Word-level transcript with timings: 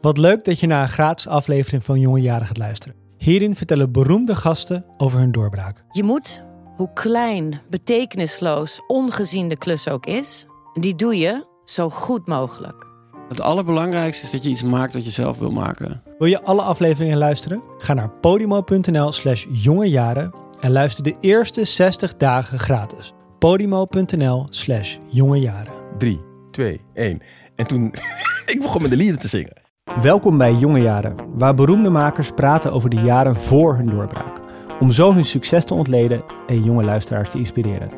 Wat 0.00 0.18
leuk 0.18 0.44
dat 0.44 0.60
je 0.60 0.66
naar 0.66 0.82
een 0.82 0.88
gratis 0.88 1.28
aflevering 1.28 1.84
van 1.84 2.00
Jonge 2.00 2.20
Jaren 2.20 2.46
gaat 2.46 2.58
luisteren. 2.58 2.96
Hierin 3.16 3.54
vertellen 3.54 3.92
beroemde 3.92 4.34
gasten 4.34 4.84
over 4.96 5.18
hun 5.18 5.32
doorbraak. 5.32 5.84
Je 5.90 6.02
moet, 6.02 6.44
hoe 6.76 6.92
klein, 6.92 7.60
betekenisloos, 7.70 8.80
ongezien 8.86 9.48
de 9.48 9.56
klus 9.56 9.88
ook 9.88 10.06
is, 10.06 10.46
die 10.74 10.94
doe 10.94 11.16
je 11.16 11.46
zo 11.64 11.88
goed 11.88 12.26
mogelijk. 12.26 12.86
Het 13.28 13.40
allerbelangrijkste 13.40 14.24
is 14.24 14.30
dat 14.30 14.42
je 14.42 14.48
iets 14.48 14.62
maakt 14.62 14.92
dat 14.92 15.04
je 15.04 15.10
zelf 15.10 15.38
wil 15.38 15.50
maken. 15.50 16.02
Wil 16.18 16.28
je 16.28 16.42
alle 16.42 16.62
afleveringen 16.62 17.18
luisteren? 17.18 17.62
Ga 17.78 17.94
naar 17.94 18.10
podimo.nl 18.10 19.12
slash 19.12 19.46
jongejaren 19.50 20.34
en 20.60 20.72
luister 20.72 21.04
de 21.04 21.14
eerste 21.20 21.64
60 21.64 22.16
dagen 22.16 22.58
gratis. 22.58 23.12
podimo.nl 23.38 24.46
slash 24.50 24.96
jongejaren. 25.06 25.74
3, 25.98 26.20
2, 26.50 26.80
1. 26.94 27.22
En 27.56 27.66
toen, 27.66 27.94
ik 28.46 28.60
begon 28.60 28.82
met 28.82 28.90
de 28.90 28.96
lieden 28.96 29.18
te 29.18 29.28
zingen. 29.28 29.67
Welkom 29.96 30.38
bij 30.38 30.54
Jonge 30.54 30.80
Jaren, 30.80 31.16
waar 31.34 31.54
beroemde 31.54 31.90
makers 31.90 32.30
praten 32.32 32.72
over 32.72 32.90
de 32.90 33.00
jaren 33.00 33.36
voor 33.36 33.76
hun 33.76 33.86
doorbraak. 33.86 34.40
Om 34.80 34.92
zo 34.92 35.14
hun 35.14 35.24
succes 35.24 35.64
te 35.64 35.74
ontleden 35.74 36.22
en 36.46 36.64
jonge 36.64 36.84
luisteraars 36.84 37.28
te 37.28 37.38
inspireren. 37.38 37.90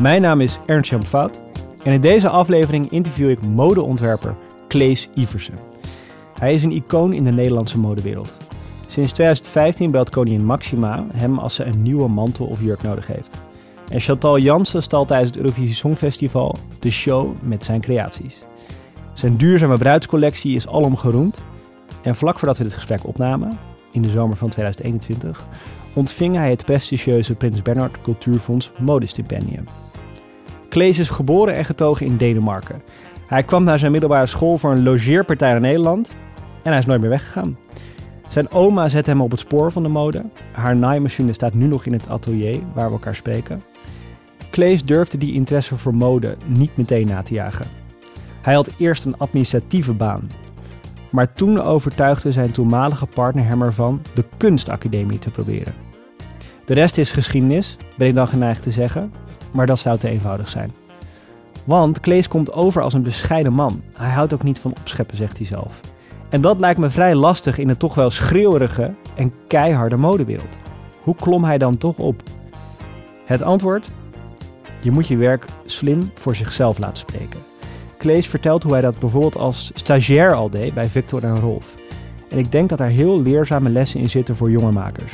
Mijn 0.00 0.22
naam 0.22 0.40
is 0.40 0.58
Ernst 0.66 0.90
Jan 0.90 1.04
Fout 1.04 1.40
en 1.82 1.92
in 1.92 2.00
deze 2.00 2.28
aflevering 2.28 2.90
interview 2.90 3.30
ik 3.30 3.46
modeontwerper 3.46 4.34
Klees 4.68 5.08
Iversen. 5.14 5.54
Hij 6.38 6.54
is 6.54 6.62
een 6.62 6.72
icoon 6.72 7.12
in 7.12 7.24
de 7.24 7.32
Nederlandse 7.32 7.78
modewereld. 7.78 8.36
Sinds 8.86 9.12
2015 9.12 9.90
belt 9.90 10.10
koningin 10.10 10.44
Maxima 10.44 11.06
hem 11.12 11.38
als 11.38 11.54
ze 11.54 11.64
een 11.64 11.82
nieuwe 11.82 12.08
mantel 12.08 12.46
of 12.46 12.62
jurk 12.62 12.82
nodig 12.82 13.06
heeft. 13.06 13.44
En 13.88 14.00
Chantal 14.00 14.38
Jansen 14.38 14.82
stal 14.82 15.04
tijdens 15.04 15.30
het 15.30 15.40
Eurovisie 15.40 15.74
Songfestival 15.74 16.56
de 16.78 16.90
show 16.90 17.34
met 17.42 17.64
zijn 17.64 17.80
creaties. 17.80 18.42
Zijn 19.18 19.36
duurzame 19.36 19.78
bruidscollectie 19.78 20.54
is 20.54 20.68
alom 20.68 20.96
geroemd. 20.96 21.42
En 22.02 22.14
vlak 22.14 22.38
voordat 22.38 22.58
we 22.58 22.64
dit 22.64 22.72
gesprek 22.72 23.06
opnamen, 23.06 23.58
in 23.92 24.02
de 24.02 24.08
zomer 24.08 24.36
van 24.36 24.48
2021, 24.48 25.48
ontving 25.92 26.34
hij 26.34 26.50
het 26.50 26.64
prestigieuze 26.64 27.34
Prins 27.34 27.62
Bernhard 27.62 28.00
Cultuurfonds 28.00 28.70
Modestipendium. 28.78 29.64
Klees 30.68 30.98
is 30.98 31.08
geboren 31.08 31.54
en 31.54 31.64
getogen 31.64 32.06
in 32.06 32.16
Denemarken. 32.16 32.82
Hij 33.26 33.42
kwam 33.42 33.64
naar 33.64 33.78
zijn 33.78 33.92
middelbare 33.92 34.26
school 34.26 34.58
voor 34.58 34.70
een 34.70 34.82
logeerpartij 34.82 35.50
naar 35.50 35.60
Nederland 35.60 36.12
en 36.62 36.70
hij 36.70 36.78
is 36.78 36.86
nooit 36.86 37.00
meer 37.00 37.10
weggegaan. 37.10 37.58
Zijn 38.28 38.50
oma 38.50 38.88
zet 38.88 39.06
hem 39.06 39.20
op 39.20 39.30
het 39.30 39.40
spoor 39.40 39.72
van 39.72 39.82
de 39.82 39.88
mode. 39.88 40.24
Haar 40.52 40.76
naaimachine 40.76 41.32
staat 41.32 41.54
nu 41.54 41.66
nog 41.66 41.86
in 41.86 41.92
het 41.92 42.08
atelier 42.08 42.60
waar 42.74 42.86
we 42.86 42.92
elkaar 42.92 43.16
spreken. 43.16 43.62
Klees 44.50 44.84
durfde 44.84 45.18
die 45.18 45.32
interesse 45.32 45.76
voor 45.76 45.94
mode 45.94 46.36
niet 46.46 46.76
meteen 46.76 47.06
na 47.06 47.22
te 47.22 47.34
jagen. 47.34 47.86
Hij 48.40 48.54
had 48.54 48.70
eerst 48.78 49.04
een 49.04 49.18
administratieve 49.18 49.92
baan. 49.92 50.30
Maar 51.10 51.32
toen 51.32 51.62
overtuigde 51.62 52.32
zijn 52.32 52.50
toenmalige 52.50 53.06
partner 53.06 53.44
hem 53.44 53.62
ervan 53.62 54.02
de 54.14 54.24
kunstacademie 54.36 55.18
te 55.18 55.30
proberen. 55.30 55.74
De 56.64 56.74
rest 56.74 56.98
is 56.98 57.10
geschiedenis, 57.10 57.76
ben 57.96 58.08
ik 58.08 58.14
dan 58.14 58.28
geneigd 58.28 58.62
te 58.62 58.70
zeggen, 58.70 59.12
maar 59.52 59.66
dat 59.66 59.78
zou 59.78 59.98
te 59.98 60.08
eenvoudig 60.08 60.48
zijn. 60.48 60.72
Want 61.64 62.00
Klees 62.00 62.28
komt 62.28 62.52
over 62.52 62.82
als 62.82 62.94
een 62.94 63.02
bescheiden 63.02 63.52
man. 63.52 63.82
Hij 63.92 64.10
houdt 64.10 64.34
ook 64.34 64.42
niet 64.42 64.58
van 64.58 64.74
opscheppen, 64.80 65.16
zegt 65.16 65.38
hij 65.38 65.46
zelf. 65.46 65.80
En 66.28 66.40
dat 66.40 66.60
lijkt 66.60 66.80
me 66.80 66.90
vrij 66.90 67.14
lastig 67.14 67.58
in 67.58 67.68
de 67.68 67.76
toch 67.76 67.94
wel 67.94 68.10
schreeuwerige 68.10 68.94
en 69.14 69.32
keiharde 69.46 69.96
modewereld. 69.96 70.58
Hoe 71.02 71.16
klom 71.16 71.44
hij 71.44 71.58
dan 71.58 71.78
toch 71.78 71.98
op? 71.98 72.22
Het 73.24 73.42
antwoord? 73.42 73.90
Je 74.80 74.90
moet 74.90 75.06
je 75.06 75.16
werk 75.16 75.44
slim 75.64 76.10
voor 76.14 76.36
zichzelf 76.36 76.78
laten 76.78 76.96
spreken. 76.96 77.47
Klees 77.98 78.26
vertelt 78.26 78.62
hoe 78.62 78.72
hij 78.72 78.80
dat 78.80 78.98
bijvoorbeeld 78.98 79.36
als 79.36 79.70
stagiair 79.74 80.34
al 80.34 80.50
deed 80.50 80.74
bij 80.74 80.84
Victor 80.84 81.24
en 81.24 81.40
Rolf. 81.40 81.76
En 82.28 82.38
ik 82.38 82.52
denk 82.52 82.68
dat 82.68 82.78
daar 82.78 82.88
heel 82.88 83.22
leerzame 83.22 83.68
lessen 83.68 84.00
in 84.00 84.10
zitten 84.10 84.36
voor 84.36 84.50
jonge 84.50 84.72
makers. 84.72 85.12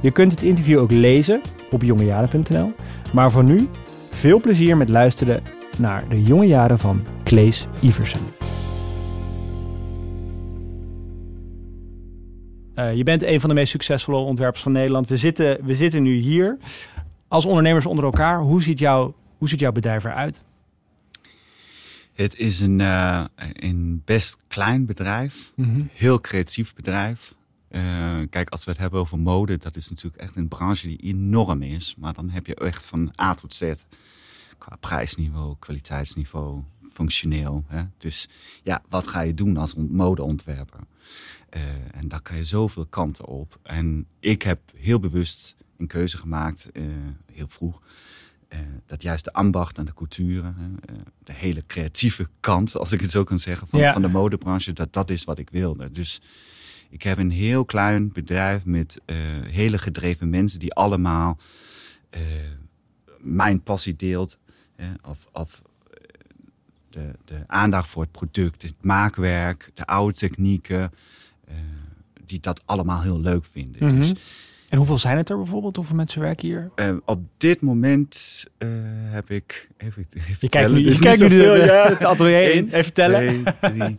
Je 0.00 0.12
kunt 0.12 0.32
het 0.32 0.42
interview 0.42 0.78
ook 0.78 0.90
lezen 0.90 1.40
op 1.70 1.82
jongejaren.nl. 1.82 2.72
Maar 3.12 3.30
voor 3.30 3.44
nu, 3.44 3.68
veel 4.10 4.40
plezier 4.40 4.76
met 4.76 4.88
luisteren 4.88 5.42
naar 5.78 6.08
de 6.08 6.22
jonge 6.22 6.46
jaren 6.46 6.78
van 6.78 7.04
Klees 7.22 7.66
Iversen. 7.80 8.20
Uh, 12.74 12.94
je 12.94 13.02
bent 13.02 13.22
een 13.22 13.40
van 13.40 13.48
de 13.48 13.54
meest 13.54 13.70
succesvolle 13.70 14.18
ontwerpers 14.18 14.62
van 14.62 14.72
Nederland. 14.72 15.08
We 15.08 15.16
zitten, 15.16 15.58
we 15.64 15.74
zitten 15.74 16.02
nu 16.02 16.14
hier 16.14 16.58
als 17.28 17.46
ondernemers 17.46 17.86
onder 17.86 18.04
elkaar. 18.04 18.40
Hoe 18.40 18.62
ziet, 18.62 18.78
jouw, 18.78 19.14
hoe 19.38 19.48
ziet 19.48 19.60
jouw 19.60 19.72
bedrijf 19.72 20.04
eruit? 20.04 20.44
Het 22.16 22.36
is 22.36 22.60
een, 22.60 22.78
uh, 22.78 23.24
een 23.36 24.02
best 24.04 24.36
klein 24.48 24.86
bedrijf, 24.86 25.52
mm 25.54 25.64
-hmm. 25.64 25.88
heel 25.92 26.20
creatief 26.20 26.74
bedrijf. 26.74 27.34
Uh, 27.70 28.20
kijk, 28.30 28.50
als 28.50 28.64
we 28.64 28.70
het 28.70 28.80
hebben 28.80 29.00
over 29.00 29.18
mode, 29.18 29.56
dat 29.56 29.76
is 29.76 29.88
natuurlijk 29.88 30.22
echt 30.22 30.36
een 30.36 30.48
branche 30.48 30.86
die 30.86 30.96
enorm 30.96 31.62
is. 31.62 31.94
Maar 31.98 32.12
dan 32.12 32.30
heb 32.30 32.46
je 32.46 32.54
echt 32.54 32.84
van 32.84 33.12
A 33.20 33.34
tot 33.34 33.54
Z 33.54 33.72
qua 34.58 34.76
prijsniveau, 34.80 35.56
kwaliteitsniveau, 35.58 36.62
functioneel. 36.92 37.64
Hè? 37.66 37.82
Dus 37.98 38.28
ja, 38.62 38.82
wat 38.88 39.06
ga 39.06 39.20
je 39.20 39.34
doen 39.34 39.56
als 39.56 39.74
modeontwerper? 39.74 40.80
Uh, 41.56 41.62
en 41.90 42.08
daar 42.08 42.20
kan 42.20 42.36
je 42.36 42.44
zoveel 42.44 42.86
kanten 42.86 43.24
op. 43.24 43.58
En 43.62 44.06
ik 44.20 44.42
heb 44.42 44.60
heel 44.76 45.00
bewust 45.00 45.56
een 45.78 45.86
keuze 45.86 46.18
gemaakt, 46.18 46.68
uh, 46.72 46.84
heel 47.32 47.48
vroeg. 47.48 47.82
Uh, 48.48 48.58
dat 48.86 49.02
juist 49.02 49.24
de 49.24 49.32
ambacht 49.32 49.78
en 49.78 49.84
de 49.84 49.94
cultuur, 49.94 50.54
de 51.24 51.32
hele 51.32 51.64
creatieve 51.66 52.28
kant, 52.40 52.76
als 52.76 52.92
ik 52.92 53.00
het 53.00 53.10
zo 53.10 53.24
kan 53.24 53.38
zeggen, 53.38 53.66
van, 53.66 53.80
ja. 53.80 53.92
van 53.92 54.02
de 54.02 54.08
modebranche, 54.08 54.72
dat 54.72 54.92
dat 54.92 55.10
is 55.10 55.24
wat 55.24 55.38
ik 55.38 55.50
wilde. 55.50 55.92
Dus 55.92 56.20
ik 56.90 57.02
heb 57.02 57.18
een 57.18 57.30
heel 57.30 57.64
klein 57.64 58.12
bedrijf 58.12 58.64
met 58.64 59.00
hele 59.50 59.78
gedreven 59.78 60.30
mensen 60.30 60.58
die 60.58 60.74
allemaal 60.74 61.38
mijn 63.18 63.62
passie 63.62 63.96
deelt. 63.96 64.38
of, 65.02 65.28
of 65.32 65.62
de, 66.90 67.10
de 67.24 67.44
aandacht 67.46 67.88
voor 67.88 68.02
het 68.02 68.12
product, 68.12 68.62
het 68.62 68.84
maakwerk, 68.84 69.70
de 69.74 69.86
oude 69.86 70.14
technieken. 70.14 70.92
Die 72.26 72.40
dat 72.40 72.62
allemaal 72.64 73.02
heel 73.02 73.20
leuk 73.20 73.44
vinden. 73.44 73.84
Mm 73.84 73.88
-hmm. 73.88 74.00
dus, 74.00 74.12
en 74.68 74.76
hoeveel 74.78 74.98
zijn 74.98 75.16
het 75.16 75.30
er 75.30 75.36
bijvoorbeeld? 75.36 75.76
Hoeveel 75.76 75.96
mensen 75.96 76.20
werken 76.20 76.46
hier? 76.48 76.70
uh, 76.76 76.96
op 77.04 77.20
dit 77.36 77.60
moment 77.60 78.44
uh, 78.58 78.68
heb 79.12 79.30
ik... 79.30 79.68
Even, 79.76 80.06
even 80.14 80.36
je 80.40 80.48
kijkt 80.48 80.70
nu, 80.72 80.84
je 80.84 80.98
kijkt 80.98 81.20
nu 81.20 81.28
de, 81.28 81.62
ja. 81.66 81.88
het 81.92 82.04
atelier 82.04 82.54
in. 82.54 82.68
Even 82.72 82.92
tellen. 82.92 83.44
Twee, 83.60 83.72
drie, 83.72 83.98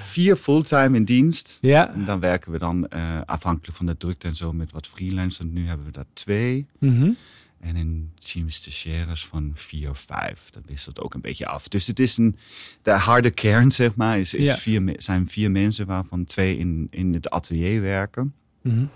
vier 0.00 0.36
fulltime 0.36 0.96
in 0.96 1.04
dienst. 1.04 1.58
Ja. 1.60 1.92
En 1.94 2.04
dan 2.04 2.20
werken 2.20 2.52
we 2.52 2.58
dan 2.58 2.88
afhankelijk 3.26 3.76
van 3.76 3.86
de 3.86 3.96
drukte 3.96 4.26
en 4.26 4.36
zo 4.36 4.52
met 4.52 4.72
wat 4.72 4.86
freelancers. 4.86 5.48
Nu 5.50 5.66
hebben 5.66 5.86
we 5.86 5.92
daar 5.92 6.04
twee. 6.12 6.66
Mm 6.78 6.98
-hmm. 7.00 7.16
En 7.60 7.76
een 7.76 8.10
team 8.18 8.48
stagiaires 8.50 9.26
van 9.26 9.50
vier 9.54 9.90
of 9.90 9.98
vijf. 9.98 10.50
Dat 10.50 10.62
wisselt 10.66 11.00
ook 11.00 11.14
een 11.14 11.20
beetje 11.20 11.46
af. 11.46 11.68
Dus 11.68 11.86
het 11.86 12.00
is 12.00 12.16
een, 12.16 12.36
de 12.82 12.90
harde 12.90 13.30
kern, 13.30 13.70
zeg 13.70 13.94
maar, 13.94 14.18
is, 14.18 14.34
is 14.34 14.46
Ja. 14.46 14.56
vier, 14.56 14.94
zijn 14.96 15.28
vier 15.28 15.50
mensen 15.50 15.86
waarvan 15.86 16.24
twee 16.24 16.58
in, 16.58 16.86
in 16.90 17.14
het 17.14 17.30
atelier 17.30 17.80
werken. 17.80 18.34
Mm 18.62 18.72
-hmm. 18.72 18.90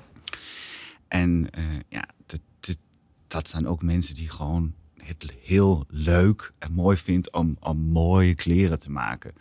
En 1.10 1.46
uh, 1.58 1.64
ja, 1.88 2.08
dat, 3.26 3.48
zijn 3.48 3.66
ook 3.66 3.82
mensen 3.82 4.14
die 4.14 4.28
gewoon 4.28 4.72
het 4.96 5.32
heel 5.42 5.84
leuk 5.88 6.52
en 6.58 6.72
mooi 6.72 6.96
vindt 6.96 7.32
om, 7.32 7.56
om 7.60 7.78
mooie 7.78 8.34
kleren 8.34 8.78
te 8.78 8.90
maken. 8.90 9.32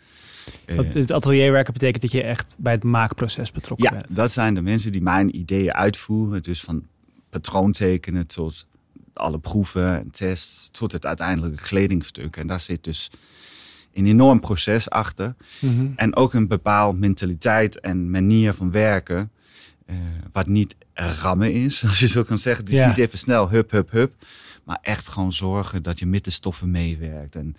Want 0.66 0.94
het 0.94 1.12
atelierwerken 1.12 1.72
betekent 1.72 2.02
dat 2.02 2.12
je 2.12 2.22
echt 2.22 2.56
bij 2.58 2.72
het 2.72 2.82
maakproces 2.82 3.52
betrokken 3.52 3.92
ja, 3.92 3.98
bent. 3.98 4.16
dat 4.16 4.32
zijn 4.32 4.54
de 4.54 4.60
mensen 4.60 4.92
die 4.92 5.02
mijn 5.02 5.36
ideeën 5.36 5.72
uitvoeren. 5.72 6.42
Dus 6.42 6.60
van 6.60 6.86
patroontekenen 7.30 8.26
tot 8.26 8.66
alle 9.12 9.38
proeven 9.38 9.98
en 9.98 10.10
tests 10.10 10.68
tot 10.72 10.92
het 10.92 11.06
uiteindelijke 11.06 11.62
kledingstuk. 11.62 12.36
En 12.36 12.46
daar 12.46 12.60
zit 12.60 12.84
dus 12.84 13.10
een 13.92 14.06
enorm 14.06 14.40
proces 14.40 14.90
achter. 14.90 15.34
Mm 15.60 15.76
-hmm. 15.76 15.92
En 15.96 16.16
ook 16.16 16.34
een 16.34 16.48
bepaald 16.48 16.98
mentaliteit 16.98 17.80
en 17.80 18.10
manier 18.10 18.54
van 18.54 18.70
werken. 18.70 19.30
Uh, 19.90 19.96
wat 20.32 20.46
niet 20.46 20.76
rammen 20.94 21.52
is, 21.52 21.84
als 21.86 21.98
je 21.98 22.08
zo 22.08 22.22
kan 22.22 22.38
zeggen. 22.38 22.64
Het 22.64 22.72
is 22.72 22.80
Ja. 22.80 22.86
niet 22.88 22.98
even 22.98 23.18
snel 23.18 23.50
hup, 23.50 23.70
hup, 23.70 23.90
hup. 23.90 24.12
Maar 24.64 24.78
echt 24.82 25.08
gewoon 25.08 25.32
zorgen 25.32 25.82
dat 25.82 25.98
je 25.98 26.06
met 26.06 26.24
de 26.24 26.30
stoffen 26.30 26.70
meewerkt. 26.70 27.34
En 27.36 27.56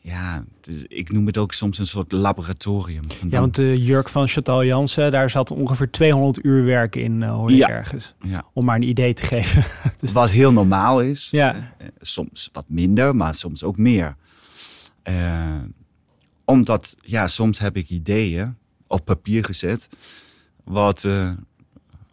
ja, 0.00 0.44
dus 0.60 0.84
ik 0.88 1.12
noem 1.12 1.26
het 1.26 1.38
ook 1.38 1.52
soms 1.52 1.78
een 1.78 1.86
soort 1.86 2.12
laboratorium. 2.12 3.02
Ja, 3.30 3.40
want 3.40 3.54
de 3.54 3.78
jurk 3.78 4.08
van 4.08 4.28
Chantal 4.28 4.64
Jansen, 4.64 5.10
daar 5.10 5.30
zat 5.30 5.50
ongeveer 5.50 5.90
200 5.90 6.44
uur 6.44 6.64
werk 6.64 6.96
in, 6.96 7.20
uh, 7.20 7.30
hoor 7.30 7.52
Ja. 7.52 7.68
ergens. 7.68 8.14
ja. 8.20 8.44
Om 8.52 8.64
maar 8.64 8.76
een 8.76 8.82
idee 8.88 9.14
te 9.14 9.22
geven. 9.22 9.64
dus 10.00 10.12
Wat 10.12 10.30
heel 10.30 10.52
normaal 10.52 11.00
is. 11.02 11.28
Ja. 11.30 11.54
Eh, 11.78 11.86
soms 12.00 12.48
wat 12.52 12.64
minder, 12.68 13.16
maar 13.16 13.34
soms 13.34 13.62
ook 13.64 13.76
meer. 13.76 14.16
Eh, 15.02 15.54
omdat, 16.44 16.96
ja, 17.00 17.26
soms 17.26 17.58
heb 17.58 17.76
ik 17.76 17.88
ideeën 17.90 18.56
op 18.86 19.04
papier 19.04 19.44
gezet. 19.44 19.88
Wat, 20.64 21.04
eh, 21.04 21.32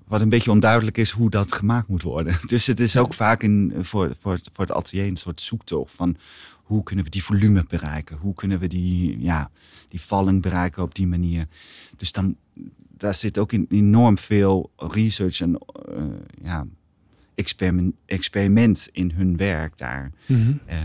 wat 0.07 0.21
een 0.21 0.30
beetje 0.30 0.51
onduidelijk 0.51 0.98
is 0.98 1.12
hoe 1.12 1.30
dat 1.30 1.51
gemaakt 1.51 1.88
moet 1.88 2.01
worden. 2.01 2.38
Dus 2.48 2.68
het 2.68 2.80
is 2.80 2.98
ook 2.98 3.13
vaak 3.13 3.44
in, 3.44 3.74
voor, 3.80 4.15
voor, 4.19 4.39
voor 4.51 4.65
het 4.65 4.74
atelier 4.74 5.07
een 5.07 5.18
soort 5.18 5.42
zoektocht 5.42 5.94
van 5.94 6.18
hoe 6.63 6.83
kunnen 6.83 7.06
we 7.06 7.12
die 7.12 7.24
volume 7.24 7.65
bereiken? 7.68 8.18
Hoe 8.18 8.33
kunnen 8.33 8.59
we 8.59 8.68
die, 8.68 9.19
ja, 9.19 9.51
die 9.88 10.01
valling 10.01 10.42
bereiken 10.42 10.83
op 10.83 10.95
die 10.95 11.07
manier? 11.07 11.48
Dus 11.98 12.12
dan, 12.12 12.36
daar 12.98 13.13
zit 13.13 13.38
ook 13.38 13.51
in, 13.51 13.65
enorm 13.69 14.18
veel 14.18 14.71
research 14.77 15.42
en 15.42 15.59
uh, 15.89 16.04
ja, 16.44 16.65
experiment, 17.36 17.95
experiment 18.06 18.89
in 18.92 19.12
hun 19.12 19.38
werk 19.38 19.77
daar. 19.77 20.12
Mhm. 20.25 20.54
Uh, 20.69 20.77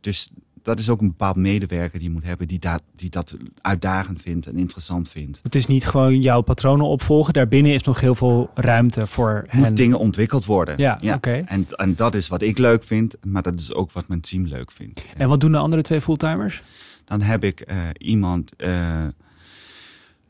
dus 0.00 0.30
dat 0.64 0.78
is 0.78 0.88
ook 0.88 1.00
een 1.00 1.08
bepaald 1.08 1.36
medewerker 1.36 1.98
die 1.98 2.08
je 2.08 2.14
moet 2.14 2.24
hebben 2.24 2.48
die, 2.48 2.58
dat 2.58 2.82
die 2.96 3.10
dat 3.10 3.36
uitdagend 3.60 4.22
vindt 4.22 4.46
en 4.46 4.58
interessant 4.58 5.08
vindt. 5.08 5.40
Het 5.42 5.54
is 5.54 5.66
niet 5.66 5.86
gewoon 5.86 6.20
jouw 6.20 6.40
patronen 6.40 6.86
opvolgen. 6.86 7.32
Daarbinnen 7.32 7.72
is 7.72 7.82
nog 7.82 8.00
heel 8.00 8.14
veel 8.14 8.50
ruimte 8.54 9.06
voor 9.06 9.46
Moet 9.50 9.64
hen. 9.64 9.74
dingen 9.74 9.98
ontwikkeld 9.98 10.44
worden. 10.44 10.78
Ja, 10.78 10.98
oké. 11.14 11.44
En, 11.46 11.66
en 11.70 11.94
dat 11.94 12.14
is 12.14 12.28
wat 12.28 12.42
ik 12.42 12.58
leuk 12.58 12.84
vind, 12.84 13.14
maar 13.22 13.42
dat 13.42 13.60
is 13.60 13.74
ook 13.74 13.92
wat 13.92 14.08
mijn 14.08 14.20
team 14.20 14.46
leuk 14.46 14.70
vindt. 14.70 15.04
En 15.16 15.28
wat 15.28 15.40
doen 15.40 15.52
de 15.52 15.58
andere 15.58 15.82
twee 15.82 16.00
fulltimers? 16.00 16.62
Dan 17.04 17.20
heb 17.20 17.44
ik 17.44 17.70
uh, 17.70 17.76
iemand, 17.98 18.52
uh, 18.56 18.68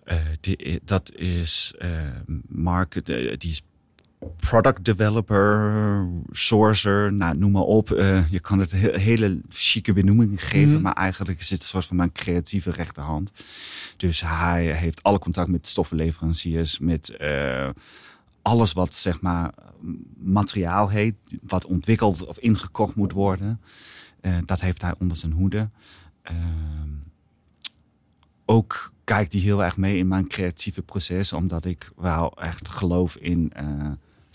uh, 0.05 0.15
die, 0.41 0.81
dat 0.85 1.13
is 1.15 1.75
Mark, 2.49 3.07
die 3.39 3.51
is 3.51 3.63
product 4.37 4.85
developer, 4.85 6.09
sourcer, 6.31 7.13
nou, 7.13 7.37
noem 7.37 7.51
maar 7.51 7.63
op. 7.63 7.91
Uh, 7.91 8.29
je 8.29 8.41
kan 8.41 8.59
het 8.59 8.73
he 8.73 8.99
hele 8.99 9.41
chique 9.49 9.93
benoeming 9.93 10.45
geven, 10.45 10.75
mm. 10.75 10.83
maar 10.83 10.93
eigenlijk 10.93 11.41
is 11.41 11.51
het 11.51 11.61
een 11.61 11.67
soort 11.67 11.87
van 11.87 11.97
mijn 11.97 12.13
creatieve 12.13 12.71
rechterhand. 12.71 13.33
Dus 13.97 14.21
hij 14.21 14.73
heeft 14.73 15.03
alle 15.03 15.19
contact 15.19 15.49
met 15.49 15.67
stoffenleveranciers, 15.67 16.79
met 16.79 17.17
uh, 17.21 17.69
alles 18.43 18.73
wat 18.73 18.95
zeg 18.95 19.21
maar 19.21 19.55
materiaal 20.19 20.89
heet, 20.89 21.15
wat 21.43 21.67
ontwikkeld 21.67 22.27
of 22.27 22.39
ingekocht 22.39 22.95
moet 22.95 23.13
worden. 23.13 23.61
Uh, 24.21 24.39
dat 24.45 24.61
heeft 24.61 24.83
hij 24.83 24.95
onder 24.99 25.17
zijn 25.17 25.33
hoede. 25.33 25.71
ook 28.45 28.93
kijkt 29.05 29.33
hij 29.33 29.43
heel 29.43 29.65
erg 29.65 29.77
mee 29.77 29.97
in 29.97 30.09
mijn 30.09 30.27
creatieve 30.27 30.83
proces, 30.83 31.33
omdat 31.33 31.65
ik 31.65 31.91
wel 31.97 32.37
echt 32.37 32.69
geloof 32.69 33.17
in 33.17 33.53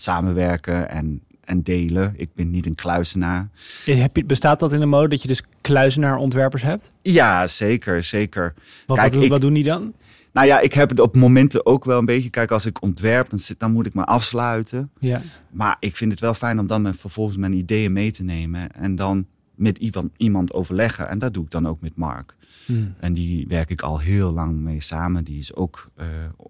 samenwerken 0.02 0.88
en, 0.90 1.22
en 1.44 1.62
delen. 1.62 2.14
Ik 2.16 2.34
ben 2.34 2.50
niet 2.50 2.66
een 2.66 2.74
kluizenaar. 2.74 3.48
Heb 3.84 4.16
je, 4.16 4.24
bestaat 4.24 4.60
dat 4.60 4.72
in 4.72 4.80
de 4.80 4.86
mode 4.86 5.08
dat 5.08 5.22
je 5.22 5.28
dus 5.28 5.42
kluizenaar-ontwerpers 5.60 6.62
hebt? 6.62 6.92
Ja, 7.02 7.46
zeker, 7.46 8.04
zeker. 8.04 8.54
Wat, 8.86 8.98
Kijk, 8.98 9.14
wat, 9.14 9.22
ik, 9.22 9.30
wat 9.30 9.40
doen 9.40 9.54
die 9.54 9.64
dan? 9.64 9.94
Nou 10.32 10.46
ja, 10.46 10.60
ik 10.60 10.72
heb 10.72 10.88
het 10.88 11.00
op 11.00 11.16
momenten 11.16 11.66
ook 11.66 11.84
wel 11.84 11.98
een 11.98 12.04
beetje. 12.04 12.30
Kijk, 12.30 12.50
als 12.50 12.66
ik 12.66 12.82
ontwerp, 12.82 13.30
dan, 13.30 13.38
zit, 13.38 13.60
dan 13.60 13.72
moet 13.72 13.86
ik 13.86 13.94
me 13.94 14.04
afsluiten. 14.04 14.90
Ja. 14.98 15.22
Maar 15.50 15.76
ik 15.80 15.96
vind 15.96 16.10
het 16.10 16.20
wel 16.20 16.34
fijn 16.34 16.58
om 16.58 16.66
dan 16.66 16.82
met, 16.82 16.96
vervolgens 16.96 17.36
mijn 17.36 17.52
ideeën 17.52 17.92
mee 17.92 18.10
te 18.10 18.22
nemen. 18.22 18.72
En 18.72 18.96
dan 18.96 19.26
met 19.54 19.78
iemand, 19.78 20.12
iemand 20.16 20.52
overleggen. 20.52 21.08
En 21.08 21.18
dat 21.18 21.34
doe 21.34 21.44
ik 21.44 21.50
dan 21.50 21.68
ook 21.68 21.80
met 21.80 21.96
Mark. 21.96 22.36
Hmm. 22.66 22.94
En 23.00 23.14
die 23.14 23.46
werk 23.48 23.70
ik 23.70 23.82
al 23.82 23.98
heel 23.98 24.32
lang 24.32 24.60
mee 24.60 24.80
samen. 24.82 25.24
Die 25.24 25.38
is 25.38 25.54
ook 25.54 25.90
uh, 25.98 26.06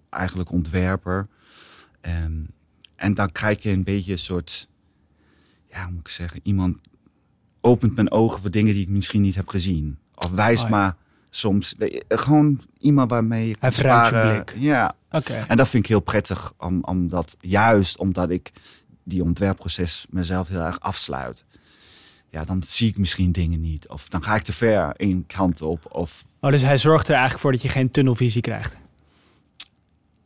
eigenlijk 0.09 0.51
ontwerper. 0.51 1.27
Um, 2.23 2.47
en 3.01 3.13
dan 3.13 3.31
krijg 3.31 3.63
je 3.63 3.69
een 3.69 3.83
beetje 3.83 4.11
een 4.11 4.17
soort, 4.17 4.67
ja, 5.69 5.83
hoe 5.83 5.91
moet 5.91 5.99
ik 5.99 6.07
zeggen, 6.07 6.39
iemand 6.43 6.77
opent 7.61 7.95
mijn 7.95 8.11
ogen 8.11 8.41
voor 8.41 8.51
dingen 8.51 8.73
die 8.73 8.83
ik 8.83 8.89
misschien 8.89 9.21
niet 9.21 9.35
heb 9.35 9.47
gezien. 9.47 9.97
Of 10.15 10.31
wijst 10.31 10.63
Oh, 10.63 10.69
ja. 10.69 10.75
maar 10.75 10.95
soms, 11.29 11.75
gewoon 12.07 12.61
iemand 12.79 13.09
waarmee 13.09 13.47
je 13.47 13.55
Hij 13.59 13.69
je 13.69 13.75
sparen. 13.75 14.43
blik. 14.43 14.55
Ja, 14.61 14.95
Oké. 15.11 15.33
en 15.47 15.57
dat 15.57 15.69
vind 15.69 15.83
ik 15.83 15.89
heel 15.89 15.99
prettig, 15.99 16.53
om, 16.57 16.83
omdat, 16.83 17.35
juist 17.39 17.97
omdat 17.97 18.29
ik 18.29 18.51
die 19.03 19.23
ontwerpproces 19.23 20.05
mezelf 20.09 20.47
heel 20.47 20.61
erg 20.61 20.79
afsluit. 20.79 21.45
Ja, 22.29 22.43
dan 22.43 22.63
zie 22.63 22.89
ik 22.89 22.97
misschien 22.97 23.31
dingen 23.31 23.61
niet. 23.61 23.87
Of 23.87 24.09
dan 24.09 24.23
ga 24.23 24.35
ik 24.35 24.41
te 24.41 24.53
ver 24.53 24.93
één 24.95 25.25
kant 25.27 25.61
op. 25.61 25.85
Of 25.95 26.25
Oh, 26.39 26.51
dus 26.51 26.61
hij 26.61 26.77
zorgt 26.77 27.05
er 27.07 27.11
eigenlijk 27.13 27.41
voor 27.41 27.51
dat 27.51 27.61
je 27.61 27.69
geen 27.69 27.91
tunnelvisie 27.91 28.41
krijgt. 28.41 28.77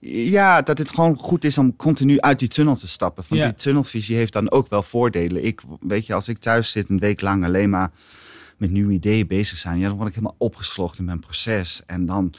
Ja, 0.08 0.62
dat 0.62 0.78
het 0.78 0.90
gewoon 0.94 1.16
goed 1.16 1.44
is 1.44 1.58
om 1.58 1.76
continu 1.76 2.20
uit 2.20 2.40
die 2.40 2.48
tunnel 2.48 2.76
te 2.76 2.88
stappen. 2.88 3.24
Want 3.28 3.42
Ja. 3.42 3.48
die 3.48 3.56
tunnelvisie 3.56 4.16
heeft 4.16 4.34
dan 4.34 4.52
ook 4.52 4.70
wel 4.70 4.84
voordelen. 4.84 5.46
Ik, 5.46 5.62
weet 5.80 6.06
je, 6.06 6.14
als 6.14 6.28
ik 6.28 6.38
thuis 6.38 6.72
zit 6.72 6.90
een 6.90 7.00
week 7.00 7.22
lang 7.22 7.46
alleen 7.46 7.70
maar 7.70 7.92
met 8.58 8.72
nieuwe 8.72 8.94
ideeën 8.94 9.28
bezig 9.28 9.58
zijn, 9.58 9.80
ja, 9.80 9.88
dan 9.88 9.96
word 9.98 10.10
ik 10.10 10.16
helemaal 10.16 10.36
opgeslokt 10.38 11.00
in 11.00 11.06
mijn 11.06 11.20
proces. 11.20 11.82
En 11.86 12.06
dan 12.06 12.34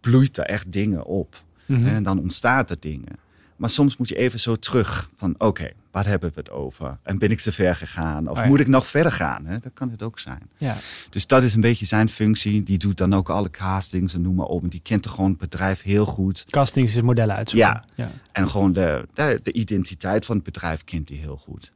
bloeit 0.00 0.36
er 0.36 0.44
echt 0.44 0.72
dingen 0.72 1.04
op. 1.04 1.42
Mhm. 1.66 1.86
En 1.86 2.02
dan 2.02 2.18
ontstaat 2.18 2.70
er 2.70 2.76
dingen. 2.80 3.16
Maar 3.60 3.70
soms 3.70 3.96
moet 3.96 4.08
je 4.08 4.16
even 4.16 4.40
zo 4.40 4.56
terug 4.56 5.10
van, 5.16 5.34
oké, 5.38 5.70
waar 5.90 6.06
hebben 6.06 6.30
we 6.34 6.40
het 6.40 6.50
over? 6.50 6.98
En 7.02 7.18
ben 7.18 7.30
ik 7.30 7.40
te 7.40 7.52
ver 7.52 7.76
gegaan? 7.76 8.28
Of 8.28 8.36
Oh 8.36 8.42
ja. 8.42 8.48
moet 8.48 8.60
ik 8.60 8.66
nog 8.66 8.86
verder 8.86 9.12
gaan? 9.12 9.46
Hè? 9.46 9.58
Dat 9.58 9.72
kan 9.74 9.90
het 9.90 10.02
ook 10.02 10.18
zijn. 10.18 10.42
Ja. 10.56 10.76
Dus 11.10 11.26
dat 11.26 11.42
is 11.42 11.54
een 11.54 11.60
beetje 11.60 11.86
zijn 11.86 12.08
functie. 12.08 12.62
Die 12.62 12.78
doet 12.78 12.96
dan 12.96 13.14
ook 13.14 13.28
alle 13.30 13.50
castings 13.50 14.14
en 14.14 14.22
noem 14.22 14.34
maar 14.34 14.46
op. 14.46 14.62
En 14.62 14.68
die 14.68 14.80
kent 14.82 15.04
er 15.04 15.10
gewoon 15.10 15.30
het 15.30 15.38
bedrijf 15.38 15.82
heel 15.82 16.04
goed. 16.04 16.44
Castings 16.50 16.94
is 16.96 17.02
modellen 17.02 17.36
uitzoeken. 17.36 17.68
Ja. 17.70 18.04
ja. 18.04 18.10
En 18.32 18.48
gewoon 18.48 18.72
de, 18.72 19.08
de, 19.14 19.40
de 19.42 19.52
identiteit 19.52 20.24
van 20.24 20.34
het 20.34 20.44
bedrijf 20.44 20.84
kent 20.84 21.08
hij 21.08 21.18
heel 21.18 21.36
goed. 21.36 21.72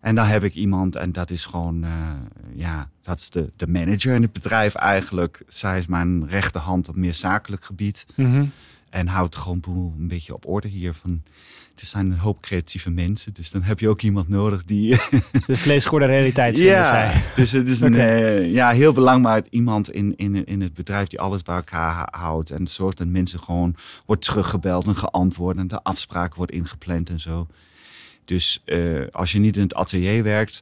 En 0.00 0.14
dan 0.14 0.26
heb 0.26 0.44
ik 0.44 0.54
iemand, 0.54 0.96
en 0.96 1.12
dat 1.12 1.30
is 1.30 1.44
gewoon, 1.44 1.84
uh, 1.84 1.90
ja, 2.54 2.88
dat 3.02 3.18
is 3.18 3.30
de, 3.30 3.50
de 3.56 3.66
manager 3.66 4.14
in 4.14 4.22
het 4.22 4.32
bedrijf 4.32 4.74
eigenlijk. 4.74 5.42
Zij 5.48 5.78
is 5.78 5.86
mijn 5.86 6.28
rechterhand 6.28 6.88
op 6.88 6.96
meer 6.96 7.14
zakelijk 7.14 7.64
gebied. 7.64 8.06
Mhm. 8.14 8.44
En 8.90 9.06
houdt 9.06 9.36
gewoon 9.36 9.60
boel 9.60 9.94
een 9.98 10.08
beetje 10.08 10.34
op 10.34 10.46
orde 10.46 10.68
hier. 10.68 10.94
Van, 10.94 11.22
er 11.76 11.86
zijn 11.86 12.10
een 12.10 12.18
hoop 12.18 12.40
creatieve 12.40 12.90
mensen, 12.90 13.34
dus 13.34 13.50
dan 13.50 13.62
heb 13.62 13.80
je 13.80 13.88
ook 13.88 14.02
iemand 14.02 14.28
nodig 14.28 14.64
die. 14.64 14.96
De 15.46 15.56
vleesgorde 15.56 16.06
realiteit, 16.06 16.56
ja, 16.56 17.12
dus 17.34 17.52
het 17.52 17.68
is 17.68 17.80
een 17.86 17.94
eh, 17.94 18.52
ja, 18.52 18.70
heel 18.70 18.92
belangrijk 18.92 19.46
iemand 19.50 19.92
in, 19.92 20.16
in, 20.16 20.46
in 20.46 20.60
het 20.60 20.74
bedrijf 20.74 21.06
die 21.06 21.20
alles 21.20 21.42
bij 21.42 21.56
elkaar 21.56 22.08
houdt. 22.10 22.50
En 22.50 22.66
zorgt 22.66 22.98
dat 22.98 23.06
mensen 23.06 23.40
gewoon 23.40 23.74
wordt 24.06 24.24
teruggebeld 24.24 24.86
en 24.86 24.96
geantwoord. 24.96 25.56
En 25.56 25.68
de 25.68 25.82
afspraak 25.82 26.34
wordt 26.34 26.52
ingepland 26.52 27.10
en 27.10 27.20
zo. 27.20 27.46
Dus 28.24 28.62
eh, 28.64 29.06
als 29.12 29.32
je 29.32 29.38
niet 29.38 29.56
in 29.56 29.62
het 29.62 29.74
atelier 29.74 30.22
werkt, 30.22 30.60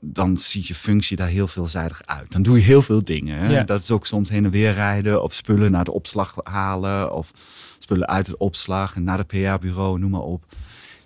dan 0.00 0.38
ziet 0.38 0.66
je 0.66 0.74
functie 0.74 1.16
daar 1.16 1.28
heel 1.28 1.48
veelzijdig 1.48 2.02
uit. 2.04 2.32
Dan 2.32 2.42
doe 2.42 2.56
je 2.56 2.62
heel 2.62 2.82
veel 2.82 3.04
dingen. 3.04 3.50
Ja. 3.50 3.62
Dat 3.62 3.80
is 3.80 3.90
ook 3.90 4.06
soms 4.06 4.28
heen 4.28 4.44
en 4.44 4.50
weer 4.50 4.72
rijden 4.72 5.22
of 5.22 5.34
spullen 5.34 5.70
naar 5.70 5.84
de 5.84 5.92
opslag 5.92 6.34
halen 6.42 7.14
of 7.14 7.32
spullen 7.78 8.08
uit 8.08 8.26
het 8.26 8.36
opslag 8.36 8.96
en 8.96 9.04
naar 9.04 9.18
het 9.18 9.26
PR-bureau, 9.26 9.98
noem 9.98 10.10
maar 10.10 10.20
op. 10.20 10.44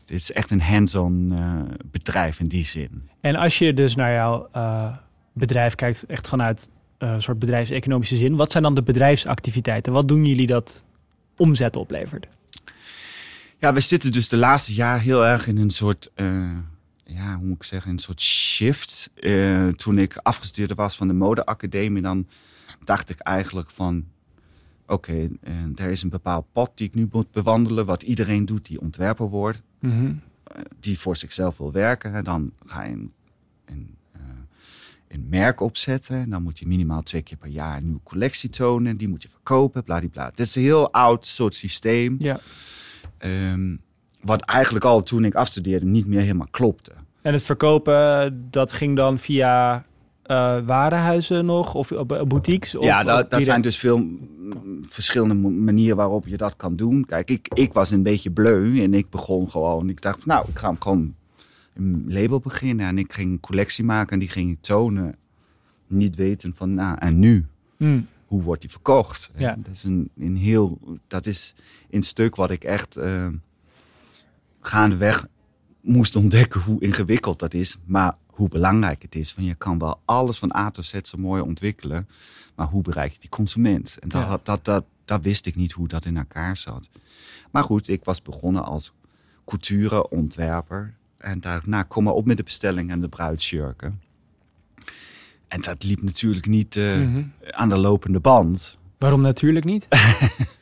Het 0.00 0.10
is 0.10 0.32
echt 0.32 0.50
een 0.50 0.60
hands-on 0.60 1.32
eh, 1.38 1.60
bedrijf 1.90 2.40
in 2.40 2.48
die 2.48 2.64
zin. 2.64 3.08
En 3.20 3.36
als 3.36 3.58
je 3.58 3.74
dus 3.74 3.94
naar 3.94 4.12
jouw 4.12 4.48
eh, 4.52 4.96
bedrijf 5.32 5.74
kijkt, 5.74 6.04
echt 6.06 6.28
vanuit 6.28 6.68
eh, 6.98 7.12
een 7.12 7.22
soort 7.22 7.38
bedrijfseconomische 7.38 8.16
zin, 8.16 8.36
wat 8.36 8.50
zijn 8.50 8.62
dan 8.62 8.74
de 8.74 8.82
bedrijfsactiviteiten? 8.82 9.92
Wat 9.92 10.08
doen 10.08 10.24
jullie 10.24 10.46
dat 10.46 10.84
omzet 11.36 11.76
oplevert? 11.76 12.26
Ja, 13.58 13.72
we 13.72 13.80
zitten 13.80 14.12
dus 14.12 14.28
de 14.28 14.36
laatste 14.36 14.74
jaar 14.74 15.00
heel 15.00 15.26
erg 15.26 15.46
in 15.46 15.56
een 15.56 15.70
soort, 15.70 16.10
ja, 17.14 17.36
hoe 17.36 17.46
moet 17.46 17.56
ik 17.56 17.62
zeggen, 17.62 17.90
een 17.90 17.98
soort 17.98 18.20
shift. 18.20 19.10
Eh, 19.14 19.68
toen 19.68 19.98
ik 19.98 20.16
afgestudeerd 20.16 20.74
was 20.74 20.96
van 20.96 21.06
de 21.08 21.14
modeacademie, 21.14 22.02
dan 22.02 22.26
dacht 22.84 23.10
ik 23.10 23.18
eigenlijk 23.18 23.70
van, 23.70 24.04
oké, 24.86 25.28
eh, 25.40 25.54
er 25.74 25.90
is 25.90 26.02
een 26.02 26.08
bepaald 26.08 26.46
pad 26.52 26.70
die 26.74 26.86
ik 26.88 26.94
nu 26.94 27.08
moet 27.10 27.30
bewandelen, 27.30 27.86
wat 27.86 28.02
iedereen 28.02 28.44
doet 28.44 28.66
die 28.66 28.80
ontwerper 28.80 29.28
wordt, 29.28 29.62
Mhm. 29.78 30.12
eh, 30.44 30.60
die 30.80 30.98
voor 30.98 31.16
zichzelf 31.16 31.58
wil 31.58 31.72
werken. 31.72 32.14
En 32.14 32.24
dan 32.24 32.52
ga 32.66 32.82
je 32.82 32.92
een, 32.92 33.12
een, 33.64 33.96
een 35.08 35.26
merk 35.28 35.60
opzetten. 35.60 36.16
En 36.16 36.30
dan 36.30 36.42
moet 36.42 36.58
je 36.58 36.66
minimaal 36.66 37.02
twee 37.02 37.22
keer 37.22 37.36
per 37.36 37.48
jaar 37.48 37.76
een 37.76 37.84
nieuwe 37.84 38.00
collectie 38.02 38.50
tonen. 38.50 38.96
Die 38.96 39.08
moet 39.08 39.22
je 39.22 39.28
verkopen, 39.28 39.84
bladibla. 39.84 40.26
Het 40.26 40.40
is 40.40 40.54
een 40.56 40.62
heel 40.62 40.92
oud 40.92 41.26
soort 41.26 41.54
systeem. 41.54 42.16
Ja. 42.18 42.40
Ehm, 43.18 43.76
wat 44.22 44.40
eigenlijk 44.42 44.84
al 44.84 45.02
toen 45.02 45.24
ik 45.24 45.34
afstudeerde 45.34 45.86
niet 45.86 46.06
meer 46.06 46.20
helemaal 46.20 46.48
klopte. 46.50 46.92
En 47.22 47.32
het 47.32 47.42
verkopen, 47.42 48.46
dat 48.50 48.72
ging 48.72 48.96
dan 48.96 49.18
via 49.18 49.84
eh 50.22 50.58
warenhuizen 50.66 51.44
nog 51.44 51.74
of 51.74 51.92
op, 51.92 52.12
op 52.12 52.28
boutiques? 52.28 52.74
Of 52.74 52.84
ja, 52.84 53.22
dat, 53.22 53.42
zijn 53.42 53.60
dus 53.60 53.78
veel 53.78 54.06
verschillende 54.88 55.48
manieren 55.50 55.96
waarop 55.96 56.26
je 56.26 56.36
dat 56.36 56.56
kan 56.56 56.76
doen. 56.76 57.04
Kijk, 57.04 57.30
ik, 57.30 57.48
ik 57.54 57.72
was 57.72 57.90
een 57.90 58.02
beetje 58.02 58.30
bleu 58.30 58.82
en 58.82 58.94
ik 58.94 59.10
begon 59.10 59.50
gewoon. 59.50 59.88
Ik 59.88 60.00
dacht, 60.00 60.18
van, 60.22 60.28
nou, 60.28 60.48
ik 60.48 60.58
ga 60.58 60.66
hem 60.66 60.80
gewoon 60.80 61.14
een 61.74 62.04
label 62.08 62.40
beginnen. 62.40 62.86
En 62.86 62.98
ik 62.98 63.12
ging 63.12 63.32
een 63.32 63.40
collectie 63.40 63.84
maken 63.84 64.12
en 64.12 64.18
die 64.18 64.28
ging 64.28 64.50
ik 64.50 64.60
tonen. 64.60 65.16
Niet 65.86 66.16
weten 66.16 66.54
van, 66.54 66.74
nou, 66.74 66.96
en 66.98 67.18
nu? 67.18 67.46
Hmm. 67.76 68.06
Hoe 68.26 68.42
wordt 68.42 68.60
die 68.60 68.70
verkocht? 68.70 69.30
Ja. 69.36 69.56
Dat 69.58 69.74
is 69.74 69.84
een, 69.84 70.10
een 70.18 70.36
heel, 70.36 70.78
dat 71.08 71.26
is 71.26 71.54
een 71.90 72.02
stuk 72.02 72.36
wat 72.36 72.50
ik 72.50 72.64
echt 72.64 72.96
eh, 72.96 73.26
gaandeweg 74.60 75.26
moest 75.82 76.16
ontdekken 76.16 76.60
hoe 76.60 76.80
ingewikkeld 76.80 77.38
dat 77.38 77.54
is, 77.54 77.76
maar 77.84 78.16
hoe 78.26 78.48
belangrijk 78.48 79.02
het 79.02 79.14
is. 79.14 79.32
Van 79.32 79.44
je 79.44 79.54
kan 79.54 79.78
wel 79.78 80.00
alles 80.04 80.38
van 80.38 80.54
A 80.56 80.70
tot 80.70 80.84
Z 80.84 80.94
zo 81.02 81.18
mooi 81.18 81.42
ontwikkelen, 81.42 82.08
maar 82.54 82.66
hoe 82.66 82.82
bereik 82.82 83.12
je 83.12 83.18
die 83.18 83.28
consument? 83.28 83.96
En 84.00 84.08
dat, 84.08 84.22
Ja. 84.22 84.38
dat, 84.42 84.64
dat, 84.64 84.84
dat, 85.04 85.22
wist 85.22 85.46
ik 85.46 85.56
niet 85.56 85.72
hoe 85.72 85.88
dat 85.88 86.04
in 86.04 86.16
elkaar 86.16 86.56
zat. 86.56 86.90
Maar 87.50 87.64
goed, 87.64 87.88
ik 87.88 88.04
was 88.04 88.22
begonnen 88.22 88.64
als 88.64 88.92
couture, 89.44 90.08
ontwerper. 90.10 90.94
En 91.18 91.40
daarna 91.40 91.82
kom 91.82 92.04
maar 92.04 92.12
op 92.14 92.24
met 92.26 92.36
de 92.36 92.42
bestelling 92.42 92.90
en 92.90 93.00
de 93.00 93.08
bruidsjurken. 93.08 94.00
En 95.48 95.60
dat 95.60 95.84
liep 95.84 96.02
natuurlijk 96.02 96.46
niet 96.46 96.76
eh, 96.76 96.98
Mhm. 97.00 97.22
aan 97.50 97.68
de 97.68 97.76
lopende 97.78 98.20
band. 98.20 98.78
Waarom 98.98 99.20
natuurlijk 99.20 99.64
niet? 99.64 99.88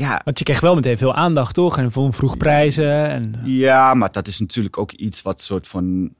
Ja, 0.00 0.20
Want 0.24 0.38
je 0.38 0.44
kreeg 0.44 0.60
wel 0.60 0.74
meteen 0.74 0.98
veel 0.98 1.14
aandacht, 1.14 1.54
toch? 1.54 1.78
En 1.78 1.92
vond 1.92 2.16
vroeg 2.16 2.36
prijzen. 2.36 3.08
En, 3.08 3.40
ja, 3.44 3.94
maar 3.94 4.12
dat 4.12 4.26
is 4.26 4.38
natuurlijk 4.38 4.78
ook 4.78 4.92
iets 4.92 5.22
wat 5.22 5.40
soort 5.40 5.68
van 5.68 6.14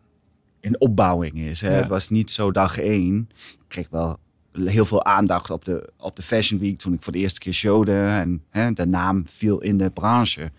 in 0.61 0.81
opbouwing 0.81 1.39
is. 1.39 1.61
Hè? 1.61 1.71
Ja. 1.71 1.77
Het 1.77 1.89
was 1.89 2.09
niet 2.09 2.31
zo 2.31 2.51
dag 2.51 2.79
één. 2.79 3.29
Ik 3.53 3.69
kreeg 3.69 3.89
wel 3.91 4.19
heel 4.53 4.85
veel 4.85 5.05
aandacht 5.05 5.51
op 5.51 5.65
de, 5.65 5.93
op 5.97 6.17
de 6.17 6.23
Fashion 6.23 6.61
Week 6.61 6.79
toen 6.79 6.93
ik 6.93 7.03
voor 7.03 7.13
de 7.13 7.19
eerste 7.19 7.41
keer 7.41 7.53
showde. 7.53 7.93
En 7.93 8.43
hè, 8.51 8.73
de 8.73 8.87
naam 8.87 9.23
viel 9.27 9.61
in 9.61 9.79
de 9.79 9.91
branche. 9.91 10.51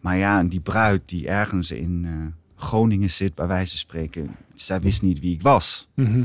Maar 0.00 0.16
ja, 0.16 0.38
en 0.38 0.48
die 0.48 0.60
bruid 0.60 1.02
die 1.04 1.28
ergens 1.28 1.70
in 1.70 2.02
eh, 2.04 2.12
Groningen 2.56 3.10
zit, 3.10 3.34
bij 3.34 3.46
wijze 3.46 3.70
van 3.70 3.78
spreken, 3.78 4.36
zij 4.54 4.80
wist 4.80 5.02
niet 5.02 5.20
wie 5.20 5.34
ik 5.34 5.42
was. 5.42 5.88
Mhm. 5.94 6.22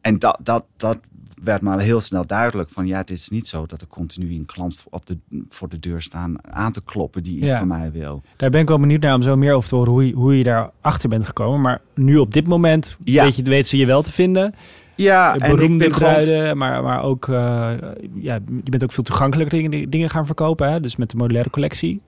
En 0.00 0.18
dat, 0.18 0.38
dat, 0.42 0.64
dat 0.76 0.98
werd 1.46 1.62
maar 1.62 1.80
heel 1.80 2.00
snel 2.00 2.26
duidelijk 2.26 2.70
van 2.70 2.86
ja, 2.86 2.96
het 2.98 3.10
is 3.10 3.28
niet 3.28 3.48
zo 3.48 3.66
dat 3.66 3.80
er 3.80 3.86
continu 3.86 4.34
een 4.34 4.46
klant 4.46 4.84
op 4.90 5.06
de, 5.06 5.18
voor 5.48 5.68
de 5.68 5.78
deur 5.78 6.02
staan 6.02 6.36
aan 6.54 6.72
te 6.72 6.82
kloppen 6.84 7.22
die 7.22 7.36
iets 7.36 7.46
Ja. 7.46 7.58
van 7.58 7.68
mij 7.68 7.90
wil. 7.92 8.22
Daar 8.36 8.50
ben 8.50 8.60
ik 8.60 8.68
wel 8.68 8.78
benieuwd 8.78 9.00
naar 9.00 9.14
om 9.14 9.22
zo 9.22 9.36
meer 9.36 9.54
over 9.54 9.68
te 9.68 9.74
horen 9.74 9.92
hoe 9.92 10.06
je, 10.06 10.12
hoe 10.14 10.38
je 10.38 10.44
daar 10.44 10.70
achter 10.80 11.08
bent 11.08 11.26
gekomen. 11.26 11.60
Maar 11.60 11.80
nu 11.94 12.16
op 12.16 12.32
dit 12.32 12.46
moment 12.46 12.96
Ja. 13.04 13.24
weet, 13.24 13.36
je, 13.36 13.42
weet 13.42 13.66
ze 13.66 13.76
je 13.76 13.86
wel 13.86 14.02
te 14.02 14.12
vinden. 14.12 14.54
Ja, 14.94 15.36
en 15.36 15.50
ik 15.50 15.78
ben 15.78 15.80
gewoon 15.80 15.92
bruiden, 16.14 16.56
maar, 16.56 16.82
maar 16.82 17.02
ook, 17.02 17.28
eh, 17.28 17.34
ja, 18.14 18.34
je 18.64 18.70
bent 18.70 18.82
ook 18.84 18.92
veel 18.92 19.04
toegankelijker 19.04 19.60
dingen, 19.60 19.90
dingen 19.90 20.10
gaan 20.10 20.26
verkopen. 20.26 20.70
Hè? 20.72 20.80
Dus 20.80 20.96
met 20.96 21.10
de 21.10 21.16
modulaire 21.16 21.50
collectie. 21.50 22.00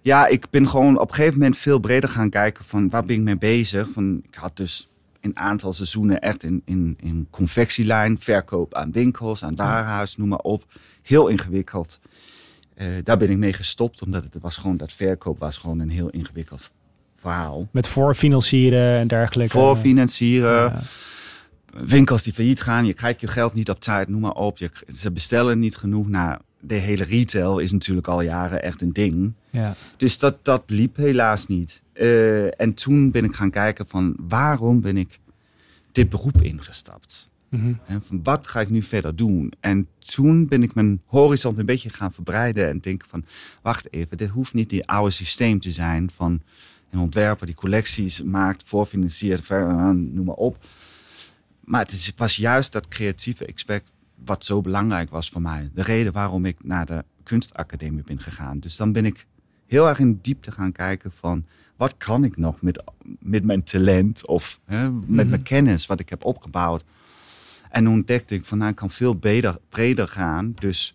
Ja, 0.00 0.26
ik 0.26 0.46
ben 0.50 0.68
gewoon 0.68 0.98
op 0.98 1.08
een 1.08 1.14
gegeven 1.14 1.38
moment 1.38 1.56
veel 1.56 1.78
breder 1.78 2.08
gaan 2.08 2.30
kijken 2.30 2.64
van 2.64 2.88
waar 2.90 3.04
ben 3.04 3.16
ik 3.16 3.22
mee 3.22 3.38
bezig. 3.38 3.88
Van, 3.90 4.20
ik 4.28 4.34
had 4.34 4.56
dus 4.56 4.88
een 5.22 5.38
aantal 5.38 5.72
seizoenen 5.72 6.20
echt 6.20 6.42
in, 6.42 6.62
in, 6.64 6.96
in 7.00 7.26
confectielijn, 7.30 8.20
verkoop 8.20 8.74
aan 8.74 8.92
winkels, 8.92 9.44
aan 9.44 9.56
warenhuis, 9.56 10.16
noem 10.16 10.28
maar 10.28 10.38
op. 10.38 10.64
Heel 11.02 11.28
ingewikkeld. 11.28 12.00
Eh, 12.74 12.86
daar 13.04 13.16
ben 13.18 13.30
ik 13.30 13.36
mee 13.36 13.52
gestopt, 13.52 14.02
omdat 14.02 14.24
het 14.24 14.36
was 14.40 14.56
gewoon, 14.56 14.76
dat 14.76 14.92
verkoop 14.92 15.38
was 15.38 15.56
gewoon 15.56 15.78
een 15.78 15.90
heel 15.90 16.10
ingewikkeld 16.10 16.70
verhaal. 17.16 17.68
Met 17.70 17.86
voorfinancieren 17.88 18.98
en 18.98 19.08
dergelijke. 19.08 19.52
Voor 19.52 19.76
financieren, 19.76 20.62
Ja. 20.62 20.80
winkels 21.86 22.22
die 22.22 22.32
failliet 22.32 22.60
gaan, 22.62 22.86
je 22.86 22.92
krijgt 22.94 23.20
je 23.20 23.26
geld 23.26 23.54
niet 23.54 23.70
op 23.70 23.80
tijd, 23.80 24.08
noem 24.08 24.20
maar 24.20 24.32
op. 24.32 24.58
Je, 24.58 24.70
ze 24.94 25.10
bestellen 25.10 25.58
niet 25.58 25.76
genoeg. 25.76 26.08
Nou, 26.08 26.38
de 26.60 26.74
hele 26.74 27.04
retail 27.04 27.58
is 27.58 27.72
natuurlijk 27.72 28.08
al 28.08 28.20
jaren 28.20 28.62
echt 28.62 28.82
een 28.82 28.92
ding. 28.92 29.32
Ja. 29.50 29.74
Dus 29.96 30.18
dat, 30.18 30.36
dat 30.44 30.62
liep 30.66 30.96
helaas 30.96 31.46
niet. 31.46 31.81
Eh, 31.92 32.60
en 32.60 32.74
toen 32.74 33.10
ben 33.10 33.24
ik 33.24 33.34
gaan 33.34 33.50
kijken 33.50 33.86
van 33.86 34.16
waarom 34.18 34.80
ben 34.80 34.96
ik 34.96 35.18
dit 35.92 36.08
beroep 36.08 36.42
ingestapt? 36.42 37.30
Mhm. 37.48 37.72
En 37.86 38.02
van 38.02 38.22
wat 38.22 38.46
ga 38.46 38.60
ik 38.60 38.70
nu 38.70 38.82
verder 38.82 39.16
doen? 39.16 39.52
En 39.60 39.88
toen 39.98 40.48
ben 40.48 40.62
ik 40.62 40.74
mijn 40.74 41.00
horizon 41.06 41.58
een 41.58 41.66
beetje 41.66 41.90
gaan 41.90 42.12
verbreiden 42.12 42.68
en 42.68 42.78
denken 42.78 43.08
van 43.08 43.24
wacht 43.62 43.92
even, 43.92 44.16
dit 44.16 44.28
hoeft 44.28 44.54
niet 44.54 44.70
die 44.70 44.86
oude 44.86 45.10
systeem 45.10 45.60
te 45.60 45.70
zijn 45.70 46.10
van 46.10 46.42
een 46.90 46.98
ontwerper 46.98 47.46
die 47.46 47.54
collecties 47.54 48.22
maakt, 48.22 48.62
voorfinanciert, 48.66 49.50
eh, 49.50 49.90
noem 49.90 50.24
maar 50.24 50.34
op. 50.34 50.64
Maar 51.60 51.80
het 51.80 51.92
is, 51.92 52.12
was 52.16 52.36
juist 52.36 52.72
dat 52.72 52.88
creatieve 52.88 53.52
aspect 53.52 53.92
wat 54.24 54.44
zo 54.44 54.60
belangrijk 54.60 55.10
was 55.10 55.28
voor 55.28 55.42
mij. 55.42 55.70
De 55.74 55.82
reden 55.82 56.12
waarom 56.12 56.44
ik 56.44 56.64
naar 56.64 56.86
de 56.86 57.04
kunstacademie 57.22 58.02
ben 58.02 58.20
gegaan. 58.20 58.58
Dus 58.58 58.76
dan 58.76 58.92
ben 58.92 59.04
ik 59.04 59.26
heel 59.66 59.88
erg 59.88 59.98
in 59.98 60.18
diepte 60.22 60.52
gaan 60.52 60.72
kijken 60.72 61.12
van 61.12 61.44
wat 61.82 61.96
kan 61.96 62.24
ik 62.24 62.36
nog 62.36 62.62
met, 62.62 62.82
met 63.18 63.44
mijn 63.44 63.62
talent 63.62 64.26
of 64.26 64.60
hè, 64.64 64.90
met 64.90 65.08
Mhm. 65.08 65.28
mijn 65.28 65.42
kennis 65.42 65.86
wat 65.86 66.00
ik 66.00 66.08
heb 66.08 66.24
opgebouwd. 66.24 66.84
En 67.70 67.84
toen 67.84 67.92
ontdekte 67.92 68.34
ik 68.34 68.44
van 68.44 68.58
nou, 68.58 68.70
ik 68.70 68.76
kan 68.76 68.90
veel 68.90 69.14
breder, 69.14 69.58
breder 69.68 70.08
gaan. 70.08 70.52
Dus 70.58 70.94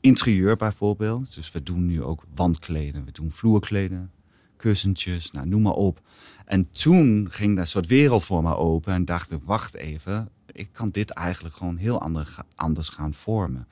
interieur 0.00 0.56
bijvoorbeeld. 0.56 1.34
Dus 1.34 1.52
we 1.52 1.62
doen 1.62 1.86
nu 1.86 2.02
ook 2.02 2.24
wandkleden, 2.34 3.04
we 3.04 3.12
doen 3.12 3.30
vloerkleden, 3.30 4.10
kussentjes, 4.56 5.30
nou, 5.30 5.46
noem 5.46 5.62
maar 5.62 5.72
op. 5.72 6.00
En 6.44 6.68
toen 6.72 7.26
ging 7.30 7.56
dat 7.56 7.68
soort 7.68 7.86
wereld 7.86 8.24
voor 8.24 8.42
me 8.42 8.56
open 8.56 8.92
en 8.94 9.04
dacht 9.04 9.30
ik, 9.30 9.38
wacht 9.44 9.74
even, 9.74 10.28
ik 10.52 10.68
kan 10.72 10.90
dit 10.90 11.10
eigenlijk 11.10 11.54
gewoon 11.54 11.76
heel 11.76 12.00
ander, 12.00 12.34
anders 12.54 12.88
gaan 12.88 13.14
vormen. 13.14 13.66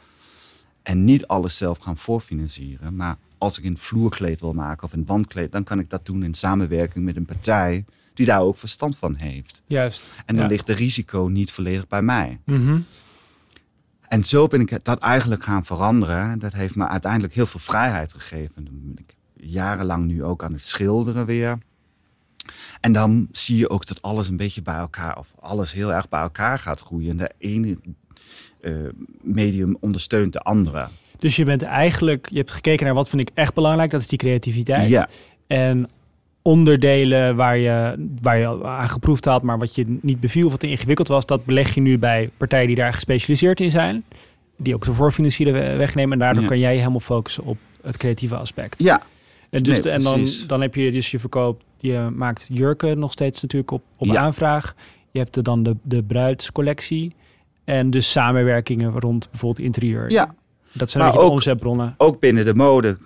En 0.83 1.05
niet 1.05 1.27
alles 1.27 1.57
zelf 1.57 1.79
gaan 1.79 1.97
voorfinancieren, 1.97 2.97
maar 2.97 3.17
als 3.41 3.59
ik 3.59 3.65
een 3.65 3.79
vloerkleed 3.79 4.41
wil 4.41 4.53
maken 4.53 4.85
of 4.85 4.93
een 4.93 5.07
wandkleed, 5.07 5.53
dan 5.53 5.65
kan 5.65 5.79
ik 5.79 5.91
dat 5.91 6.07
doen 6.07 6.23
in 6.23 6.35
samenwerking 6.35 7.05
met 7.05 7.17
een 7.17 7.25
partij 7.25 7.85
die 8.15 8.27
daar 8.27 8.41
ook 8.41 8.57
verstand 8.57 8.97
van 8.97 9.15
heeft. 9.15 9.63
Juist. 9.67 10.13
En 10.27 10.35
dan 10.35 10.45
Ja. 10.45 10.51
ligt 10.51 10.67
de 10.67 10.73
risico 10.73 11.27
niet 11.27 11.53
volledig 11.53 11.89
bij 11.89 12.03
mij. 12.03 12.41
Mhm. 12.45 12.79
En 14.09 14.25
zo 14.25 14.47
ben 14.47 14.61
ik 14.61 14.79
dat 14.83 14.99
eigenlijk 14.99 15.43
gaan 15.45 15.65
veranderen. 15.65 16.39
Dat 16.39 16.53
heeft 16.53 16.75
me 16.75 16.89
uiteindelijk 16.89 17.35
heel 17.35 17.47
veel 17.47 17.61
vrijheid 17.61 18.13
gegeven. 18.13 18.65
Dan 18.65 18.75
ben 18.83 19.05
ik 19.07 19.15
jarenlang 19.35 20.07
nu 20.07 20.25
ook 20.25 20.45
aan 20.45 20.53
het 20.53 20.65
schilderen 20.65 21.27
weer. 21.27 21.59
En 22.81 22.93
dan 22.93 23.29
zie 23.33 23.57
je 23.57 23.71
ook 23.71 23.87
dat 23.87 24.03
alles 24.03 24.29
een 24.29 24.37
beetje 24.37 24.63
bij 24.63 24.75
elkaar, 24.75 25.19
of 25.19 25.35
alles 25.41 25.73
heel 25.73 25.93
erg 25.93 26.09
bij 26.09 26.21
elkaar 26.21 26.59
gaat 26.59 26.81
groeien. 26.81 27.11
En 27.11 27.17
de 27.17 27.31
ene 27.39 27.79
medium 29.23 29.77
ondersteunt 29.81 30.33
de 30.33 30.39
andere. 30.41 30.87
Dus 31.19 31.37
je 31.37 31.45
bent 31.45 31.63
eigenlijk, 31.63 32.29
je 32.31 32.37
hebt 32.39 32.51
gekeken 32.51 32.85
naar 32.87 32.95
wat 32.95 33.09
vind 33.09 33.23
ik 33.23 33.31
echt 33.35 33.55
belangrijk, 33.55 33.91
dat 33.91 34.01
is 34.01 34.07
die 34.09 34.19
creativiteit. 34.19 34.89
Ja, 34.89 35.09
En 35.47 35.89
onderdelen 36.43 37.37
waar 37.37 37.57
je, 37.59 38.07
waar 38.21 38.39
je 38.39 38.65
aan 38.65 38.89
geproefd 38.89 39.25
had, 39.25 39.43
maar 39.43 39.59
wat 39.59 39.75
je 39.75 39.99
niet 40.03 40.21
beviel 40.21 40.51
wat 40.51 40.61
te 40.61 40.69
ingewikkeld 40.69 41.09
was, 41.09 41.27
dat 41.27 41.45
beleg 41.45 41.75
je 41.75 41.81
nu 41.81 41.99
bij 41.99 42.31
partijen 42.37 42.67
die 42.67 42.77
daar 42.77 42.93
gespecialiseerd 42.95 43.61
in 43.61 43.71
zijn. 43.71 44.05
Die 44.57 44.75
ook 44.75 44.85
de 44.85 44.93
voorfinancieren 44.95 45.53
we- 45.55 45.77
wegnemen. 45.77 46.13
En 46.13 46.19
daardoor 46.19 46.43
Ja. 46.43 46.49
kan 46.49 46.59
jij 46.59 46.77
helemaal 46.77 47.01
focussen 47.01 47.45
op 47.45 47.59
het 47.83 47.97
creatieve 47.97 48.37
aspect. 48.37 48.79
ja, 48.83 49.03
En, 49.51 49.63
dus 49.63 49.81
Nee, 49.81 49.93
en 49.93 50.03
dan, 50.03 50.27
dan 50.47 50.61
heb 50.61 50.75
je 50.75 50.91
dus 50.93 51.11
je 51.11 51.19
verkoop, 51.19 51.63
je 51.79 52.09
maakt 52.15 52.49
jurken 52.53 52.99
nog 52.99 53.13
steeds 53.13 53.43
natuurlijk 53.43 53.71
op, 53.71 53.83
op 53.97 54.07
Ja. 54.07 54.17
aanvraag. 54.21 54.75
Je 55.11 55.19
hebt 55.19 55.37
er 55.37 55.43
dan 55.43 55.63
de, 55.63 55.77
de 55.83 56.03
bruidscollectie. 56.03 57.15
En 57.65 57.91
dus 57.91 58.11
samenwerkingen 58.11 59.01
rond 59.01 59.31
bijvoorbeeld 59.31 59.67
interieur. 59.67 60.11
ja. 60.11 60.35
Dat 60.73 60.91
zijn 60.91 61.13
ook- 61.13 61.31
omzetbronnen. 61.31 61.95
ook 61.97 62.21
binnen 62.21 62.45
de 62.45 62.55
mode. 62.55 62.99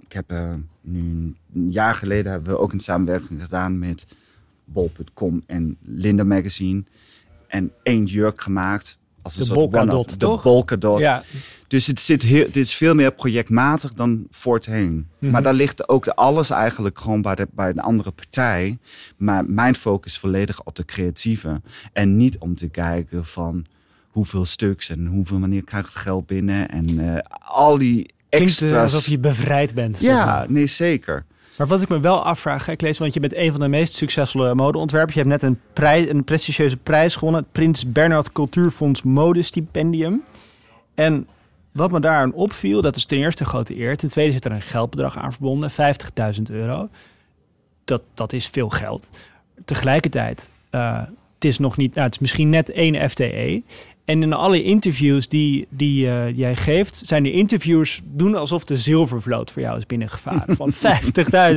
Ik 0.00 0.12
heb 0.12 0.30
eh, 0.30 0.52
nu 0.80 1.34
een 1.54 1.70
jaar 1.70 1.94
geleden 1.94 2.32
hebben 2.32 2.52
we 2.52 2.58
ook 2.58 2.72
een 2.72 2.80
samenwerking 2.80 3.42
gedaan 3.42 3.78
met 3.78 4.06
bol.com 4.64 5.42
en 5.46 5.76
Linda 5.84 6.24
Magazine. 6.24 6.84
En 7.46 7.72
één 7.82 8.04
jurk 8.04 8.40
gemaakt. 8.40 8.98
Als 9.22 9.34
een 9.34 9.40
De 9.40 9.46
soort 9.46 9.76
one-off. 9.76 10.16
De 10.16 10.38
Polkadot. 10.42 11.00
Ja, 11.00 11.22
Dus 11.68 11.86
het, 11.86 12.00
zit 12.00 12.22
heel, 12.22 12.44
dit 12.44 12.56
is 12.56 12.74
veel 12.74 12.94
meer 12.94 13.12
projectmatig 13.12 13.92
dan 13.92 14.26
voorheen. 14.30 15.08
Mhm. 15.18 15.30
Maar 15.32 15.42
daar 15.42 15.54
ligt 15.54 15.88
ook 15.88 16.06
alles 16.06 16.50
eigenlijk 16.50 16.98
gewoon 16.98 17.22
bij 17.22 17.34
de, 17.34 17.48
bij 17.52 17.72
de 17.72 17.82
andere 17.82 18.10
partij. 18.10 18.78
Maar 19.16 19.44
mijn 19.44 19.74
focus 19.74 20.18
volledig 20.18 20.64
op 20.64 20.76
de 20.76 20.84
creatieve. 20.84 21.60
En 21.92 22.16
niet 22.16 22.38
om 22.38 22.54
te 22.54 22.68
kijken 22.68 23.24
van 23.24 23.66
hoeveel 24.10 24.44
stuks 24.44 24.88
en 24.88 25.06
hoeveel 25.06 25.40
wanneer 25.40 25.64
krijg 25.64 25.86
ik 25.86 25.92
het 25.92 26.02
geld 26.02 26.26
binnen. 26.26 26.68
En 26.68 27.14
eh, 27.14 27.20
al 27.40 27.78
die 27.78 27.94
klinkt 27.96 28.12
eh, 28.28 28.40
extra's. 28.40 28.92
alsof 28.92 29.06
je 29.06 29.18
bevrijd 29.18 29.74
bent. 29.74 30.00
Ja, 30.00 30.46
nee, 30.48 30.66
zeker. 30.66 31.24
Maar 31.60 31.68
wat 31.68 31.82
ik 31.82 31.88
me 31.88 32.00
wel 32.00 32.24
afvraag, 32.24 32.68
ik 32.68 32.80
lees, 32.80 32.98
want 32.98 33.14
je 33.14 33.20
bent 33.20 33.34
een 33.34 33.50
van 33.50 33.60
de 33.60 33.68
meest 33.68 33.94
succesvolle 33.94 34.54
modeontwerpers. 34.54 35.14
Je 35.14 35.22
hebt 35.22 35.42
net 35.42 35.42
een, 35.42 36.16
een 36.16 36.24
prestigieuze 36.24 36.76
prijs 36.76 37.14
gewonnen, 37.14 37.42
het 37.42 37.52
Prins 37.52 37.92
Bernhard 37.92 38.32
Cultuurfonds 38.32 39.02
Modestipendium. 39.02 40.22
En 40.94 41.28
wat 41.72 41.90
me 41.90 42.00
daar 42.00 42.16
aan 42.16 42.32
opviel, 42.32 42.80
dat 42.80 42.96
is 42.96 43.04
ten 43.04 43.18
eerste 43.18 43.42
een 43.42 43.48
grote 43.48 43.78
eer. 43.78 43.96
Ten 43.96 44.08
tweede 44.08 44.32
zit 44.32 44.44
er 44.44 44.52
een 44.52 44.62
geldbedrag 44.62 45.18
aan 45.18 45.32
verbonden, 45.32 45.70
50.000 45.70 45.76
euro. 46.50 46.88
Dat, 47.84 48.02
dat 48.14 48.32
is 48.32 48.46
veel 48.46 48.68
geld. 48.68 49.10
Tegelijkertijd, 49.64 50.50
eh, 50.70 50.98
het 51.34 51.44
is 51.44 51.58
nog 51.58 51.76
niet, 51.76 51.94
nou, 51.94 52.06
het 52.06 52.14
is 52.14 52.20
misschien 52.20 52.48
net 52.48 52.70
één 52.70 53.10
FTE. 53.10 53.62
En 54.10 54.22
in 54.22 54.32
alle 54.32 54.62
interviews 54.62 55.28
die, 55.28 55.66
die 55.68 56.08
eh, 56.08 56.36
jij 56.36 56.56
geeft, 56.56 57.02
zijn 57.04 57.22
de 57.22 57.32
interviewers 57.32 58.00
doen 58.04 58.34
alsof 58.34 58.64
de 58.64 58.76
zilvervloot 58.76 59.50
voor 59.50 59.62
jou 59.62 59.78
is 59.78 59.86
binnengevaren. 59.86 60.56
Van 60.62 60.72
50.000 60.72 60.80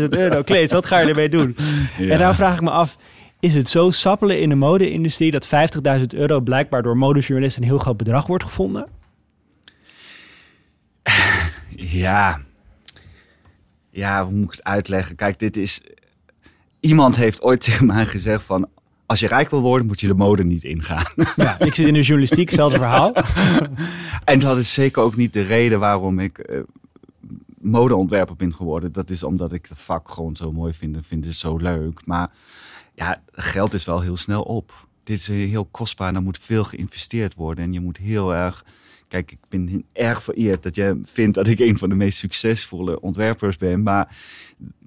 euro, 0.10 0.44
Klees, 0.44 0.72
wat 0.72 0.86
ga 0.86 1.00
je 1.00 1.10
ermee 1.10 1.30
doen? 1.30 1.58
En 1.98 2.18
daar 2.18 2.36
vraag 2.36 2.56
ik 2.56 2.62
me 2.62 2.70
af, 2.70 2.98
is 3.40 3.56
het 3.56 3.70
zo 3.70 3.90
sappelen 3.92 4.40
in 4.40 4.50
de 4.50 4.56
mode-industrie 4.56 5.32
dat 5.32 5.48
50.000 6.00 6.06
euro 6.08 6.40
blijkbaar 6.40 6.84
door 6.84 6.98
modejournalisten 6.98 7.62
een 7.62 7.68
heel 7.68 7.78
groot 7.78 7.98
bedrag 7.98 8.28
wordt 8.28 8.44
gevonden? 8.44 8.88
Ja. 11.76 12.42
Ja, 13.90 14.24
hoe 14.24 14.34
moet 14.34 14.44
ik 14.44 14.52
het 14.52 14.64
uitleggen? 14.64 15.16
Kijk, 15.16 15.40
dit 15.40 15.58
is... 15.58 15.82
Iemand 16.80 17.16
heeft 17.16 17.42
ooit 17.42 17.62
tegen 17.62 17.86
mij 17.86 18.06
gezegd 18.06 18.44
van... 18.44 18.68
Als 19.14 19.22
je 19.22 19.28
rijk 19.28 19.50
wil 19.50 19.62
worden, 19.62 19.88
moet 19.88 20.00
je 20.00 20.08
de 20.08 20.14
mode 20.14 20.44
niet 20.44 20.64
ingaan. 20.64 21.06
Ja, 21.36 21.60
ik 21.60 21.76
zit 21.76 21.88
in 21.88 21.94
de 21.94 22.00
journalistiek, 22.00 22.50
hetzelfde 22.50 22.78
verhaal. 22.78 23.14
En 24.26 24.40
dat 24.40 24.58
is 24.58 24.74
zeker 24.74 25.02
ook 25.02 25.16
niet 25.16 25.34
de 25.34 25.42
reden 25.42 25.80
waarom 25.80 26.20
ik 26.20 26.38
eh, 26.38 26.60
modeontwerper 27.62 28.36
ben 28.36 28.56
geworden, 28.56 28.92
dat 28.92 29.10
is 29.10 29.24
omdat 29.24 29.52
ik 29.52 29.66
het 29.70 29.78
vak 29.78 30.10
gewoon 30.10 30.36
zo 30.36 30.52
mooi 30.52 30.74
vind 30.74 30.96
en 30.96 31.04
vind 31.04 31.26
het 31.26 31.36
zo 31.36 31.58
leuk. 31.58 32.06
Maar 32.06 32.32
ja, 32.94 33.22
geld 33.32 33.74
is 33.74 33.86
wel 33.86 34.02
heel 34.02 34.18
snel 34.18 34.42
op. 34.42 34.88
Dit 35.04 35.18
is 35.18 35.28
heel 35.28 35.66
kostbaar 35.66 36.08
en 36.08 36.16
er 36.16 36.22
moet 36.22 36.40
veel 36.40 36.64
geïnvesteerd 36.64 37.36
worden. 37.36 37.64
En 37.64 37.74
je 37.74 37.82
moet 37.82 37.98
heel 37.98 38.34
erg. 38.34 38.66
Kijk, 39.08 39.32
ik 39.32 39.40
ben 39.50 39.86
erg 39.92 40.24
vereerd 40.24 40.64
dat 40.64 40.76
je 40.76 41.00
vindt 41.04 41.36
dat 41.36 41.48
ik 41.48 41.60
een 41.60 41.78
van 41.78 41.90
de 41.90 41.96
meest 41.96 42.18
succesvolle 42.18 43.02
ontwerpers 43.02 43.58
ben. 43.58 43.84
Maar 43.84 44.18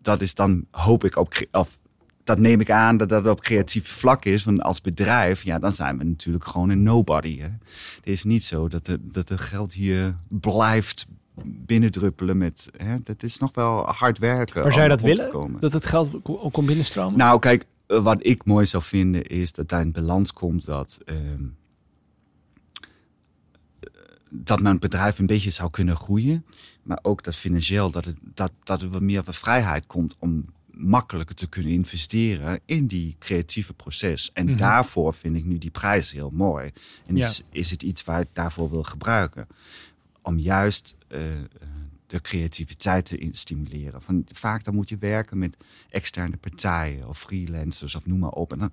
dat 0.03 0.21
is 0.21 0.35
dan, 0.35 0.65
hoop 0.71 1.05
ik, 1.05 1.17
op, 1.17 1.47
of 1.51 1.79
dat 2.27 2.39
neem 2.39 2.61
ik 2.61 2.71
aan 2.71 2.97
dat 2.97 3.09
dat 3.09 3.27
op 3.27 3.41
creatief 3.41 3.89
vlak 3.89 4.25
is. 4.25 4.45
Want 4.45 4.63
als 4.63 4.81
bedrijf, 4.81 5.43
ja, 5.43 5.59
dan 5.59 5.73
zijn 5.73 5.99
we 5.99 6.05
natuurlijk 6.05 6.45
gewoon 6.45 6.69
een 6.69 6.83
nobody. 6.83 7.39
Hè. 7.39 7.49
Het 7.97 8.01
is 8.03 8.25
niet 8.25 8.45
zo 8.45 8.69
dat 8.69 8.87
de, 8.87 8.99
dat 9.03 9.29
de 9.29 9.39
geld 9.39 9.73
hier 9.73 10.17
blijft 10.29 11.07
binnendruppelen 11.45 12.39
met. 12.39 12.71
Hè, 12.77 12.97
dat 13.03 13.23
is 13.23 13.39
nog 13.39 13.55
wel 13.55 13.85
hard 13.85 14.19
werken. 14.19 14.63
Maar 14.63 14.73
zou 14.73 14.83
je 14.83 14.89
dat 14.89 15.01
willen? 15.01 15.31
komen. 15.31 15.61
Dat 15.61 15.73
het 15.73 15.87
geld 15.87 16.15
ook 16.25 16.53
komt 16.53 16.67
binnenstromen? 16.67 17.19
Nou, 17.19 17.39
kijk, 17.39 17.67
eh, 17.87 18.03
wat 18.03 18.19
ik 18.21 18.45
mooi 18.45 18.67
zou 18.67 18.83
vinden 18.83 19.27
is 19.27 19.53
dat 19.53 19.69
daar 19.69 19.81
een 19.81 19.93
balans 19.93 20.33
komt 20.33 20.67
dat. 20.67 20.99
ehm, 21.05 21.19
eh, 23.81 23.91
dat 24.31 24.61
mijn 24.61 24.79
bedrijf 24.79 25.19
een 25.19 25.27
beetje 25.27 25.51
zou 25.51 25.71
kunnen 25.71 25.97
groeien. 25.97 26.45
Maar 26.83 26.99
ook 27.03 27.23
dat 27.23 27.37
financieel, 27.37 27.91
dat, 27.91 28.05
het, 28.05 28.17
dat, 28.35 28.53
dat 28.63 28.83
er 28.83 28.91
wat 28.91 29.01
meer 29.01 29.25
van 29.25 29.35
vrijheid 29.35 29.87
komt 29.87 30.17
om 30.19 30.45
makkelijker 30.77 31.35
te 31.37 31.47
kunnen 31.49 31.73
investeren 31.73 32.61
in 32.65 32.87
die 32.87 33.17
creatieve 33.19 33.73
proces. 33.75 34.31
En 34.33 34.47
Mhm. 34.47 34.57
daarvoor 34.57 35.15
vind 35.15 35.37
ik 35.37 35.45
nu 35.45 35.59
die 35.59 35.71
prijs 35.71 36.13
heel 36.13 36.31
mooi. 36.31 36.71
En 37.07 37.17
Ja. 37.17 37.27
is, 37.27 37.43
is 37.51 37.71
het 37.71 37.83
iets 37.83 38.05
waar 38.05 38.21
ik 38.21 38.29
daarvoor 38.33 38.71
wil 38.71 38.83
gebruiken. 38.83 39.47
Om 40.23 40.39
juist 40.39 40.97
eh, 41.09 41.35
eh, 41.35 41.41
de 42.07 42.21
creativiteit 42.21 43.05
te 43.05 43.29
stimuleren. 43.33 44.03
Van, 44.03 44.27
vaak 44.33 44.65
dan 44.65 44.75
moet 44.75 44.89
je 44.89 44.97
werken 44.99 45.39
met 45.39 45.57
externe 45.91 46.37
partijen 46.37 47.09
of 47.09 47.19
freelancers 47.19 47.95
of 47.95 48.07
noem 48.07 48.19
maar 48.19 48.31
op. 48.31 48.53
En 48.53 48.59
dan, 48.59 48.71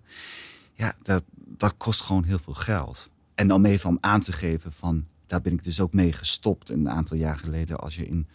ja, 0.74 0.96
dat, 1.02 1.24
dat 1.36 1.74
kost 1.78 2.02
gewoon 2.02 2.24
heel 2.24 2.40
veel 2.40 2.54
geld. 2.54 3.10
En 3.36 3.52
om 3.54 3.66
even 3.66 3.90
om 3.90 3.98
aan 4.02 4.22
te 4.22 4.32
geven 4.32 4.72
van, 4.74 5.06
daar 5.28 5.42
ben 5.42 5.54
ik 5.54 5.64
dus 5.64 5.80
ook 5.80 5.94
mee 5.94 6.12
gestopt 6.14 6.70
een 6.70 6.90
aantal 6.90 7.18
jaar 7.18 7.38
geleden. 7.38 7.80
Als 7.80 7.96
je 7.96 8.08
in, 8.08 8.28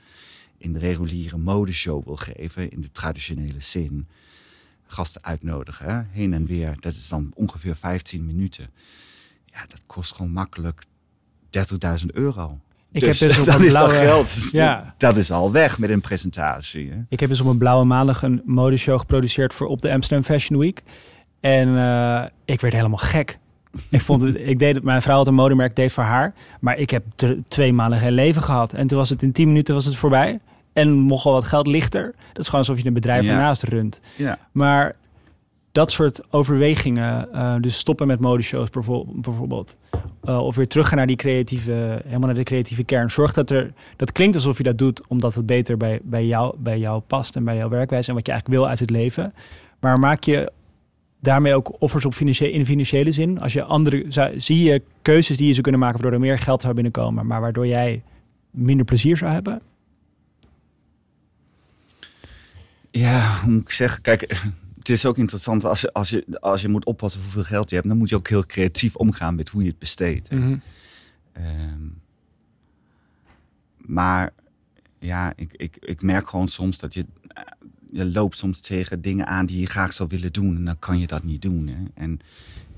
in 0.59 0.73
de 0.73 0.79
reguliere 0.79 1.37
modeshow 1.37 2.05
wil 2.05 2.17
geven, 2.17 2.71
in 2.71 2.81
de 2.81 2.91
traditionele 2.91 3.61
zin, 3.61 4.09
gasten 4.87 5.25
uitnodigen, 5.25 5.87
hè, 5.87 6.03
heen 6.11 6.33
en 6.33 6.47
weer. 6.47 6.77
Dat 6.81 6.93
is 6.93 7.09
dan 7.09 7.31
ongeveer 7.35 7.77
15 7.77 8.27
minuten. 8.27 8.71
Ja, 9.45 9.61
dat 9.69 9.81
kost 9.87 10.13
gewoon 10.15 10.31
makkelijk 10.31 10.83
30.000 11.51 12.07
euro. 12.13 12.59
ik 12.93 13.01
dus 13.01 13.21
heb 13.21 13.29
dus 13.29 13.39
op 13.39 13.45
dan 13.53 13.61
een 13.61 13.67
is 13.67 13.73
dat 13.73 13.89
blauwe... 13.89 14.07
geld. 14.07 14.51
Ja. 14.53 14.95
Dat 14.97 15.17
is 15.17 15.31
al 15.31 15.53
weg 15.53 15.79
met 15.79 15.91
een 15.91 16.01
presentatie. 16.01 16.91
Hè? 16.91 17.01
Ik 17.09 17.21
heb 17.21 17.29
dus 17.29 17.41
op 17.41 17.47
een 17.47 17.59
blauwe 17.59 17.85
maandag 17.85 18.23
een 18.23 18.43
modeshow 18.45 18.99
geproduceerd 18.99 19.55
voor 19.55 19.67
op 19.67 19.81
de 19.81 19.93
Amsterdam 19.93 20.25
Fashion 20.25 20.59
Week. 20.59 20.83
En 21.41 21.79
eh, 21.79 22.25
ik 22.45 22.61
werd 22.61 22.75
helemaal 22.75 22.99
gek. 22.99 23.39
Ik, 23.91 24.01
vond 24.01 24.23
het, 24.23 24.37
ik 24.39 24.59
deed 24.59 24.75
het, 24.75 24.85
mijn 24.85 25.03
vrouw 25.03 25.17
had 25.17 25.27
een 25.27 25.35
modemerk, 25.35 25.77
deed 25.77 25.93
voor 25.93 26.05
haar. 26.05 26.35
Maar 26.61 26.77
ik 26.79 26.91
heb 26.91 27.05
twee 27.49 27.73
maanden 27.73 27.99
geen 27.99 28.13
leven 28.13 28.43
gehad. 28.43 28.73
En 28.73 28.87
toen 28.87 28.99
was 28.99 29.11
het 29.11 29.23
in 29.23 29.33
tien 29.33 29.47
minuten 29.47 29.75
was 29.75 29.85
het 29.85 29.97
voorbij. 29.97 30.39
En 30.73 30.93
mocht 30.93 31.27
al 31.27 31.33
wat 31.33 31.45
geld 31.45 31.67
lichter. 31.67 32.15
Dat 32.33 32.39
is 32.39 32.45
gewoon 32.45 32.61
alsof 32.61 32.79
je 32.81 32.87
een 32.87 32.93
bedrijf 32.95 33.25
Ja. 33.25 33.31
ernaast 33.31 33.63
runt. 33.63 34.01
Ja. 34.17 34.39
Maar 34.53 34.97
dat 35.73 35.93
soort 35.93 36.21
overwegingen, 36.31 37.33
eh, 37.33 37.55
dus 37.61 37.77
stoppen 37.79 38.07
met 38.07 38.21
modeshows 38.21 38.71
bijvoor- 38.71 39.05
bijvoorbeeld, 39.09 39.77
eh, 40.25 40.39
of 40.45 40.57
weer 40.57 40.69
teruggaan 40.69 40.97
naar 40.97 41.07
die 41.07 41.17
creatieve, 41.17 42.01
helemaal 42.05 42.27
naar 42.27 42.35
de 42.35 42.43
creatieve 42.43 42.85
kern. 42.85 43.11
Zorg 43.11 43.33
dat 43.33 43.51
er, 43.51 43.73
dat 43.97 44.13
klinkt 44.13 44.35
alsof 44.37 44.57
je 44.57 44.63
dat 44.65 44.79
doet 44.79 45.07
omdat 45.07 45.35
het 45.35 45.47
beter 45.47 45.77
bij, 45.77 46.01
bij, 46.03 46.27
jou, 46.27 46.55
bij 46.59 46.79
jou 46.79 47.01
past 47.07 47.37
en 47.37 47.45
bij 47.45 47.57
jouw 47.57 47.69
werkwijze 47.69 48.09
en 48.09 48.15
wat 48.15 48.27
je 48.27 48.33
eigenlijk 48.33 48.61
wil 48.61 48.69
uit 48.71 48.79
het 48.81 48.91
leven. 48.91 49.33
Maar 49.81 49.99
maak 49.99 50.25
je 50.25 50.53
daarmee 51.21 51.55
ook 51.55 51.83
offers 51.83 52.05
op 52.05 52.15
financiële, 52.15 52.53
in 52.53 52.67
financiële 52.67 53.13
zin? 53.13 53.41
Als 53.41 53.53
je 53.53 53.63
andere, 53.63 54.05
zou- 54.09 54.41
zie 54.41 54.63
je 54.63 54.83
keuzes 55.03 55.37
die 55.37 55.47
je 55.47 55.53
zou 55.53 55.63
kunnen 55.63 55.81
maken 55.81 56.01
waardoor 56.01 56.21
er 56.21 56.27
meer 56.27 56.39
geld 56.39 56.63
zou 56.63 56.75
binnenkomen, 56.75 57.27
maar 57.27 57.41
waardoor 57.41 57.67
jij 57.67 58.03
minder 58.51 58.85
plezier 58.85 59.17
zou 59.17 59.33
hebben? 59.33 59.61
Ja, 62.91 63.41
hoe 63.41 63.51
moet 63.53 63.61
ik 63.63 63.71
zeggen? 63.71 64.03
Kijk, 64.03 64.21
het 64.79 64.89
is 64.89 65.07
ook 65.07 65.19
interessant 65.19 65.65
als 65.65 65.81
je, 65.81 65.93
als, 65.93 66.11
je, 66.11 66.25
als 66.41 66.63
je 66.63 66.69
moet 66.69 66.85
oppassen 66.85 67.23
hoeveel 67.23 67.45
geld 67.45 67.69
je 67.71 67.77
hebt. 67.77 67.89
Dan 67.89 67.97
moet 67.97 68.09
je 68.09 68.17
ook 68.17 68.29
heel 68.29 68.47
creatief 68.47 68.97
omgaan 68.97 69.35
met 69.35 69.49
hoe 69.49 69.63
je 69.63 69.69
het 69.69 69.79
besteedt. 69.79 70.31
Mhm. 70.31 70.57
Ehm, 71.33 71.87
maar 73.77 74.33
ja, 74.99 75.33
ik, 75.37 75.53
ik, 75.53 75.77
ik 75.81 76.03
merk 76.03 76.29
gewoon 76.29 76.49
soms 76.49 76.79
dat 76.79 76.95
je, 76.95 77.07
je 77.91 78.07
loopt 78.07 78.37
soms 78.37 78.61
tegen 78.61 79.03
dingen 79.03 79.27
aan 79.27 79.47
die 79.47 79.61
je 79.61 79.67
graag 79.67 79.93
zou 79.93 80.09
willen 80.09 80.33
doen. 80.33 80.57
En 80.57 80.65
dan 80.65 80.79
kan 80.79 80.99
je 80.99 81.07
dat 81.07 81.23
niet 81.25 81.43
doen. 81.43 81.67
Hè? 81.69 81.85
En, 81.95 82.21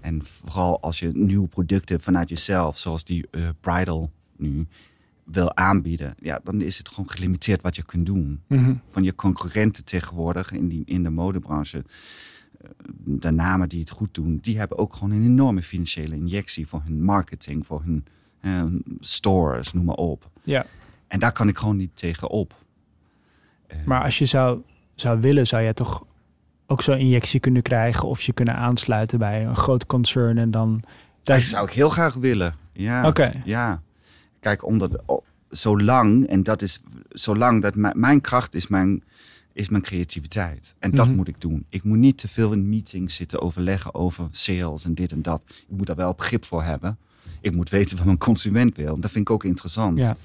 en 0.01 0.23
vooral 0.25 0.81
als 0.81 0.99
je 0.99 1.11
nieuwe 1.15 1.49
producten 1.49 2.01
vanuit 2.01 2.29
jezelf, 2.29 2.79
zoals 2.79 3.05
die 3.05 3.27
eh, 3.31 3.49
bridal 3.61 4.11
nu, 4.37 4.67
wil 5.25 5.57
aanbieden. 5.57 6.15
Ja, 6.21 6.41
dan 6.45 6.61
is 6.61 6.79
het 6.79 6.89
gewoon 6.89 7.11
gelimiteerd 7.11 7.63
wat 7.63 7.77
je 7.77 7.83
kunt 7.85 8.07
doen 8.07 8.41
Mhm. 8.47 8.75
van 8.89 9.03
je 9.03 9.15
concurrenten 9.15 9.85
tegenwoordig 9.85 10.53
in, 10.53 10.69
die, 10.69 10.83
in 10.85 11.03
de 11.03 11.11
modebranche. 11.11 11.85
eh, 12.61 12.69
De 13.05 13.31
namen 13.31 13.69
die 13.69 13.81
het 13.81 13.91
goed 13.91 14.15
doen, 14.15 14.39
die 14.43 14.59
hebben 14.59 14.79
ook 14.79 14.95
gewoon 14.95 15.11
een 15.11 15.25
enorme 15.25 15.63
financiële 15.63 16.15
injectie 16.17 16.67
voor 16.67 16.83
hun 16.85 17.03
marketing, 17.05 17.67
voor 17.67 17.83
hun 17.85 18.05
eh, 18.41 18.65
stores, 19.01 19.73
noem 19.73 19.85
maar 19.85 19.95
op. 19.95 20.31
Ja. 20.43 20.67
En 21.09 21.19
daar 21.19 21.33
kan 21.33 21.49
ik 21.49 21.59
gewoon 21.59 21.77
niet 21.77 21.97
tegen 21.97 22.29
op. 22.31 22.55
Maar 23.85 24.03
als 24.03 24.19
je 24.19 24.25
zou, 24.25 24.61
zou 25.01 25.21
willen, 25.21 25.47
zou 25.47 25.63
je 25.63 25.73
toch 25.75 26.05
ook 26.67 26.83
zo'n 26.83 26.99
injectie 26.99 27.41
kunnen 27.41 27.63
krijgen 27.63 28.09
of 28.09 28.21
je 28.23 28.33
kunnen 28.33 28.55
aansluiten 28.57 29.19
bij 29.19 29.45
een 29.47 29.57
groot 29.57 29.87
concern 29.87 30.39
en 30.39 30.51
dan. 30.51 30.83
dat 31.23 31.41
zou 31.43 31.67
ik 31.67 31.73
heel 31.73 31.89
graag 31.89 32.15
willen. 32.15 32.55
Ja. 32.73 33.07
Oké. 33.07 33.43
Ja. 33.45 33.83
Kijk, 34.41 34.65
omdat 34.67 35.03
zolang, 35.49 36.27
en 36.27 36.43
dat 36.43 36.63
is 36.63 36.81
zolang 37.09 37.63
dat 37.63 37.75
mijn, 37.75 38.01
mijn 38.01 38.21
kracht 38.21 38.55
is 38.55 38.67
mijn, 38.67 39.03
is 39.53 39.69
mijn 39.69 39.83
creativiteit. 39.83 40.75
En 40.79 40.91
dat 40.91 41.07
Mhm. 41.07 41.15
moet 41.17 41.29
ik 41.29 41.41
doen. 41.41 41.65
Ik 41.69 41.83
moet 41.85 41.99
niet 41.99 42.19
te 42.19 42.29
veel 42.29 42.53
in 42.53 42.69
meetings 42.69 43.15
zitten 43.15 43.41
overleggen 43.41 43.95
over 43.95 44.29
sales 44.31 44.85
en 44.85 44.95
dit 44.95 45.13
en 45.13 45.23
dat. 45.23 45.43
Ik 45.47 45.77
moet 45.77 45.87
daar 45.87 45.97
wel 45.97 46.15
begrip 46.15 46.45
voor 46.45 46.63
hebben. 46.63 46.99
Ik 47.41 47.55
moet 47.55 47.69
weten 47.71 47.97
wat 47.97 48.07
mijn 48.07 48.19
consument 48.19 48.77
wil. 48.77 48.99
Dat 49.01 49.11
vind 49.11 49.29
ik 49.29 49.35
ook 49.35 49.45
interessant. 49.45 49.99
Ja. 49.99 50.17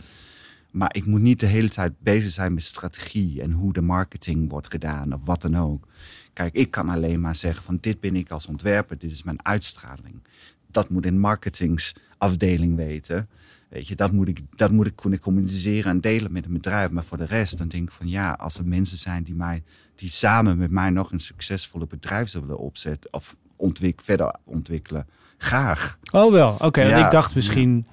Maar 0.75 0.95
ik 0.95 1.05
moet 1.05 1.21
niet 1.21 1.39
de 1.39 1.45
hele 1.45 1.69
tijd 1.69 1.93
bezig 1.99 2.31
zijn 2.31 2.53
met 2.53 2.63
strategie 2.63 3.41
en 3.41 3.51
hoe 3.51 3.73
de 3.73 3.81
marketing 3.81 4.49
wordt 4.49 4.67
gedaan 4.67 5.13
of 5.13 5.25
wat 5.25 5.41
dan 5.41 5.57
ook. 5.57 5.87
Kijk, 6.33 6.53
ik 6.53 6.71
kan 6.71 6.89
alleen 6.89 7.21
maar 7.21 7.35
zeggen 7.35 7.63
van 7.63 7.77
dit 7.81 7.99
ben 7.99 8.15
ik 8.15 8.31
als 8.31 8.45
ontwerper, 8.45 8.97
dit 8.97 9.11
is 9.11 9.23
mijn 9.23 9.45
uitstraling. 9.45 10.23
Dat 10.71 10.89
moet 10.89 11.05
een 11.05 11.19
marketingsafdeling 11.19 12.75
weten. 12.75 13.29
Weet 13.69 13.87
je, 13.87 13.95
dat 13.95 14.11
moet 14.11 14.27
ik, 14.27 14.39
dat 14.55 14.71
moet 14.71 14.87
ik 14.87 14.95
kunnen 14.95 15.19
communiceren 15.19 15.91
en 15.91 16.01
delen 16.01 16.31
met 16.31 16.45
een 16.45 16.53
bedrijf. 16.53 16.89
Maar 16.89 17.03
voor 17.03 17.17
de 17.17 17.25
rest, 17.25 17.57
dan 17.57 17.67
denk 17.67 17.87
ik 17.87 17.95
van 17.95 18.09
ja, 18.09 18.31
als 18.31 18.57
er 18.57 18.67
mensen 18.67 18.97
zijn 18.97 19.23
die, 19.23 19.35
mij, 19.35 19.63
die 19.95 20.09
samen 20.09 20.57
met 20.57 20.71
mij 20.71 20.89
nog 20.89 21.11
een 21.11 21.19
succesvolle 21.19 21.87
bedrijf 21.87 22.29
zullen 22.29 22.47
willen 22.47 22.63
opzetten 22.63 23.13
of 23.13 23.35
ontwik, 23.55 24.01
verder 24.01 24.35
ontwikkelen, 24.43 25.07
graag. 25.37 25.99
Oh 26.11 26.31
wel, 26.31 26.55
oké. 26.59 26.81
Ja, 26.81 27.05
ik 27.05 27.11
dacht 27.11 27.35
misschien 27.35 27.85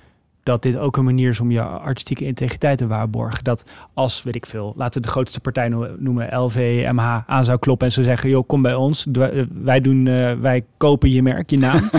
dat 0.43 0.63
dit 0.63 0.77
ook 0.77 0.97
een 0.97 1.05
manier 1.05 1.29
is 1.29 1.41
om 1.41 1.51
je 1.51 1.61
artistieke 1.63 2.25
integriteit 2.25 2.79
te 2.79 2.87
waarborgen. 2.87 3.45
Dat 3.45 3.65
als, 3.95 4.23
weet 4.23 4.35
ik 4.35 4.47
veel, 4.47 4.73
laten 4.77 5.01
we 5.01 5.07
de 5.07 5.13
grootste 5.13 5.41
partij 5.41 5.69
no- 5.69 5.95
noemen, 5.99 6.39
LV, 6.39 6.87
MH, 6.93 7.19
aan 7.27 7.45
zou 7.45 7.59
kloppen 7.59 7.87
en 7.87 7.93
ze 7.93 8.03
zeggen, 8.03 8.31
joh, 8.31 8.47
kom 8.47 8.63
bij 8.63 8.75
ons. 8.75 9.07
Eh, 9.13 9.45
Wij, 9.53 9.81
doen, 9.81 10.07
eh, 10.07 10.33
wij 10.35 10.65
kopen 10.77 11.11
je 11.11 11.23
merk, 11.23 11.51
je 11.51 11.59
naam. 11.59 11.91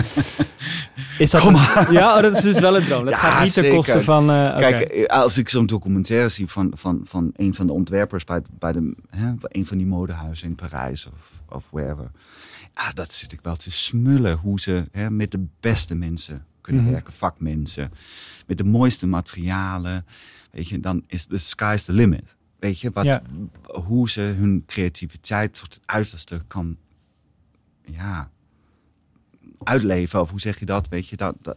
is 1.18 1.30
dat 1.30 1.40
Kom 1.40 1.54
een- 1.54 1.92
Ja, 1.98 2.16
oh, 2.16 2.22
dat 2.22 2.36
is 2.36 2.42
dus 2.42 2.58
wel 2.60 2.76
een 2.76 2.84
droom. 2.84 3.04
Dat 3.04 3.12
Ja, 3.14 3.18
gaat 3.20 3.42
niet 3.44 3.52
ten 3.54 3.62
zeker. 3.62 3.76
koste 3.78 4.02
van... 4.02 4.30
eh. 4.30 4.56
Kijk, 4.56 5.06
als 5.06 5.38
ik 5.38 5.48
zo'n 5.48 5.66
documentaire 5.66 6.28
zie 6.28 6.46
van, 6.48 6.72
van, 6.74 7.00
van 7.04 7.30
een 7.36 7.54
van 7.54 7.66
de 7.66 7.72
ontwerpers 7.72 8.24
bij, 8.24 8.40
bij 8.58 8.72
de, 8.72 8.94
hè, 9.10 9.32
een 9.42 9.66
van 9.66 9.76
die 9.78 9.86
modehuizen 9.86 10.48
in 10.48 10.54
Parijs 10.54 11.06
of, 11.06 11.40
of 11.56 11.64
wherever. 11.70 12.10
Ja, 12.74 12.92
dat 12.92 13.12
zit 13.12 13.32
ik 13.32 13.38
wel 13.42 13.56
te 13.56 13.70
smullen 13.70 14.36
hoe 14.36 14.60
ze 14.60 14.88
hè, 14.92 15.10
met 15.10 15.30
de 15.30 15.46
beste 15.60 15.94
mensen 15.94 16.44
kunnen 16.64 16.82
Mhm. 16.82 16.92
werken, 16.92 17.12
vakmensen. 17.12 17.90
Met 18.46 18.58
de 18.58 18.64
mooiste 18.64 19.06
materialen. 19.06 20.04
Weet 20.50 20.68
je, 20.68 20.80
dan 20.80 21.04
is 21.06 21.26
the 21.26 21.36
sky's 21.38 21.84
the 21.84 21.92
limit. 21.92 22.36
Weet 22.58 22.80
je, 22.80 22.90
wat, 22.90 23.04
Ja. 23.04 23.22
hoe 23.62 24.10
ze 24.10 24.20
hun 24.20 24.62
creativiteit 24.66 25.54
tot 25.60 25.74
het 25.74 25.82
uiterste 25.84 26.42
kan 26.46 26.76
ja, 27.84 28.30
uitleven. 29.62 30.20
Of 30.20 30.30
hoe 30.30 30.40
zeg 30.40 30.58
je 30.58 30.64
dat? 30.64 30.88
Weet 30.88 31.08
je, 31.08 31.16
dat, 31.16 31.34
dat, 31.40 31.56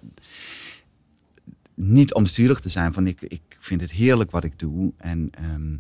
niet 1.74 2.14
om 2.14 2.24
bestuurlijk 2.24 2.60
te 2.60 2.70
zijn 2.70 2.94
van 2.94 3.08
ik, 3.08 3.22
ik 3.22 3.42
vind 3.60 3.82
het 3.82 3.92
heerlijk 3.92 4.32
wat 4.32 4.44
ik 4.44 4.60
doe. 4.60 4.94
En 4.98 5.30
ehm, 5.32 5.76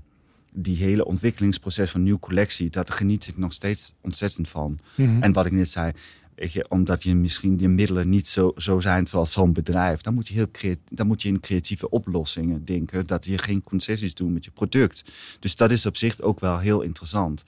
die 0.53 0.77
hele 0.77 1.05
ontwikkelingsproces 1.05 1.91
van 1.91 2.03
nieuwe 2.03 2.19
collectie, 2.19 2.69
dat 2.69 2.91
geniet 2.91 3.27
ik 3.27 3.37
nog 3.37 3.53
steeds 3.53 3.93
ontzettend 4.01 4.49
van. 4.49 4.79
Mhm. 4.95 5.23
En 5.23 5.33
wat 5.33 5.45
ik 5.45 5.51
net 5.51 5.69
zei, 5.69 5.91
weet 6.37 6.51
je, 6.51 6.65
omdat 6.69 7.03
je 7.03 7.15
misschien 7.15 7.59
je 7.59 7.67
middelen 7.67 8.09
niet 8.09 8.27
zo, 8.27 8.51
zo 8.55 8.79
zijn 8.79 9.07
zoals 9.07 9.31
zo'n 9.31 9.53
bedrijf. 9.53 10.01
Dan 10.01 10.13
moet, 10.13 10.27
je 10.27 10.33
heel 10.33 10.75
dan 10.89 11.07
moet 11.07 11.21
je 11.21 11.27
in 11.27 11.39
creatieve 11.39 11.89
oplossingen 11.89 12.65
denken. 12.65 13.07
Dat 13.07 13.25
je 13.25 13.37
geen 13.37 13.63
concessies 13.63 14.13
doet 14.13 14.33
met 14.33 14.45
je 14.45 14.51
product. 14.51 15.11
Dus 15.39 15.55
dat 15.55 15.71
is 15.71 15.85
op 15.85 15.97
zich 15.97 16.21
ook 16.21 16.39
wel 16.39 16.59
heel 16.59 16.81
interessant. 16.81 17.43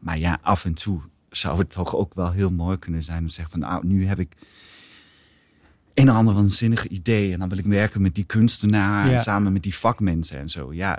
Maar 0.00 0.18
ja, 0.18 0.38
af 0.42 0.64
en 0.64 0.74
toe 0.74 1.00
zou 1.30 1.58
het 1.58 1.70
toch 1.70 1.96
ook 1.96 2.14
wel 2.14 2.30
heel 2.30 2.50
mooi 2.50 2.78
kunnen 2.78 3.02
zijn 3.02 3.20
om 3.20 3.26
te 3.26 3.32
zeggen 3.34 3.60
van 3.60 3.68
nou, 3.68 3.86
nu 3.86 4.06
heb 4.06 4.18
ik 4.18 4.36
een 5.94 6.10
of 6.10 6.16
ander 6.16 6.34
waanzinnig 6.34 6.86
idee. 6.86 7.32
En 7.32 7.38
dan 7.38 7.48
wil 7.48 7.58
ik 7.58 7.64
werken 7.64 8.02
met 8.02 8.14
die 8.14 8.24
kunstenaar 8.24 9.06
Ja. 9.06 9.12
en 9.12 9.18
samen 9.18 9.52
met 9.52 9.62
die 9.62 9.76
vakmensen 9.76 10.38
en 10.38 10.48
zo. 10.48 10.72
Ja, 10.72 10.98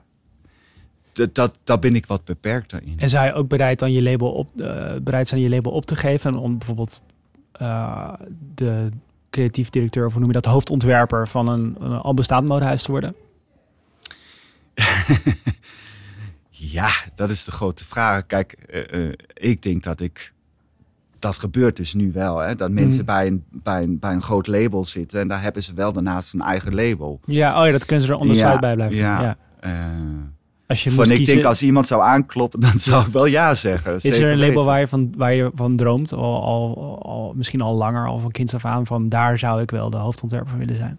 dat, 1.11 1.35
dat, 1.35 1.57
daar 1.63 1.79
ben 1.79 1.95
ik 1.95 2.05
wat 2.05 2.25
beperkter 2.25 2.83
in. 2.83 2.99
En 2.99 3.09
zou 3.09 3.25
je 3.25 3.33
ook 3.33 3.47
bereid, 3.47 3.79
dan 3.79 3.91
je 3.91 4.01
label 4.01 4.31
op, 4.31 4.61
eh, 4.61 4.95
bereid 5.01 5.27
zijn 5.27 5.41
je 5.41 5.49
label 5.49 5.71
op 5.71 5.85
te 5.85 5.95
geven 5.95 6.35
om 6.35 6.57
bijvoorbeeld 6.57 7.03
eh, 7.53 8.13
de 8.55 8.89
creatief 9.29 9.69
directeur, 9.69 10.05
of 10.05 10.11
hoe 10.11 10.19
noem 10.21 10.31
je 10.31 10.41
dat, 10.41 10.51
hoofdontwerper 10.51 11.27
van 11.27 11.47
een, 11.47 11.75
een 11.79 11.91
al 11.97 12.13
bestaand 12.13 12.47
modehuis 12.47 12.83
te 12.83 12.91
worden? 12.91 13.15
Ja, 16.49 16.89
dat 17.15 17.29
is 17.29 17.43
de 17.43 17.51
grote 17.51 17.85
vraag. 17.85 18.25
Kijk, 18.25 18.51
eh, 18.51 19.07
eh, 19.07 19.13
ik 19.33 19.61
denk 19.61 19.83
dat 19.83 19.99
ik. 20.01 20.33
Dat 21.19 21.37
gebeurt 21.37 21.75
dus 21.75 21.93
nu 21.93 22.11
wel. 22.11 22.37
Hè? 22.37 22.55
Dat 22.55 22.71
mensen 22.71 22.99
Mm. 22.99 23.05
bij, 23.05 23.27
een, 23.27 23.43
bij, 23.49 23.83
een, 23.83 23.99
bij 23.99 24.11
een 24.11 24.21
groot 24.21 24.47
label 24.47 24.85
zitten. 24.85 25.19
En 25.19 25.27
daar 25.27 25.41
hebben 25.41 25.63
ze 25.63 25.73
wel 25.73 25.93
daarnaast 25.93 26.33
een 26.33 26.41
eigen 26.41 26.75
label. 26.75 27.19
Ja, 27.25 27.59
oh 27.59 27.65
ja, 27.65 27.71
dat 27.71 27.85
kunnen 27.85 28.05
ze 28.05 28.13
er 28.13 28.25
Ja, 28.25 28.59
bij 28.59 28.73
blijven. 28.75 28.97
ja. 28.97 29.21
Ja. 29.21 29.37
Als 30.73 30.83
je 30.83 30.91
van 30.91 31.09
ik 31.09 31.15
kiezen, 31.15 31.33
denk 31.35 31.45
als 31.47 31.61
iemand 31.63 31.87
zou 31.87 32.01
aankloppen, 32.01 32.59
dan 32.59 32.79
zou 32.79 33.05
ik 33.05 33.11
wel 33.11 33.25
ja 33.25 33.53
zeggen. 33.53 33.95
is 33.95 34.17
er 34.17 34.31
een 34.31 34.37
label 34.39 34.63
waar 34.65 34.79
je 34.79 34.87
van, 34.87 35.13
waar 35.17 35.33
je 35.33 35.51
van 35.55 35.75
droomt, 35.75 36.13
al, 36.13 36.43
al, 36.43 36.99
al, 37.01 37.33
misschien 37.35 37.61
al 37.61 37.75
langer, 37.75 38.07
al 38.07 38.19
van 38.19 38.31
kinds 38.31 38.53
af 38.53 38.65
aan, 38.65 38.85
van 38.85 39.09
daar 39.09 39.37
zou 39.37 39.61
ik 39.61 39.71
wel 39.71 39.89
de 39.89 39.97
hoofdontwerper 39.97 40.49
van 40.49 40.59
willen 40.59 40.75
zijn? 40.75 40.97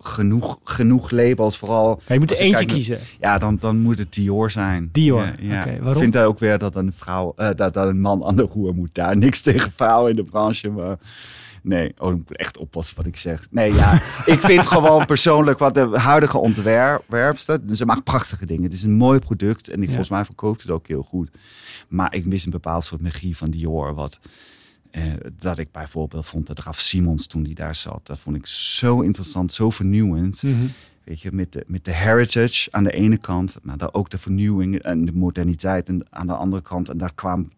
Genoeg, 0.00 0.58
genoeg 0.64 1.10
labels, 1.10 1.56
vooral. 1.58 2.00
Ja, 2.06 2.14
je 2.14 2.20
moet 2.20 2.30
er 2.30 2.36
eentje 2.36 2.64
kiezen. 2.64 2.98
Ja, 3.20 3.38
dan, 3.38 3.56
dan 3.60 3.78
moet 3.80 3.98
het 3.98 4.12
Dior 4.12 4.50
zijn. 4.50 4.88
Dior, 4.92 5.22
Ja, 5.24 5.34
ja. 5.38 5.60
oké, 5.60 5.70
Ik 5.70 5.80
waarom? 5.80 6.02
vind 6.02 6.16
ook 6.16 6.38
weer 6.38 6.58
dat 6.58 6.76
een 6.76 6.92
vrouw, 6.92 7.32
eh, 7.36 7.48
dat, 7.56 7.74
dat 7.74 7.88
een 7.88 8.00
man 8.00 8.24
aan 8.24 8.36
de 8.36 8.48
roer 8.52 8.74
moet 8.74 8.94
daar. 8.94 9.16
Niks 9.16 9.40
tegen 9.40 9.70
vrouwen 9.72 10.10
in 10.10 10.16
de 10.16 10.24
branche, 10.24 10.68
maar 10.70 10.96
nee, 11.64 11.94
oh, 11.98 12.10
ik 12.10 12.16
moet 12.16 12.36
echt 12.36 12.58
oppassen 12.58 12.96
wat 12.96 13.06
ik 13.06 13.16
zeg. 13.16 13.46
Nee, 13.50 13.74
ja, 13.74 13.92
ik 14.34 14.40
vind 14.40 14.66
gewoon 14.66 15.06
persoonlijk 15.06 15.58
wat 15.58 15.74
de 15.74 15.98
huidige 15.98 16.38
ontwerpster, 16.38 17.60
ze 17.72 17.84
maakt 17.86 18.04
prachtige 18.04 18.46
dingen. 18.46 18.62
Het 18.62 18.72
is 18.72 18.82
een 18.82 18.92
mooi 18.96 19.18
product 19.18 19.68
en 19.68 19.74
ik, 19.74 19.80
Ja. 19.80 19.86
volgens 19.86 20.08
mij 20.10 20.24
verkoopt 20.24 20.62
het 20.62 20.70
ook 20.70 20.86
heel 20.86 21.02
goed. 21.02 21.30
Maar 21.88 22.14
ik 22.14 22.24
mis 22.26 22.44
een 22.44 22.50
bepaald 22.50 22.84
soort 22.84 23.00
magie 23.00 23.36
van 23.36 23.50
Dior, 23.50 23.94
wat 23.94 24.18
eh, 24.90 25.02
dat 25.38 25.58
ik 25.58 25.72
bijvoorbeeld 25.72 26.26
vond 26.26 26.46
dat 26.46 26.58
Raf 26.60 26.80
Simons 26.80 27.26
toen 27.26 27.42
die 27.42 27.54
daar 27.54 27.74
zat, 27.74 28.00
dat 28.02 28.18
vond 28.18 28.36
ik 28.36 28.46
zo 28.46 29.00
interessant, 29.00 29.52
zo 29.52 29.70
vernieuwend. 29.70 30.42
Mhm. 30.42 30.54
Weet 31.04 31.20
je, 31.20 31.32
met 31.32 31.52
de, 31.52 31.64
met 31.66 31.84
de 31.84 31.92
heritage 31.92 32.68
aan 32.72 32.84
de 32.84 32.90
ene 32.92 33.16
kant, 33.16 33.58
maar 33.62 33.76
dan 33.78 33.94
ook 33.94 34.10
de 34.10 34.18
vernieuwing 34.18 34.78
en 34.82 35.04
de 35.04 35.12
moderniteit 35.12 35.88
en 35.88 36.06
aan 36.10 36.26
de 36.26 36.34
andere 36.34 36.62
kant. 36.62 36.88
En 36.88 36.98
dat 36.98 37.14
kwam, 37.14 37.50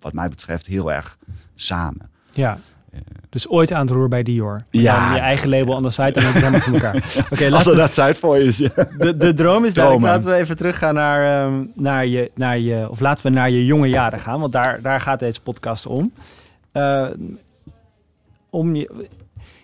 wat 0.00 0.12
mij 0.12 0.28
betreft, 0.28 0.66
heel 0.66 0.92
erg 0.92 1.18
samen. 1.54 2.10
Ja. 2.32 2.58
Dus 3.30 3.48
ooit 3.48 3.72
aan 3.72 3.80
het 3.80 3.90
roer 3.90 4.08
bij 4.08 4.22
Dior. 4.22 4.64
Ja. 4.70 5.04
Dan 5.04 5.14
je 5.14 5.20
eigen 5.20 5.48
label 5.48 5.76
aan 5.76 5.82
de 5.82 5.90
site 5.90 6.02
en 6.02 6.12
dan 6.12 6.22
heb 6.24 6.32
je 6.34 6.38
het 6.40 6.44
helemaal 6.44 6.60
voor 6.60 6.72
elkaar. 6.74 7.24
Oké, 7.32 7.44
Als 7.44 7.52
laten 7.52 7.70
er 7.70 7.76
we 7.76 7.82
dat 7.82 7.94
tijd 7.94 8.18
voor 8.18 8.38
je 8.38 8.44
is, 8.44 8.58
ja. 8.58 8.68
De, 8.98 9.16
de 9.16 9.32
droom 9.32 9.64
is 9.64 9.74
duidelijk. 9.74 9.74
Dromen. 9.74 10.08
Laten 10.10 10.30
we 10.30 10.36
even 10.36 10.56
teruggaan 10.56 10.94
naar, 10.94 11.44
ehm, 11.46 11.64
naar, 11.74 12.06
je, 12.06 12.30
naar 12.34 12.58
je... 12.58 12.86
Of 12.90 13.00
laten 13.00 13.24
we 13.26 13.30
naar 13.32 13.50
je 13.50 13.64
jonge 13.64 13.88
jaren 13.88 14.18
gaan. 14.18 14.40
Want 14.40 14.52
daar, 14.52 14.78
daar 14.82 15.00
gaat 15.00 15.18
deze 15.18 15.40
podcast 15.40 15.86
om. 15.86 16.12
Eh, 16.72 17.06
om 18.50 18.74
je, 18.74 18.90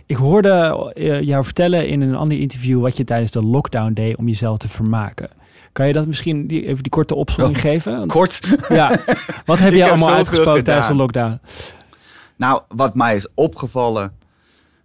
ik 0.07 0.17
hoorde 0.17 0.91
eh, 0.95 1.21
jou 1.23 1.45
vertellen 1.45 1.89
in 1.89 2.01
een 2.01 2.15
ander 2.17 2.39
interview... 2.39 2.81
wat 2.81 2.97
je 2.97 3.05
tijdens 3.05 3.31
de 3.31 3.43
lockdown 3.43 3.93
deed 3.93 4.17
om 4.17 4.29
jezelf 4.29 4.59
te 4.59 4.69
vermaken. 4.69 5.29
Kan 5.73 5.87
je 5.87 5.93
dat 5.93 6.07
misschien 6.07 6.47
die, 6.47 6.67
even 6.67 6.83
die 6.83 6.93
korte 6.93 7.15
opzomming 7.15 7.57
Oh. 7.57 7.63
geven? 7.63 7.99
Want- 7.99 8.13
Kort. 8.13 8.41
Ja. 8.69 8.89
Wat 9.45 9.59
heb 9.59 9.73
heb 9.73 9.89
allemaal 9.89 10.15
uitgesproken 10.15 10.65
tijdens 10.65 10.87
de 10.89 10.95
lockdown? 10.95 11.41
Nou, 12.39 12.63
wat 12.69 12.95
mij 12.95 13.17
is 13.17 13.27
opgevallen 13.35 14.17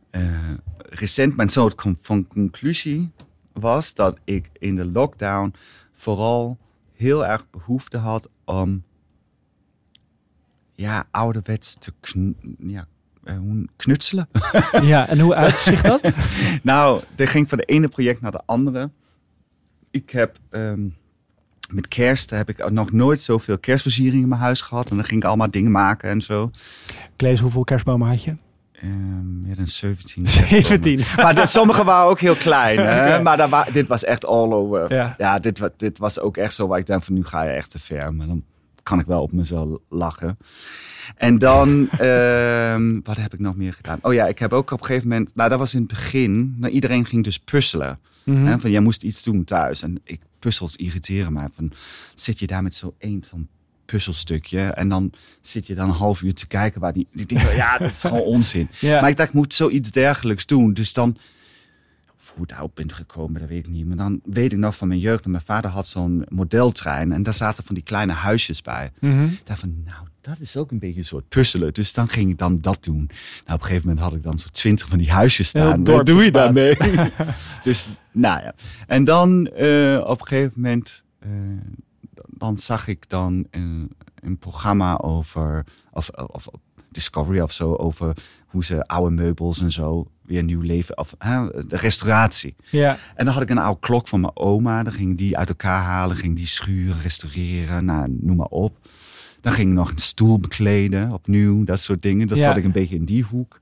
eh, 0.10 0.54
recent, 0.78 1.36
mijn 1.36 1.50
soort 1.50 1.82
van 2.00 2.28
conclusie 2.28 3.12
was 3.52 3.94
dat 3.94 4.18
ik 4.24 4.50
in 4.54 4.76
de 4.76 4.86
lockdown 4.86 5.54
vooral 5.94 6.58
heel 6.94 7.26
erg 7.26 7.50
behoefte 7.50 7.98
had 7.98 8.30
om 8.46 8.84
ja, 10.76 11.08
ouderwets 11.12 11.74
te 11.74 11.94
kn 12.00 12.36
ja, 12.60 12.88
eh, 13.24 13.39
knutselen. 13.76 14.28
Ja, 14.82 15.08
en 15.08 15.20
hoe 15.20 15.36
uitzicht 15.36 15.84
dat? 15.84 16.02
nou, 16.63 17.02
er 17.16 17.28
ging 17.28 17.50
van 17.50 17.58
de 17.58 17.66
ene 17.66 17.88
project 17.88 18.22
naar 18.22 18.32
de 18.32 18.42
andere. 18.46 18.92
Ik 19.92 20.10
heb 20.10 20.38
ehm, 20.50 20.88
met 21.71 21.88
kerst 21.88 22.30
heb 22.30 22.49
ik 22.49 22.69
nog 22.69 22.91
nooit 22.91 23.21
zoveel 23.21 23.58
kerstversiering 23.60 24.21
in 24.23 24.28
mijn 24.30 24.41
huis 24.41 24.62
gehad. 24.62 24.89
En 24.89 24.95
dan 24.95 25.06
ging 25.06 25.21
ik 25.21 25.28
allemaal 25.28 25.52
dingen 25.52 25.71
maken 25.71 26.10
en 26.10 26.21
zo. 26.21 26.49
Klees, 27.15 27.39
hoeveel 27.39 27.63
kerstbomen 27.63 28.08
had 28.08 28.23
je? 28.23 28.36
Meer 29.41 29.56
dan 29.56 29.67
17. 29.67 30.28
17. 30.28 30.99
Maar 31.15 31.47
sommige 31.47 31.84
waren 31.84 32.10
ook 32.10 32.19
heel 32.19 32.36
klein. 32.36 32.80
Hè? 32.80 33.21
Maar 33.23 33.38
daar 33.38 33.49
wa- 33.49 33.67
dit 33.73 33.88
was 33.88 34.04
echt 34.04 34.26
all 34.26 34.52
over. 34.52 34.93
Ja. 34.93 35.15
Ja, 35.17 35.39
dit, 35.39 35.69
dit 35.78 35.97
was 35.97 36.19
ook 36.19 36.38
echt 36.38 36.54
zo 36.54 36.67
waar 36.67 36.80
ik 36.80 36.86
denk 36.86 37.04
van 37.04 37.13
nu 37.13 37.26
ga 37.26 37.43
je 37.43 37.49
echt 37.52 37.71
te 37.71 37.80
ver. 37.80 38.13
Maar 38.13 38.28
dan 38.28 38.43
kan 38.84 39.00
ik 39.00 39.06
wel 39.06 39.22
op 39.22 39.32
mezelf 39.32 39.80
lachen. 39.89 40.38
En 41.15 41.38
dan, 41.38 41.89
ehm, 41.91 43.00
wat 43.04 43.17
heb 43.17 43.34
ik 43.34 43.39
nog 43.39 43.56
meer 43.56 43.74
gedaan? 43.74 44.00
Oh 44.02 44.13
ja, 44.13 44.28
ik 44.28 44.39
heb 44.39 44.54
ook 44.54 44.72
op 44.72 44.80
een 44.80 44.86
gegeven 44.86 45.10
moment, 45.10 45.36
nou 45.36 45.50
dat 45.50 45.60
was 45.60 45.74
in 45.74 45.80
het 45.80 45.89
begin, 45.89 46.56
nou, 46.58 46.74
iedereen 46.74 47.06
ging 47.06 47.24
dus 47.24 47.39
puzzelen. 47.39 48.00
Mhm. 48.24 48.46
Hè? 48.46 48.60
Van 48.60 48.72
jij 48.72 48.80
moest 48.80 49.04
iets 49.04 49.24
doen 49.24 49.43
thuis. 49.43 49.82
En 49.82 50.00
ik, 50.04 50.22
puzzels 50.39 50.76
irriteren 50.76 51.34
mij. 51.34 51.48
Van, 51.52 51.72
zit 52.13 52.39
je 52.39 52.48
daar 52.48 52.63
met 52.63 52.76
zo 52.76 52.96
één 52.98 53.24
zo'n 53.24 53.50
puzzelstukje 53.86 54.62
en 54.62 54.89
dan 54.89 55.12
zit 55.41 55.67
je 55.67 55.76
dan 55.76 55.89
een 55.89 55.96
half 55.96 56.22
uur 56.22 56.34
te 56.34 56.48
kijken 56.48 56.82
waar 56.82 56.93
die, 56.93 57.08
die 57.12 57.26
dingen, 57.26 57.56
ja, 57.63 57.78
dat 57.78 57.89
is 57.89 58.02
gewoon 58.02 58.22
onzin. 58.22 58.69
Ja. 58.80 59.02
Maar 59.02 59.10
ik 59.10 59.17
dacht, 59.17 59.30
ik 59.30 59.36
moet 59.36 59.54
zoiets 59.54 59.91
dergelijks 59.91 60.46
doen. 60.46 60.74
Dus 60.74 60.93
dan, 60.93 61.17
hoe 62.34 62.44
ik 62.44 62.50
daarop 62.50 62.76
ben 62.76 62.92
gekomen, 62.92 63.40
dat 63.40 63.50
weet 63.50 63.68
ik 63.68 63.72
niet. 63.72 63.88
Maar 63.88 63.98
dan 63.98 64.22
weet 64.24 64.52
ik 64.52 64.58
nog 64.58 64.76
van 64.76 64.88
mijn 64.88 65.00
jeugd, 65.00 65.26
mijn 65.26 65.44
vader 65.44 65.72
had 65.72 65.88
zo'n 65.88 66.26
modeltrein. 66.30 67.12
En 67.12 67.24
daar 67.24 67.34
zaten 67.34 67.64
van 67.64 67.76
die 67.76 67.84
kleine 67.84 68.14
huisjes 68.14 68.62
bij. 68.62 68.92
Mhm. 69.00 69.24
Ik 69.24 69.42
dacht 69.44 69.60
van, 69.60 69.84
nou, 69.86 70.08
dat 70.22 70.40
is 70.40 70.58
ook 70.58 70.72
een 70.72 70.80
beetje 70.80 71.00
een 71.00 71.06
soort 71.06 71.28
puzzelen. 71.28 71.74
Dus 71.74 71.94
dan 71.94 72.08
ging 72.08 72.30
ik 72.30 72.38
dan 72.38 72.62
dat 72.62 72.84
doen. 72.84 72.96
Nou, 72.96 73.10
op 73.46 73.62
een 73.62 73.62
gegeven 73.62 73.88
moment 73.88 74.06
had 74.06 74.16
ik 74.16 74.24
dan 74.24 74.40
zo 74.40 74.48
twintig 74.52 74.88
van 74.88 74.98
die 74.98 75.12
huisjes 75.12 75.48
staan. 75.48 75.84
Wat 75.84 76.06
doe 76.06 76.24
je 76.24 76.32
daarmee? 76.32 76.78
dus, 77.64 77.88
nou 78.12 78.42
ja. 78.42 78.54
En 78.88 79.04
dan 79.04 79.48
eh, 79.48 80.04
op 80.06 80.22
een 80.22 80.28
gegeven 80.28 80.62
moment, 80.62 81.04
eh, 81.20 81.30
dan 82.28 82.58
zag 82.58 82.88
ik 82.88 83.10
dan 83.10 83.48
een, 83.52 83.92
een 84.16 84.38
programma 84.38 84.98
over, 84.98 85.66
of, 85.92 86.10
of 86.10 86.48
Discovery 86.93 87.39
of 87.39 87.51
zo, 87.51 87.73
over 87.75 88.13
hoe 88.47 88.63
ze 88.65 88.84
oude 88.88 89.15
meubels 89.15 89.62
en 89.62 89.71
zo 89.71 90.08
weer 90.21 90.43
nieuw 90.43 90.62
leven, 90.62 90.97
of 90.97 91.15
hè, 91.17 91.65
de 91.67 91.75
restauratie. 91.77 92.56
Ja. 92.69 92.97
En 93.15 93.25
dan 93.25 93.34
had 93.34 93.43
ik 93.43 93.49
een 93.49 93.58
oude 93.58 93.79
klok 93.79 94.08
van 94.08 94.19
mijn 94.21 94.36
oma. 94.38 94.84
Dan 94.84 94.93
ging 94.93 95.17
die 95.17 95.38
uit 95.38 95.49
elkaar 95.49 95.82
halen, 95.82 96.17
ging 96.17 96.36
die 96.36 96.47
schuren, 96.47 97.01
restaureren, 97.01 97.86
nou, 97.86 98.17
noem 98.21 98.36
maar 98.36 98.47
op. 98.47 98.77
Dan 99.41 99.53
ging 99.53 99.69
ik 99.69 99.75
nog 99.75 99.89
een 99.91 99.97
stoel 99.97 100.38
bekleden, 100.38 101.12
opnieuw, 101.12 101.63
dat 101.63 101.79
soort 101.79 102.01
dingen. 102.01 102.27
Dan 102.27 102.38
Ja. 102.38 102.43
zat 102.43 102.58
ik 102.58 102.63
een 102.63 102.71
beetje 102.71 102.95
in 102.95 103.06
die 103.06 103.23
hoek. 103.23 103.60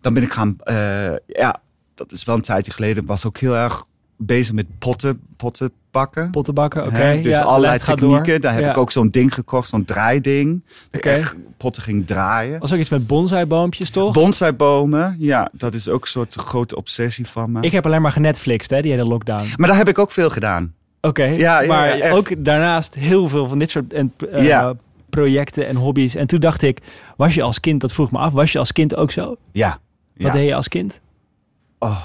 Dan 0.00 0.14
ben 0.14 0.22
ik 0.22 0.32
gaan, 0.32 0.56
eh, 0.58 1.12
ja, 1.26 1.62
dat 1.94 2.12
is 2.12 2.24
wel 2.24 2.34
een 2.34 2.42
tijdje 2.42 2.72
geleden, 2.72 3.06
was 3.06 3.24
ook 3.24 3.38
heel 3.38 3.56
erg 3.56 3.84
bezig 4.16 4.54
met 4.54 4.78
potten, 4.78 5.20
potten 5.36 5.72
bakken. 5.92 6.30
Pottenbakken, 6.30 6.86
oké. 6.86 7.20
Dus 7.22 7.32
ja, 7.32 7.40
allerlei 7.42 7.78
technieken. 7.78 8.40
Daar 8.40 8.52
heb 8.54 8.62
Ja. 8.62 8.70
ik 8.70 8.76
ook 8.76 8.90
zo'n 8.90 9.08
ding 9.10 9.34
gekocht, 9.34 9.68
zo'n 9.68 9.84
draaiding. 9.84 10.64
Ik 10.90 11.06
echt 11.06 11.36
potten 11.56 11.82
ging 11.82 12.06
draaien. 12.06 12.60
was 12.60 12.72
ook 12.72 12.78
iets 12.78 12.90
met 12.90 13.06
bonsaiboompjes, 13.06 13.90
toch? 13.90 14.12
Bonsaibomen, 14.14 15.16
ja, 15.18 15.48
dat 15.52 15.74
is 15.74 15.88
ook 15.88 16.02
een 16.02 16.08
soort 16.08 16.34
grote 16.34 16.76
obsessie 16.76 17.26
van 17.26 17.52
me. 17.52 17.60
ik 17.60 17.72
heb 17.72 17.86
alleen 17.86 18.02
maar 18.02 18.12
genetflixt, 18.12 18.70
hè, 18.70 18.82
die 18.82 18.90
hele 18.90 19.04
lockdown. 19.04 19.44
Maar 19.56 19.68
daar 19.68 19.76
heb 19.78 19.88
ik 19.88 19.98
ook 19.98 20.10
veel 20.10 20.30
gedaan. 20.30 20.74
Oké, 21.00 21.24
Ja, 21.24 21.60
ja, 21.60 21.68
maar 21.68 21.96
ja, 21.96 22.10
ook 22.10 22.44
daarnaast 22.44 22.94
heel 22.94 23.28
veel 23.28 23.46
van 23.48 23.58
dit 23.58 23.70
soort 23.70 23.92
en, 23.92 24.12
eh, 24.32 24.44
Ja. 24.46 24.74
projecten 25.10 25.66
en 25.66 25.76
hobby's. 25.76 26.14
En 26.14 26.26
toen 26.26 26.40
dacht 26.40 26.62
ik, 26.62 26.78
was 27.16 27.34
je 27.34 27.42
als 27.42 27.60
kind, 27.60 27.80
dat 27.80 27.92
vroeg 27.92 28.10
me 28.10 28.18
af, 28.18 28.32
was 28.32 28.52
je 28.52 28.58
als 28.58 28.72
kind 28.72 28.96
ook 28.96 29.10
zo? 29.10 29.36
Ja. 29.52 29.78
Wat 30.16 30.32
deed 30.32 30.48
je 30.48 30.54
als 30.54 30.68
kind? 30.68 31.00
Oh, 31.78 32.00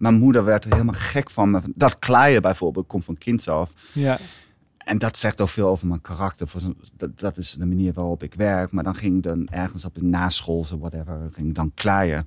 mijn 0.00 0.14
moeder 0.14 0.44
werd 0.44 0.64
er 0.64 0.72
helemaal 0.72 0.94
gek 0.98 1.30
van. 1.30 1.50
me. 1.50 1.60
Dat 1.74 1.98
kleien 1.98 2.42
bijvoorbeeld 2.42 2.86
komt 2.86 3.04
van 3.04 3.18
kinds 3.18 3.48
af. 3.48 3.72
Ja, 3.92 4.18
En 4.78 4.98
dat 4.98 5.16
zegt 5.18 5.40
ook 5.40 5.48
veel 5.48 5.68
over 5.68 5.86
mijn 5.86 6.00
karakter. 6.00 6.48
Dat, 7.16 7.38
is 7.38 7.52
de 7.58 7.66
manier 7.66 7.92
waarop 7.92 8.22
ik 8.22 8.34
werk. 8.34 8.72
Maar 8.72 8.84
dan 8.84 8.94
ging 8.94 9.16
ik 9.16 9.22
dan 9.22 9.48
ergens 9.48 9.84
op 9.84 9.96
een 9.96 10.10
naschoolse, 10.10 10.78
whatever, 10.78 11.30
ging 11.32 11.48
ik 11.48 11.54
dan 11.54 11.72
kleien. 11.74 12.26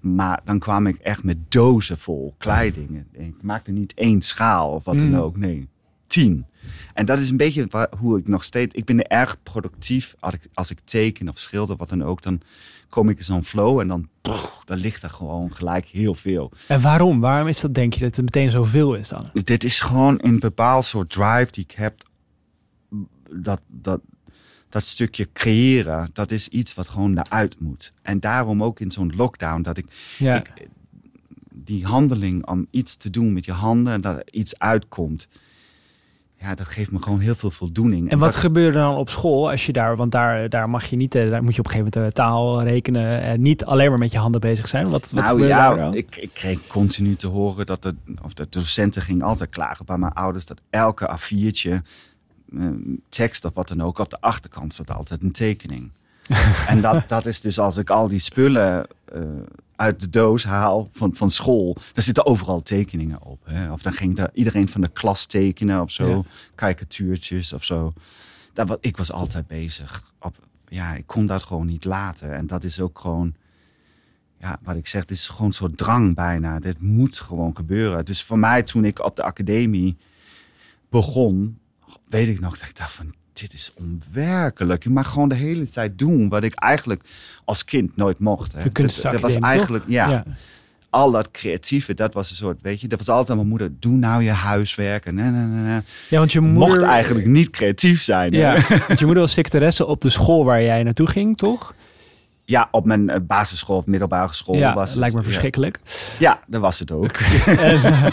Maar 0.00 0.40
dan 0.44 0.58
kwam 0.58 0.86
ik 0.86 0.96
echt 0.96 1.24
met 1.24 1.50
dozen 1.52 1.98
vol 1.98 2.34
kleidingen. 2.38 3.06
Ik 3.12 3.42
maakte 3.42 3.70
niet 3.70 3.94
één 3.94 4.22
schaal 4.22 4.70
of 4.70 4.84
wat 4.84 4.94
Mm. 4.94 5.10
dan 5.10 5.20
ook, 5.20 5.36
nee. 5.36 5.68
tien. 6.06 6.46
En 6.94 7.06
dat 7.06 7.18
is 7.18 7.30
een 7.30 7.36
beetje 7.36 7.88
hoe 7.98 8.18
ik 8.18 8.28
nog 8.28 8.44
steeds... 8.44 8.74
Ik 8.74 8.84
ben 8.84 9.06
erg 9.06 9.42
productief. 9.42 10.14
Als 10.20 10.34
ik, 10.34 10.40
als 10.54 10.70
ik 10.70 10.78
teken 10.84 11.28
of 11.28 11.38
schilder, 11.38 11.76
wat 11.76 11.88
dan 11.88 12.02
ook, 12.02 12.22
dan 12.22 12.40
kom 12.88 13.08
ik 13.08 13.18
in 13.18 13.24
zo'n 13.24 13.44
flow. 13.44 13.80
En 13.80 13.88
dan, 13.88 14.08
dan 14.64 14.76
ligt 14.76 15.02
er 15.02 15.10
gewoon 15.10 15.54
gelijk 15.54 15.86
heel 15.86 16.14
veel. 16.14 16.52
En 16.68 16.80
waarom? 16.80 17.20
Waarom 17.20 17.48
is 17.48 17.60
dat, 17.60 17.74
denk 17.74 17.94
je, 17.94 18.00
dat 18.00 18.16
het 18.16 18.24
meteen 18.24 18.50
zoveel 18.50 18.94
is 18.94 19.08
dan? 19.08 19.30
Dit 19.32 19.64
is 19.64 19.80
gewoon 19.80 20.18
een 20.22 20.38
bepaald 20.38 20.84
soort 20.84 21.10
drive 21.10 21.48
die 21.52 21.64
ik 21.64 21.70
heb. 21.70 22.02
Dat, 23.30 23.60
dat, 23.68 24.00
dat 24.68 24.84
stukje 24.84 25.28
creëren, 25.32 26.10
dat 26.12 26.30
is 26.30 26.48
iets 26.48 26.74
wat 26.74 26.88
gewoon 26.88 27.18
eruit 27.18 27.60
moet. 27.60 27.92
En 28.02 28.20
daarom 28.20 28.62
ook 28.62 28.80
in 28.80 28.90
zo'n 28.90 29.12
lockdown, 29.16 29.62
dat 29.62 29.76
ik 29.78 29.86
Ja. 30.18 30.36
Ik- 30.36 30.68
die 31.54 31.84
handeling 31.86 32.46
om 32.46 32.66
iets 32.70 32.96
te 32.96 33.10
doen 33.10 33.32
met 33.32 33.44
je 33.44 33.52
handen 33.52 33.92
en 33.92 34.00
dat 34.00 34.16
er 34.16 34.28
iets 34.32 34.58
uitkomt. 34.58 35.28
Ja, 36.42 36.54
dat 36.54 36.68
geeft 36.68 36.92
me 36.92 37.02
gewoon 37.02 37.20
heel 37.20 37.34
veel 37.34 37.50
voldoening. 37.50 38.10
En 38.10 38.18
wat 38.18 38.36
gebeurde 38.36 38.78
dan 38.78 38.96
op 38.96 39.10
school 39.10 39.50
als 39.50 39.66
je 39.66 39.72
daar, 39.72 39.96
want 39.96 40.12
daar, 40.12 40.48
daar 40.48 40.70
mag 40.70 40.84
je 40.84 40.96
niet, 40.96 41.14
eh, 41.14 41.30
daar 41.30 41.42
moet 41.42 41.54
je 41.54 41.58
op 41.58 41.66
een 41.66 41.72
gegeven 41.72 41.92
moment 41.94 42.18
eh, 42.18 42.24
taal 42.24 42.62
rekenen 42.62 43.20
en 43.20 43.42
niet 43.42 43.64
alleen 43.64 43.90
maar 43.90 43.98
met 43.98 44.12
je 44.12 44.18
handen 44.18 44.40
bezig 44.40 44.68
zijn. 44.68 44.88
Wat, 44.88 45.10
wat 45.10 45.24
nou 45.24 45.46
daar 45.46 45.76
ja, 45.76 45.92
ik, 45.92 46.16
ik 46.16 46.30
kreeg 46.32 46.66
continu 46.66 47.14
te 47.14 47.26
horen 47.26 47.66
dat 47.66 47.82
de, 47.82 47.94
of 48.22 48.34
de 48.34 48.46
docenten 48.50 49.02
gingen 49.02 49.26
altijd 49.26 49.50
klagen 49.50 49.84
bij 49.84 49.98
mijn 49.98 50.12
ouders 50.12 50.46
dat 50.46 50.60
elke 50.70 51.18
A4'tje, 51.18 51.70
eh, 52.52 52.66
tekst 53.08 53.44
of 53.44 53.54
wat 53.54 53.68
dan 53.68 53.82
ook, 53.82 53.98
op 53.98 54.10
de 54.10 54.20
achterkant 54.20 54.74
zat 54.74 54.90
altijd 54.90 55.22
een 55.22 55.32
tekening. 55.32 55.90
en 56.68 56.80
dat, 56.80 57.08
dat 57.08 57.26
is 57.26 57.40
dus 57.40 57.58
als 57.58 57.76
ik 57.76 57.90
al 57.90 58.08
die 58.08 58.18
spullen 58.18 58.86
eh, 59.04 59.20
uit 59.76 60.00
de 60.00 60.10
doos 60.10 60.44
haal 60.44 60.88
van, 60.92 61.14
van 61.14 61.30
school, 61.30 61.76
dan 61.92 62.02
zitten 62.02 62.26
overal 62.26 62.62
tekeningen 62.62 63.22
op. 63.22 63.40
Hè? 63.44 63.72
Of 63.72 63.82
dan 63.82 63.92
ging 63.92 64.18
er 64.18 64.30
iedereen 64.34 64.68
van 64.68 64.80
de 64.80 64.88
klas 64.88 65.26
tekenen 65.26 65.80
of 65.80 65.90
zo, 65.90 66.08
Ja. 66.08 66.22
karikatuurtjes 66.54 67.52
of 67.52 67.64
zo. 67.64 67.92
Dat, 68.52 68.78
ik 68.80 68.96
was 68.96 69.12
altijd 69.12 69.46
bezig. 69.46 70.12
Op, 70.20 70.36
ja, 70.68 70.94
ik 70.94 71.06
kon 71.06 71.26
dat 71.26 71.42
gewoon 71.42 71.66
niet 71.66 71.84
laten. 71.84 72.34
En 72.34 72.46
dat 72.46 72.64
is 72.64 72.80
ook 72.80 72.98
gewoon 72.98 73.34
ja, 74.40 74.58
wat 74.62 74.76
ik 74.76 74.86
zeg, 74.86 75.00
het 75.00 75.10
is 75.10 75.28
gewoon 75.28 75.52
soort 75.52 75.76
drang 75.76 76.14
bijna. 76.14 76.58
Dit 76.58 76.80
moet 76.80 77.20
gewoon 77.20 77.56
gebeuren. 77.56 78.04
Dus 78.04 78.22
voor 78.22 78.38
mij, 78.38 78.62
toen 78.62 78.84
ik 78.84 79.04
op 79.04 79.16
de 79.16 79.22
academie 79.22 79.96
begon, 80.88 81.58
weet 82.08 82.28
ik 82.28 82.40
nog 82.40 82.58
dat 82.58 82.68
ik 82.68 82.76
dacht 82.76 82.92
van, 82.92 83.14
dit 83.32 83.52
is 83.52 83.72
onwerkelijk. 83.74 84.82
Je 84.82 84.90
mag 84.90 85.08
gewoon 85.08 85.28
de 85.28 85.34
hele 85.34 85.68
tijd 85.68 85.98
doen 85.98 86.28
wat 86.28 86.44
ik 86.44 86.54
eigenlijk 86.54 87.02
als 87.44 87.64
kind 87.64 87.96
nooit 87.96 88.18
mocht. 88.18 88.52
Hè. 88.52 88.70
Dat, 88.72 88.98
dat 89.02 89.20
was 89.20 89.38
eigenlijk, 89.38 89.84
ja, 89.86 90.10
ja. 90.10 90.24
al 90.90 91.10
dat 91.10 91.30
creatieve, 91.30 91.94
dat 91.94 92.14
was 92.14 92.30
een 92.30 92.36
soort, 92.36 92.58
weet 92.62 92.80
je, 92.80 92.88
dat 92.88 92.98
was 92.98 93.08
altijd 93.08 93.36
mijn 93.36 93.50
moeder, 93.50 93.70
doe 93.80 93.96
nou 93.96 94.22
je 94.22 94.30
huiswerk. 94.30 95.06
En 95.06 95.14
nee, 95.14 95.30
nee. 95.30 95.80
ja, 96.08 96.18
want 96.18 96.32
je 96.32 96.40
moeder... 96.40 96.68
Mocht 96.68 96.82
eigenlijk 96.82 97.26
niet 97.26 97.50
creatief 97.50 98.02
zijn. 98.02 98.34
hè. 98.34 98.40
Ja, 98.40 98.66
want 98.88 98.98
je 98.98 99.04
moeder 99.04 99.22
was 99.22 99.32
secretaresse 99.32 99.86
op 99.86 100.00
de 100.00 100.10
school 100.10 100.44
waar 100.44 100.62
jij 100.62 100.82
naartoe 100.82 101.06
ging, 101.06 101.36
toch? 101.36 101.74
Ja, 102.44 102.68
op 102.70 102.84
mijn 102.84 103.10
eh, 103.10 103.20
basisschool 103.22 103.76
of 103.76 103.86
middelbare 103.86 104.34
school 104.34 104.56
ja, 104.56 104.74
was 104.74 104.90
het. 104.90 104.98
lijkt 104.98 105.14
me 105.14 105.22
verschrikkelijk. 105.22 105.80
Ja, 106.18 106.40
dat 106.46 106.60
was 106.60 106.78
het 106.78 106.92
ook. 106.92 107.16
en, 107.46 107.84
eh, 107.84 108.04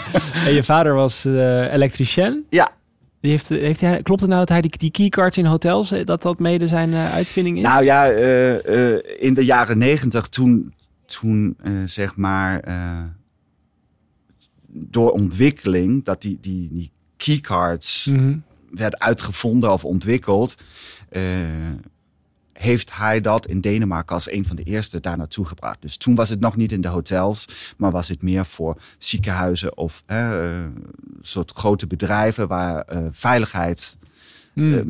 en 0.46 0.52
je 0.52 0.64
vader 0.64 0.94
was 0.94 1.24
eh 1.24 1.72
elektricien. 1.72 2.46
Ja, 2.50 2.72
Die 3.20 3.30
heeft, 3.30 3.48
heeft 3.48 3.80
hij, 3.80 4.02
klopt 4.02 4.20
het 4.20 4.30
nou 4.30 4.40
dat 4.40 4.48
hij 4.48 4.60
die, 4.60 4.78
die 4.78 4.90
keycards 4.90 5.38
in 5.38 5.44
hotels, 5.46 5.90
eh, 5.90 6.04
dat 6.04 6.22
dat 6.22 6.38
mede 6.38 6.66
zijn 6.66 6.92
eh, 6.92 7.12
uitvinding 7.12 7.56
is? 7.56 7.62
Nou 7.62 7.84
ja, 7.84 8.10
eh, 8.10 8.94
eh, 8.94 9.00
in 9.18 9.34
de 9.34 9.44
jaren 9.44 9.78
negentig, 9.78 10.28
toen, 10.28 10.74
toen 11.06 11.56
eh, 11.62 11.72
zeg 11.84 12.16
maar 12.16 12.60
eh, 12.60 13.02
door 14.66 15.10
ontwikkeling, 15.10 16.04
dat 16.04 16.22
die, 16.22 16.38
die, 16.40 16.68
die 16.72 16.90
keycards 17.16 18.04
Mhm. 18.04 18.36
werd 18.70 18.98
uitgevonden 18.98 19.72
of 19.72 19.84
ontwikkeld, 19.84 20.54
eh, 21.08 21.22
heeft 22.60 22.96
hij 22.96 23.20
dat 23.20 23.46
in 23.46 23.60
Denemarken 23.60 24.14
als 24.14 24.30
een 24.30 24.46
van 24.46 24.56
de 24.56 24.62
eerste 24.62 25.00
daar 25.00 25.16
naartoe 25.16 25.46
gebracht. 25.46 25.82
Dus 25.82 25.96
toen 25.96 26.14
was 26.14 26.28
het 26.28 26.40
nog 26.40 26.56
niet 26.56 26.72
in 26.72 26.80
de 26.80 26.88
hotels, 26.88 27.44
maar 27.76 27.90
was 27.90 28.08
het 28.08 28.22
meer 28.22 28.46
voor 28.46 28.76
ziekenhuizen 28.98 29.76
of 29.76 30.02
eh, 30.06 30.64
soort 31.20 31.50
grote 31.50 31.86
bedrijven 31.86 32.48
waar 32.48 32.80
eh 32.82 32.98
veiligheids 33.10 33.96
Mm. 34.54 34.74
eh, 34.74 34.84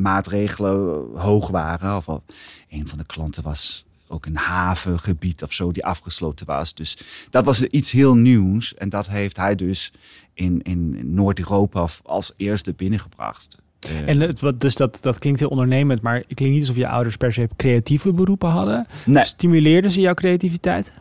hoog 1.15 1.47
waren. 1.49 1.95
Of 1.97 2.07
al- 2.09 2.23
een 2.69 2.87
van 2.87 2.97
de 2.97 3.05
klanten 3.05 3.43
was 3.43 3.85
ook 4.07 4.25
een 4.25 4.35
havengebied 4.37 5.43
of 5.43 5.53
zo 5.53 5.71
die 5.71 5.85
afgesloten 5.85 6.45
was. 6.45 6.73
Dus 6.73 6.97
dat 7.29 7.45
was 7.45 7.61
iets 7.61 7.91
heel 7.91 8.15
nieuws. 8.15 8.73
En 8.75 8.89
dat 8.89 9.07
heeft 9.07 9.37
hij 9.37 9.55
dus 9.55 9.91
in, 10.33 10.61
in 10.61 11.13
Noord-Europa 11.13 11.87
als 12.03 12.31
eerste 12.37 12.73
binnengebracht. 12.73 13.57
En 14.05 14.19
het, 14.19 14.39
wat- 14.39 14.59
dus 14.59 14.75
dat, 14.75 14.97
dat 15.01 15.17
klinkt 15.19 15.39
heel 15.39 15.49
ondernemend, 15.49 16.01
maar 16.01 16.15
het 16.15 16.25
klinkt 16.33 16.53
niet 16.53 16.59
alsof 16.61 16.75
je 16.75 16.87
ouders 16.87 17.17
per 17.17 17.33
se 17.33 17.47
creatieve 17.55 18.13
beroepen 18.13 18.49
hadden. 18.49 18.87
nee, 19.05 19.23
Stimuleerden 19.23 19.91
ze 19.91 20.01
jouw 20.01 20.13
creativiteit? 20.13 20.93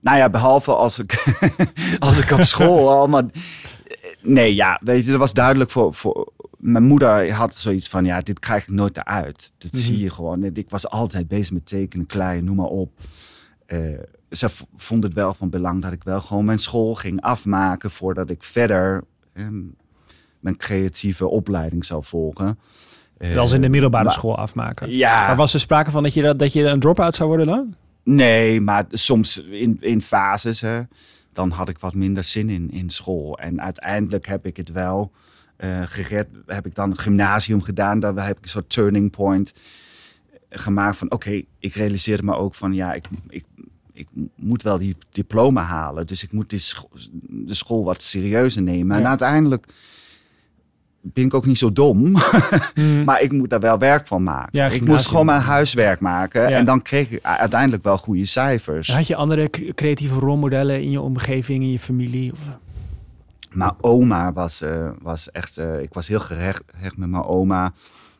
nou 0.00 0.16
ja, 0.18 0.30
behalve 0.30 0.74
als 0.74 0.98
ik, 0.98 1.24
als 1.98 2.18
ik 2.18 2.30
op 2.30 2.42
school 2.42 2.88
allemaal... 2.98 3.30
Nee, 4.22 4.54
ja, 4.54 4.80
weet 4.82 5.04
je, 5.04 5.10
dat 5.10 5.18
was 5.20 5.32
duidelijk 5.32 5.70
voor, 5.70 5.94
voor... 5.94 6.32
Mijn 6.58 6.84
moeder 6.84 7.32
had 7.32 7.54
zoiets 7.54 7.88
van, 7.88 8.04
ja, 8.04 8.20
dit 8.20 8.38
krijg 8.38 8.62
ik 8.62 8.74
nooit 8.74 8.96
eruit. 8.96 9.52
Dat 9.58 9.72
Mhm. 9.72 9.80
zie 9.80 9.98
je 9.98 10.10
gewoon. 10.10 10.44
Ik 10.44 10.70
was 10.70 10.88
altijd 10.88 11.28
bezig 11.28 11.52
met 11.52 11.66
tekenen, 11.66 12.06
kleien, 12.06 12.44
noem 12.44 12.56
maar 12.56 12.66
op. 12.66 12.90
Eh, 13.66 13.78
ze 14.30 14.48
vond 14.76 15.02
het 15.02 15.12
wel 15.12 15.34
van 15.34 15.50
belang 15.50 15.82
dat 15.82 15.92
ik 15.92 16.04
wel 16.04 16.20
gewoon 16.20 16.44
mijn 16.44 16.58
school 16.58 16.94
ging 16.94 17.20
afmaken... 17.20 17.90
voordat 17.90 18.30
ik 18.30 18.42
verder 18.42 19.04
ehm, 19.32 19.60
mijn 20.42 20.56
creatieve 20.56 21.26
opleiding 21.28 21.84
zou 21.84 22.04
volgen. 22.04 22.58
Eh, 23.18 23.32
Zoals 23.32 23.52
in 23.52 23.60
de 23.60 23.68
middelbare 23.68 24.04
maar- 24.04 24.12
school 24.12 24.36
afmaken. 24.36 24.90
Ja, 24.90 25.26
Maar 25.26 25.36
was 25.36 25.54
er 25.54 25.60
sprake 25.60 25.90
van 25.90 26.02
dat 26.02 26.14
je, 26.14 26.22
dat, 26.22 26.38
dat 26.38 26.52
je 26.52 26.62
een 26.64 26.80
drop-out 26.80 27.14
zou 27.14 27.28
worden 27.28 27.46
dan? 27.46 27.74
Nee, 28.04 28.60
maar 28.60 28.84
soms 28.90 29.38
in, 29.38 29.76
in 29.80 30.00
fases, 30.00 30.60
hè, 30.60 30.80
dan 31.32 31.50
had 31.50 31.68
ik 31.68 31.78
wat 31.78 31.94
minder 31.94 32.24
zin 32.24 32.48
in, 32.48 32.70
in 32.70 32.90
school. 32.90 33.38
En 33.38 33.60
uiteindelijk 33.60 34.26
heb 34.26 34.46
ik 34.46 34.56
het 34.56 34.72
wel 34.72 35.12
eh, 35.56 35.82
gered. 35.84 36.28
Heb 36.46 36.66
ik 36.66 36.74
dan 36.74 36.98
gymnasium 36.98 37.62
gedaan. 37.62 38.00
Daar 38.00 38.26
heb 38.26 38.36
ik 38.36 38.42
een 38.42 38.48
soort 38.48 38.68
turning 38.70 39.10
point 39.10 39.52
gemaakt 40.50 40.96
van... 40.96 41.10
oké, 41.10 41.42
ik 41.58 41.74
realiseerde 41.74 42.22
me 42.22 42.34
ook 42.34 42.54
van... 42.54 42.72
ja, 42.74 42.92
ik, 42.92 43.04
ik, 43.28 43.44
ik 43.92 44.08
moet 44.36 44.62
wel 44.62 44.78
die 44.78 44.96
diploma 45.10 45.62
halen. 45.62 46.06
Dus 46.06 46.22
ik 46.22 46.32
moet 46.32 46.50
die 46.50 46.58
scho- 46.58 46.88
de 47.28 47.54
school 47.54 47.84
wat 47.84 48.02
serieuzer 48.02 48.62
nemen. 48.62 48.96
En 48.96 49.06
uiteindelijk 49.06 49.66
ben 51.02 51.24
ik 51.24 51.34
ook 51.34 51.46
niet 51.46 51.58
zo 51.58 51.72
dom... 51.72 52.12
Maar 53.04 53.20
ik 53.22 53.32
moet 53.32 53.50
daar 53.50 53.60
wel 53.60 53.78
werk 53.78 54.06
van 54.06 54.22
maken. 54.22 54.58
Ja, 54.58 54.66
ik 54.66 54.86
moest 54.86 55.06
gewoon 55.06 55.26
mijn 55.26 55.40
huiswerk 55.40 56.00
maken. 56.00 56.48
Ja. 56.48 56.56
En 56.56 56.64
dan 56.64 56.82
kreeg 56.82 57.10
ik 57.10 57.24
uiteindelijk 57.24 57.82
wel 57.82 57.98
goede 57.98 58.24
cijfers. 58.24 58.94
Had 58.94 59.06
je 59.06 59.16
andere 59.16 59.50
cre- 59.50 59.72
creatieve 59.74 60.14
rolmodellen 60.14 60.82
in 60.82 60.90
je 60.90 61.00
omgeving, 61.00 61.62
in 61.62 61.70
je 61.70 61.78
familie? 61.78 62.32
Of, 62.32 62.38
Maar 63.50 63.72
oma 63.80 64.32
was, 64.32 64.60
eh, 64.60 64.90
was 65.00 65.30
echt... 65.30 65.58
eh, 65.58 65.80
ik 65.80 65.92
was 65.92 66.08
heel 66.08 66.20
gehecht 66.20 66.62
gehecht 66.76 66.96
met 66.96 67.08
mijn 67.08 67.24
oma. 67.24 67.72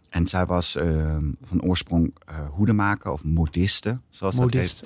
En 0.09 0.27
zij 0.27 0.47
was 0.47 0.77
eh, 0.77 1.17
van 1.45 1.63
oorsprong 1.63 2.15
eh 2.27 2.35
hoedemaker 2.51 3.13
of 3.13 3.25
modiste, 3.25 3.99
zoals 4.11 4.37
dat 4.37 4.53
heet. 4.53 4.85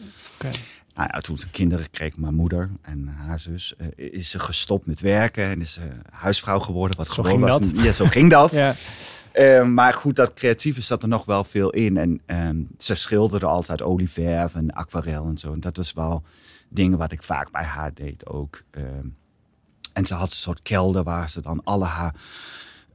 Nou 0.97 1.09
ja, 1.13 1.21
toen 1.21 1.39
ze 1.39 1.51
kinderen 1.51 1.91
kreeg, 1.91 2.17
mijn 2.17 2.35
moeder 2.35 2.71
en 2.83 3.07
haar 3.09 3.39
zus, 3.39 3.75
eh, 3.77 3.87
is 3.97 4.31
ze 4.31 4.39
gestopt 4.39 4.87
met 4.87 5.01
werken 5.01 5.45
en 5.45 5.61
is 5.61 5.73
ze 5.73 5.89
huisvrouw 6.11 6.59
geworden. 6.59 6.97
Wat 6.97 7.07
Zo 7.07 7.13
gewoon 7.13 7.31
ging 7.31 7.43
was. 7.43 7.61
dat. 7.61 7.85
Ja, 7.85 7.93
zo 7.93 8.07
ging 8.07 8.31
dat. 8.31 8.53
Ja. 8.57 8.75
Eh, 9.33 9.65
maar 9.65 9.95
goed, 9.95 10.17
dat 10.17 10.33
creatieve 10.33 10.81
zat 10.81 11.03
er 11.03 11.09
nog 11.09 11.25
wel 11.25 11.45
veel 11.45 11.71
in. 11.71 11.97
En 11.97 12.21
ehm, 12.27 12.57
ze 12.79 12.95
schilderde 12.95 13.47
altijd 13.47 13.83
olieverf 13.83 14.55
en 14.55 14.71
aquarel 14.71 15.27
en 15.27 15.39
zo. 15.39 15.53
En 15.53 15.61
dat 15.61 15.77
was 15.77 15.93
wel 15.93 16.23
dingen 16.69 16.99
wat 16.99 17.13
ik 17.13 17.23
vaak 17.23 17.51
bij 17.51 17.65
haar 17.65 17.95
deed 17.95 18.27
ook. 18.27 18.63
Ehm, 18.71 19.07
en 19.93 20.07
ze 20.07 20.15
had 20.15 20.31
een 20.31 20.37
soort 20.37 20.63
kelder 20.63 21.03
waar 21.03 21.31
ze 21.31 21.41
dan 21.41 21.61
alle 21.65 21.85
haar 21.85 22.15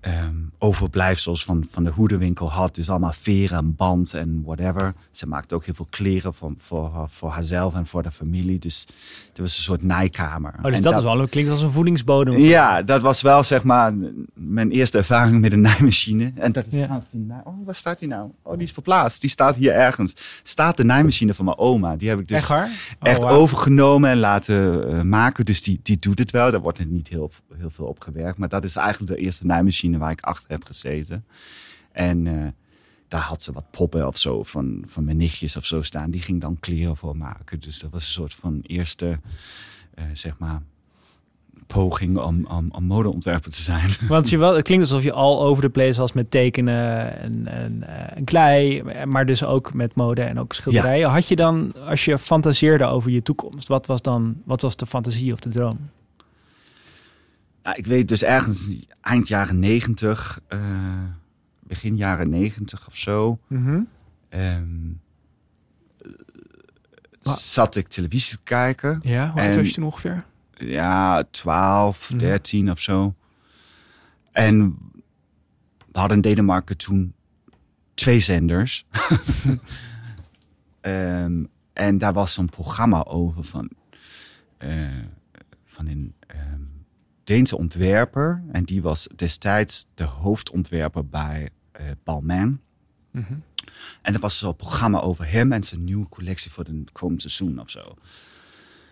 ehm, 0.01 0.35
overblijfsels 0.57 1.43
van, 1.43 1.65
van 1.69 1.83
de 1.83 1.89
hoedenwinkel 1.89 2.51
had. 2.51 2.75
Dus 2.75 2.89
allemaal 2.89 3.13
veren 3.13 3.57
en 3.57 3.75
band 3.75 4.13
en 4.13 4.41
whatever. 4.45 4.93
Ze 5.11 5.27
maakte 5.27 5.55
ook 5.55 5.65
heel 5.65 5.73
veel 5.73 5.87
kleren 5.89 6.33
voor, 6.33 6.53
voor, 6.57 6.91
voor 7.09 7.29
haarzelf 7.29 7.75
en 7.75 7.85
voor 7.85 8.03
de 8.03 8.11
familie. 8.11 8.59
Dus 8.59 8.87
het 9.29 9.37
was 9.37 9.57
een 9.57 9.63
soort 9.63 9.83
naaikamer. 9.83 10.53
Oh, 10.57 10.63
dus 10.63 10.75
En 10.75 10.81
dat, 10.81 10.97
is 10.97 11.03
wel, 11.03 11.27
klinkt 11.27 11.51
als 11.51 11.61
een 11.61 11.71
voedingsbodem. 11.71 12.37
ja, 12.37 12.81
dat 12.81 13.01
was 13.01 13.21
wel 13.21 13.43
zeg 13.43 13.63
maar 13.63 13.93
mijn 14.33 14.71
eerste 14.71 14.97
ervaring 14.97 15.41
met 15.41 15.51
een 15.51 15.61
naaimachine. 15.61 16.31
En 16.35 16.51
dat 16.51 16.65
is 16.69 16.77
Ja. 16.77 17.01
die 17.11 17.29
Oh, 17.43 17.65
waar 17.65 17.75
staat 17.75 17.99
die 17.99 18.07
nou? 18.07 18.31
Oh, 18.41 18.53
die 18.53 18.63
is 18.63 18.71
verplaatst. 18.71 19.21
Die 19.21 19.29
staat 19.29 19.55
hier 19.55 19.73
ergens. 19.73 20.15
Staat 20.43 20.77
de 20.77 20.83
naaimachine 20.83 21.33
van 21.33 21.45
mijn 21.45 21.57
oma. 21.57 21.95
Die 21.95 22.09
heb 22.09 22.19
ik 22.19 22.27
dus 22.27 22.37
Echt? 22.37 22.51
Oh, 22.51 22.65
echt 22.99 23.23
overgenomen 23.23 24.09
en 24.09 24.17
laten 24.17 24.87
eh, 24.89 25.01
maken. 25.01 25.45
Dus 25.45 25.63
die, 25.63 25.79
die 25.83 25.99
doet 25.99 26.19
het 26.19 26.31
wel. 26.31 26.51
Daar 26.51 26.61
wordt 26.61 26.77
er 26.77 26.85
niet 26.85 27.07
heel, 27.07 27.31
heel 27.57 27.69
veel 27.69 27.85
op 27.85 27.99
gewerkt. 27.99 28.37
Maar 28.37 28.49
dat 28.49 28.63
is 28.63 28.75
eigenlijk 28.75 29.13
de 29.15 29.19
eerste 29.19 29.45
waar 29.99 30.11
ik 30.11 30.21
achter 30.21 30.49
heb 30.49 30.65
gezeten. 30.65 31.25
En 31.91 32.27
eh, 32.27 32.47
daar 33.07 33.21
had 33.21 33.41
ze 33.41 33.51
wat 33.51 33.71
poppen 33.71 34.07
of 34.07 34.17
zo 34.17 34.43
van, 34.43 34.83
van 34.87 35.03
mijn 35.03 35.17
nichtjes 35.17 35.55
of 35.55 35.65
zo 35.65 35.81
staan. 35.81 36.11
Die 36.11 36.21
ging 36.21 36.41
dan 36.41 36.59
kleren 36.59 36.97
voor 36.97 37.17
maken. 37.17 37.59
Dus 37.59 37.79
dat 37.79 37.91
was 37.91 38.05
een 38.05 38.11
soort 38.11 38.33
van 38.33 38.59
eerste, 38.61 39.19
eh, 39.93 40.03
zeg 40.13 40.37
maar, 40.37 40.61
poging 41.67 42.17
om, 42.17 42.45
om, 42.45 42.69
om 42.71 42.83
modeontwerper 42.83 43.51
te 43.51 43.61
zijn. 43.61 43.89
Want 44.07 44.29
je 44.29 44.37
wel, 44.37 44.55
het 44.55 44.65
klinkt 44.65 44.83
alsof 44.83 45.03
je 45.03 45.11
al 45.11 45.41
over 45.41 45.61
de 45.63 45.69
place 45.69 45.99
was 45.99 46.13
met 46.13 46.31
tekenen 46.31 47.17
en, 47.19 47.47
en, 47.47 47.83
eh, 47.87 48.17
en 48.17 48.23
klei, 48.23 48.83
maar 49.05 49.25
dus 49.25 49.43
ook 49.43 49.73
met 49.73 49.95
mode 49.95 50.21
en 50.21 50.39
ook 50.39 50.53
schilderijen. 50.53 51.09
Had 51.09 51.27
je 51.27 51.35
dan, 51.35 51.73
als 51.87 52.05
je 52.05 52.17
fantaseerde 52.17 52.85
over 52.85 53.11
je 53.11 53.21
toekomst, 53.21 53.67
wat 53.67 53.85
was 53.85 54.01
dan, 54.01 54.41
wat 54.45 54.61
was 54.61 54.75
de 54.75 54.85
fantasie 54.85 55.33
of 55.33 55.39
de 55.39 55.49
droom? 55.49 55.77
Nou, 57.63 57.75
ik 57.77 57.85
weet 57.85 58.07
dus 58.07 58.23
ergens 58.23 58.69
eind 59.01 59.27
jaren 59.27 59.59
negentig, 59.59 60.39
eh, 60.47 60.59
begin 61.59 61.95
jaren 61.95 62.29
negentig 62.29 62.87
of 62.87 62.95
zo, 62.97 63.39
ehm, 64.29 64.89
Wa- 67.21 67.33
zat 67.33 67.75
ik 67.75 67.87
televisie 67.87 68.37
te 68.37 68.43
kijken. 68.43 68.99
Ja, 69.03 69.31
hoe 69.31 69.41
oud 69.41 69.51
En- 69.51 69.57
was 69.57 69.67
je 69.67 69.73
toen 69.73 69.83
ongeveer? 69.83 70.25
Ja, 70.53 71.23
12, 71.31 72.09
Mhm. 72.09 72.17
13 72.19 72.71
of 72.71 72.79
zo. 72.79 73.15
En 74.31 74.77
we 75.91 75.99
hadden 75.99 76.15
in 76.17 76.21
Denemarken 76.23 76.77
toen 76.77 77.13
twee 77.93 78.19
zenders. 78.19 78.85
Ehm, 80.81 81.43
en 81.73 81.97
daar 81.97 82.13
was 82.13 82.33
zo'n 82.33 82.49
programma 82.49 83.03
over 83.03 83.43
van, 83.43 83.69
eh, 84.57 84.89
van 85.65 85.87
een 85.87 86.13
ehm, 86.27 86.61
Deense 87.31 87.57
ontwerper. 87.57 88.43
En 88.51 88.63
die 88.63 88.81
was 88.81 89.07
destijds 89.15 89.85
de 89.93 90.03
hoofdontwerper 90.03 91.07
bij 91.07 91.49
eh 91.71 91.85
Balmain. 92.03 92.61
Mhm. 93.11 93.33
En 94.01 94.13
er 94.13 94.19
was 94.19 94.37
zo'n 94.37 94.55
programma 94.55 94.99
over 94.99 95.31
hem 95.31 95.51
en 95.51 95.63
zijn 95.63 95.83
nieuwe 95.83 96.09
collectie 96.09 96.51
voor 96.51 96.63
het 96.63 96.91
komend 96.91 97.21
seizoen 97.21 97.59
of 97.59 97.69
zo. 97.69 97.97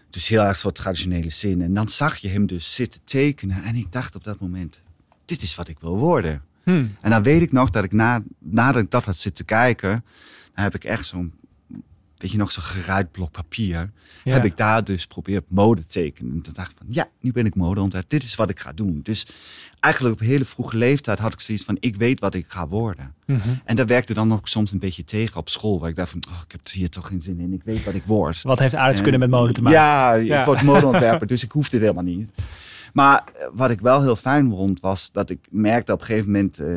Dus 0.09 0.27
heel 0.27 0.41
erg 0.41 0.55
zo'n 0.55 0.71
traditionele 0.71 1.29
zin. 1.29 1.61
En 1.61 1.73
dan 1.73 1.89
zag 1.89 2.17
je 2.17 2.27
hem 2.27 2.45
dus 2.45 2.75
zitten 2.75 3.01
tekenen. 3.03 3.63
En 3.63 3.75
ik 3.75 3.91
dacht 3.91 4.15
op 4.15 4.23
dat 4.23 4.39
moment, 4.39 4.81
dit 5.25 5.41
is 5.41 5.55
wat 5.55 5.67
ik 5.67 5.79
wil 5.79 5.97
worden. 5.97 6.43
Hm. 6.63 6.85
En 7.01 7.09
dan 7.09 7.23
weet 7.23 7.41
ik 7.41 7.51
nog 7.51 7.69
dat 7.69 7.83
ik 7.83 7.91
na, 7.91 8.23
nadat 8.39 8.81
ik 8.83 8.91
dat 8.91 9.05
had 9.05 9.17
zitten 9.17 9.45
kijken... 9.45 10.05
dan 10.53 10.63
heb 10.63 10.75
ik 10.75 10.83
echt 10.83 11.05
zo'n, 11.05 11.33
weet 12.21 12.31
je 12.31 12.37
nog, 12.37 12.51
zo'n 12.51 12.63
geruit 12.63 13.11
blok 13.11 13.31
papier. 13.31 13.91
Ja. 14.23 14.33
Heb 14.33 14.45
ik 14.45 14.57
daar 14.57 14.83
dus 14.83 15.01
geprobeerd 15.01 15.43
mode 15.47 15.81
te 15.81 15.87
tekenen. 15.87 16.31
En 16.33 16.41
toen 16.41 16.53
dacht 16.53 16.71
ik 16.71 16.77
van, 16.77 16.87
ja, 16.89 17.07
nu 17.19 17.31
ben 17.31 17.45
ik 17.45 17.55
modeontwerper. 17.55 18.09
Dit 18.09 18.23
is 18.23 18.35
wat 18.35 18.49
ik 18.49 18.59
ga 18.59 18.71
doen. 18.73 18.99
Dus 19.03 19.27
eigenlijk 19.79 20.15
op 20.15 20.27
hele 20.27 20.45
vroege 20.45 20.77
leeftijd 20.77 21.19
had 21.19 21.33
ik 21.33 21.39
zoiets 21.39 21.63
van... 21.63 21.77
ik 21.79 21.95
weet 21.95 22.19
wat 22.19 22.33
ik 22.33 22.45
ga 22.47 22.67
worden. 22.67 23.13
Mhm. 23.25 23.39
En 23.65 23.75
dat 23.75 23.87
werkte 23.87 24.13
dan 24.13 24.33
ook 24.33 24.47
soms 24.47 24.71
een 24.71 24.79
beetje 24.79 25.03
tegen 25.03 25.37
op 25.39 25.49
school. 25.49 25.79
Waar 25.79 25.89
ik 25.89 25.95
dacht 25.95 26.09
van, 26.11 26.23
oh, 26.29 26.41
ik 26.45 26.51
heb 26.51 26.61
hier 26.71 26.89
toch 26.89 27.07
geen 27.07 27.21
zin 27.21 27.39
in. 27.39 27.53
Ik 27.53 27.63
weet 27.63 27.83
wat 27.83 27.93
ik 27.93 28.03
word. 28.05 28.41
Wat 28.41 28.59
heeft 28.59 28.75
aardrijkskunde 28.75 29.17
met 29.17 29.29
mode 29.29 29.53
te 29.53 29.61
maken? 29.61 29.79
Ja, 29.79 30.13
Ja. 30.13 30.39
ik 30.39 30.45
word 30.45 30.61
modeontwerper, 30.61 31.27
dus 31.33 31.43
ik 31.43 31.51
hoefde 31.51 31.77
het 31.77 31.81
helemaal 31.85 32.13
niet. 32.15 32.29
Maar 32.93 33.23
eh, 33.35 33.47
wat 33.53 33.69
ik 33.71 33.79
wel 33.79 34.01
heel 34.01 34.15
fijn 34.15 34.49
vond, 34.49 34.79
was 34.79 35.11
dat 35.11 35.29
ik 35.29 35.39
merkte 35.49 35.93
op 35.93 35.99
een 35.99 36.05
gegeven 36.05 36.31
moment... 36.31 36.59
eh, 36.59 36.67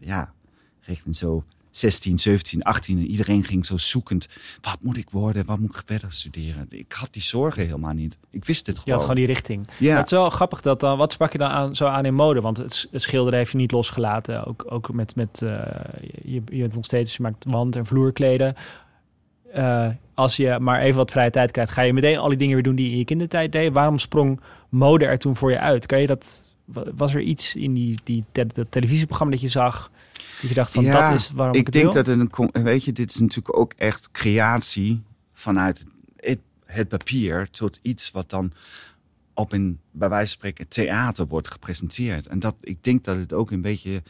ja, 0.00 0.32
richting 0.80 1.16
zo 1.16 1.44
16, 1.70 2.18
17, 2.18 2.62
18... 2.62 2.98
en 2.98 3.06
iedereen 3.06 3.44
ging 3.44 3.66
zo 3.66 3.76
zoekend. 3.76 4.28
Wat 4.60 4.76
moet 4.80 4.96
ik 4.96 5.10
worden? 5.10 5.44
Wat 5.44 5.58
moet 5.58 5.76
ik 5.76 5.82
verder 5.86 6.12
studeren? 6.12 6.66
Ik 6.68 6.92
had 6.92 7.08
die 7.12 7.22
zorgen 7.22 7.64
helemaal 7.64 7.92
niet. 7.92 8.18
Ik 8.30 8.44
wist 8.44 8.66
het 8.66 8.76
Je 8.76 8.82
gewoon. 8.82 8.98
had 8.98 9.08
gewoon 9.08 9.24
die 9.24 9.34
richting. 9.34 9.66
Ja. 9.78 9.96
Het 9.96 10.04
is 10.04 10.10
wel 10.10 10.30
grappig 10.30 10.60
dat 10.60 10.80
dan. 10.80 10.98
Wat 10.98 11.12
sprak 11.12 11.32
je 11.32 11.38
dan 11.38 11.50
aan, 11.50 11.76
zo 11.76 11.86
aan 11.86 12.04
in 12.04 12.14
mode? 12.14 12.40
Want 12.40 12.56
het, 12.56 12.88
schilderen 12.92 13.38
heeft 13.38 13.50
je 13.50 13.56
niet 13.56 13.72
losgelaten. 13.72 14.46
Ook, 14.46 14.64
ook 14.68 14.92
met. 14.92 15.16
met 15.16 15.42
eh, 15.42 15.48
je, 16.24 16.42
je 16.50 16.60
bent 16.60 16.74
nog 16.74 16.84
steeds. 16.84 17.16
Je 17.16 17.22
maakt 17.22 17.44
wand- 17.48 17.76
en 17.76 17.86
vloerkleden. 17.86 18.54
Eh, 19.52 19.88
als 20.14 20.36
je 20.36 20.58
maar 20.60 20.80
even 20.80 20.96
wat 20.96 21.10
vrije 21.10 21.30
tijd 21.30 21.50
krijgt, 21.50 21.72
ga 21.72 21.82
je 21.82 21.92
meteen 21.92 22.18
al 22.18 22.28
die 22.28 22.38
dingen 22.38 22.54
weer 22.54 22.62
doen 22.64 22.74
die 22.74 22.86
je 22.86 22.92
in 22.92 22.98
je 22.98 23.04
kindertijd 23.04 23.52
deed. 23.52 23.72
Waarom 23.72 23.98
sprong 23.98 24.40
mode 24.68 25.04
er 25.04 25.18
toen 25.18 25.36
voor 25.36 25.50
je 25.50 25.58
uit? 25.58 25.86
Kan 25.86 26.00
je 26.00 26.06
dat? 26.06 26.42
wa- 26.64 26.84
Was 26.96 27.14
er 27.14 27.20
iets 27.20 27.54
in 27.56 27.74
die, 27.74 27.98
die 28.04 28.24
te- 28.32 28.46
dat 28.54 28.66
televisieprogramma 28.70 29.32
dat 29.32 29.42
je 29.42 29.48
zag? 29.48 29.90
Dat 30.40 30.48
je 30.48 30.54
dacht 30.54 30.72
van 30.72 30.84
Ja, 30.84 31.10
dat 31.10 31.20
is 31.20 31.30
waarom 31.30 31.54
ik, 31.54 31.66
ik 31.66 31.72
denk 31.72 31.84
wil? 31.84 31.94
dat 31.94 32.06
het 32.06 32.38
een, 32.52 32.62
weet 32.62 32.84
je, 32.84 32.92
dit 32.92 33.10
is 33.10 33.20
natuurlijk 33.20 33.58
ook 33.58 33.72
echt 33.76 34.10
creatie 34.10 35.02
vanuit 35.32 35.84
het, 36.16 36.38
het 36.64 36.88
papier 36.88 37.50
tot 37.50 37.78
iets 37.82 38.10
wat 38.10 38.30
dan 38.30 38.52
op 39.34 39.52
een, 39.52 39.80
bij 39.90 40.08
wijze 40.08 40.26
van 40.26 40.36
spreken, 40.36 40.68
theater 40.68 41.26
wordt 41.26 41.48
gepresenteerd. 41.48 42.26
En 42.26 42.38
dat, 42.38 42.54
ik 42.60 42.84
denk 42.84 43.04
dat 43.04 43.16
het 43.16 43.32
ook 43.32 43.50
een 43.50 43.60
beetje 43.60 44.02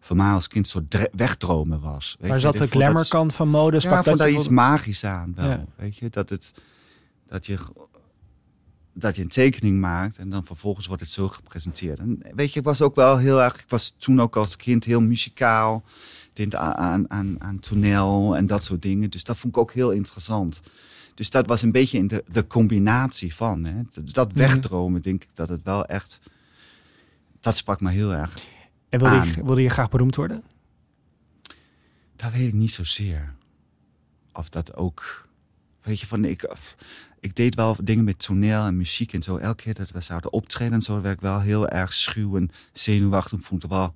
voor 0.00 0.16
mij 0.16 0.30
als 0.30 0.48
kind 0.48 0.68
soort 0.68 1.08
wegdromen 1.12 1.80
was. 1.80 2.16
Weet 2.20 2.30
Maar 2.30 2.40
zat 2.40 2.56
de 2.56 2.66
glamourkant 2.66 3.34
van 3.34 3.48
mode? 3.48 3.76
Ja, 3.76 3.80
Sprak 3.80 3.98
ik 3.98 4.04
dat 4.04 4.18
daar 4.18 4.30
iets 4.30 4.48
magisch 4.48 5.04
aan 5.04 5.32
wel. 5.36 5.48
Ja. 5.48 5.64
Weet 5.76 5.96
je, 5.96 6.10
dat, 6.10 6.30
het, 6.30 6.52
dat, 7.28 7.46
je, 7.46 7.58
dat 8.98 9.16
je 9.16 9.22
een 9.22 9.28
tekening 9.28 9.80
maakt 9.80 10.18
en 10.18 10.30
dan 10.30 10.44
vervolgens 10.44 10.86
wordt 10.86 11.02
het 11.02 11.10
zo 11.10 11.28
gepresenteerd. 11.28 11.98
En 11.98 12.22
weet 12.34 12.52
je, 12.52 12.58
ik 12.58 12.64
was 12.64 12.82
ook 12.82 12.94
wel 12.94 13.16
heel 13.18 13.42
erg, 13.42 13.54
ik 13.62 13.68
was 13.68 13.94
toen 13.98 14.20
ook 14.20 14.36
als 14.36 14.56
kind 14.56 14.84
heel 14.84 15.00
muzikaal. 15.00 15.84
Deed 16.32 16.54
aan, 16.54 17.10
aan, 17.10 17.36
aan, 17.42 17.58
toneel 17.60 18.36
en 18.36 18.46
dat 18.46 18.62
soort 18.64 18.82
dingen. 18.82 19.10
Dus 19.10 19.24
dat 19.24 19.36
vond 19.36 19.56
ik 19.56 19.60
ook 19.60 19.72
heel 19.72 19.90
interessant. 19.90 20.60
Dus 21.14 21.30
dat 21.30 21.46
was 21.46 21.62
een 21.62 21.72
beetje 21.72 21.98
in 21.98 22.06
de, 22.06 22.24
de 22.30 22.46
combinatie 22.46 23.34
van. 23.34 23.64
Hè. 23.64 23.82
Dat, 24.12 24.28
Mhm. 24.28 24.38
wegdromen, 24.38 25.02
denk 25.02 25.22
ik 25.22 25.30
dat 25.34 25.48
het 25.48 25.62
wel 25.62 25.86
echt. 25.86 26.20
Dat 27.40 27.56
sprak 27.56 27.80
me 27.80 27.90
heel 27.90 28.12
erg. 28.12 28.34
En 28.88 28.98
wilde 28.98 29.26
je, 29.26 29.44
wilde 29.44 29.62
je 29.62 29.68
graag 29.68 29.88
beroemd 29.88 30.16
worden? 30.16 30.42
Dat 32.16 32.32
weet 32.32 32.48
ik 32.48 32.54
niet 32.54 32.72
zozeer. 32.72 33.34
Of 34.32 34.48
dat 34.48 34.76
ook. 34.76 35.27
Weet 35.88 36.00
je, 36.00 36.06
van 36.06 36.24
ik, 36.24 36.54
ik 37.20 37.36
deed 37.36 37.54
wel 37.54 37.76
dingen 37.82 38.04
met 38.04 38.18
toneel 38.18 38.60
en 38.64 38.76
muziek 38.76 39.12
en 39.12 39.22
zo. 39.22 39.36
Elke 39.36 39.62
keer 39.62 39.74
dat 39.74 39.90
we 39.90 40.00
zouden 40.00 40.32
optreden 40.32 40.72
en 40.74 40.82
zo, 40.82 41.00
werd 41.00 41.14
ik 41.14 41.20
wel 41.20 41.40
heel 41.40 41.68
erg 41.68 41.92
schuw 41.92 42.36
en 42.36 42.50
zenuwachtig. 42.72 43.38
Ik 43.38 43.44
vond 43.44 43.62
het 43.62 43.70
wel. 43.70 43.94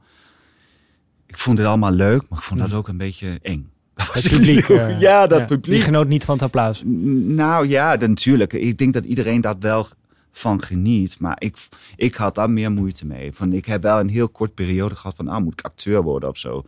Ik 1.26 1.38
vond 1.38 1.58
het 1.58 1.66
allemaal 1.66 1.92
leuk, 1.92 2.28
maar 2.28 2.38
ik 2.38 2.44
vond 2.44 2.60
dat 2.60 2.68
Mhm. 2.68 2.76
ook 2.78 2.88
een 2.88 2.96
beetje 2.96 3.38
eng. 3.42 3.70
Dat 3.94 4.06
was 4.14 4.22
Het 4.24 4.32
publiek. 4.32 4.68
eh, 4.68 5.00
ja, 5.00 5.26
dat 5.26 5.38
Die 5.38 5.46
publiek. 5.58 5.82
genoot 5.82 6.08
niet 6.08 6.24
van 6.24 6.34
het 6.34 6.42
applaus. 6.44 6.82
Nou 6.86 7.68
ja, 7.68 7.96
dan- 7.96 8.08
natuurlijk. 8.08 8.52
Ik 8.52 8.78
denk 8.78 8.92
dat 8.92 9.04
iedereen 9.04 9.40
dat 9.40 9.56
wel 9.60 9.86
van 10.32 10.62
geniet. 10.62 11.20
Maar 11.20 11.36
ik, 11.38 11.56
ik 11.96 12.14
had 12.14 12.34
daar 12.34 12.50
meer 12.50 12.70
moeite 12.72 13.06
mee. 13.06 13.32
Van, 13.32 13.52
ik 13.52 13.64
heb 13.66 13.82
wel 13.82 14.00
een 14.00 14.08
heel 14.08 14.28
kort 14.28 14.54
periode 14.54 14.94
gehad 14.94 15.16
van... 15.16 15.28
ah, 15.28 15.42
moet 15.42 15.52
ik 15.52 15.64
acteur 15.64 16.02
worden 16.02 16.28
of 16.28 16.38
zo. 16.38 16.64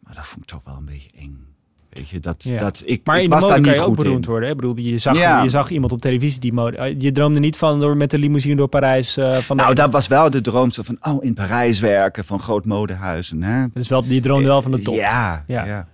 Maar 0.00 0.14
dat 0.14 0.26
vond 0.26 0.42
ik 0.42 0.48
toch 0.48 0.64
wel 0.64 0.76
een 0.76 0.84
beetje 0.84 1.10
eng. 1.18 1.44
Weet 1.90 2.08
je, 2.08 2.20
dat, 2.20 2.44
Ja. 2.44 2.56
dat, 2.58 2.82
ik, 2.86 3.00
Maar 3.06 3.16
ik 3.16 3.22
in 3.24 3.28
de 3.30 3.34
mode 3.34 3.46
daar 3.46 3.54
kan 3.60 3.70
niet 3.70 3.74
je 3.80 3.86
ook 3.86 3.96
beroemd 3.96 4.24
in. 4.24 4.30
worden. 4.30 4.48
Hè? 4.48 4.54
Ik 4.54 4.60
bedoel, 4.60 4.78
je 4.78 4.98
zag, 4.98 5.18
Ja. 5.18 5.42
je 5.42 5.48
zag 5.48 5.70
iemand 5.70 5.92
op 5.92 6.00
televisie 6.00 6.40
die 6.40 6.52
mode... 6.52 6.76
eh, 6.76 6.94
Je 7.00 7.12
droomde 7.12 7.40
niet 7.40 7.56
van 7.56 7.80
door 7.80 7.96
met 7.96 8.10
de 8.10 8.18
limousine 8.18 8.56
door 8.56 8.68
Parijs. 8.68 9.16
eh, 9.16 9.36
van 9.36 9.56
Nou, 9.56 9.74
dat 9.74 9.92
was 9.92 10.06
wel 10.08 10.30
de 10.30 10.40
droom 10.40 10.70
zo 10.70 10.82
van... 10.82 10.96
oh, 11.00 11.24
in 11.24 11.34
Parijs 11.34 11.80
werken, 11.80 12.24
van 12.24 12.38
groot 12.40 12.64
modehuizen. 12.64 13.42
Hè? 13.42 13.66
Dus 13.74 13.88
wel, 13.88 14.04
je 14.04 14.20
droomde 14.20 14.46
wel 14.48 14.62
van 14.62 14.70
de 14.70 14.82
top. 14.82 14.94
Ja, 14.94 15.44
Ja. 15.46 15.64
ja. 15.64 15.86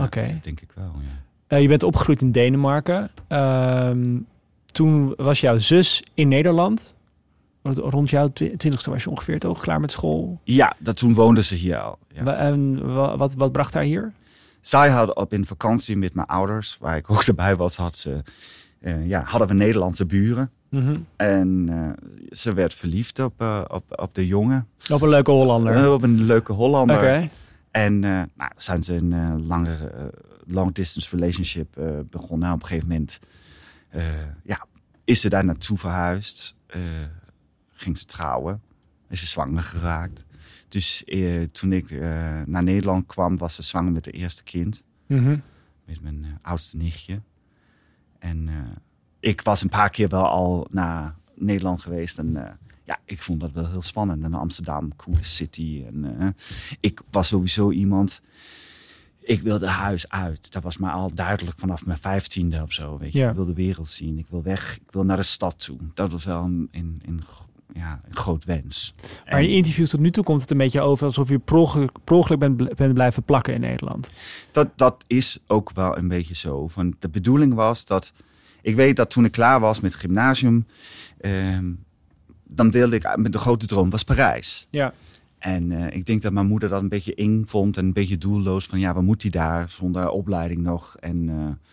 Oké. 0.00 0.26
dat 0.32 0.44
denk 0.44 0.60
ik 0.60 0.68
wel, 0.74 0.92
ja. 1.00 1.56
Eh, 1.56 1.62
je 1.62 1.68
bent 1.68 1.82
opgegroeid 1.82 2.22
in 2.22 2.32
Denemarken. 2.32 3.10
Ehm, 3.28 4.16
toen 4.72 5.14
was 5.16 5.40
jouw 5.40 5.58
zus 5.58 6.02
in 6.14 6.28
Nederland. 6.28 6.94
Rond 7.62 8.10
jouw 8.10 8.28
twi- 8.32 8.56
twintigste 8.56 8.90
was 8.90 9.02
je 9.02 9.10
ongeveer 9.10 9.38
toch 9.38 9.60
klaar 9.60 9.80
met 9.80 9.92
school. 9.92 10.40
Ja, 10.44 10.74
dat, 10.78 10.96
toen 10.96 11.14
woonden 11.14 11.44
ze 11.44 11.54
hier 11.54 11.78
al. 11.78 11.98
Ja. 12.12 12.34
En 12.34 12.92
wa- 12.94 13.16
wat, 13.16 13.34
wat 13.34 13.52
bracht 13.52 13.74
haar 13.74 13.82
hier? 13.82 14.12
Zij 14.60 14.88
hadden 14.88 15.16
op 15.16 15.32
in 15.32 15.44
vakantie 15.44 15.96
met 15.96 16.14
mijn 16.14 16.26
ouders, 16.26 16.76
waar 16.80 16.96
ik 16.96 17.10
ook 17.10 17.22
erbij 17.32 17.56
was, 17.56 17.76
had 17.76 17.96
ze, 17.96 18.22
eh, 18.80 19.06
ja, 19.06 19.22
hadden 19.24 19.48
we 19.48 19.54
Nederlandse 19.54 20.06
buren. 20.06 20.50
Mhm. 20.68 20.96
En 21.16 21.66
eh, 21.68 22.08
ze 22.30 22.52
werd 22.52 22.74
verliefd 22.74 23.18
op, 23.18 23.40
eh, 23.40 23.64
op, 23.68 24.00
op 24.00 24.14
de 24.14 24.26
jongen. 24.26 24.68
Op 24.90 25.02
een 25.02 25.08
leuke 25.08 25.30
Hollander. 25.30 25.92
Op 25.92 26.02
een 26.02 26.24
leuke 26.24 26.52
Hollander. 26.52 27.30
En 27.70 27.98
nou, 28.00 28.50
zijn 28.56 28.82
ze 28.82 28.94
een 28.94 29.46
langere 29.46 30.12
long 30.46 30.74
distance 30.74 31.16
relationship 31.16 31.80
begonnen. 32.10 32.38
Nou, 32.38 32.54
op 32.54 32.62
een 32.62 32.68
gegeven 32.68 32.88
moment 32.88 33.20
ja, 34.42 34.66
is 35.04 35.20
ze 35.20 35.28
daar 35.28 35.44
naartoe 35.44 35.78
verhuisd. 35.78 36.54
ging 37.72 37.98
ze 37.98 38.04
trouwen. 38.04 38.62
Is 39.08 39.20
ze 39.20 39.26
zwanger 39.26 39.62
geraakt. 39.62 40.24
Dus 40.68 41.04
eh, 41.04 41.42
toen 41.42 41.72
ik 41.72 41.90
eh, 41.90 42.00
naar 42.46 42.62
Nederland 42.62 43.06
kwam, 43.06 43.38
was 43.38 43.54
ze 43.54 43.62
zwanger 43.62 43.92
met 43.92 44.04
de 44.04 44.10
eerste 44.10 44.42
kind. 44.42 44.84
Mhm. 45.06 45.38
Met 45.84 46.00
mijn 46.02 46.24
eh, 46.24 46.30
oudste 46.42 46.76
nichtje. 46.76 47.20
En 48.18 48.48
ik 49.20 49.40
was 49.40 49.62
een 49.62 49.68
paar 49.68 49.90
keer 49.90 50.08
wel 50.08 50.26
al 50.26 50.66
naar 50.70 51.14
Nederland 51.34 51.82
geweest. 51.82 52.18
En 52.18 52.58
ja, 52.84 52.98
ik 53.04 53.18
vond 53.18 53.40
dat 53.40 53.52
wel 53.52 53.68
heel 53.68 53.82
spannend. 53.82 54.24
En 54.24 54.34
Amsterdam, 54.34 54.96
coole 54.96 55.24
city. 55.24 55.84
En 55.86 56.36
ik 56.80 57.00
was 57.10 57.28
sowieso 57.28 57.70
iemand... 57.70 58.22
Ik 59.20 59.40
wilde 59.40 59.66
huis 59.66 60.08
uit. 60.08 60.52
Dat 60.52 60.62
was 60.62 60.76
maar 60.76 60.92
al 60.92 61.14
duidelijk 61.14 61.58
vanaf 61.58 61.86
mijn 61.86 61.98
vijftiende 61.98 62.62
of 62.62 62.72
zo. 62.72 62.98
Weet 62.98 63.12
je. 63.12 63.18
Ja. 63.18 63.28
Ik 63.28 63.34
wil 63.34 63.44
de 63.44 63.54
wereld 63.54 63.88
zien. 63.88 64.18
Ik 64.18 64.26
wil 64.28 64.42
weg. 64.42 64.76
Ik 64.76 64.90
wil 64.92 65.04
naar 65.04 65.16
de 65.16 65.22
stad 65.22 65.64
toe. 65.64 65.78
Dat 65.94 66.12
was 66.12 66.24
wel 66.24 66.44
een, 66.44 66.68
een, 66.70 67.02
een, 67.06 67.22
ja, 67.74 68.00
een 68.08 68.16
groot 68.16 68.44
wens. 68.44 68.94
Maar 69.30 69.42
in 69.42 69.50
interviews 69.50 69.90
tot 69.90 70.00
nu 70.00 70.10
toe 70.10 70.24
komt 70.24 70.40
het 70.40 70.50
een 70.50 70.56
beetje 70.56 70.80
over 70.80 71.06
alsof 71.06 71.28
je 71.28 71.38
per 72.04 72.38
bent, 72.38 72.74
bent 72.76 72.94
blijven 72.94 73.22
plakken 73.22 73.54
in 73.54 73.60
Nederland. 73.60 74.10
dat, 74.52 74.68
dat 74.76 75.04
is 75.06 75.38
ook 75.46 75.70
wel 75.72 75.98
een 75.98 76.08
beetje 76.08 76.34
zo. 76.34 76.68
Van 76.68 76.94
de 76.98 77.08
bedoeling 77.08 77.54
was 77.54 77.84
dat. 77.84 78.12
Ik 78.62 78.76
weet 78.76 78.96
dat 78.96 79.10
toen 79.10 79.24
ik 79.24 79.32
klaar 79.32 79.60
was 79.60 79.80
met 79.80 79.92
het 79.92 80.00
gymnasium. 80.00 80.66
ehm, 81.20 81.72
dan 82.44 82.70
wilde 82.70 82.96
ik, 82.96 83.16
met 83.16 83.32
de 83.32 83.38
grote 83.38 83.66
droom 83.66 83.90
was 83.90 84.02
Parijs. 84.02 84.66
Ja. 84.70 84.92
En 85.38 85.72
eh, 85.72 85.96
ik 85.96 86.06
denk 86.06 86.22
dat 86.22 86.32
mijn 86.32 86.46
moeder 86.46 86.68
dat 86.68 86.82
een 86.82 86.88
beetje 86.88 87.14
eng 87.14 87.44
vond 87.46 87.76
en 87.76 87.84
een 87.84 87.92
beetje 87.92 88.18
doelloos. 88.18 88.66
Van 88.66 88.78
ja, 88.78 88.94
wat 88.94 89.02
moet 89.02 89.22
hij 89.22 89.30
daar 89.30 89.70
zonder 89.70 90.08
opleiding 90.08 90.62
nog? 90.62 90.96
En 91.00 91.28
eh, 91.28 91.68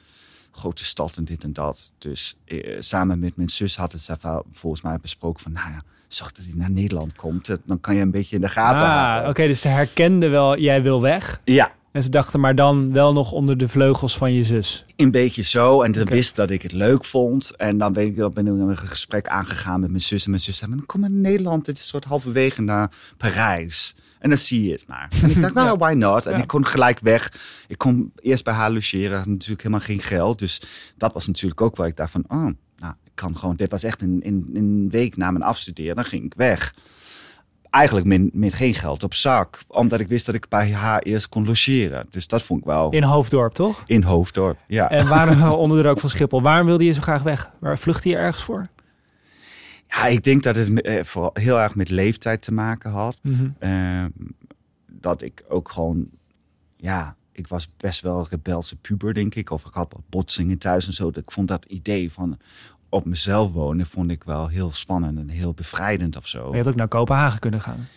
grote 0.55 0.85
stad 0.85 1.17
en 1.17 1.25
dit 1.25 1.43
en 1.43 1.53
dat. 1.53 1.91
Dus 1.97 2.35
eh, 2.45 2.75
samen 2.79 3.19
met 3.19 3.35
mijn 3.35 3.49
zus 3.49 3.77
hadden 3.77 3.99
ze 3.99 4.43
volgens 4.51 4.81
mij 4.81 4.97
besproken 5.01 5.43
van... 5.43 5.51
Nou 5.51 5.69
ja, 5.69 5.81
zorg 6.07 6.31
dat 6.31 6.45
hij 6.45 6.53
naar 6.55 6.71
Nederland 6.71 7.15
komt. 7.15 7.55
Dan 7.65 7.79
kan 7.79 7.95
je 7.95 8.01
een 8.01 8.11
beetje 8.11 8.35
in 8.35 8.41
de 8.41 8.47
gaten 8.47 8.85
Ah, 8.85 9.29
oké, 9.29 9.47
dus 9.47 9.61
ze 9.61 9.67
herkenden 9.67 10.31
wel, 10.31 10.57
jij 10.57 10.83
wil 10.83 11.01
weg. 11.01 11.41
Ja, 11.43 11.71
En 11.91 12.03
ze 12.03 12.09
dachten, 12.09 12.39
maar 12.39 12.55
dan 12.55 12.91
wel 12.91 13.13
nog 13.13 13.31
onder 13.31 13.57
de 13.57 13.67
vleugels 13.67 14.17
van 14.17 14.33
je 14.33 14.43
zus. 14.43 14.85
een 14.95 15.11
beetje 15.11 15.41
zo. 15.43 15.81
En 15.81 15.93
ze 15.93 16.03
wist 16.03 16.35
dat 16.35 16.49
ik 16.49 16.61
het 16.61 16.71
leuk 16.71 17.05
vond. 17.05 17.55
En 17.55 17.77
dan 17.77 17.93
ben 17.93 18.05
ik, 18.05 18.17
dan 18.17 18.33
ben 18.33 18.47
ik 18.47 18.53
een 18.53 18.77
gesprek 18.77 19.27
aangegaan 19.27 19.79
met 19.79 19.89
mijn 19.89 20.01
zus. 20.01 20.23
En 20.23 20.29
mijn 20.29 20.41
zus 20.41 20.57
zei, 20.57 20.71
"Maar 20.71 20.85
kom 20.85 21.01
naar 21.01 21.09
Nederland. 21.09 21.65
Het 21.65 21.75
is 21.75 21.81
een 21.81 21.89
soort 21.89 22.03
halverwege 22.03 22.61
naar 22.61 22.91
Parijs. 23.17 23.95
En 24.19 24.29
dan 24.29 24.37
zie 24.37 24.63
je 24.63 24.71
het 24.71 24.87
maar. 24.87 25.09
En 25.23 25.29
ik 25.29 25.41
dacht, 25.41 25.53
nou, 25.53 25.77
why 25.77 25.93
not? 25.93 26.25
En 26.25 26.39
ik 26.39 26.47
kon 26.47 26.65
gelijk 26.65 26.99
weg. 26.99 27.33
Ik 27.67 27.77
kon 27.77 28.11
eerst 28.15 28.43
bij 28.43 28.53
haar 28.53 28.71
logeren. 28.71 29.17
Had 29.17 29.25
natuurlijk 29.25 29.61
helemaal 29.61 29.85
geen 29.85 29.99
geld. 29.99 30.39
Dus 30.39 30.61
dat 30.97 31.13
was 31.13 31.27
natuurlijk 31.27 31.61
ook 31.61 31.75
waar 31.75 31.87
ik 31.87 31.95
dacht 31.95 32.11
van... 32.11 32.23
Oh, 32.27 32.49
nou, 32.77 32.93
ik 33.03 33.11
kan 33.13 33.37
gewoon... 33.37 33.55
Dit 33.55 33.71
was 33.71 33.83
echt 33.83 34.01
een, 34.01 34.21
een, 34.23 34.49
een 34.53 34.87
week 34.89 35.17
na 35.17 35.31
mijn 35.31 35.43
afstuderen. 35.43 35.95
Dan 35.95 36.05
ging 36.05 36.23
ik 36.23 36.33
weg. 36.33 36.73
Eigenlijk 37.69 38.05
met, 38.05 38.33
met 38.33 38.53
geen 38.53 38.73
geld 38.73 39.03
op 39.03 39.13
zak. 39.13 39.59
Omdat 39.67 39.99
ik 39.99 40.07
wist 40.07 40.25
dat 40.25 40.35
ik 40.35 40.49
bij 40.49 40.71
haar 40.71 41.01
eerst 41.01 41.29
kon 41.29 41.45
logeren. 41.45 42.07
Dus 42.09 42.27
dat 42.27 42.43
vond 42.43 42.59
ik 42.59 42.65
wel... 42.65 42.89
In 42.89 43.03
Hoofddorp, 43.03 43.53
toch? 43.53 43.83
In 43.85 44.03
Hoofddorp, 44.03 44.57
ja. 44.67 44.89
En 44.89 45.07
waarom 45.07 45.43
onder 45.63 45.77
de 45.77 45.87
rook 45.87 45.99
van 45.99 46.09
Schiphol? 46.09 46.41
Waarom 46.41 46.65
wilde 46.65 46.83
je 46.85 46.93
zo 46.93 47.01
graag 47.01 47.21
weg? 47.21 47.51
Waar 47.59 47.77
vluchtte 47.77 48.09
je 48.09 48.15
ergens 48.15 48.43
voor? 48.43 48.67
Ja, 49.87 50.05
ik 50.05 50.23
denk 50.23 50.43
dat 50.43 50.55
het 50.55 50.81
eh, 50.81 51.03
vooral 51.03 51.31
heel 51.33 51.59
erg 51.59 51.75
met 51.75 51.89
leeftijd 51.89 52.41
te 52.41 52.53
maken 52.53 52.91
had. 52.91 53.17
Ehm, 53.59 54.09
dat 54.91 55.21
ik 55.21 55.43
ook 55.47 55.71
gewoon, 55.71 56.09
ja, 56.77 57.15
ik 57.31 57.47
was 57.47 57.69
best 57.77 58.01
wel 58.01 58.19
een 58.19 58.25
rebelse 58.29 58.75
puber, 58.75 59.13
denk 59.13 59.35
ik. 59.35 59.49
Of 59.49 59.65
ik 59.65 59.73
had 59.73 59.93
wat 59.93 60.09
botsingen 60.09 60.57
thuis 60.57 60.87
en 60.87 60.93
zo. 60.93 61.11
Dat 61.11 61.23
Ik 61.23 61.31
vond 61.31 61.47
dat 61.47 61.65
idee 61.65 62.11
van 62.11 62.37
op 62.89 63.05
mezelf 63.05 63.51
wonen, 63.51 63.85
vond 63.85 64.11
ik 64.11 64.23
wel 64.23 64.47
heel 64.47 64.71
spannend 64.71 65.17
en 65.17 65.29
heel 65.29 65.53
bevrijdend 65.53 66.15
of 66.15 66.27
zo. 66.27 66.51
Je 66.51 66.57
had 66.57 66.67
ook 66.67 66.75
naar 66.75 66.87
Kopenhagen 66.87 67.39
kunnen 67.39 67.61
gaan. 67.61 67.87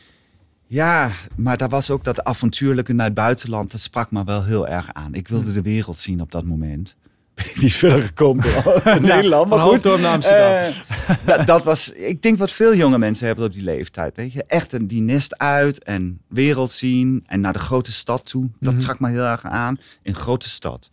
Ja, 0.66 1.12
maar 1.36 1.56
daar 1.56 1.68
was 1.68 1.90
ook 1.90 2.04
dat 2.04 2.24
avontuurlijke 2.24 2.92
naar 2.92 3.06
het 3.06 3.14
buitenland. 3.14 3.70
Dat 3.70 3.80
sprak 3.80 4.10
me 4.10 4.24
wel 4.24 4.44
heel 4.44 4.68
erg 4.68 4.92
aan. 4.92 5.14
Ik 5.14 5.28
wilde 5.28 5.52
de 5.52 5.62
wereld 5.62 5.98
zien 5.98 6.20
op 6.20 6.32
dat 6.32 6.44
moment. 6.44 6.96
Ben 7.38 7.46
ik 7.50 7.62
niet 7.62 7.74
verder 7.74 8.02
gekomen 8.02 8.44
in 8.96 9.02
Nederland, 9.02 9.48
maar 9.48 9.58
goed. 9.58 9.70
Hoofddorp 9.70 10.00
naar 10.00 10.12
Amsterdam. 10.12 10.72
Eh, 11.06 11.16
dat, 11.26 11.46
dat 11.46 11.62
was, 11.64 11.90
ik 11.92 12.22
denk 12.22 12.38
wat 12.38 12.52
veel 12.52 12.74
jonge 12.74 12.98
mensen 12.98 13.26
hebben 13.26 13.44
op 13.44 13.52
die 13.52 13.62
leeftijd. 13.62 14.16
Weet 14.16 14.32
je, 14.32 14.44
echt 14.46 14.72
een, 14.72 14.86
die 14.86 15.00
nest 15.00 15.38
uit 15.38 15.84
en 15.84 16.20
wereld 16.26 16.70
zien 16.70 17.24
en 17.26 17.40
naar 17.40 17.52
de 17.52 17.58
grote 17.58 17.92
stad 17.92 18.24
toe. 18.26 18.48
Dat 18.60 18.72
Mhm. 18.74 18.82
trok 18.82 19.00
me 19.00 19.08
heel 19.08 19.24
erg 19.24 19.42
aan. 19.44 19.78
Een 20.02 20.14
grote 20.14 20.48
stad. 20.48 20.90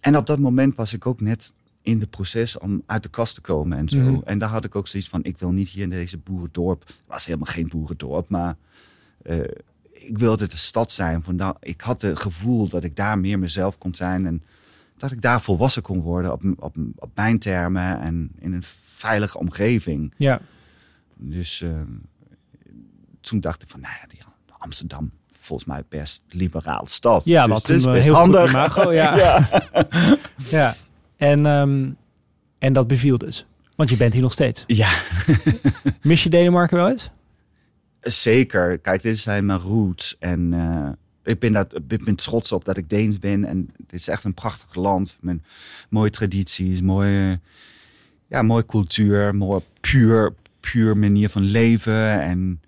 En 0.00 0.16
op 0.16 0.26
dat 0.26 0.38
moment 0.38 0.76
was 0.76 0.92
ik 0.92 1.06
ook 1.06 1.20
net 1.20 1.52
in 1.82 2.00
het 2.00 2.10
proces 2.10 2.58
om 2.58 2.82
uit 2.86 3.02
de 3.02 3.08
kast 3.08 3.34
te 3.34 3.40
komen 3.40 3.78
en 3.78 3.88
zo. 3.88 3.98
Mhm. 3.98 4.20
En 4.24 4.38
daar 4.38 4.48
had 4.48 4.64
ik 4.64 4.74
ook 4.74 4.88
zoiets 4.88 5.08
van, 5.08 5.24
ik 5.24 5.38
wil 5.38 5.50
niet 5.52 5.68
hier 5.68 5.82
in 5.82 5.90
deze 5.90 6.18
boerendorp. 6.18 6.80
Het 6.86 6.94
was 7.06 7.26
helemaal 7.26 7.52
geen 7.52 7.68
boerendorp, 7.68 8.28
maar 8.28 8.54
eh, 9.22 9.38
ik 9.92 10.18
wilde 10.18 10.46
de 10.48 10.56
stad 10.56 10.92
zijn. 10.92 11.22
Vandaar, 11.22 11.54
ik 11.60 11.80
had 11.80 12.02
het 12.02 12.18
gevoel 12.20 12.68
dat 12.68 12.84
ik 12.84 12.96
daar 12.96 13.18
meer 13.18 13.38
mezelf 13.38 13.78
kon 13.78 13.94
zijn 13.94 14.26
en 14.26 14.42
dat 15.00 15.10
ik 15.10 15.20
daar 15.20 15.40
volwassen 15.40 15.82
kon 15.82 16.00
worden 16.00 16.32
op, 16.32 16.42
op, 16.56 16.76
op 16.96 17.10
mijn 17.14 17.38
termen 17.38 18.00
en 18.00 18.30
in 18.38 18.52
een 18.52 18.62
veilige 18.84 19.38
omgeving. 19.38 20.14
Ja. 20.16 20.40
Dus 21.16 21.62
eh, 21.62 21.70
toen 23.20 23.40
dacht 23.40 23.62
ik 23.62 23.68
van, 23.68 23.80
nou 23.80 23.94
ja, 24.00 24.06
die 24.08 24.18
Amsterdam, 24.58 25.10
volgens 25.28 25.68
mij 25.68 25.82
best 25.88 26.22
liberaal 26.28 26.86
stad. 26.86 27.24
Ja, 27.24 27.42
dus 27.42 27.52
wat 27.52 27.66
het 27.66 27.76
is 27.76 27.82
een, 27.82 27.88
eh, 27.88 27.94
best 27.94 28.06
heel 28.06 28.16
handig. 28.16 28.50
imago, 28.50 28.92
ja. 28.92 29.16
ja. 29.24 29.48
ja. 30.50 30.74
En, 31.16 31.46
ehm, 31.46 31.90
en 32.58 32.72
dat 32.72 32.86
beviel 32.86 33.18
dus. 33.18 33.46
Want 33.76 33.90
je 33.90 33.96
bent 33.96 34.12
hier 34.12 34.22
nog 34.22 34.32
steeds. 34.32 34.64
Ja, 34.66 34.98
Mis 36.02 36.22
je 36.22 36.28
Denemarken 36.28 36.76
wel 36.76 36.88
eens? 36.88 37.10
zeker. 38.00 38.78
Kijk, 38.78 39.02
dit 39.02 39.18
zijn 39.18 39.46
mijn 39.46 39.58
roots. 39.58 40.16
En 40.18 40.52
eh, 40.52 40.88
ik, 41.24 41.38
ben 41.38 41.52
dat, 41.52 41.74
ik 41.88 42.04
ben 42.04 42.14
trots 42.14 42.52
op 42.52 42.64
dat 42.64 42.76
ik 42.76 42.88
Deens 42.88 43.18
ben. 43.18 43.44
En 43.44 43.70
het 43.76 43.92
is 43.92 44.08
echt 44.08 44.24
een 44.24 44.34
prachtig 44.34 44.74
land. 44.74 45.16
Met 45.20 45.38
mooie 45.88 46.10
tradities, 46.10 46.80
mooie, 46.80 47.40
ja, 48.28 48.42
mooie 48.42 48.66
cultuur, 48.66 49.34
mooi 49.34 49.60
puur, 49.80 50.34
puur 50.60 50.96
manier 50.96 51.28
van 51.28 51.42
leven. 51.42 52.20
En 52.20 52.60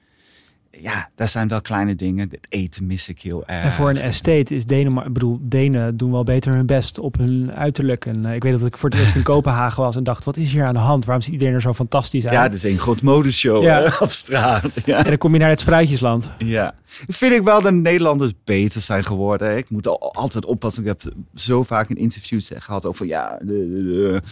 ja, 0.83 1.11
daar 1.14 1.28
zijn 1.28 1.49
wel 1.49 1.61
kleine 1.61 1.95
dingen. 1.95 2.28
Het 2.30 2.47
eten 2.49 2.87
mis 2.87 3.09
ik 3.09 3.20
heel 3.20 3.47
erg. 3.47 3.64
En 3.64 3.72
voor 3.72 3.91
een 3.91 3.97
estate 3.97 4.55
is 4.55 4.64
Denemarken... 4.66 5.07
Ik 5.09 5.12
bedoel, 5.14 5.39
Denen 5.43 5.97
doen 5.97 6.11
wel 6.11 6.24
beter 6.24 6.53
hun 6.53 6.66
best 6.66 6.99
op 6.99 7.16
hun 7.18 7.53
uiterlijk. 7.53 8.07
En 8.07 8.26
eh, 8.26 8.35
ik 8.35 8.43
weet 8.43 8.53
dat 8.53 8.64
ik 8.66 8.76
voor 8.78 8.91
het 8.91 8.99
eerst 8.99 9.14
in 9.14 9.22
Kopenhagen 9.33 9.83
was 9.83 9.97
en 9.97 10.05
dacht... 10.05 10.24
wat 10.24 10.37
is 10.37 10.53
hier 10.53 10.64
aan 10.64 10.74
de 10.74 10.80
hand? 10.80 11.05
Waarom 11.05 11.24
ziet 11.24 11.33
iedereen 11.33 11.55
er 11.55 11.61
zo 11.61 11.72
fantastisch 11.74 12.24
uit? 12.24 12.33
Ja, 12.35 12.43
het 12.43 12.53
is 12.53 12.62
een 12.62 12.78
groot 12.78 13.03
modeshow 13.03 13.62
Ja. 13.62 13.83
eh, 13.83 14.01
op 14.03 14.11
straat. 14.11 14.70
Ja. 14.85 14.97
En 14.99 15.05
dan 15.05 15.18
kom 15.18 15.33
je 15.33 15.39
naar 15.39 15.49
het 15.49 15.61
Spruitjesland. 15.61 16.30
Ja, 16.39 16.74
vind 17.09 17.33
ik 17.35 17.43
wel 17.43 17.62
dat 17.62 17.72
Nederlanders 17.72 18.33
beter 18.45 18.80
zijn 18.80 19.05
geworden. 19.05 19.57
Ik 19.57 19.70
moet 19.70 19.87
al, 19.87 20.12
altijd 20.14 20.45
oppassen. 20.45 20.83
Ik 20.83 20.89
heb 20.89 21.03
zo 21.35 21.62
vaak 21.62 21.89
in 21.89 21.97
interviews 21.97 22.51
gehad 22.55 22.87
over 22.87 23.07
ja. 23.07 23.39
de- 23.41 23.45
de- 23.47 23.83
de- 23.83 24.22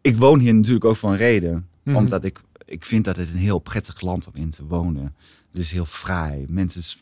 Ik 0.00 0.16
woon 0.16 0.38
hier 0.38 0.54
natuurlijk 0.54 0.84
ook 0.84 0.96
voor 0.96 1.10
een 1.10 1.16
reden. 1.16 1.66
Mhm. 1.82 1.96
Omdat 1.96 2.24
ik, 2.24 2.38
ik 2.64 2.84
vind 2.84 3.04
dat 3.04 3.16
het 3.16 3.28
een 3.32 3.36
heel 3.38 3.58
prettig 3.58 4.00
land 4.00 4.26
om 4.26 4.32
in 4.34 4.50
te 4.50 4.64
wonen. 4.68 5.14
Het 5.50 5.60
is 5.60 5.70
heel 5.70 5.86
vrij. 5.86 6.44
Mensen 6.48 7.00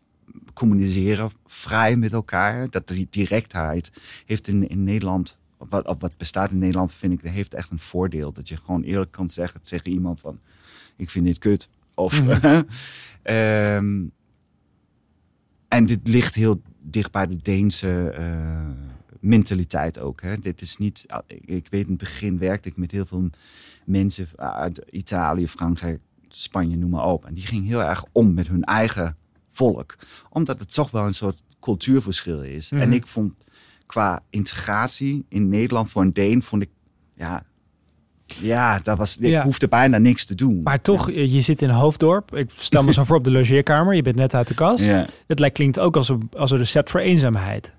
communiceren 0.55 1.31
vrij 1.47 1.97
met 1.97 2.13
elkaar. 2.13 2.71
Dat 2.71 2.89
die 2.89 3.07
directheid 3.11 3.93
heeft 4.27 4.49
in, 4.49 4.69
in 4.69 4.85
Nederland, 4.85 5.39
wat, 5.59 5.97
wat 5.99 6.17
bestaat 6.17 6.51
in 6.51 6.59
Nederland, 6.59 6.93
vind 6.93 7.13
ik, 7.13 7.23
dat 7.23 7.33
heeft 7.33 7.55
echt 7.55 7.71
een 7.71 7.79
voordeel. 7.79 8.33
Dat 8.33 8.49
je 8.49 8.57
gewoon 8.57 8.83
eerlijk 8.83 9.13
kan 9.13 9.31
zeggen 9.31 9.63
tegen 9.63 9.91
iemand 9.91 10.21
van, 10.21 10.39
ik 10.97 11.11
vind 11.11 11.25
dit 11.25 11.39
kut. 11.39 11.69
Of, 11.95 12.23
Mhm. 12.23 12.63
ehm, 13.23 14.05
en 15.69 15.87
dit 15.87 16.09
ligt 16.09 16.35
heel 16.35 16.63
dicht 16.81 17.11
bij 17.13 17.27
de 17.27 17.37
Deense 17.37 18.11
eh, 18.11 18.69
mentaliteit 19.21 19.99
ook. 19.99 20.21
Hè. 20.23 20.39
Dit 20.39 20.61
is 20.61 20.77
niet, 20.77 21.07
ik 21.27 21.67
weet 21.71 21.85
in 21.85 21.89
het 21.89 21.99
begin 21.99 22.39
werkte 22.39 22.69
ik 22.69 22.77
met 22.77 22.91
heel 22.91 23.07
veel 23.07 23.31
mensen 23.85 24.27
uit 24.37 24.83
Italië, 24.91 25.49
Frankrijk, 25.49 26.01
Spanje, 26.29 26.77
noem 26.77 26.91
maar 26.91 27.07
op. 27.07 27.27
En 27.27 27.35
die 27.35 27.47
gingen 27.47 27.65
heel 27.65 27.83
erg 27.83 28.05
om 28.13 28.35
met 28.35 28.49
hun 28.49 28.65
eigen 28.65 29.17
volk. 29.49 29.97
Omdat 30.31 30.61
het 30.61 30.75
toch 30.75 30.91
wel 30.91 31.07
een 31.07 31.15
soort 31.15 31.43
cultuurverschil 31.61 32.43
is. 32.43 32.71
Mhm. 32.71 32.83
En 32.83 32.93
ik 32.93 33.07
vond 33.07 33.33
qua 33.87 34.23
integratie 34.31 35.25
in 35.29 35.49
Nederland 35.49 35.91
voor 35.91 36.03
een 36.03 36.13
Deen, 36.13 36.43
vond 36.43 36.63
ik, 36.63 36.71
ja, 37.15 37.43
ja, 38.27 38.79
dat 38.83 38.99
was, 38.99 39.17
ik 39.19 39.29
Ja. 39.29 39.43
hoefde 39.43 39.69
bijna 39.69 39.99
niks 39.99 40.25
te 40.25 40.35
doen. 40.35 40.63
Maar 40.63 40.81
toch, 40.81 41.11
eh, 41.11 41.33
je 41.33 41.41
zit 41.41 41.63
in 41.63 41.69
Hoofddorp. 41.71 42.37
Ik 42.37 42.51
stel 42.55 42.83
me 42.83 42.93
zo 42.93 43.05
voor 43.05 43.17
op 43.17 43.25
de 43.25 43.31
logeerkamer. 43.31 43.95
Je 43.95 44.03
bent 44.03 44.17
net 44.17 44.35
uit 44.35 44.49
de 44.49 44.55
kast. 44.55 44.85
Ja. 44.85 45.07
Het 45.27 45.39
lijkt, 45.39 45.55
klinkt 45.55 45.81
ook 45.81 45.97
als 45.97 46.09
een, 46.09 46.31
als 46.37 46.51
een 46.51 46.59
recept 46.59 46.91
voor 46.91 47.01
eenzaamheid. 47.01 47.75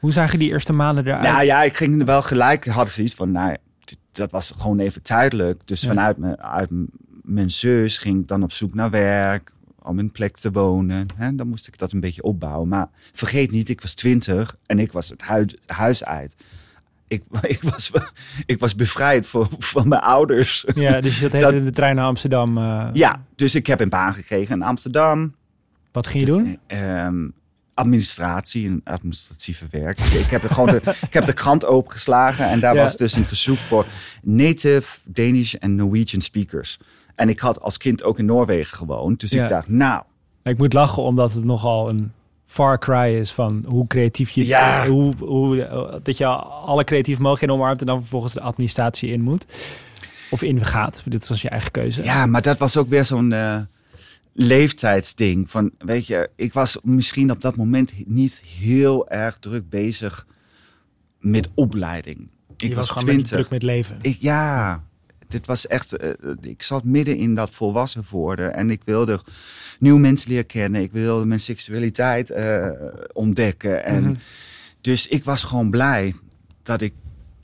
Hoe 0.00 0.12
zagen 0.12 0.38
die 0.38 0.48
eerste 0.50 0.72
maanden 0.72 1.06
eruit? 1.06 1.22
Nou 1.22 1.44
ja, 1.44 1.62
ik 1.62 1.76
ging 1.76 2.00
er 2.00 2.06
wel 2.06 2.22
gelijk, 2.22 2.66
had 2.66 2.86
ik 2.86 2.92
zoiets 2.92 3.14
van, 3.14 3.32
nou, 3.32 3.56
dat 4.12 4.30
was 4.30 4.52
gewoon 4.58 4.78
even 4.78 5.02
tijdelijk. 5.02 5.60
Dus 5.64 5.86
vanuit 5.86 6.16
mijn, 6.16 6.40
uit 6.40 6.70
mijn 7.24 7.50
zus 7.50 7.98
ging 7.98 8.26
dan 8.26 8.42
op 8.42 8.52
zoek 8.52 8.74
naar 8.74 8.90
werk, 8.90 9.50
om 9.82 9.98
een 9.98 10.12
plek 10.12 10.36
te 10.36 10.50
wonen. 10.50 11.06
Hè? 11.16 11.34
Dan 11.34 11.48
moest 11.48 11.66
ik 11.66 11.78
dat 11.78 11.92
een 11.92 12.00
beetje 12.00 12.22
opbouwen. 12.22 12.68
Maar 12.68 12.88
vergeet 13.12 13.50
niet, 13.50 13.68
ik 13.68 13.80
was 13.80 13.94
twintig 13.94 14.56
en 14.66 14.78
ik 14.78 14.92
was 14.92 15.08
het 15.08 15.22
huid, 15.22 15.58
huis 15.66 16.04
uit. 16.04 16.34
Ik, 17.08 17.22
ik, 17.42 17.62
was, 17.62 17.90
ik 18.46 18.58
was 18.58 18.74
bevrijd 18.74 19.26
voor, 19.26 19.48
van 19.58 19.88
mijn 19.88 20.00
ouders. 20.00 20.64
Ja, 20.74 21.00
dus 21.00 21.14
je 21.14 21.20
zat 21.20 21.32
heel 21.32 21.40
Dat- 21.50 21.52
in 21.54 21.64
de 21.64 21.70
trein 21.70 21.96
naar 21.96 22.06
Amsterdam. 22.06 22.58
eh, 22.58 22.88
Ja, 22.92 23.24
dus 23.34 23.54
ik 23.54 23.66
heb 23.66 23.80
een 23.80 23.88
baan 23.88 24.14
gekregen 24.14 24.54
in 24.54 24.62
Amsterdam. 24.62 25.34
Wat 25.92 26.06
ging 26.06 26.20
je 26.24 26.28
doen? 26.30 26.58
Ehm, 26.66 27.28
administratie 27.74 28.66
en 28.68 28.80
administratieve 28.84 29.66
werk. 29.70 30.00
Ik 30.00 30.26
heb, 30.30 30.42
er 30.42 30.50
gewoon 30.50 30.68
de, 30.70 30.80
ik 31.06 31.12
heb 31.12 31.24
de 31.26 31.32
krant 31.32 31.64
opengeslagen 31.64 32.48
en 32.48 32.60
daar 32.60 32.74
Ja. 32.74 32.82
was 32.82 32.96
dus 32.96 33.14
een 33.14 33.24
verzoek 33.24 33.56
voor 33.58 33.86
native 34.22 34.98
Danish 35.04 35.54
en 35.54 35.74
Norwegian 35.74 36.22
speakers. 36.22 36.78
En 37.14 37.28
ik 37.28 37.38
had 37.38 37.60
als 37.60 37.76
kind 37.76 38.02
ook 38.02 38.18
in 38.18 38.24
Noorwegen 38.24 38.76
gewoond. 38.76 39.20
Dus 39.20 39.30
Ja. 39.30 39.42
ik 39.42 39.48
dacht, 39.48 39.68
nou, 39.68 40.02
Ik 40.42 40.58
moet 40.58 40.72
lachen 40.72 41.02
omdat 41.02 41.32
het 41.32 41.44
nogal 41.44 41.90
een 41.90 42.12
far 42.46 42.78
cry 42.78 43.14
is 43.20 43.32
van 43.32 43.64
hoe 43.66 43.86
creatief 43.86 44.30
je... 44.30 44.46
Ja. 44.46 44.86
Hoe, 44.88 45.14
hoe, 45.16 46.00
dat 46.02 46.16
je 46.16 46.26
alle 46.26 46.84
creatieve 46.84 47.20
mogelijkheden 47.20 47.56
omarmt 47.56 47.80
en 47.80 47.86
dan 47.86 48.00
vervolgens 48.00 48.32
de 48.32 48.40
administratie 48.40 49.10
in 49.12 49.22
moet. 49.22 49.46
Of 50.30 50.42
in 50.42 50.64
gaat. 50.64 51.02
Dit 51.06 51.28
was 51.28 51.42
je 51.42 51.48
eigen 51.48 51.70
keuze. 51.70 52.02
ja, 52.02 52.26
maar 52.26 52.42
dat 52.42 52.58
was 52.58 52.76
ook 52.76 52.88
weer 52.88 53.04
zo'n 53.04 53.32
eh, 53.32 53.60
leeftijdsding. 54.32 55.50
Van, 55.50 55.70
weet 55.78 56.06
je, 56.06 56.30
ik 56.36 56.52
was 56.52 56.78
misschien 56.82 57.30
op 57.30 57.40
dat 57.40 57.56
moment 57.56 57.92
niet 58.06 58.40
heel 58.58 59.08
erg 59.08 59.36
druk 59.40 59.68
bezig 59.68 60.26
met 61.18 61.48
opleiding. 61.54 62.28
Ik 62.56 62.68
je 62.68 62.74
was, 62.74 62.88
was 62.90 63.02
gewoon 63.02 63.22
druk 63.22 63.50
met 63.50 63.62
leven. 63.62 63.98
Ik, 64.00 64.16
ja, 64.20 64.82
Dit 65.34 65.46
was 65.46 65.66
echt, 65.66 65.96
eh, 65.96 66.10
ik 66.40 66.62
zat 66.62 66.84
midden 66.84 67.16
in 67.16 67.34
dat 67.34 67.50
volwassen 67.50 68.04
worden 68.10 68.54
en 68.54 68.70
ik 68.70 68.82
wilde 68.84 69.20
nieuwe 69.78 69.98
mensen 70.00 70.30
leren 70.30 70.46
kennen. 70.46 70.82
Ik 70.82 70.92
wilde 70.92 71.26
mijn 71.26 71.40
seksualiteit 71.40 72.30
eh, 72.30 72.68
ontdekken. 73.12 73.84
En 73.84 74.02
Mhm. 74.02 74.14
dus 74.80 75.06
ik 75.06 75.24
was 75.24 75.42
gewoon 75.42 75.70
blij 75.70 76.14
dat 76.62 76.80
ik, 76.80 76.94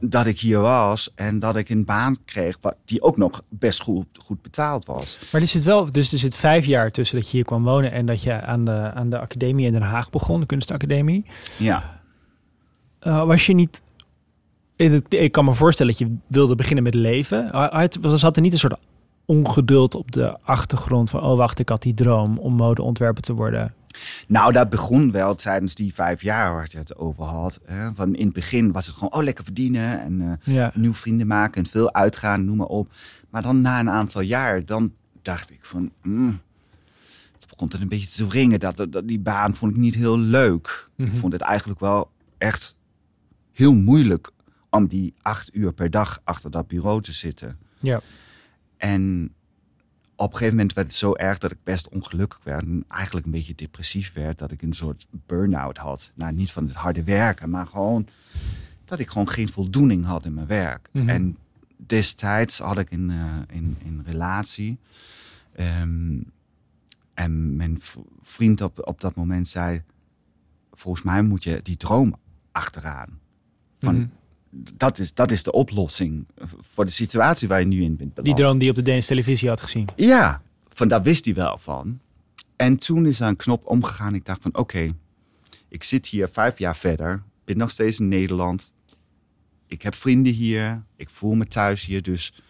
dat 0.01 0.27
ik 0.27 0.39
hier 0.41 0.59
was 0.61 1.11
en 1.15 1.39
dat 1.39 1.57
ik 1.57 1.69
een 1.69 1.85
baan 1.85 2.17
kreeg 2.25 2.57
wat, 2.61 2.75
die 2.85 3.03
ook 3.03 3.17
nog 3.17 3.43
best 3.49 3.81
goed, 3.83 4.07
goed 4.19 4.43
betaald 4.43 4.85
was. 4.85 5.19
Maar 5.33 5.41
er 5.41 5.47
zit 5.47 5.65
wel, 5.65 5.91
dus 5.91 6.13
er 6.13 6.19
zit 6.19 6.35
vijf 6.35 6.65
jaar 6.65 6.91
tussen 6.91 7.17
dat 7.19 7.31
je 7.31 7.37
hier 7.37 7.47
kwam 7.47 7.65
wonen 7.65 7.93
en 7.93 8.07
dat 8.07 8.23
je 8.23 8.41
aan 8.41 8.65
de, 8.65 8.91
aan 8.95 9.11
de 9.11 9.19
academie 9.19 9.67
in 9.67 9.73
Den 9.73 9.83
Haag 9.83 10.11
begon, 10.11 10.41
de 10.41 10.47
kunstacademie. 10.47 11.25
Ja. 11.57 12.01
Eh, 13.01 13.25
was 13.25 13.47
je 13.47 13.55
niet. 13.55 13.83
Ik 15.09 15.33
kan 15.33 15.45
me 15.45 15.53
voorstellen 15.53 15.93
dat 15.93 16.09
je 16.09 16.17
wilde 16.27 16.55
beginnen 16.55 16.85
met 16.85 16.95
leven. 16.95 17.51
Zat 18.19 18.37
er 18.37 18.43
niet 18.43 18.53
een 18.53 18.59
soort 18.59 18.79
ongeduld 19.25 19.95
op 19.95 20.13
de 20.13 20.39
achtergrond 20.43 21.11
van... 21.11 21.23
oh 21.23 21.37
wacht, 21.37 21.59
ik 21.59 21.69
had 21.69 21.83
die 21.83 21.95
droom 21.95 22.39
om 22.39 22.55
modeontwerper 22.55 23.23
te 23.23 23.33
worden. 23.33 23.75
Nou, 24.27 24.53
dat 24.53 24.69
begon 24.69 25.11
wel 25.11 25.35
tijdens 25.35 25.75
die 25.75 25.95
vijf 25.95 26.23
jaar 26.23 26.55
waar 26.55 26.69
je 26.71 26.79
het 26.79 26.97
over 26.97 27.25
had. 27.25 27.61
Hè. 27.65 27.93
Van 27.93 28.15
in 28.15 28.25
het 28.25 28.35
begin 28.35 28.73
was 28.73 28.87
het 28.87 28.95
gewoon, 28.95 29.13
oh, 29.13 29.23
lekker 29.23 29.45
verdienen 29.45 30.01
en 30.01 30.21
eh, 30.21 30.55
Ja, 30.55 30.73
nieuwe 30.75 30.97
vrienden 30.97 31.27
maken 31.27 31.63
en 31.63 31.71
veel 31.71 31.95
uitgaan, 31.95 32.45
noem 32.45 32.57
maar 32.57 32.67
op. 32.67 32.89
Maar 33.31 33.43
dan 33.43 33.61
na 33.61 33.81
een 33.81 33.91
aantal 33.91 34.21
jaar, 34.21 34.65
dan 34.65 34.93
dacht 35.23 35.51
ik 35.51 35.59
van, 35.63 35.91
mm, 36.03 36.41
het 37.39 37.49
begon 37.49 37.69
het 37.69 37.81
een 37.81 37.89
beetje 37.89 38.09
te 38.09 38.27
wringen. 38.27 38.61
Dat, 38.61 38.87
dat, 38.91 39.09
die 39.09 39.21
baan 39.21 39.55
vond 39.55 39.73
ik 39.73 39.79
niet 39.79 39.95
heel 39.95 40.19
leuk. 40.19 40.89
Mhm. 40.97 41.09
Ik 41.09 41.19
vond 41.19 41.33
het 41.33 41.43
eigenlijk 41.43 41.81
wel 41.81 42.11
echt 42.39 42.77
heel 43.53 43.75
moeilijk 43.75 44.31
om 44.71 44.87
die 44.87 45.15
acht 45.23 45.55
uur 45.55 45.73
per 45.73 45.91
dag 45.91 46.21
achter 46.25 46.51
dat 46.51 46.67
bureau 46.67 47.03
te 47.03 47.13
zitten. 47.13 47.59
ja. 47.81 48.01
En 48.77 49.35
op 50.17 50.27
een 50.27 50.33
gegeven 50.37 50.57
moment 50.57 50.75
werd 50.75 50.87
het 50.87 50.97
zo 50.97 51.15
erg 51.15 51.39
dat 51.39 51.51
ik 51.51 51.57
best 51.65 51.89
ongelukkig 51.89 52.41
werd. 52.45 52.63
En 52.63 52.85
eigenlijk 52.89 53.27
een 53.27 53.33
beetje 53.33 53.55
depressief 53.55 54.13
werd. 54.13 54.39
Dat 54.39 54.51
ik 54.51 54.63
een 54.63 54.73
soort 54.73 55.07
burn-out 55.27 55.77
had. 55.77 56.13
Nou, 56.15 56.33
niet 56.33 56.53
van 56.53 56.67
het 56.67 56.75
harde 56.77 57.05
werken, 57.05 57.51
maar 57.51 57.67
gewoon 57.67 58.07
dat 58.85 58.99
ik 58.99 59.09
gewoon 59.09 59.29
geen 59.29 59.49
voldoening 59.49 60.05
had 60.05 60.25
in 60.25 60.35
mijn 60.35 60.47
werk. 60.47 60.89
Mhm. 60.93 61.09
En 61.09 61.37
destijds 61.77 62.59
had 62.59 62.79
ik 62.79 62.91
een, 62.91 63.11
eh, 63.11 63.57
een, 63.57 63.77
een 63.85 64.03
relatie. 64.07 64.79
Ehm, 65.53 66.21
en 67.15 67.57
mijn 67.57 67.79
vriend 68.23 68.61
op, 68.61 68.87
op 68.87 69.01
dat 69.01 69.15
moment 69.15 69.49
zei... 69.49 69.83
Volgens 70.73 71.05
mij 71.05 71.23
moet 71.23 71.45
je 71.45 71.61
die 71.63 71.77
droom 71.77 72.15
achteraan. 72.53 73.21
Van, 73.79 73.95
Mhm. 73.95 74.07
Dat, 74.51 74.99
is, 74.99 75.15
dat 75.15 75.31
is 75.31 75.43
de 75.43 75.53
oplossing 75.53 76.27
voor 76.59 76.85
de 76.85 76.91
situatie 76.91 77.49
waar 77.49 77.61
je 77.61 77.67
nu 77.67 77.83
in 77.83 77.97
bent. 77.97 78.25
Die 78.25 78.35
droom 78.35 78.53
die 78.53 78.65
je 78.65 78.71
op 78.71 78.77
de 78.77 78.83
Deense 78.83 79.09
televisie 79.09 79.49
had 79.49 79.61
gezien. 79.61 79.89
Ja, 79.97 80.43
van 80.69 80.89
daar 80.89 81.03
wist 81.03 81.25
hij 81.25 81.35
wel 81.35 81.59
van. 81.59 82.01
En 82.57 82.79
toen 82.79 83.07
is 83.07 83.21
er 83.21 83.27
een 83.27 83.37
knop 83.37 83.67
omgegaan. 83.67 84.15
Ik 84.15 84.25
dacht 84.25 84.43
van 84.43 84.57
oké, 84.57 84.95
ik 85.69 85.85
zit 85.85 86.07
hier 86.07 86.29
vijf 86.29 86.59
jaar 86.59 86.77
verder. 86.77 87.23
Ben 87.45 87.57
nog 87.57 87.71
steeds 87.71 88.01
in 88.01 88.09
Nederland. 88.09 88.73
Ik 89.67 89.83
heb 89.83 89.95
vrienden 89.95 90.33
hier. 90.33 90.83
Ik 90.97 91.11
voel 91.11 91.35
me 91.35 91.47
thuis 91.47 91.85
hier. 91.85 92.03
Dus 92.03 92.43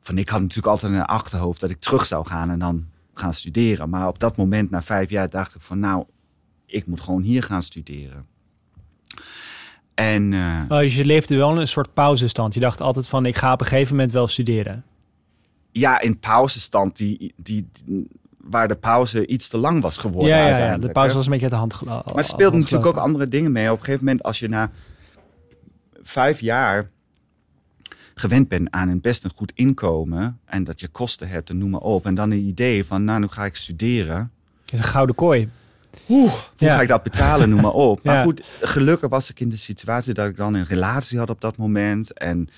van 0.00 0.18
ik 0.18 0.28
had 0.28 0.40
natuurlijk 0.40 0.66
altijd 0.66 0.92
in 0.92 0.98
het 0.98 1.08
achterhoofd 1.08 1.60
dat 1.60 1.70
ik 1.70 1.80
terug 1.80 2.06
zou 2.06 2.26
gaan 2.26 2.50
en 2.50 2.58
dan 2.58 2.86
gaan 3.14 3.34
studeren. 3.34 3.90
Maar 3.90 4.08
op 4.08 4.18
dat 4.18 4.36
moment, 4.36 4.70
na 4.70 4.82
vijf 4.82 5.10
jaar, 5.10 5.30
dacht 5.30 5.54
ik 5.54 5.60
van 5.60 5.78
nou, 5.78 6.04
ik 6.66 6.86
moet 6.86 7.00
gewoon 7.00 7.22
hier 7.22 7.42
gaan 7.42 7.62
studeren. 7.62 8.26
En 9.94 10.32
eh, 10.32 10.60
Oh, 10.68 10.78
dus 10.78 10.96
je 10.96 11.04
leefde 11.04 11.36
wel 11.36 11.50
in 11.52 11.56
een 11.56 11.68
soort 11.68 11.94
pauzestand. 11.94 12.54
Je 12.54 12.60
dacht 12.60 12.80
altijd 12.80 13.08
van, 13.08 13.26
ik 13.26 13.36
ga 13.36 13.52
op 13.52 13.60
een 13.60 13.66
gegeven 13.66 13.94
moment 13.96 14.12
wel 14.12 14.26
studeren. 14.26 14.84
ja, 15.70 16.00
in 16.00 16.18
pauzestand 16.18 16.96
die, 16.96 17.32
die, 17.36 17.68
die- 17.84 18.06
waar 18.40 18.68
de 18.68 18.74
pauze 18.74 19.26
iets 19.26 19.48
te 19.48 19.58
lang 19.58 19.82
was 19.82 19.96
geworden. 19.96 20.28
Ja, 20.30 20.36
ja, 20.36 20.42
ja, 20.42 20.46
uiteindelijk, 20.48 20.86
de 20.86 20.92
pauze 20.92 21.10
hè. 21.10 21.16
was 21.16 21.24
een 21.24 21.30
beetje 21.32 21.46
uit 21.46 21.54
de 21.54 21.60
hand 21.60 21.74
gelopen. 21.74 22.02
Maar 22.06 22.22
er 22.22 22.24
speelden 22.24 22.58
natuurlijk 22.60 22.86
ook 22.86 22.96
andere 22.96 23.28
dingen 23.28 23.52
mee. 23.52 23.70
Op 23.72 23.78
een 23.78 23.84
gegeven 23.84 24.04
moment, 24.04 24.22
als 24.24 24.38
je 24.38 24.48
na 24.48 24.70
vijf 26.02 26.40
jaar 26.40 26.90
gewend 28.14 28.48
bent 28.48 28.70
aan 28.70 28.88
een 28.88 29.00
best 29.00 29.24
een 29.24 29.30
goed 29.34 29.52
inkomen 29.54 30.38
en 30.44 30.64
dat 30.64 30.80
je 30.80 30.88
kosten 30.88 31.28
hebt 31.28 31.50
en 31.50 31.58
noem 31.58 31.70
maar 31.70 31.80
op, 31.80 32.06
en 32.06 32.14
dan 32.14 32.30
een 32.30 32.46
idee 32.46 32.84
van, 32.84 33.04
nou, 33.04 33.20
nu 33.20 33.26
ga 33.28 33.44
ik 33.44 33.56
studeren. 33.56 34.30
Het 34.64 34.72
is 34.72 34.78
een 34.78 34.84
gouden 34.84 35.14
kooi. 35.14 35.48
Hoe 36.06 36.30
Ja. 36.56 36.74
ga 36.74 36.80
ik 36.82 36.88
dat 36.88 37.02
betalen, 37.02 37.48
noem 37.48 37.60
maar 37.60 37.72
op. 37.72 38.02
Maar 38.02 38.24
goed, 38.24 38.42
gelukkig 38.60 39.10
was 39.10 39.30
ik 39.30 39.40
in 39.40 39.48
de 39.48 39.56
situatie 39.56 40.14
dat 40.14 40.28
ik 40.28 40.36
dan 40.36 40.54
een 40.54 40.64
relatie 40.64 41.18
had 41.18 41.30
op 41.30 41.40
dat 41.40 41.56
moment. 41.56 42.18
En 42.18 42.48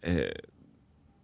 eh, 0.00 0.30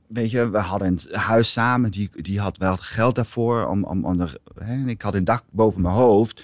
weet 0.07 0.31
je, 0.31 0.51
we 0.51 0.59
hadden 0.59 0.89
een 0.89 1.19
huis 1.19 1.53
samen. 1.53 1.91
Die, 1.91 2.11
die 2.13 2.41
had 2.41 2.57
wel 2.59 2.77
geld 2.77 3.15
daarvoor. 3.15 3.67
Om, 3.67 3.85
om, 3.85 4.05
om 4.05 4.21
hè, 4.21 4.29
en 4.73 4.89
ik 4.89 5.03
had 5.03 5.15
een 5.15 5.25
dak 5.25 5.43
boven 5.51 5.81
mijn 5.83 5.95
hoofd. 5.95 6.43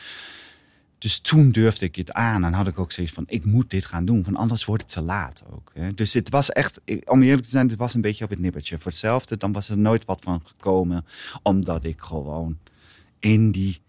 Dus 0.99 1.19
toen 1.19 1.51
durfde 1.51 1.85
ik 1.85 1.97
het 1.97 2.13
aan. 2.13 2.45
En 2.45 2.53
had 2.53 2.67
ik 2.67 2.79
ook 2.79 2.93
zoiets 2.93 3.13
van, 3.13 3.25
ik 3.27 3.45
moet 3.45 3.71
dit 3.71 3.85
gaan 3.85 4.05
doen. 4.05 4.23
Want 4.23 4.37
anders 4.37 4.65
wordt 4.65 4.83
het 4.83 4.93
te 4.93 5.01
laat 5.01 5.45
ook. 5.53 5.71
Hè. 5.75 5.95
Dus 5.95 6.13
het 6.13 6.31
was 6.31 6.51
echt, 6.51 6.81
om 7.05 7.23
eerlijk 7.23 7.43
te 7.43 7.49
zijn, 7.51 7.69
het 7.69 7.79
was 7.79 7.95
een 7.95 8.01
beetje 8.01 8.25
op 8.25 8.31
het 8.31 8.39
nippertje. 8.39 8.79
Voor 8.79 8.91
hetzelfde, 8.91 9.37
dan 9.37 9.53
was 9.53 9.69
er 9.69 9.79
nooit 9.79 10.05
wat 10.05 10.21
van 10.23 10.41
gekomen. 10.45 11.05
Omdat 11.43 11.85
ik 11.85 12.01
gewoon 12.01 12.59
in 13.21 13.51
die 13.51 13.81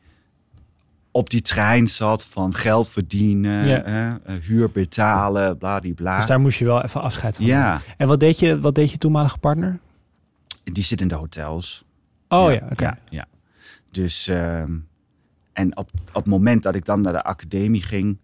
op 1.18 1.30
die 1.30 1.42
trein 1.42 1.88
zat 1.88 2.26
van 2.26 2.54
geld 2.54 2.90
verdienen, 2.90 3.68
Ja. 3.68 3.82
hè, 3.84 4.16
eh, 4.24 4.36
huur 4.42 4.72
betalen, 4.72 5.58
bladibla. 5.58 6.18
Dus 6.18 6.26
daar 6.26 6.40
moest 6.40 6.60
je 6.60 6.66
wel 6.66 6.84
even 6.84 7.02
afscheid 7.02 7.36
van 7.36 7.46
ja, 7.46 7.82
En 7.98 8.08
wat 8.08 8.20
deed 8.20 8.40
je, 8.40 8.60
wat 8.60 8.76
deed 8.76 8.92
je 8.92 8.98
toenmalige 8.98 9.38
partner? 9.38 9.80
die 10.64 10.84
zit 10.84 11.02
in 11.02 11.08
de 11.08 11.16
hotels. 11.16 11.84
Oh 12.28 12.52
ja, 12.54 12.68
oké. 12.72 12.84
Ja, 12.84 12.98
ja. 13.10 13.26
Dus, 13.92 14.28
ehm, 14.28 14.72
en 15.54 15.78
op, 15.78 15.90
op 16.08 16.14
het 16.14 16.26
moment 16.26 16.64
dat 16.64 16.76
ik 16.76 16.86
dan 16.86 17.02
naar 17.02 17.14
de 17.14 17.24
academie 17.24 17.84
ging, 17.84 18.18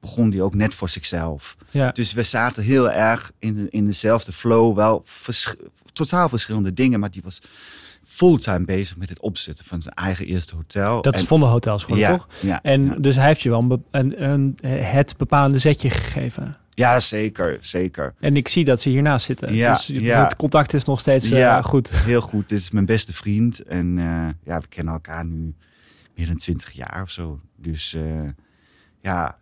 begon 0.00 0.30
die 0.30 0.42
ook 0.42 0.54
net 0.54 0.74
voor 0.74 0.88
zichzelf. 0.88 1.56
Ja. 1.70 1.90
Dus 1.90 2.12
we 2.12 2.22
zaten 2.22 2.62
heel 2.62 2.90
erg 2.90 3.32
in, 3.38 3.66
in 3.70 3.86
dezelfde 3.86 4.32
flow, 4.32 4.76
wel 4.76 5.02
vers- 5.04 5.54
totaal 5.92 6.28
verschillende 6.28 6.72
dingen, 6.72 7.00
maar 7.00 7.10
die 7.10 7.22
was 7.24 7.40
fulltime 8.10 8.64
bezig 8.64 8.96
met 8.96 9.08
het 9.08 9.20
opzetten 9.20 9.64
van 9.64 9.82
zijn 9.82 9.94
eigen 9.94 10.26
eerste 10.26 10.54
hotel. 10.54 11.02
Dat 11.02 11.14
is 11.14 11.20
En- 11.20 11.26
vonden 11.26 11.48
hotels 11.48 11.84
gewoon, 11.84 11.98
ja, 11.98 12.10
toch? 12.10 12.28
Ja, 12.40 12.62
En 12.62 12.84
ja. 12.84 12.94
dus 12.98 13.16
hij 13.16 13.26
heeft 13.26 13.40
je 13.40 13.48
wel 13.50 13.82
een, 13.90 14.24
een, 14.24 14.58
het 14.72 15.16
bepalende 15.16 15.58
zetje 15.58 15.90
gegeven. 15.90 16.56
ja, 16.74 17.00
zeker, 17.00 17.58
zeker. 17.60 18.14
En 18.20 18.36
ik 18.36 18.48
zie 18.48 18.64
dat 18.64 18.80
ze 18.80 18.88
hiernaast 18.88 19.26
zitten. 19.26 19.54
Ja, 19.54 19.72
dus 19.72 19.86
ja. 19.86 20.22
het 20.22 20.36
contact 20.36 20.74
is 20.74 20.84
nog 20.84 21.00
steeds 21.00 21.30
eh, 21.30 21.64
goed. 21.64 21.90
Heel 21.90 22.20
goed. 22.20 22.48
Dit 22.48 22.58
is 22.58 22.70
mijn 22.70 22.86
beste 22.86 23.12
vriend. 23.12 23.62
En 23.62 23.98
eh, 23.98 24.28
ja, 24.44 24.60
we 24.60 24.66
kennen 24.68 24.94
elkaar 24.94 25.24
nu 25.24 25.54
meer 26.14 26.26
dan 26.26 26.36
twintig 26.36 26.72
jaar 26.72 27.02
of 27.02 27.10
zo. 27.10 27.40
Dus 27.56 27.94
eh, 27.94 28.02
ja, 29.00 29.38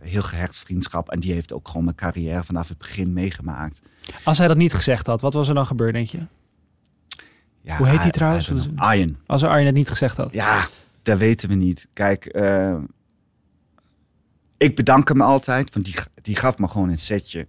heel 0.00 0.22
gehecht 0.22 0.58
vriendschap. 0.58 1.10
En 1.10 1.20
die 1.20 1.32
heeft 1.32 1.52
ook 1.52 1.68
gewoon 1.68 1.84
mijn 1.84 1.96
carrière 1.96 2.44
vanaf 2.44 2.68
het 2.68 2.78
begin 2.78 3.12
meegemaakt. 3.12 3.80
Als 4.24 4.38
hij 4.38 4.46
dat 4.48 4.56
niet 4.56 4.72
gezegd 4.74 5.06
had, 5.06 5.20
wat 5.20 5.34
was 5.34 5.48
er 5.48 5.54
dan 5.54 5.66
gebeurd, 5.66 5.92
denk 5.92 6.08
je? 6.08 6.18
Ja, 7.66 7.76
Hoe 7.76 7.88
heet 7.88 8.02
hij 8.02 8.10
trouwens? 8.10 8.52
Arjen. 8.76 9.18
Als 9.26 9.42
Arjen 9.42 9.66
het 9.66 9.74
niet 9.74 9.88
gezegd 9.88 10.16
had. 10.16 10.32
Ja, 10.32 10.66
dat 11.02 11.18
weten 11.18 11.48
we 11.48 11.54
niet. 11.54 11.88
Kijk, 11.92 12.24
eh, 12.26 12.76
ik 14.56 14.76
bedank 14.76 15.08
hem 15.08 15.20
altijd, 15.20 15.74
want 15.74 15.84
die, 15.86 15.94
die 16.22 16.36
gaf 16.36 16.58
me 16.58 16.68
gewoon 16.68 16.88
een 16.88 16.98
setje. 16.98 17.46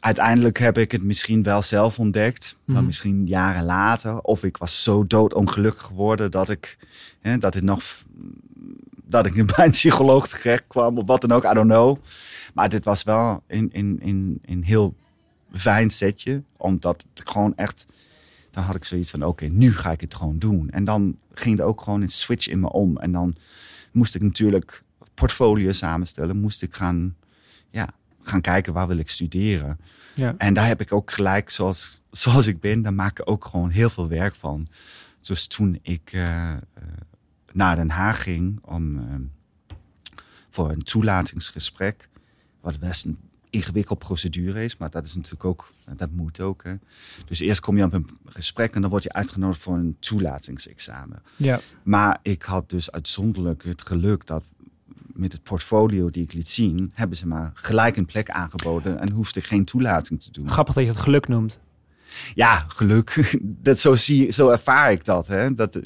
Uiteindelijk 0.00 0.58
heb 0.58 0.78
ik 0.78 0.92
het 0.92 1.02
misschien 1.02 1.42
wel 1.42 1.62
zelf 1.62 1.98
ontdekt, 1.98 2.56
maar 2.64 2.76
Mhm. 2.76 2.86
misschien 2.86 3.26
jaren 3.26 3.64
later. 3.64 4.20
Of 4.20 4.44
ik 4.44 4.56
was 4.56 4.82
zo 4.82 5.06
doodongelukkig 5.06 5.82
geworden 5.82 6.30
dat 6.30 6.50
ik, 6.50 6.78
hè, 7.20 7.38
dat 7.38 7.54
het 7.54 7.64
nog, 7.64 7.82
dat 9.04 9.26
ik 9.26 9.46
bij 9.56 9.64
een 9.64 9.70
psycholoog 9.70 10.28
terecht 10.28 10.64
kwam 10.66 10.98
of 10.98 11.06
wat 11.06 11.20
dan 11.20 11.32
ook, 11.32 11.44
I 11.44 11.52
don't 11.52 11.70
know. 11.70 11.96
Maar 12.54 12.68
dit 12.68 12.84
was 12.84 13.02
wel 13.02 13.42
een, 13.46 13.70
een, 13.72 13.98
een, 14.02 14.38
een 14.44 14.62
heel 14.64 14.94
fijn 15.52 15.90
setje, 15.90 16.42
omdat 16.56 17.04
het 17.14 17.28
gewoon 17.28 17.52
echt 17.56 17.86
dan 18.56 18.64
had 18.64 18.74
ik 18.74 18.84
zoiets 18.84 19.10
van, 19.10 19.24
oké, 19.24 19.46
nu 19.46 19.72
ga 19.72 19.90
ik 19.90 20.00
het 20.00 20.14
gewoon 20.14 20.38
doen. 20.38 20.70
En 20.70 20.84
dan 20.84 21.18
ging 21.34 21.58
er 21.58 21.64
ook 21.64 21.80
gewoon 21.80 22.02
een 22.02 22.08
switch 22.08 22.48
in 22.48 22.60
me 22.60 22.72
om. 22.72 22.96
En 22.96 23.12
dan 23.12 23.36
moest 23.92 24.14
ik 24.14 24.22
natuurlijk 24.22 24.82
portfolio 25.14 25.72
samenstellen. 25.72 26.36
Moest 26.36 26.62
ik 26.62 26.74
gaan, 26.74 27.16
ja, 27.70 27.88
gaan 28.22 28.40
kijken 28.40 28.72
waar 28.72 28.86
wil 28.86 28.98
ik 28.98 29.08
studeren. 29.08 29.78
Ja. 30.14 30.34
En 30.38 30.54
daar 30.54 30.66
heb 30.66 30.80
ik 30.80 30.92
ook 30.92 31.10
gelijk, 31.10 31.50
zoals, 31.50 32.00
zoals 32.10 32.46
ik 32.46 32.60
ben, 32.60 32.82
daar 32.82 32.94
maak 32.94 33.18
ik 33.18 33.30
ook 33.30 33.44
gewoon 33.44 33.70
heel 33.70 33.90
veel 33.90 34.08
werk 34.08 34.34
van. 34.34 34.66
Dus 35.20 35.46
toen 35.46 35.78
ik 35.82 36.10
eh, 36.12 36.52
eh, 36.52 36.58
naar 37.52 37.76
Den 37.76 37.90
Haag 37.90 38.22
ging 38.22 38.58
om, 38.62 38.98
eh, 38.98 39.04
voor 40.50 40.70
een 40.70 40.82
toelatingsgesprek, 40.82 42.08
wat 42.60 42.78
best 42.78 43.04
een 43.04 43.18
ingewikkeld 43.56 43.98
procedure 43.98 44.64
is, 44.64 44.76
maar 44.76 44.90
dat 44.90 45.06
is 45.06 45.14
natuurlijk 45.14 45.44
ook, 45.44 45.72
dat 45.96 46.10
moet 46.10 46.40
ook. 46.40 46.64
Hè. 46.64 46.74
Dus 47.26 47.40
eerst 47.40 47.60
kom 47.60 47.76
je 47.76 47.84
op 47.84 47.92
een 47.92 48.08
gesprek 48.26 48.74
en 48.74 48.80
dan 48.80 48.90
word 48.90 49.02
je 49.02 49.12
uitgenodigd 49.12 49.60
voor 49.60 49.74
een 49.74 49.96
toelatingsexamen. 49.98 51.22
Ja. 51.36 51.60
Maar 51.82 52.18
ik 52.22 52.42
had 52.42 52.70
dus 52.70 52.90
uitzonderlijk 52.90 53.64
het 53.64 53.82
geluk 53.82 54.26
dat 54.26 54.42
met 55.06 55.32
het 55.32 55.42
portfolio 55.42 56.10
die 56.10 56.22
ik 56.22 56.32
liet 56.32 56.48
zien, 56.48 56.90
hebben 56.94 57.16
ze 57.16 57.26
maar 57.26 57.50
gelijk 57.54 57.96
een 57.96 58.06
plek 58.06 58.30
aangeboden 58.30 59.00
en 59.00 59.10
hoefde 59.10 59.40
ik 59.40 59.46
geen 59.46 59.64
toelating 59.64 60.22
te 60.22 60.30
doen. 60.30 60.50
Grappig 60.50 60.74
dat 60.74 60.84
je 60.84 60.90
het 60.90 60.98
geluk 60.98 61.28
noemt. 61.28 61.60
Ja, 62.34 62.64
geluk. 62.68 63.36
Dat, 63.62 63.78
zo, 63.78 63.94
zie, 63.94 64.32
zo 64.32 64.50
ervaar 64.50 64.92
ik 64.92 65.04
dat, 65.04 65.26
hè. 65.26 65.54
dat. 65.54 65.80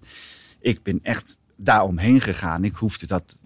Ik 0.60 0.82
ben 0.82 1.00
echt 1.02 1.38
daar 1.56 1.82
omheen 1.82 2.20
gegaan. 2.20 2.64
Ik 2.64 2.74
hoefde 2.74 3.06
dat 3.06 3.40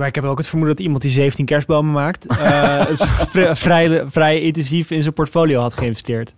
maar 0.00 0.08
ik 0.08 0.14
heb 0.14 0.24
ook 0.24 0.38
het 0.38 0.46
vermoeden 0.46 0.76
dat 0.76 0.84
iemand 0.84 1.02
die 1.02 1.10
17 1.10 1.44
kerstbomen 1.44 1.92
maakt, 1.92 2.32
uh, 2.32 2.86
het 2.86 3.06
vrij, 3.28 3.56
vrij, 3.56 4.04
vrij 4.06 4.40
intensief 4.40 4.90
in 4.90 5.02
zijn 5.02 5.14
portfolio 5.14 5.60
had 5.60 5.74
geïnvesteerd. 5.74 6.34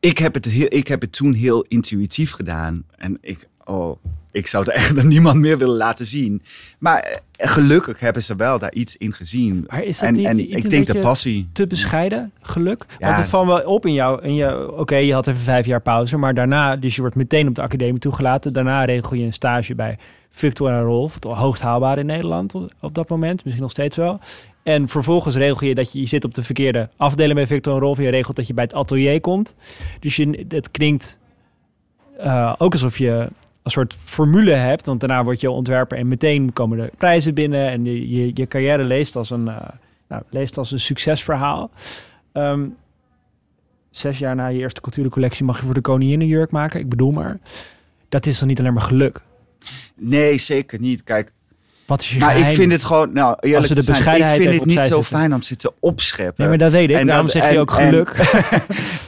Ik 0.00 0.18
heb 0.18 0.34
het, 0.34 0.44
heel, 0.44 0.66
ik 0.68 0.88
heb 0.88 1.00
het 1.00 1.12
toen 1.12 1.32
heel 1.32 1.64
intuïtief 1.68 2.32
gedaan. 2.32 2.84
En 2.96 3.18
ik, 3.20 3.48
oh, 3.64 3.96
ik 4.32 4.46
zou 4.46 4.64
het 4.64 4.74
echt 4.74 4.98
aan 4.98 5.08
niemand 5.08 5.38
meer 5.38 5.58
willen 5.58 5.76
laten 5.76 6.06
zien. 6.06 6.42
Maar 6.78 7.00
eh, 7.00 7.50
gelukkig 7.50 8.00
hebben 8.00 8.22
ze 8.22 8.36
wel 8.36 8.58
daar 8.58 8.72
iets 8.72 8.96
in 8.96 9.12
gezien. 9.12 9.64
Maar 9.68 9.82
is 9.82 9.98
dat 9.98 10.08
en, 10.08 10.14
niet 10.14 10.26
en 10.26 10.38
ik 10.38 10.70
denk 10.70 10.86
de 10.86 10.98
passie. 10.98 11.48
Te 11.52 11.66
bescheiden, 11.66 12.32
geluk? 12.40 12.84
Ja. 12.98 13.06
Want 13.06 13.18
het 13.18 13.28
valt 13.28 13.46
wel 13.46 13.62
op 13.62 13.86
in 13.86 13.92
jou. 13.92 14.22
In 14.22 14.34
je, 14.34 14.72
Oké, 14.72 14.96
je 14.96 15.12
had 15.12 15.26
even 15.26 15.40
vijf 15.40 15.66
jaar 15.66 15.82
pauze, 15.82 16.16
maar 16.16 16.34
daarna, 16.34 16.76
dus 16.76 16.94
je 16.94 17.00
wordt 17.00 17.16
meteen 17.16 17.48
op 17.48 17.54
de 17.54 17.62
academie 17.62 17.98
toegelaten. 17.98 18.52
Daarna 18.52 18.84
regel 18.84 19.14
je 19.14 19.24
een 19.24 19.32
stage 19.32 19.74
bij 19.74 19.98
Victor 20.36 20.70
en 20.70 20.82
Rolf, 20.82 21.14
het 21.14 21.24
hoogst 21.24 21.62
haalbaar 21.62 21.98
in 21.98 22.06
Nederland 22.06 22.54
op, 22.80 22.94
dat 22.94 23.08
moment, 23.08 23.44
misschien 23.44 23.62
nog 23.62 23.72
steeds 23.72 23.96
wel. 23.96 24.18
En 24.62 24.88
vervolgens 24.88 25.36
regel 25.36 25.66
je 25.66 25.74
dat 25.74 25.92
je, 25.92 26.00
je 26.00 26.06
zit 26.06 26.24
op 26.24 26.34
de 26.34 26.42
verkeerde 26.42 26.88
afdeling 26.96 27.34
bij 27.34 27.46
Victor 27.46 27.74
en 27.74 27.80
Rolf. 27.80 27.98
Je 27.98 28.08
regelt 28.08 28.36
dat 28.36 28.46
je 28.46 28.54
bij 28.54 28.64
het 28.64 28.74
atelier 28.74 29.20
komt. 29.20 29.54
Dus 30.00 30.16
je, 30.16 30.44
het 30.48 30.70
klinkt 30.70 31.18
eh, 32.18 32.54
ook 32.58 32.72
alsof 32.72 32.98
je 32.98 33.28
een 33.62 33.70
soort 33.70 33.94
formule 33.94 34.52
hebt. 34.52 34.86
Want 34.86 35.00
daarna 35.00 35.24
word 35.24 35.40
je 35.40 35.50
ontwerper 35.50 35.98
en 35.98 36.08
meteen 36.08 36.52
komen 36.52 36.78
de 36.78 36.92
prijzen 36.98 37.34
binnen. 37.34 37.68
En 37.68 37.84
je, 37.84 38.30
je, 38.34 38.46
carrière 38.46 38.84
leest 38.84 39.16
als 39.16 39.30
een, 39.30 39.48
eh, 39.48 39.68
nou, 40.08 40.22
leest 40.28 40.58
als 40.58 40.70
een 40.70 40.80
succesverhaal. 40.80 41.70
Ehm, 42.32 42.66
zes 43.90 44.18
jaar 44.18 44.34
na 44.34 44.46
je 44.46 44.58
eerste 44.58 44.80
culturencollectie 44.80 45.44
mag 45.44 45.58
je 45.58 45.64
voor 45.64 45.74
de 45.74 45.80
koningin 45.80 46.20
een 46.20 46.26
jurk 46.26 46.50
maken. 46.50 46.80
Ik 46.80 46.88
bedoel 46.88 47.10
maar. 47.10 47.38
Dat 48.08 48.26
is 48.26 48.38
dan 48.38 48.48
niet 48.48 48.58
alleen 48.58 48.74
maar 48.74 48.82
geluk. 48.82 49.22
Nee, 49.94 50.38
zeker 50.38 50.80
niet. 50.80 51.04
Kijk, 51.04 51.32
Wat 51.86 52.00
is 52.02 52.10
je 52.12 52.18
maar 52.18 52.30
geheim? 52.32 52.50
ik 52.50 52.56
vind 52.56 52.72
het 52.72 52.84
gewoon, 52.84 53.12
nou 53.12 53.36
eerlijk 53.40 53.56
Als 53.56 53.66
ze 53.66 53.74
de 53.74 53.80
te 53.80 53.84
zijn, 53.86 53.96
bescheidenheid 53.96 54.40
ik 54.40 54.48
vind 54.48 54.60
het 54.60 54.68
niet 54.82 54.92
zo 54.92 55.02
fijn 55.02 55.34
om 55.34 55.40
te 55.40 55.46
zitten 55.46 55.72
opscheppen. 55.80 56.34
Nee, 56.36 56.48
maar 56.48 56.58
dat 56.58 56.72
weet 56.72 56.90
ik. 56.90 56.96
En 56.96 57.06
Daarom 57.06 57.26
dat- 57.26 57.34
zeg 57.34 57.52
je 57.52 57.58
ook 57.58 57.70
en- 57.78 57.88
geluk. 57.88 58.08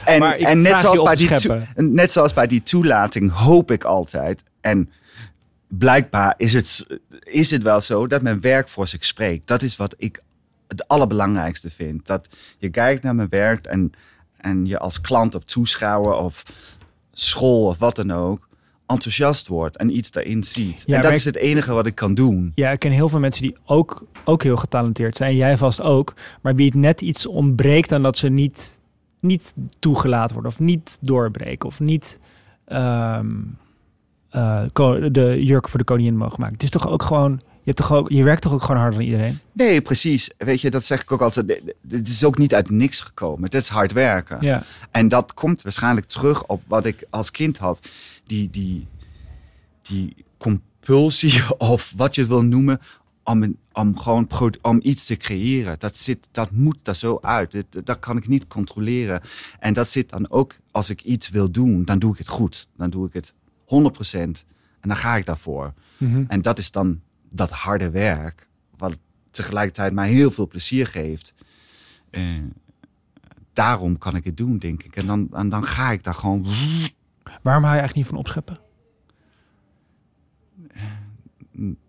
En, 0.05 0.19
Maar 0.19 0.37
en 0.37 0.61
net, 0.61 0.77
zoals 0.77 1.01
bij 1.01 1.15
te 1.15 1.65
die 1.75 1.91
net 1.91 2.11
zoals 2.11 2.33
bij 2.33 2.47
die 2.47 2.63
toelating 2.63 3.31
hoop 3.31 3.71
ik 3.71 3.83
altijd. 3.83 4.43
En 4.61 4.89
blijkbaar 5.67 6.33
is 6.37 6.53
het, 6.53 6.85
is 7.23 7.51
het 7.51 7.63
wel 7.63 7.81
zo 7.81 8.07
dat 8.07 8.21
mijn 8.21 8.41
werk 8.41 8.69
voor 8.69 8.87
zich 8.87 9.05
spreekt. 9.05 9.47
Dat 9.47 9.61
is 9.61 9.75
wat 9.75 9.95
ik 9.97 10.21
het 10.67 10.87
allerbelangrijkste 10.87 11.69
vind. 11.69 12.05
Dat 12.05 12.27
je 12.57 12.69
kijkt 12.69 13.03
naar 13.03 13.15
mijn 13.15 13.29
werk 13.29 13.65
en, 13.65 13.91
en 14.37 14.65
je 14.65 14.77
als 14.79 15.01
klant 15.01 15.35
of 15.35 15.43
toeschouwer 15.43 16.13
of 16.13 16.43
school 17.13 17.65
of 17.67 17.77
wat 17.77 17.95
dan 17.95 18.11
ook 18.11 18.46
enthousiast 18.87 19.47
wordt 19.47 19.77
en 19.77 19.97
iets 19.97 20.11
daarin 20.11 20.43
ziet. 20.43 20.83
Ja, 20.85 20.95
en 20.95 21.01
dat 21.01 21.13
is 21.13 21.25
het 21.25 21.35
enige 21.35 21.73
wat 21.73 21.85
ik 21.85 21.95
kan 21.95 22.13
doen. 22.13 22.51
Ja, 22.55 22.71
ik 22.71 22.79
ken 22.79 22.91
heel 22.91 23.09
veel 23.09 23.19
mensen 23.19 23.41
die 23.41 23.55
ook, 23.65 24.05
ook 24.25 24.43
heel 24.43 24.55
getalenteerd 24.55 25.17
zijn. 25.17 25.35
Jij 25.35 25.57
vast 25.57 25.81
ook. 25.81 26.13
Maar 26.41 26.55
wie 26.55 26.65
het 26.65 26.75
net 26.75 27.01
iets 27.01 27.25
ontbreekt 27.25 27.91
aan 27.91 28.03
dat 28.03 28.17
ze 28.17 28.29
niet, 28.29 28.79
niet 29.19 29.53
toegelaten 29.79 30.33
worden. 30.33 30.51
Of 30.51 30.59
niet 30.59 30.97
doorbreken. 31.01 31.69
Of 31.69 31.79
niet 31.79 32.19
ehm, 32.65 33.31
eh, 34.29 34.63
de 35.11 35.37
jurk 35.39 35.69
voor 35.69 35.79
de 35.79 35.85
koningin 35.85 36.17
mogen 36.17 36.39
maken. 36.39 36.55
Het 36.55 36.63
is 36.63 36.69
toch 36.69 36.87
ook 36.87 37.03
gewoon... 37.03 37.41
Je, 37.41 37.73
hebt 37.73 37.87
toch 37.87 37.97
ook, 37.97 38.09
je 38.09 38.23
werkt 38.23 38.41
toch 38.41 38.53
ook 38.53 38.61
gewoon 38.61 38.81
harder 38.81 38.99
dan 38.99 39.09
iedereen? 39.09 39.39
Nee, 39.51 39.81
precies. 39.81 40.31
Weet 40.37 40.61
je, 40.61 40.69
dat 40.69 40.83
zeg 40.83 41.01
ik 41.01 41.11
ook 41.11 41.21
altijd. 41.21 41.61
Het 41.89 42.07
is 42.07 42.23
ook 42.23 42.37
niet 42.37 42.53
uit 42.53 42.69
niks 42.69 42.99
gekomen. 42.99 43.43
Het 43.43 43.53
is 43.53 43.67
hard 43.67 43.91
werken. 43.91 44.37
Ja. 44.41 44.63
En 44.91 45.07
dat 45.07 45.33
komt 45.33 45.61
waarschijnlijk 45.61 46.07
terug 46.07 46.45
op 46.45 46.61
wat 46.67 46.85
ik 46.85 47.05
als 47.09 47.31
kind 47.31 47.57
had. 47.57 47.79
Die, 48.27 48.49
die, 48.49 48.87
die 49.81 50.25
compulsie, 50.37 51.43
of 51.57 51.93
wat 51.95 52.15
je 52.15 52.21
het 52.21 52.29
wil 52.29 52.43
noemen, 52.43 52.79
om, 53.23 53.43
een, 53.43 53.57
om 53.71 53.99
gewoon 53.99 54.29
om 54.61 54.79
iets 54.81 55.05
te 55.05 55.15
creëren. 55.15 55.79
Dat, 55.79 55.95
zit, 55.95 56.27
dat 56.31 56.51
moet 56.51 56.87
er 56.87 56.95
zo 56.95 57.17
uit. 57.21 57.51
Dat, 57.51 57.85
dat 57.85 57.99
kan 57.99 58.17
ik 58.17 58.27
niet 58.27 58.47
controleren. 58.47 59.21
En 59.59 59.73
dat 59.73 59.87
zit 59.87 60.09
dan 60.09 60.29
ook, 60.29 60.55
als 60.71 60.89
ik 60.89 61.01
iets 61.01 61.29
wil 61.29 61.51
doen, 61.51 61.85
dan 61.85 61.99
doe 61.99 62.11
ik 62.11 62.17
het 62.17 62.27
goed. 62.27 62.67
Dan 62.77 62.89
doe 62.89 63.07
ik 63.07 63.13
het 63.13 63.33
100%. 63.33 63.35
En 64.79 64.89
dan 64.93 64.95
ga 64.95 65.15
ik 65.15 65.25
daarvoor. 65.25 65.73
Mhm. 65.97 66.23
En 66.27 66.41
dat 66.41 66.57
is 66.57 66.71
dan 66.71 67.01
dat 67.29 67.49
harde 67.51 67.89
werk, 67.89 68.47
wat 68.77 68.97
tegelijkertijd 69.31 69.93
mij 69.93 70.09
heel 70.09 70.31
veel 70.31 70.47
plezier 70.47 70.87
geeft. 70.87 71.33
Eh, 72.09 72.23
daarom 73.53 73.97
kan 73.97 74.15
ik 74.15 74.23
het 74.23 74.37
doen, 74.37 74.57
denk 74.57 74.83
ik. 74.83 74.95
En 74.95 75.05
dan, 75.05 75.27
en 75.31 75.49
dan 75.49 75.63
ga 75.63 75.91
ik 75.91 76.03
daar 76.03 76.13
gewoon. 76.13 76.45
Waarom 77.41 77.63
hou 77.63 77.75
je 77.75 77.81
eigenlijk 77.81 77.95
niet 77.95 78.05
van 78.05 78.17
opscheppen? 78.17 78.59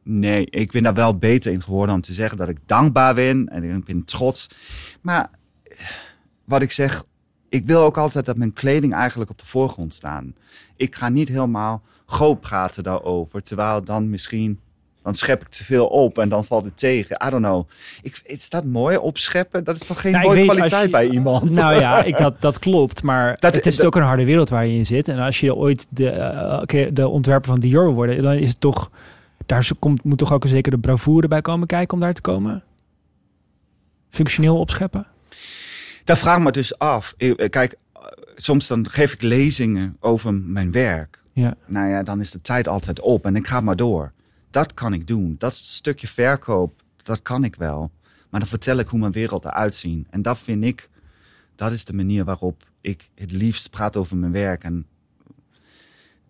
Nee, 0.02 0.46
ik 0.46 0.72
ben 0.72 0.82
daar 0.82 0.94
wel 0.94 1.18
beter 1.18 1.52
in 1.52 1.62
geworden 1.62 1.94
om 1.94 2.00
te 2.00 2.12
zeggen 2.12 2.38
dat 2.38 2.48
ik 2.48 2.58
dankbaar 2.66 3.14
ben 3.14 3.48
en 3.48 3.62
ik 3.62 3.84
ben 3.84 4.04
trots. 4.04 4.48
Maar 5.00 5.30
wat 6.44 6.62
ik 6.62 6.70
zeg, 6.70 7.04
ik 7.48 7.66
wil 7.66 7.82
ook 7.82 7.96
altijd 7.96 8.26
dat 8.26 8.36
mijn 8.36 8.52
kleding 8.52 8.94
eigenlijk 8.94 9.30
op 9.30 9.38
de 9.38 9.46
voorgrond 9.46 9.94
staan. 9.94 10.34
Ik 10.76 10.94
ga 10.94 11.08
niet 11.08 11.28
helemaal 11.28 11.82
groot 12.06 12.40
praten 12.40 12.82
daarover, 12.82 13.42
terwijl 13.42 13.84
dan 13.84 14.10
misschien 14.10 14.60
dan 15.08 15.16
schep 15.16 15.40
ik 15.40 15.48
te 15.48 15.64
veel 15.64 15.86
op 15.86 16.18
en 16.18 16.28
dan 16.28 16.44
valt 16.44 16.64
het 16.64 16.76
tegen. 16.78 17.16
I 17.26 17.30
don't 17.30 17.44
know. 17.44 17.68
Ik, 18.02 18.20
is 18.24 18.48
dat 18.50 18.64
mooi 18.64 18.96
opscheppen? 18.96 19.64
Dat 19.64 19.76
is 19.76 19.86
toch 19.86 20.00
geen 20.00 20.12
Nou, 20.12 20.24
mooie 20.24 20.36
weet, 20.38 20.46
kwaliteit 20.46 20.84
je- 20.84 20.90
bij 20.90 21.08
iemand? 21.08 21.50
Nou 21.50 21.74
ja, 21.80 22.02
ik, 22.10 22.16
dat, 22.16 22.40
dat 22.40 22.58
klopt. 22.58 23.02
Maar 23.02 23.36
Dat- 23.40 23.54
het 23.54 23.66
is 23.66 23.76
dat- 23.76 23.86
ook 23.86 23.96
een 23.96 24.02
harde 24.02 24.24
wereld 24.24 24.48
waar 24.48 24.66
je 24.66 24.72
in 24.74 24.86
zit. 24.86 25.08
En 25.08 25.18
als 25.18 25.40
je 25.40 25.54
ooit 25.54 25.86
de, 25.88 26.10
eh, 26.10 26.88
de 26.92 27.08
ontwerper 27.08 27.50
van 27.50 27.60
Dior 27.60 27.84
wil 27.84 27.94
worden, 27.94 28.22
dan 28.22 28.32
is 28.34 28.48
het 28.48 28.60
toch... 28.60 28.90
Daar 29.46 29.68
komt, 29.78 30.04
moet 30.04 30.18
toch 30.18 30.32
ook 30.32 30.42
een 30.42 30.48
zekere 30.48 30.78
bravoure 30.78 31.28
bij 31.28 31.40
komen 31.40 31.66
kijken 31.66 31.94
om 31.94 32.00
daar 32.00 32.12
te 32.14 32.20
komen? 32.20 32.62
Functioneel 34.08 34.58
opscheppen? 34.58 35.06
Dat 36.04 36.18
vraag 36.18 36.38
me 36.40 36.50
dus 36.52 36.78
af. 36.78 37.14
Eh, 37.18 37.48
Kijk, 37.50 37.72
eh, 37.92 38.02
soms 38.36 38.66
dan 38.66 38.88
geef 38.90 39.12
ik 39.12 39.22
lezingen 39.22 39.96
over 40.00 40.34
mijn 40.34 40.72
werk. 40.72 41.22
Ja. 41.32 41.54
Nou 41.66 41.88
ja, 41.88 42.02
dan 42.02 42.20
is 42.20 42.30
de 42.30 42.40
tijd 42.40 42.68
altijd 42.68 43.00
op 43.00 43.24
en 43.26 43.36
ik 43.36 43.46
ga 43.46 43.60
maar 43.60 43.76
door. 43.76 44.12
Dat 44.50 44.74
kan 44.74 44.92
ik 44.92 45.06
doen. 45.06 45.34
Dat 45.38 45.54
stukje 45.54 46.06
verkoop, 46.06 46.82
dat 47.02 47.22
kan 47.22 47.44
ik 47.44 47.54
wel. 47.54 47.90
Maar 48.30 48.40
dan 48.40 48.48
vertel 48.48 48.78
ik 48.78 48.88
hoe 48.88 48.98
mijn 48.98 49.12
wereld 49.12 49.44
eruit 49.44 49.74
ziet. 49.74 50.06
En 50.10 50.22
dat 50.22 50.38
vind 50.38 50.64
ik, 50.64 50.88
dat 51.54 51.72
is 51.72 51.84
de 51.84 51.92
manier 51.92 52.24
waarop 52.24 52.68
ik 52.80 53.08
het 53.14 53.32
liefst 53.32 53.70
praat 53.70 53.96
over 53.96 54.16
mijn 54.16 54.32
werk. 54.32 54.64
En 54.64 54.86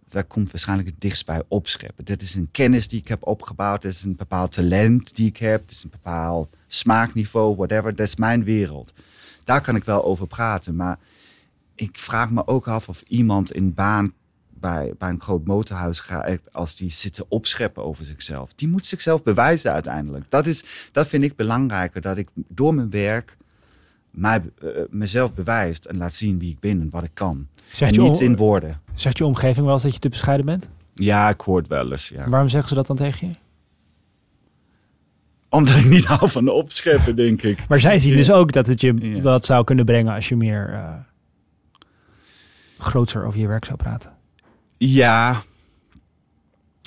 daar 0.08 0.24
komt 0.24 0.50
waarschijnlijk 0.50 0.88
het 0.88 1.00
dichtst 1.00 1.26
bij 1.26 1.42
opscheppen. 1.48 2.04
Dit 2.04 2.22
is 2.22 2.34
een 2.34 2.50
kennis 2.50 2.88
die 2.88 3.00
ik 3.00 3.08
heb 3.08 3.26
opgebouwd. 3.26 3.82
Dit 3.82 3.92
is 3.92 4.04
een 4.04 4.16
bepaald 4.16 4.52
talent 4.52 5.16
die 5.16 5.26
ik 5.26 5.36
heb. 5.36 5.60
Dit 5.60 5.70
is 5.70 5.84
een 5.84 5.90
bepaald 5.90 6.50
smaakniveau, 6.66 7.56
whatever. 7.56 7.94
Dat 7.94 8.06
is 8.06 8.16
mijn 8.16 8.44
wereld. 8.44 8.92
Daar 9.44 9.60
kan 9.60 9.76
ik 9.76 9.84
wel 9.84 10.04
over 10.04 10.26
praten. 10.26 10.76
Maar 10.76 10.98
ik 11.74 11.98
vraag 11.98 12.30
me 12.30 12.46
ook 12.46 12.68
af 12.68 12.88
of 12.88 13.02
iemand 13.06 13.52
in 13.52 13.74
baan 13.74 14.12
bij, 14.60 14.94
bij 14.98 15.08
een 15.08 15.20
groot 15.20 15.44
motorhuis 15.44 16.00
gaat, 16.00 16.52
als 16.52 16.76
die 16.76 16.90
zit 16.90 17.14
te 17.14 17.28
opscheppen 17.28 17.84
over 17.84 18.04
zichzelf. 18.04 18.54
Die 18.54 18.68
moet 18.68 18.86
zichzelf 18.86 19.22
bewijzen 19.22 19.72
uiteindelijk. 19.72 20.24
Dat, 20.28 20.46
is, 20.46 20.88
dat 20.92 21.08
vind 21.08 21.22
ik 21.24 21.36
belangrijker, 21.36 22.00
dat 22.00 22.16
ik 22.16 22.28
door 22.34 22.74
mijn 22.74 22.90
werk 22.90 23.36
mij, 24.10 24.42
eh, 24.62 24.68
mezelf 24.90 25.34
bewijst 25.34 25.84
en 25.84 25.96
laat 25.96 26.14
zien 26.14 26.38
wie 26.38 26.50
ik 26.50 26.60
ben 26.60 26.80
en 26.80 26.90
wat 26.90 27.04
ik 27.04 27.14
kan. 27.14 27.46
Zegt 27.72 27.96
en 27.96 28.02
niet 28.02 28.20
in 28.20 28.36
woorden. 28.36 28.80
zegt 28.94 29.18
je 29.18 29.24
omgeving 29.24 29.64
wel 29.64 29.74
eens 29.74 29.82
dat 29.82 29.92
je 29.94 29.98
te 29.98 30.08
bescheiden 30.08 30.46
bent? 30.46 30.68
Ja, 30.94 31.28
ik 31.28 31.40
hoor 31.40 31.58
het 31.58 31.68
wel 31.68 31.90
eens. 31.90 32.08
Ja. 32.08 32.28
Waarom 32.28 32.48
zeggen 32.48 32.68
ze 32.68 32.74
dat 32.74 32.86
dan 32.86 32.96
tegen 32.96 33.28
je? 33.28 33.34
Omdat 35.48 35.76
ik 35.76 35.84
niet 35.84 36.04
hou 36.12 36.30
van 36.30 36.48
opscheppen, 36.48 37.16
denk 37.16 37.42
ik. 37.42 37.68
Maar 37.68 37.80
zij 37.80 37.98
zien 37.98 38.16
dus 38.16 38.30
ook 38.30 38.52
dat 38.52 38.66
het 38.66 38.80
je 38.80 38.94
Ja. 39.00 39.20
wat 39.20 39.44
zou 39.44 39.64
kunnen 39.64 39.84
brengen 39.84 40.14
als 40.14 40.28
je 40.28 40.36
meer 40.36 40.72
eh 40.72 40.92
groter 42.78 43.24
over 43.24 43.40
je 43.40 43.46
werk 43.46 43.64
zou 43.64 43.76
praten. 43.76 44.12
Ja. 44.78 45.42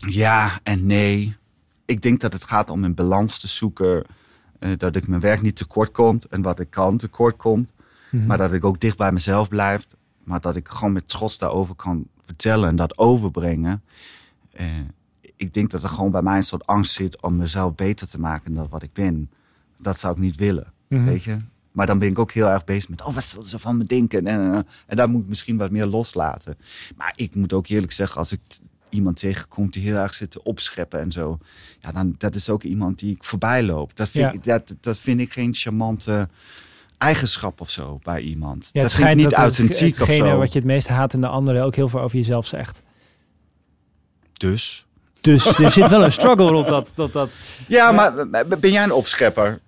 Ja 0.08 0.60
en 0.64 0.86
nee. 0.86 1.36
Ik 1.86 2.02
denk 2.02 2.20
dat 2.22 2.34
het 2.34 2.44
gaat 2.44 2.70
om 2.70 2.84
een 2.84 2.94
balans 2.96 3.39
te 3.39 3.48
zoeken. 3.48 4.04
eh, 4.60 4.72
dat 4.78 4.96
ik 4.96 5.08
mijn 5.08 5.22
werk 5.22 5.42
niet 5.42 5.56
tekort 5.56 5.92
komt 5.92 6.26
en 6.26 6.42
wat 6.42 6.60
ik 6.60 6.70
kan 6.70 6.98
tekort 6.98 7.38
komt. 7.38 7.70
Mhm. 8.12 8.26
Maar 8.26 8.38
dat 8.38 8.54
ik 8.54 8.64
ook 8.66 8.80
dicht 8.80 8.98
bij 8.98 9.12
mezelf 9.12 9.48
blijf. 9.48 9.88
Maar 10.24 10.42
dat 10.42 10.56
ik 10.56 10.68
gewoon 10.68 10.94
met 10.94 11.08
trots 11.08 11.38
daarover 11.38 11.76
kan 11.76 12.08
vertellen 12.24 12.70
en 12.70 12.76
dat 12.76 12.98
overbrengen. 12.98 13.84
Eh, 14.52 14.68
ik 15.36 15.54
denk 15.54 15.72
dat 15.72 15.84
er 15.84 15.89
gewoon 15.89 16.12
bij 16.12 16.22
mij 16.22 16.36
een 16.38 16.44
soort 16.44 16.68
angst 16.68 16.94
zit 16.94 17.22
om 17.22 17.36
mezelf 17.36 17.76
beter 17.76 18.08
te 18.08 18.20
maken 18.20 18.54
dan 18.54 18.68
wat 18.70 18.84
ik 18.84 18.94
ben. 18.94 19.30
Dat 19.78 20.00
zou 20.00 20.14
ik 20.14 20.20
niet 20.20 20.36
willen, 20.36 20.74
Mhm. 20.88 21.04
weet 21.06 21.24
je. 21.24 21.38
Maar 21.72 21.86
dan 21.86 21.99
ben 21.99 22.07
ik 22.07 22.19
ook 22.19 22.32
heel 22.32 22.47
erg 22.47 22.63
bezig 22.63 22.89
met, 22.89 23.01
oh, 23.05 23.13
wat 23.13 23.24
zullen 23.24 23.45
ze 23.47 23.59
van 23.59 23.78
me 23.78 23.84
denken? 23.84 24.28
En, 24.28 24.39
en, 24.41 24.53
en. 24.53 24.67
en 24.88 24.95
daar 24.95 25.09
moet 25.09 25.22
ik 25.22 25.28
misschien 25.28 25.57
wat 25.57 25.72
meer 25.72 25.86
loslaten. 25.86 26.57
Maar 26.95 27.13
ik 27.15 27.36
moet 27.36 27.53
ook 27.53 27.67
eerlijk 27.67 27.91
zeggen, 27.91 28.17
als 28.17 28.32
ik 28.32 28.39
iemand 28.89 29.15
tegenkom 29.15 29.69
die 29.69 29.84
heel 29.84 29.95
erg 29.95 30.13
zit 30.13 30.32
te 30.32 30.43
opscheppen 30.43 30.99
en 30.99 31.11
zo. 31.11 31.38
Ja, 31.80 31.91
dan 31.91 32.15
dat 32.17 32.36
is 32.36 32.49
ook 32.49 32.63
iemand 32.63 32.99
die 32.99 33.15
ik 33.15 33.24
voorbij 33.24 33.63
loop. 33.63 33.95
Dat 33.95 34.09
vind, 34.09 34.26
Ja. 34.26 34.32
ik, 34.32 34.43
dat, 34.43 34.76
dat 34.82 34.97
vind 34.97 35.19
ik 35.19 35.32
geen 35.34 35.53
charmante 35.53 36.30
eigenschap 36.97 37.61
of 37.61 37.69
zo 37.69 37.99
bij 38.03 38.22
iemand. 38.22 38.69
Ja, 38.72 38.82
dat 38.82 38.93
vind 38.93 39.07
ik 39.09 39.15
niet 39.15 39.24
dat 39.24 39.32
het- 39.34 39.41
authentiek 39.41 39.91
of 39.93 39.97
hetgene 40.07 40.30
zo. 40.30 40.38
wat 40.38 40.51
je 40.51 40.57
het 40.59 40.67
meest 40.67 40.88
haat 40.88 41.13
in 41.13 41.22
de 41.22 41.28
anderen 41.28 41.63
ook 41.63 41.76
heel 41.76 41.89
veel 41.89 41.99
over 42.01 42.17
jezelf 42.17 42.45
zegt. 42.47 42.82
Dus. 44.34 44.86
Dus 45.22 45.45
er 45.57 45.72
zit 45.72 45.89
wel 45.89 46.03
een 46.03 46.11
struggle 46.11 46.47
rond 46.49 46.67
dat. 46.67 46.91
dat, 46.95 47.13
dat 47.13 47.30
Ja, 47.67 47.91
maar 47.91 48.28
maar 48.28 48.47
ben 48.47 48.72
jij 48.72 48.84
een 48.84 48.91
opschepper? 48.93 49.59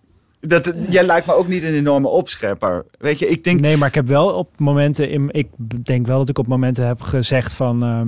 Dat, 0.47 0.73
jij 0.89 1.03
lijkt 1.03 1.25
me 1.27 1.33
ook 1.35 1.47
niet 1.47 1.63
een 1.63 1.73
enorme 1.73 2.07
opschepper. 2.07 2.85
Weet 2.97 3.19
je, 3.19 3.27
ik 3.27 3.43
denk... 3.43 3.59
Nee, 3.59 3.77
maar 3.77 3.87
ik 3.87 3.95
heb 3.95 4.07
wel 4.07 4.27
op 4.27 4.49
momenten... 4.59 5.09
In, 5.09 5.29
ik 5.31 5.47
denk 5.83 6.05
wel 6.07 6.17
dat 6.17 6.29
ik 6.29 6.37
op 6.37 6.47
momenten 6.47 6.87
heb 6.87 7.01
gezegd 7.01 7.53
van... 7.53 7.83
ehm, 7.83 8.07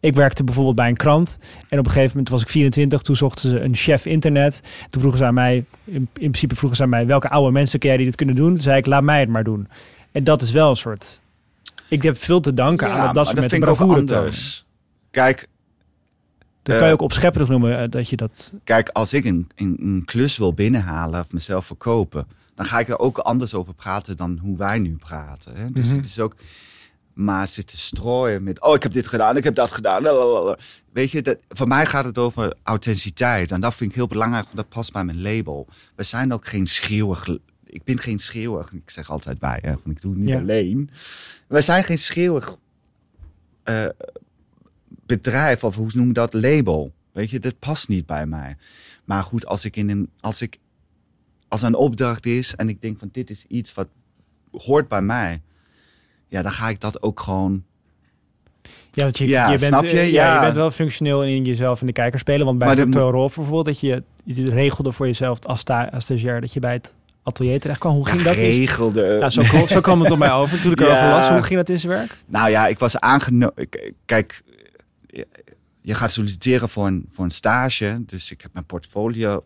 ik 0.00 0.14
werkte 0.14 0.44
bijvoorbeeld 0.44 0.76
bij 0.76 0.88
een 0.88 0.96
krant. 0.96 1.38
En 1.68 1.78
op 1.78 1.84
een 1.84 1.90
gegeven 1.90 2.10
moment 2.10 2.28
was 2.28 2.42
ik 2.42 2.48
24. 2.48 3.02
Toen 3.02 3.16
zochten 3.16 3.50
ze 3.50 3.60
een 3.60 3.74
chef 3.74 4.06
internet. 4.06 4.60
Toen 4.90 5.00
vroegen 5.00 5.18
ze 5.20 5.26
aan 5.26 5.34
mij... 5.34 5.64
In, 5.84 5.94
in 5.94 6.08
principe 6.12 6.54
vroegen 6.56 6.76
ze 6.76 6.82
aan 6.82 6.88
mij... 6.88 7.06
welke 7.06 7.28
oude 7.30 7.52
mensen 7.52 7.78
ken 7.78 7.88
jij 7.88 7.96
die 7.96 8.06
dit 8.06 8.16
kunnen 8.16 8.34
doen? 8.36 8.48
Toen 8.54 8.62
zei 8.62 8.78
ik, 8.78 8.86
laat 8.86 9.02
mij 9.02 9.20
het 9.20 9.28
maar 9.28 9.44
doen. 9.44 9.68
En 10.12 10.24
dat 10.24 10.42
is 10.42 10.50
wel 10.50 10.70
een 10.70 10.76
soort... 10.76 11.20
Ik 11.88 12.02
heb 12.02 12.18
veel 12.18 12.40
te 12.40 12.54
danken 12.54 12.88
Ja, 12.88 12.92
aan 12.92 12.98
dat, 12.98 13.06
dat 13.06 13.14
maar 13.14 13.24
soort 13.24 13.40
dat 13.40 13.50
vind 13.50 13.62
ik 13.62 13.68
ook 13.68 13.76
bravoure 13.76 14.04
tonen. 14.04 14.22
anders. 14.22 14.64
Kijk, 15.10 15.46
Dat 16.62 16.72
Eh, 16.74 16.78
kan 16.80 16.86
je 16.88 16.94
ook 16.94 17.02
opschepperig 17.02 17.48
noemen, 17.48 17.78
eh, 17.78 17.88
dat 17.90 18.08
je 18.08 18.16
dat... 18.16 18.52
Kijk, 18.64 18.88
als 18.88 19.12
ik 19.12 19.24
een, 19.24 19.48
een, 19.54 19.76
een 19.80 20.02
klus 20.04 20.36
wil 20.36 20.54
binnenhalen 20.54 21.20
of 21.20 21.32
mezelf 21.32 21.66
verkopen, 21.66 22.26
dan 22.54 22.66
ga 22.66 22.78
ik 22.78 22.88
er 22.88 22.98
ook 22.98 23.18
anders 23.18 23.54
over 23.54 23.74
praten 23.74 24.16
dan 24.16 24.38
hoe 24.42 24.56
wij 24.56 24.78
nu 24.78 24.96
praten. 24.96 25.56
Hè? 25.56 25.70
Dus 25.70 25.86
Mhm. 25.86 25.96
het 25.96 26.04
is 26.04 26.18
ook. 26.18 26.34
Maar 27.12 27.46
zitten 27.48 27.78
strooien 27.78 28.42
met, 28.42 28.60
oh, 28.60 28.74
ik 28.74 28.82
heb 28.82 28.92
dit 28.92 29.06
gedaan, 29.06 29.36
ik 29.36 29.44
heb 29.44 29.54
dat 29.54 29.70
gedaan. 29.72 30.02
lalalala. 30.02 30.58
Weet 30.92 31.10
je, 31.10 31.22
dat, 31.22 31.36
voor 31.48 31.68
mij 31.68 31.86
gaat 31.86 32.04
het 32.04 32.18
over 32.18 32.54
authenticiteit. 32.62 33.52
En 33.52 33.60
dat 33.60 33.74
vind 33.74 33.90
ik 33.90 33.96
heel 33.96 34.06
belangrijk, 34.06 34.44
want 34.44 34.56
dat 34.56 34.68
past 34.68 34.92
bij 34.92 35.04
mijn 35.04 35.22
label. 35.22 35.66
We 35.94 36.02
zijn 36.02 36.32
ook 36.32 36.46
geen 36.46 36.66
schreeuwig. 36.66 37.28
Ik 37.66 37.84
ben 37.84 37.98
geen 37.98 38.18
schreeuwig. 38.18 38.72
Ik 38.72 38.90
zeg 38.90 39.10
altijd 39.10 39.38
wij, 39.38 39.58
hè, 39.62 39.72
ik 39.72 40.00
doe 40.02 40.10
het 40.10 40.20
niet 40.20 40.28
Ja. 40.28 40.38
alleen. 40.38 40.90
We 41.46 41.60
zijn 41.60 41.84
geen 41.84 41.98
schreeuwig 41.98 42.56
eh, 43.62 43.84
bedrijf, 45.16 45.64
of 45.64 45.76
hoe 45.76 45.90
noem 45.94 46.06
je 46.06 46.12
dat, 46.12 46.34
label. 46.34 46.92
Weet 47.12 47.30
je, 47.30 47.38
dat 47.38 47.58
past 47.58 47.88
niet 47.88 48.06
bij 48.06 48.26
mij. 48.26 48.56
Maar 49.04 49.22
goed, 49.22 49.46
als 49.46 49.64
ik 49.64 49.76
in 49.76 49.90
een, 49.90 50.10
als 50.20 50.42
ik, 50.42 50.56
als 51.48 51.62
een 51.62 51.74
opdracht 51.74 52.26
is 52.26 52.54
en 52.56 52.68
ik 52.68 52.80
denk 52.82 52.98
van 52.98 53.08
dit 53.12 53.30
is 53.30 53.44
iets 53.48 53.74
wat 53.74 53.88
hoort 54.52 54.88
bij 54.88 55.02
mij, 55.02 55.40
ja, 56.28 56.42
dan 56.42 56.52
ga 56.52 56.68
ik 56.68 56.80
dat 56.80 57.02
ook 57.02 57.20
gewoon. 57.20 57.64
Ja, 58.92 59.02
want 59.02 59.18
je, 59.18 59.26
Ja, 59.28 59.50
je, 59.50 59.58
bent, 59.58 59.80
je? 59.80 59.88
eh, 59.88 60.10
ja. 60.12 60.24
Ja. 60.24 60.34
je 60.34 60.40
bent 60.40 60.54
wel 60.54 60.70
functioneel 60.70 61.24
in 61.24 61.44
jezelf 61.44 61.80
in 61.80 61.86
de 61.86 61.92
kijker 61.92 62.18
spelen. 62.18 62.46
Want 62.46 62.58
bij 62.58 62.74
Victor 62.74 63.10
Rolf 63.12 63.34
bijvoorbeeld, 63.34 63.64
dat 63.66 63.80
je, 63.80 64.02
je 64.24 64.50
regelde 64.50 64.92
voor 64.92 65.06
jezelf 65.06 65.44
als, 65.44 65.60
sta, 65.60 65.84
als 65.92 66.04
stagiair 66.04 66.40
dat 66.40 66.52
je 66.52 66.60
bij 66.60 66.72
het 66.72 66.94
atelier 67.22 67.60
terecht 67.60 67.78
kwam. 67.78 67.94
Hoe 67.94 68.06
ging 68.06 68.22
dat? 68.22 68.34
in- 68.34 68.40
regelde. 68.50 69.26
Zo, 69.28 69.42
kwam- 69.42 69.68
zo 69.68 69.80
kwam 69.80 70.00
het 70.00 70.10
op 70.10 70.18
mij 70.18 70.32
over 70.32 70.60
toen 70.60 70.72
ik 70.72 70.80
Ja. 70.80 70.86
erover 70.86 71.08
las. 71.08 71.28
Hoe 71.28 71.42
ging 71.42 71.58
dat 71.58 71.68
in 71.68 71.78
zijn 71.78 71.92
werk? 71.92 72.16
Nou 72.26 72.50
ja, 72.50 72.66
ik 72.66 72.78
was 72.78 72.98
aangenomen. 73.00 73.68
Kijk, 74.04 74.42
je- 75.82 75.94
gaat 75.94 76.12
solliciteren 76.12 76.68
voor 76.68 76.86
een, 76.86 77.30
stage. 77.30 78.02
Dus 78.06 78.30
ik 78.30 78.40
heb 78.40 78.52
mijn 78.52 78.66
portfolio 78.66 79.44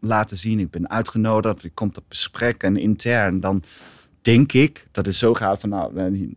laten 0.00 0.36
zien. 0.36 0.58
Ik 0.58 0.70
ben 0.70 0.90
uitgenodigd. 0.90 1.64
Ik 1.64 1.74
kom 1.74 1.88
op 1.88 2.04
gesprek 2.08 2.62
en 2.62 2.76
intern. 2.76 3.40
Dan 3.40 3.62
denk 4.20 4.52
ik 4.52 4.86
dat 4.90 5.06
het 5.06 5.14
zo 5.14 5.34
gaat 5.34 5.60
van 5.60 5.68
nou, 5.68 5.96
eh, 5.96 6.28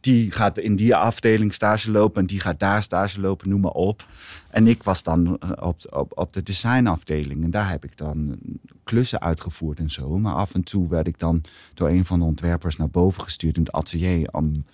die- 0.00 0.30
gaat 0.30 0.58
in 0.58 0.76
die 0.76 0.94
afdeling 0.94 1.54
stage 1.54 1.90
lopen 1.90 2.20
en 2.20 2.26
die 2.26 2.40
gaat 2.40 2.60
daar 2.60 2.82
stage 2.82 3.20
lopen, 3.20 3.48
noem 3.48 3.60
maar 3.60 3.70
op. 3.70 4.06
En 4.50 4.66
ik 4.66 4.82
was 4.82 5.02
dan 5.02 5.38
eh, 5.38 5.50
op, 5.60 5.80
op, 5.90 6.18
op 6.18 6.32
de 6.32 6.42
designafdeling 6.42 7.44
en 7.44 7.50
daar 7.50 7.70
heb 7.70 7.84
ik 7.84 7.96
dan 7.96 8.38
klussen 8.84 9.20
uitgevoerd 9.20 9.78
en 9.78 9.90
zo. 9.90 10.18
Maar 10.18 10.34
af 10.34 10.54
en 10.54 10.62
toe 10.62 10.88
werd 10.88 11.06
ik 11.06 11.18
dan 11.18 11.42
door 11.74 11.88
een 11.88 12.04
van 12.04 12.18
de 12.18 12.24
ontwerpers 12.24 12.76
naar 12.76 12.90
boven 12.90 13.22
gestuurd 13.22 13.56
in 13.56 13.62
het 13.62 13.72
atelier 13.72 14.28
om 14.32 14.64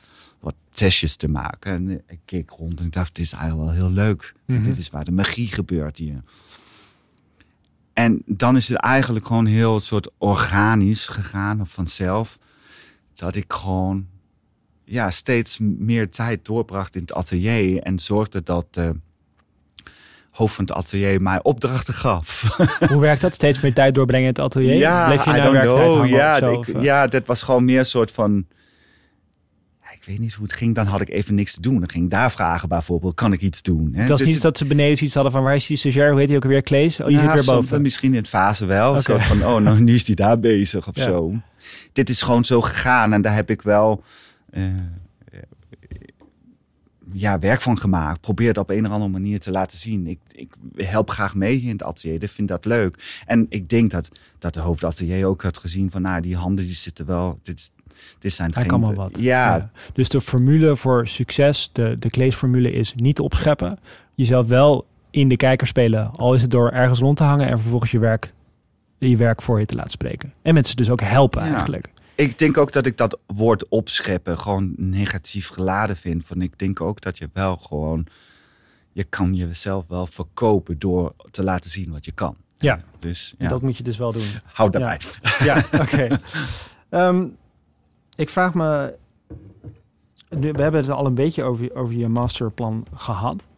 wat 0.40 0.54
testjes 0.72 1.16
te 1.16 1.28
maken. 1.28 1.72
En 1.72 1.90
ik 2.08 2.18
keek 2.24 2.50
rond 2.50 2.80
en 2.80 2.86
ik 2.86 2.92
dacht, 2.92 3.14
dit 3.14 3.24
is 3.24 3.32
eigenlijk 3.32 3.64
wel 3.70 3.78
heel 3.78 3.90
leuk. 3.94 4.34
Mhm. 4.46 4.62
Dit 4.62 4.78
is 4.78 4.90
waar 4.90 5.04
de 5.04 5.12
magie 5.12 5.46
gebeurt 5.48 5.98
hier. 5.98 6.22
En 7.92 8.22
dan 8.26 8.56
is 8.56 8.68
het 8.68 8.78
eigenlijk 8.78 9.26
gewoon 9.26 9.46
heel 9.46 9.80
soort 9.80 10.10
organisch 10.18 11.06
gegaan 11.06 11.60
of 11.60 11.70
vanzelf. 11.70 12.38
Dat 13.14 13.34
ik 13.36 13.52
gewoon 13.52 14.06
ja, 14.84 15.10
steeds 15.10 15.58
meer 15.60 16.10
tijd 16.10 16.44
doorbracht 16.44 16.94
in 16.94 17.00
het 17.00 17.12
atelier. 17.12 17.82
En 17.82 17.98
zorgde 17.98 18.42
dat 18.42 18.66
de 18.74 18.94
hoofd 20.30 20.54
van 20.54 20.64
het 20.64 20.74
atelier 20.74 21.22
mij 21.22 21.42
opdrachten 21.42 21.94
gaf. 21.94 22.42
Hoe 22.92 23.00
werkt 23.00 23.20
dat? 23.20 23.34
Steeds 23.34 23.60
meer 23.60 23.74
tijd 23.74 23.94
doorbrengen 23.94 24.26
in 24.26 24.32
het 24.34 24.42
atelier? 24.44 24.74
Ja, 24.74 25.06
Bleef 25.06 25.24
je 25.24 25.30
werktijd 25.30 25.92
hangen 25.92 26.08
Ja, 26.08 26.36
ik- 26.36 26.68
eh? 26.68 26.82
ja, 26.82 27.06
dat 27.06 27.26
was 27.26 27.42
gewoon 27.42 27.64
meer 27.64 27.78
een 27.78 27.86
soort 27.86 28.10
van... 28.10 28.46
Ik 29.92 30.04
weet 30.04 30.18
niet 30.18 30.34
hoe 30.34 30.44
het 30.46 30.52
ging. 30.54 30.74
Dan 30.74 30.86
had 30.86 31.00
ik 31.00 31.08
even 31.08 31.34
niks 31.34 31.54
te 31.54 31.60
doen. 31.60 31.78
Dan 31.78 31.88
ging 31.88 32.04
ik 32.04 32.10
daar 32.10 32.30
vragen 32.30 32.68
bijvoorbeeld. 32.68 33.14
Kan 33.14 33.32
ik 33.32 33.40
iets 33.40 33.62
doen? 33.62 33.90
Hè? 33.92 34.00
Het 34.00 34.08
was 34.08 34.18
Dus 34.18 34.28
niet 34.28 34.42
dat 34.42 34.58
ze 34.58 34.64
beneden 34.64 34.96
zoiets 34.96 35.14
hadden 35.14 35.32
van 35.32 35.42
waar 35.42 35.54
is 35.54 35.66
die 35.66 35.76
stagiair? 35.76 36.10
Hoe 36.10 36.18
heet 36.18 36.28
hij 36.28 36.36
ook 36.36 36.44
weer? 36.44 36.62
Klees? 36.62 37.00
Oh, 37.00 37.06
die 37.06 37.18
zit 37.18 37.32
weer 37.32 37.44
boven. 37.44 37.82
Misschien 37.82 38.10
in 38.10 38.18
het 38.18 38.28
fase 38.28 38.64
wel. 38.66 39.02
Zo 39.02 39.18
van, 39.18 39.44
oh, 39.44 39.56
nou, 39.60 39.80
nu 39.80 39.94
is 39.94 40.04
die 40.04 40.14
daar 40.14 40.38
bezig 40.38 40.88
of 40.88 40.96
Ja. 40.96 41.02
zo. 41.04 41.34
Dit 41.92 42.08
is 42.08 42.22
gewoon 42.22 42.44
zo 42.44 42.60
gegaan. 42.60 43.12
En 43.12 43.22
daar 43.22 43.34
heb 43.34 43.50
ik 43.50 43.62
wel... 43.62 44.02
eh, 44.50 44.62
ja, 47.12 47.38
werk 47.38 47.60
van 47.60 47.78
gemaakt. 47.78 48.20
Probeer 48.20 48.48
het 48.48 48.58
op 48.58 48.70
een 48.70 48.86
of 48.86 48.92
andere 48.92 49.10
manier 49.10 49.40
te 49.40 49.50
laten 49.50 49.78
zien. 49.78 50.06
Ik, 50.06 50.18
ik 50.32 50.54
help 50.76 51.10
graag 51.10 51.34
mee 51.34 51.60
in 51.60 51.68
het 51.68 51.82
atelier. 51.82 52.22
Ik 52.22 52.28
vind 52.30 52.48
dat 52.48 52.64
leuk. 52.64 53.22
En 53.26 53.46
ik 53.48 53.68
denk 53.68 53.90
dat, 53.90 54.08
dat 54.38 54.54
de 54.54 54.60
hoofdatelier 54.60 55.26
ook 55.26 55.42
had 55.42 55.56
gezien 55.58 55.90
van... 55.90 56.02
nou, 56.02 56.20
die 56.20 56.36
handen 56.36 56.64
die 56.66 56.74
zitten 56.74 57.06
wel... 57.06 57.40
Dit, 57.42 57.70
dit 58.18 58.32
zijn 58.32 58.50
Hij 58.52 58.60
geen... 58.62 58.70
kan 58.70 58.80
wel 58.80 58.94
wat. 58.94 59.18
Ja, 59.20 59.70
Dus 59.92 60.08
de 60.08 60.20
formule 60.20 60.76
voor 60.76 61.06
succes, 61.08 61.70
de, 61.72 61.96
de 61.98 62.10
Klees-formule 62.10 62.70
is 62.70 62.94
niet 62.96 63.20
opscheppen. 63.20 63.78
Jezelf 64.14 64.46
wel 64.48 64.86
in 65.10 65.28
de 65.28 65.36
kijker 65.36 65.66
spelen, 65.66 66.10
al 66.16 66.34
is 66.34 66.42
het 66.42 66.50
door 66.50 66.70
ergens 66.70 66.98
rond 67.00 67.16
te 67.16 67.24
hangen 67.24 67.48
en 67.48 67.58
vervolgens 67.58 67.90
je 67.90 67.98
werk, 67.98 68.32
je 68.98 69.16
werk 69.16 69.42
voor 69.42 69.60
je 69.60 69.66
te 69.66 69.74
laten 69.74 69.90
spreken. 69.90 70.32
En 70.42 70.54
mensen 70.54 70.76
dus 70.76 70.90
ook 70.90 71.00
helpen 71.00 71.44
Ja. 71.44 71.52
eigenlijk. 71.52 71.88
Ik 72.14 72.38
denk 72.38 72.56
ook 72.58 72.72
dat 72.72 72.86
ik 72.86 72.96
dat 72.96 73.18
woord 73.26 73.68
opscheppen 73.68 74.38
gewoon 74.38 74.72
negatief 74.76 75.48
geladen 75.48 75.96
vind. 75.96 76.24
Van 76.26 76.42
ik 76.42 76.58
denk 76.58 76.80
ook 76.80 77.00
dat 77.00 77.18
je 77.18 77.28
wel 77.32 77.56
gewoon... 77.56 78.06
Je 78.92 79.04
kan 79.04 79.34
jezelf 79.34 79.86
wel 79.88 80.06
verkopen 80.06 80.78
door 80.78 81.14
te 81.30 81.44
laten 81.44 81.70
zien 81.70 81.90
wat 81.90 82.04
je 82.04 82.12
kan. 82.12 82.36
Ja. 82.58 82.80
Dus 82.98 83.34
ja, 83.38 83.48
Dat 83.48 83.62
moet 83.62 83.76
je 83.76 83.82
dus 83.82 83.96
wel 83.98 84.12
doen. 84.12 84.22
houd 84.44 84.72
daarbij. 84.72 85.00
Ja, 85.38 85.64
oké. 85.72 86.06
Ehm, 86.90 87.24
ik 88.18 88.28
vraag 88.28 88.54
me... 88.54 88.94
We 90.28 90.46
hebben 90.46 90.80
het 90.80 90.90
al 90.90 91.06
een 91.06 91.14
beetje 91.14 91.42
over, 91.42 91.74
over 91.74 91.94
je 91.94 92.08
masterplan 92.08 92.86
gehad. 92.94 93.48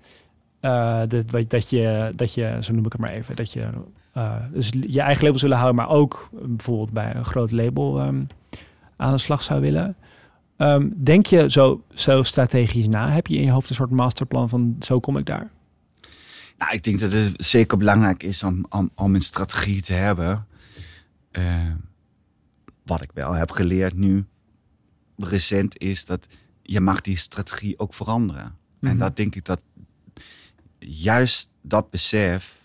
Eh, 0.60 1.02
dat, 1.08 1.50
dat, 1.50 1.70
je, 1.70 2.12
dat 2.16 2.34
je, 2.34 2.58
zo 2.60 2.72
noem 2.72 2.84
ik 2.86 2.92
het 2.92 3.00
maar 3.00 3.10
even, 3.10 3.36
dat 3.36 3.52
je 3.52 3.68
eh, 4.12 4.36
dus 4.52 4.70
je 4.86 5.00
eigen 5.00 5.24
labels 5.24 5.42
willen 5.42 5.56
houden, 5.56 5.76
maar 5.76 5.94
ook 5.96 6.28
bijvoorbeeld 6.32 6.92
bij 6.92 7.14
een 7.14 7.24
groot 7.24 7.50
label 7.50 8.00
ehm, 8.00 8.22
aan 8.96 9.12
de 9.12 9.18
slag 9.18 9.42
zou 9.42 9.60
willen. 9.60 9.96
Ehm, 10.56 10.88
denk 10.96 11.26
je 11.26 11.50
zo, 11.50 11.84
zo 11.94 12.22
strategisch 12.22 12.86
na? 12.86 13.10
Heb 13.10 13.26
je 13.26 13.36
in 13.36 13.44
je 13.44 13.50
hoofd 13.50 13.68
een 13.68 13.74
soort 13.74 13.90
masterplan 13.90 14.48
van 14.48 14.76
zo 14.80 15.00
kom 15.00 15.16
ik 15.16 15.26
daar? 15.26 15.50
Nou, 16.58 16.72
ik 16.72 16.82
denk 16.82 16.98
dat 16.98 17.12
het 17.12 17.44
zeker 17.44 17.78
belangrijk 17.78 18.22
is 18.22 18.42
om, 18.42 18.66
om, 18.94 19.14
een 19.14 19.20
strategie 19.20 19.82
te 19.82 19.92
hebben. 19.92 20.46
Eh, 21.30 21.72
wat 22.84 23.02
ik 23.02 23.10
wel 23.14 23.32
heb 23.32 23.50
geleerd 23.50 23.94
nu, 23.94 24.24
recent, 25.24 25.78
is 25.78 26.04
dat 26.04 26.26
je 26.62 26.80
mag 26.80 27.00
die 27.00 27.16
strategie 27.16 27.78
ook 27.78 27.94
veranderen. 27.94 28.56
Mhm. 28.78 28.92
En 28.92 28.98
dat 28.98 29.16
denk 29.16 29.34
ik 29.34 29.44
dat 29.44 29.62
juist 30.78 31.48
dat 31.62 31.90
besef, 31.90 32.60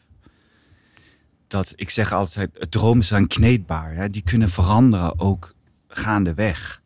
dat 1.48 1.74
ik 1.76 1.90
zeg 1.90 2.12
altijd, 2.12 2.72
dromen 2.72 3.06
zijn 3.06 3.28
kneedbaar. 3.28 3.96
Hè? 3.96 4.10
Die 4.10 4.22
kunnen 4.22 4.50
veranderen 4.50 5.20
ook 5.20 5.54
gaandeweg. 5.88 6.82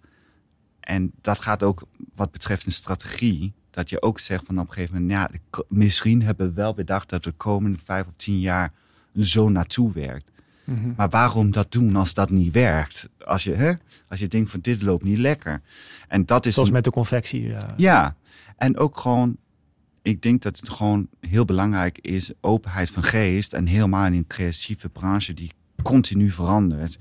En 0.79 1.11
dat 1.21 1.39
gaat 1.39 1.63
ook 1.63 1.83
wat 2.15 2.31
betreft 2.31 2.65
een 2.65 2.71
strategie. 2.71 3.53
Dat 3.69 3.89
je 3.89 4.01
ook 4.01 4.19
zegt 4.19 4.45
van 4.45 4.59
op 4.59 4.67
een 4.67 4.73
gegeven 4.73 5.01
moment, 5.01 5.11
ja, 5.11 5.39
misschien 5.67 6.21
hebben 6.21 6.47
we 6.47 6.53
wel 6.53 6.73
bedacht 6.73 7.09
dat 7.09 7.25
we 7.25 7.29
de 7.29 7.35
komende 7.35 7.77
vijf 7.83 8.07
of 8.07 8.13
tien 8.15 8.39
jaar 8.39 8.73
zo 9.15 9.49
naartoe 9.49 9.93
werkt. 9.93 10.31
Mhm. 10.69 10.93
Maar 10.97 11.09
waarom 11.09 11.51
dat 11.51 11.71
doen 11.71 11.95
als 11.95 12.13
dat 12.13 12.29
niet 12.29 12.53
werkt? 12.53 13.09
Als 13.25 13.43
je, 13.43 13.53
hè? 13.53 13.73
als 14.07 14.19
je 14.19 14.27
denkt 14.27 14.49
van 14.49 14.59
dit 14.59 14.81
loopt 14.81 15.03
niet 15.03 15.17
lekker. 15.17 15.61
En 16.07 16.25
dat 16.25 16.45
is 16.45 16.53
Zoals 16.53 16.69
een- 16.69 16.75
met 16.75 16.83
de 16.83 16.91
confectie. 16.91 17.53
eh. 17.53 17.63
ja, 17.77 18.15
en 18.57 18.77
ook 18.77 18.97
gewoon, 18.97 19.37
ik 20.01 20.21
denk 20.21 20.41
dat 20.41 20.59
het 20.59 20.69
gewoon 20.69 21.07
heel 21.19 21.45
belangrijk 21.45 21.97
is, 21.97 22.31
openheid 22.41 22.89
van 22.91 23.03
geest. 23.03 23.53
En 23.53 23.65
helemaal 23.65 24.05
in 24.05 24.13
een 24.13 24.27
creatieve 24.27 24.89
branche 24.89 25.33
die 25.33 25.51
continu 25.83 26.31
verandert. 26.31 26.97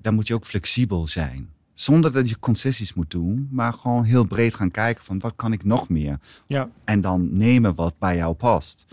Dan 0.00 0.14
moet 0.14 0.26
je 0.26 0.34
ook 0.34 0.46
flexibel 0.46 1.06
zijn. 1.06 1.48
Zonder 1.74 2.12
dat 2.12 2.28
je 2.28 2.38
concessies 2.38 2.94
moet 2.94 3.10
doen, 3.10 3.48
maar 3.50 3.72
gewoon 3.72 4.04
heel 4.04 4.24
breed 4.24 4.54
gaan 4.54 4.70
kijken 4.70 5.04
van 5.04 5.18
wat 5.18 5.32
kan 5.36 5.52
ik 5.52 5.64
nog 5.64 5.88
meer. 5.88 6.18
ja. 6.46 6.68
En 6.84 7.00
dan 7.00 7.36
nemen 7.36 7.74
wat 7.74 7.98
bij 7.98 8.16
jou 8.16 8.34
past. 8.34 8.86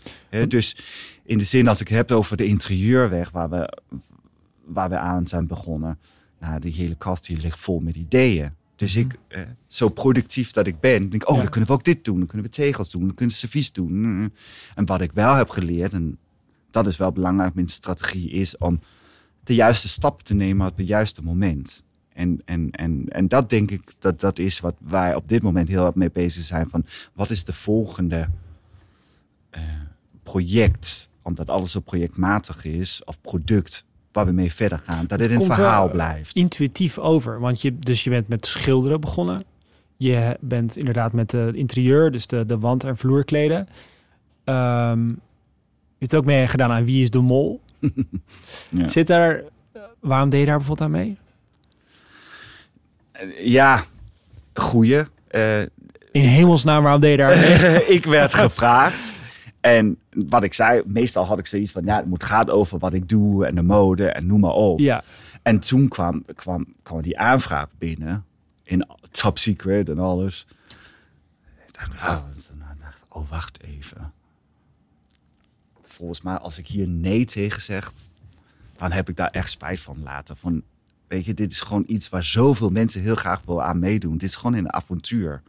Dus 0.47 0.75
in 1.23 1.37
de 1.37 1.43
zin 1.43 1.67
als 1.67 1.81
ik 1.81 1.87
het 1.87 1.97
heb 1.97 2.11
over 2.11 2.37
de 2.37 2.45
interieurweg, 2.45 3.29
waar 3.31 3.49
we 3.49 3.77
waar 4.65 4.89
we 4.89 4.97
aan 4.97 5.27
zijn 5.27 5.47
begonnen. 5.47 5.99
Nou, 6.39 6.59
die 6.59 6.73
hele 6.73 6.95
kast 6.95 7.25
hier 7.27 7.37
ligt 7.37 7.59
vol 7.59 7.79
met 7.79 7.95
ideeën. 7.95 8.51
Dus 8.75 8.95
ik, 8.95 9.15
eh, 9.27 9.41
zo 9.67 9.89
productief 9.89 10.51
dat 10.51 10.67
ik 10.67 10.79
ben, 10.79 11.09
denk 11.09 11.29
oh, 11.29 11.35
Ja. 11.35 11.41
dan 11.41 11.51
kunnen 11.51 11.69
we 11.69 11.75
ook 11.75 11.83
dit 11.83 12.03
doen. 12.05 12.17
Dan 12.17 12.27
kunnen 12.27 12.45
we 12.45 12.53
tegels 12.53 12.89
doen, 12.89 13.01
dan 13.05 13.13
kunnen 13.13 13.33
we 13.33 13.39
servies 13.41 13.71
doen. 13.71 14.33
En 14.75 14.85
wat 14.85 15.01
ik 15.01 15.11
wel 15.11 15.35
heb 15.35 15.49
geleerd, 15.49 15.93
en 15.93 16.17
dat 16.71 16.87
is 16.87 16.97
wel 16.97 17.11
belangrijk 17.11 17.53
met 17.53 17.71
strategie, 17.71 18.29
is 18.29 18.57
om 18.57 18.79
de 19.43 19.55
juiste 19.55 19.87
stap 19.89 20.21
te 20.21 20.33
nemen 20.33 20.67
op 20.67 20.77
het 20.77 20.87
juiste 20.87 21.21
moment. 21.23 21.83
En, 22.13 22.41
en, 22.45 22.71
en, 22.71 23.05
en 23.07 23.27
dat 23.27 23.49
denk 23.49 23.71
ik, 23.71 23.93
dat, 23.99 24.19
dat 24.19 24.39
is 24.39 24.59
wat 24.59 24.75
wij 24.79 25.15
op 25.15 25.27
dit 25.27 25.41
moment 25.41 25.67
heel 25.67 25.85
erg 25.85 25.95
mee 25.95 26.11
bezig 26.11 26.43
zijn. 26.43 26.69
Van 26.69 26.85
wat 27.13 27.29
is 27.29 27.43
de 27.43 27.53
volgende 27.53 28.27
eh, 29.49 29.61
project, 30.23 31.09
omdat 31.21 31.49
alles 31.49 31.71
zo 31.71 31.79
projectmatig 31.79 32.65
is, 32.65 33.01
of 33.05 33.21
product, 33.21 33.85
waar 34.11 34.25
we 34.25 34.31
mee 34.31 34.53
verder 34.53 34.79
gaan. 34.83 35.05
Dat 35.07 35.19
het, 35.19 35.31
een 35.31 35.37
komt 35.37 35.53
verhaal 35.53 35.89
blijft. 35.89 36.35
Intuïtief 36.35 36.97
over. 36.97 37.39
Want 37.39 37.61
je, 37.61 37.79
dus 37.79 38.03
je 38.03 38.09
bent 38.09 38.27
met 38.27 38.45
schilderen 38.45 39.01
begonnen. 39.01 39.43
Je 39.97 40.37
bent 40.39 40.75
inderdaad 40.77 41.13
met 41.13 41.31
het 41.31 41.55
interieur, 41.55 42.11
dus 42.11 42.27
de, 42.27 42.45
de 42.45 42.57
wand- 42.57 42.83
en 42.83 42.97
vloerkleden. 42.97 43.67
Ehm, 44.43 45.07
je 45.07 46.07
hebt 46.07 46.15
ook 46.15 46.25
mee 46.25 46.47
gedaan 46.47 46.71
aan 46.71 46.85
Wie 46.85 47.01
is 47.01 47.09
de 47.09 47.19
Mol. 47.19 47.61
Ja. 48.69 48.87
Zit 48.87 49.07
daar, 49.07 49.43
waarom 49.99 50.29
deed 50.29 50.39
je 50.39 50.45
daar 50.45 50.57
bijvoorbeeld 50.57 50.87
aan 50.87 50.95
mee? 50.95 51.17
Ja, 53.37 53.83
goeie. 54.53 55.03
Eh, 55.27 55.61
In 56.11 56.23
hemelsnaam, 56.23 56.83
waarom 56.83 57.01
deed 57.01 57.11
je 57.11 57.17
daar 57.17 57.37
mee? 57.37 57.85
ik 57.97 58.05
werd 58.05 58.33
gevraagd. 58.33 59.13
En 59.61 59.97
wat 60.09 60.43
ik 60.43 60.53
zei, 60.53 60.81
meestal 60.85 61.25
had 61.25 61.39
ik 61.39 61.45
zoiets 61.45 61.71
van, 61.71 61.85
ja, 61.85 61.95
het 61.95 62.05
moet 62.05 62.23
gaan 62.23 62.49
over 62.49 62.77
wat 62.79 62.93
ik 62.93 63.09
doe 63.09 63.45
en 63.45 63.55
de 63.55 63.61
mode 63.61 64.09
en 64.09 64.25
noem 64.25 64.39
maar 64.39 64.51
op. 64.53 64.79
ja, 64.79 65.03
En 65.41 65.59
toen 65.59 65.87
kwam, 65.87 66.25
kwam, 66.35 66.65
kwam 66.83 67.01
die 67.01 67.19
aanvraag 67.19 67.67
binnen, 67.77 68.25
in 68.63 68.87
top 69.11 69.37
secret 69.37 69.89
en 69.89 69.99
alles. 69.99 70.47
Ik 71.67 71.73
dacht, 71.73 71.89
oh, 72.03 72.17
oh, 73.09 73.29
wacht 73.29 73.63
even. 73.63 74.13
Volgens 75.81 76.21
mij, 76.21 76.35
als 76.37 76.57
ik 76.57 76.67
hier 76.67 76.87
nee 76.87 77.25
tegen 77.25 77.61
zeg, 77.61 77.91
dan 78.77 78.91
heb 78.91 79.09
ik 79.09 79.15
daar 79.15 79.29
echt 79.31 79.49
spijt 79.51 79.81
van 79.81 79.97
later. 80.03 80.35
Van, 80.35 80.63
weet 81.11 81.25
je, 81.25 81.33
dit 81.33 81.51
is 81.51 81.59
gewoon 81.59 81.83
iets 81.87 82.09
waar 82.09 82.23
zoveel 82.23 82.69
mensen 82.69 83.01
heel 83.01 83.15
graag 83.15 83.41
wil 83.45 83.63
aan 83.63 83.79
meedoen. 83.79 84.17
Dit 84.17 84.29
is 84.29 84.35
gewoon 84.35 84.53
een 84.53 84.73
avontuur. 84.73 85.41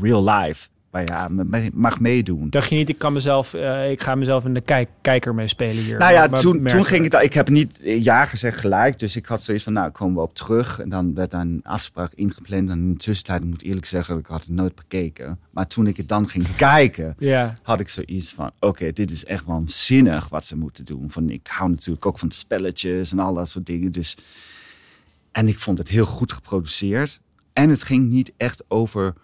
Real 0.00 0.24
life. 0.24 0.68
Waar 0.90 1.02
je 1.02 1.12
aan 1.12 1.48
mag 1.74 2.00
meedoen. 2.00 2.50
dacht 2.50 2.68
je 2.68 2.76
niet, 2.76 2.88
ik 2.88 2.98
kan 2.98 3.12
mezelf, 3.12 3.54
eh, 3.54 3.90
ik 3.90 4.02
ga 4.02 4.14
mezelf 4.14 4.44
in 4.44 4.54
de 4.54 4.60
kijk, 4.60 4.88
kijker 5.00 5.34
mee 5.34 5.48
spelen 5.48 5.84
hier. 5.84 5.98
Nou 5.98 6.12
ja, 6.12 6.26
Maar 6.26 6.40
toen, 6.40 6.64
toen 6.64 6.84
ging 6.84 7.04
het. 7.04 7.22
Ik 7.22 7.32
heb 7.32 7.48
niet 7.48 7.78
ja 7.82 8.24
gezegd 8.24 8.60
gelijk. 8.60 8.98
Dus 8.98 9.16
ik 9.16 9.26
had 9.26 9.42
zoiets 9.42 9.64
van, 9.64 9.72
nou, 9.72 9.90
komen 9.90 10.14
we 10.14 10.20
op 10.20 10.34
terug. 10.34 10.80
En 10.80 10.88
dan 10.88 11.14
werd 11.14 11.30
daar 11.30 11.40
een 11.40 11.60
afspraak 11.64 12.12
ingepland. 12.14 12.70
En 12.70 12.78
in 12.78 12.92
de 12.92 12.98
tussentijd, 12.98 13.40
ik 13.40 13.46
moet 13.46 13.62
eerlijk 13.62 13.86
zeggen, 13.86 14.18
ik 14.18 14.26
had 14.26 14.40
het 14.40 14.50
nooit 14.50 14.74
bekeken. 14.74 15.38
Maar 15.50 15.66
toen 15.66 15.86
ik 15.86 15.96
het 15.96 16.08
dan 16.08 16.28
ging 16.28 16.56
kijken, 16.56 17.14
Ja, 17.18 17.58
had 17.62 17.80
ik 17.80 17.88
zoiets 17.88 18.32
van, 18.32 18.50
oké, 18.60 18.92
dit 18.92 19.10
is 19.10 19.24
echt 19.24 19.44
waanzinnig 19.44 20.28
wat 20.28 20.44
ze 20.44 20.56
moeten 20.56 20.84
doen. 20.84 21.10
Van, 21.10 21.30
ik 21.30 21.46
hou 21.50 21.70
natuurlijk 21.70 22.06
ook 22.06 22.18
van 22.18 22.30
spelletjes 22.30 23.12
en 23.12 23.18
al 23.18 23.34
dat 23.34 23.48
soort 23.48 23.66
dingen. 23.66 23.92
Dus, 23.92 24.16
en 25.32 25.48
ik 25.48 25.58
vond 25.58 25.78
het 25.78 25.88
heel 25.88 26.06
goed 26.06 26.32
geproduceerd. 26.32 27.20
En 27.52 27.70
het 27.70 27.82
ging 27.82 28.08
niet 28.08 28.32
echt 28.36 28.64
over 28.68 29.14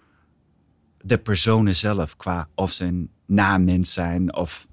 de 0.97 1.17
personen 1.17 1.75
zelf, 1.75 2.15
qua 2.17 2.47
of 2.55 2.71
ze 2.71 2.83
een 2.83 3.09
namens 3.25 3.93
zijn 3.93 4.35
of 4.35 4.67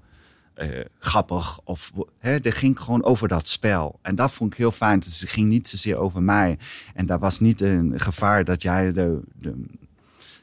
eh, 0.53 0.85
grappig. 0.99 1.59
Of, 1.63 1.91
hè, 2.19 2.31
het 2.31 2.53
ging 2.53 2.79
gewoon 2.79 3.03
over 3.03 3.27
dat 3.27 3.47
spel. 3.47 3.99
En 4.01 4.15
dat 4.15 4.31
vond 4.31 4.51
ik 4.51 4.57
heel 4.57 4.71
fijn. 4.71 4.99
Dus 4.99 5.19
het 5.21 5.29
ging 5.29 5.47
niet 5.47 5.67
zozeer 5.67 5.97
over 5.97 6.23
mij. 6.23 6.57
En 6.93 7.05
daar 7.05 7.19
was 7.19 7.39
niet 7.39 7.61
een 7.61 7.99
gevaar 7.99 8.43
dat 8.43 8.61
jij 8.61 8.91
de, 8.91 9.19
de 9.39 9.65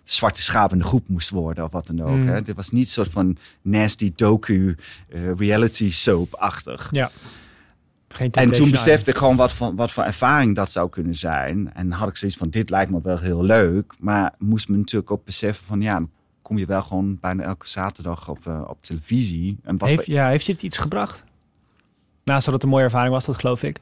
zwarte 0.04 0.42
schaap 0.42 0.72
in 0.72 0.78
de 0.78 0.84
groep 0.84 1.08
moest 1.08 1.30
worden 1.30 1.64
of 1.64 1.72
wat 1.72 1.86
dan 1.86 2.02
ook. 2.02 2.16
Mm. 2.16 2.28
Hè. 2.28 2.42
Dit 2.42 2.56
was 2.56 2.70
niet 2.70 2.84
een 2.84 2.90
soort 2.90 3.10
van 3.10 3.36
nasty 3.62 4.12
docu, 4.14 4.76
eh, 5.08 5.34
reality 5.34 5.90
soap-achtig. 5.90 6.88
ja. 6.92 7.10
Geen 8.14 8.30
En 8.30 8.52
toen 8.52 8.70
besefte 8.70 9.10
ik 9.10 9.16
gewoon 9.16 9.36
wat 9.36 9.52
voor, 9.52 9.74
wat 9.74 9.92
voor 9.92 10.02
ervaring 10.04 10.54
dat 10.56 10.70
zou 10.70 10.88
kunnen 10.88 11.14
zijn. 11.14 11.72
En 11.74 11.92
had 11.92 12.08
ik 12.08 12.16
zoiets 12.16 12.36
van, 12.36 12.50
dit 12.50 12.70
lijkt 12.70 12.90
me 12.90 13.00
wel 13.02 13.18
heel 13.18 13.42
leuk. 13.42 13.94
Maar 13.98 14.34
moest 14.38 14.68
me 14.68 14.76
natuurlijk 14.76 15.10
ook 15.10 15.24
beseffen 15.24 15.66
van, 15.66 15.80
ja, 15.80 15.92
dan 15.94 16.10
kom 16.42 16.58
je 16.58 16.66
wel 16.66 16.82
gewoon 16.82 17.18
bijna 17.20 17.42
elke 17.42 17.68
zaterdag 17.68 18.28
op, 18.28 18.46
eh, 18.46 18.60
op 18.66 18.82
televisie. 18.82 19.58
En 19.62 19.78
wat 19.78 19.88
Heeft, 19.88 20.04
voor- 20.04 20.14
ja, 20.14 20.28
heeft 20.28 20.46
je 20.46 20.52
het 20.52 20.62
iets 20.62 20.78
gebracht? 20.78 21.24
Naast 22.24 22.44
dat 22.44 22.54
het 22.54 22.62
een 22.62 22.68
mooie 22.68 22.84
ervaring 22.84 23.12
was, 23.12 23.24
dat 23.24 23.36
geloof 23.36 23.62
ik. 23.62 23.78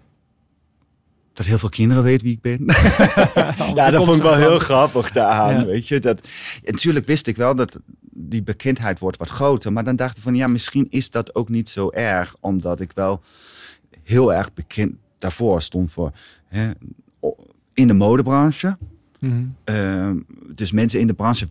dat 1.32 1.46
heel 1.46 1.58
veel 1.58 1.68
kinderen 1.68 2.02
weten 2.02 2.26
wie 2.26 2.34
ik 2.34 2.40
ben. 2.40 2.64
Ja, 3.74 3.90
dat 3.90 4.04
vond 4.04 4.16
ik 4.16 4.22
wel 4.22 4.34
heel 4.36 4.58
grappig 4.58 5.10
daaraan, 5.10 5.58
Ja. 5.60 5.64
weet 5.64 5.88
je. 5.88 5.98
Dat, 6.00 6.20
en 6.64 6.72
natuurlijk 6.72 7.06
wist 7.06 7.26
ik 7.26 7.36
wel 7.36 7.54
dat 7.54 7.78
die 8.10 8.42
bekendheid 8.42 8.98
wordt 8.98 9.16
wat 9.18 9.28
groter. 9.28 9.72
Maar 9.72 9.84
dan 9.84 9.96
dacht 9.96 10.16
ik 10.16 10.22
van, 10.22 10.34
ja, 10.34 10.46
misschien 10.46 10.86
is 10.90 11.10
dat 11.10 11.34
ook 11.34 11.48
niet 11.48 11.68
zo 11.68 11.90
erg. 11.90 12.34
Omdat 12.40 12.80
ik 12.80 12.92
wel 12.94 13.22
heel 14.08 14.34
erg 14.34 14.54
bekend 14.54 14.94
daarvoor 15.18 15.62
stond 15.62 15.90
voor... 15.90 16.12
Hè, 16.46 16.70
in 17.74 17.86
de 17.86 17.94
modebranche. 17.94 18.76
Mhm. 19.18 19.44
Ehm, 19.64 20.16
dus 20.54 20.72
mensen 20.72 21.00
in 21.00 21.06
de 21.06 21.14
branche 21.14 21.48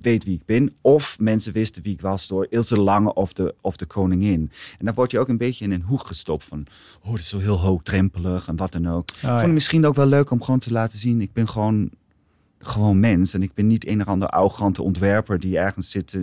weten 0.00 0.28
wie 0.28 0.38
ik 0.38 0.44
ben. 0.44 0.72
Of 0.80 1.16
mensen 1.18 1.52
wisten 1.52 1.82
wie 1.82 1.92
ik 1.92 2.00
was 2.00 2.26
door 2.26 2.46
Ilse 2.50 2.80
Lange 2.80 3.14
of 3.14 3.32
de, 3.32 3.54
of 3.60 3.76
de 3.76 3.86
koningin. 3.86 4.50
En 4.78 4.84
dan 4.84 4.94
word 4.94 5.10
je 5.10 5.18
ook 5.18 5.28
een 5.28 5.36
beetje 5.36 5.64
in 5.64 5.72
een 5.72 5.82
hoek 5.82 6.06
gestopt 6.06 6.44
van... 6.44 6.66
Oh, 7.02 7.10
dat 7.10 7.20
is 7.20 7.28
zo 7.28 7.38
heel 7.38 7.58
hoogdrempelig 7.58 8.48
en 8.48 8.56
wat 8.56 8.72
dan 8.72 8.88
ook. 8.88 9.10
Oh, 9.10 9.20
ja. 9.20 9.28
vond 9.28 9.40
het 9.40 9.52
misschien 9.52 9.86
ook 9.86 9.94
wel 9.94 10.06
leuk 10.06 10.30
om 10.30 10.42
gewoon 10.42 10.60
te 10.60 10.72
laten 10.72 10.98
zien... 10.98 11.20
ik 11.20 11.32
ben 11.32 11.48
gewoon, 11.48 11.90
gewoon 12.58 13.00
mens. 13.00 13.34
En 13.34 13.42
ik 13.42 13.54
ben 13.54 13.66
niet 13.66 13.86
een 13.86 14.00
of 14.00 14.06
ander 14.06 14.28
arrogante 14.28 14.82
ontwerper 14.82 15.40
die 15.40 15.58
ergens 15.58 15.90
zit... 15.90 16.14
eh, 16.14 16.22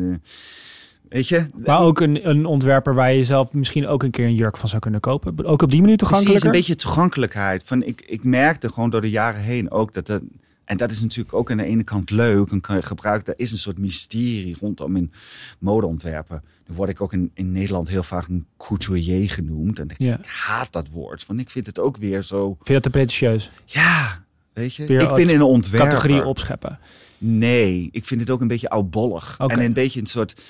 weet 1.09 1.27
je? 1.27 1.45
Maar 1.65 1.79
ook 1.79 1.99
een, 1.99 2.29
een 2.29 2.45
ontwerper 2.45 2.93
waar 2.93 3.13
je 3.13 3.23
zelf 3.23 3.53
misschien 3.53 3.87
ook 3.87 4.03
een 4.03 4.11
keer 4.11 4.25
een 4.25 4.35
jurk 4.35 4.57
van 4.57 4.69
zou 4.69 4.81
kunnen 4.81 4.99
kopen. 4.99 5.45
Ook 5.45 5.61
op 5.61 5.71
die 5.71 5.81
manier 5.81 5.95
Precies, 5.95 6.15
toegankelijker. 6.15 6.45
een 6.45 6.57
beetje 6.57 6.75
toegankelijkheid. 6.75 7.63
Van, 7.65 7.83
ik, 7.83 8.03
ik 8.05 8.23
merkte 8.23 8.69
gewoon 8.69 8.89
door 8.89 9.01
de 9.01 9.09
jaren 9.09 9.41
heen 9.41 9.71
ook 9.71 9.93
dat... 9.93 10.05
dat 10.05 10.21
en 10.65 10.77
dat 10.77 10.91
is 10.91 11.01
natuurlijk 11.01 11.33
ook 11.33 11.51
aan 11.51 11.57
de 11.57 11.63
ene 11.65 11.83
kant 11.83 12.09
leuk 12.09 12.51
en 12.51 12.61
kan 12.61 12.75
je 12.75 12.81
gebruiken. 12.81 13.33
Er 13.33 13.39
is 13.39 13.51
een 13.51 13.57
soort 13.57 13.77
mysterie 13.77 14.57
rondom 14.59 14.95
in 14.95 15.11
modeontwerpen. 15.59 16.43
Dan 16.65 16.75
word 16.75 16.89
ik 16.89 17.01
ook 17.01 17.13
in, 17.13 17.31
in 17.33 17.51
Nederland 17.51 17.87
heel 17.87 18.03
vaak 18.03 18.27
een 18.27 18.45
couturier 18.57 19.29
genoemd. 19.29 19.79
En 19.79 19.89
ik, 19.89 19.95
Ja. 19.97 20.19
haat 20.25 20.71
dat 20.71 20.87
woord. 20.89 21.25
Want 21.25 21.39
ik 21.39 21.49
vind 21.49 21.65
het 21.65 21.79
ook 21.79 21.97
weer 21.97 22.21
zo... 22.21 22.45
Vind 22.53 22.67
je 22.67 22.73
dat 22.73 22.83
te 22.83 22.89
pretentieus? 22.89 23.51
Ja, 23.65 24.23
weet 24.53 24.75
je. 24.75 24.85
Weer 24.85 25.01
ik 25.01 25.07
ben 25.07 25.19
als 25.19 25.29
een 25.29 25.41
ontwerper. 25.41 25.89
Categorie 25.89 26.25
opscheppen. 26.25 26.79
Nee, 27.17 27.89
ik 27.91 28.05
vind 28.05 28.19
het 28.19 28.29
ook 28.29 28.41
een 28.41 28.47
beetje 28.47 28.69
oudbollig. 28.69 29.35
En 29.37 29.61
een 29.61 29.73
beetje 29.73 29.99
een 29.99 30.05
soort 30.05 30.41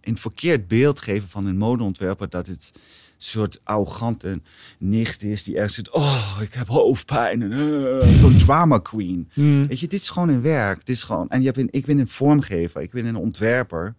een 0.00 0.16
verkeerd 0.16 0.68
beeld 0.68 1.00
geven 1.00 1.28
van 1.28 1.46
een 1.46 1.56
modeontwerper 1.56 2.28
dat 2.30 2.46
het 2.46 2.70
een 2.74 2.80
soort 3.18 3.60
arrogante 3.64 4.40
nicht 4.78 5.22
is 5.22 5.42
die 5.42 5.54
ergens 5.56 5.74
zit. 5.74 5.90
Oh, 5.90 6.38
ik 6.40 6.52
heb 6.54 6.68
hoofdpijn 6.68 7.42
en 7.42 7.52
eh, 7.52 8.08
zo'n 8.08 8.36
drama 8.36 8.78
queen. 8.78 9.28
Mm. 9.34 9.66
Weet 9.66 9.80
je, 9.80 9.88
dit 9.88 10.00
is 10.00 10.08
gewoon 10.08 10.28
een 10.28 10.42
werk. 10.42 10.86
Dit 10.86 10.96
is 10.96 11.02
gewoon. 11.02 11.28
En 11.28 11.42
je 11.42 11.52
bent, 11.52 11.68
ik 11.74 11.84
ben 11.84 11.98
een 11.98 12.08
vormgever. 12.08 12.80
Ik 12.82 12.90
ben 12.90 13.04
een 13.06 13.16
ontwerper. 13.16 13.94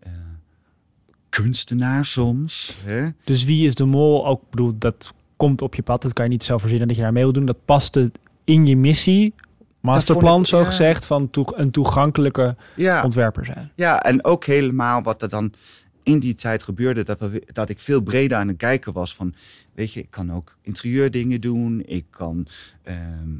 eh, 0.00 0.10
kunstenaar 1.28 2.04
soms. 2.04 2.76
Hè? 2.84 3.08
Dus 3.24 3.44
wie 3.44 3.66
is 3.66 3.74
de 3.74 3.84
mol? 3.84 4.26
Ook 4.26 4.42
bedoel, 4.50 4.74
dat 4.78 5.12
komt 5.36 5.62
op 5.62 5.74
je 5.74 5.82
pad. 5.82 6.02
Dat 6.02 6.12
kan 6.12 6.24
je 6.24 6.30
niet 6.30 6.42
zelf 6.42 6.60
verzinnen 6.60 6.88
dat 6.88 6.96
je 6.96 7.02
daar 7.02 7.12
mee 7.12 7.22
wil 7.22 7.32
doen. 7.32 7.46
Dat 7.46 7.64
paste 7.64 8.12
in 8.44 8.66
je 8.66 8.76
missie. 8.76 9.34
Masterplan, 9.94 10.40
ik, 10.40 10.46
zo 10.46 10.58
ja. 10.58 10.64
gezegd, 10.64 11.06
van 11.06 11.30
toe, 11.30 11.52
een 11.56 11.70
toegankelijke 11.70 12.56
Ja. 12.76 13.02
ontwerper 13.02 13.44
zijn. 13.44 13.70
Ja, 13.74 14.02
en 14.02 14.24
ook 14.24 14.44
helemaal 14.44 15.02
wat 15.02 15.22
er 15.22 15.28
dan 15.28 15.52
in 16.02 16.18
die 16.18 16.34
tijd 16.34 16.62
gebeurde, 16.62 17.02
dat, 17.02 17.18
we, 17.18 17.42
dat 17.52 17.68
ik 17.68 17.78
veel 17.78 18.00
breder 18.00 18.38
aan 18.38 18.48
het 18.48 18.56
kijken 18.56 18.92
was 18.92 19.14
van, 19.14 19.34
weet 19.74 19.92
je, 19.92 20.00
ik 20.00 20.10
kan 20.10 20.32
ook 20.32 20.56
interieurdingen 20.62 21.40
doen, 21.40 21.82
ik 21.86 22.04
kan 22.10 22.46
ehm, 22.82 23.30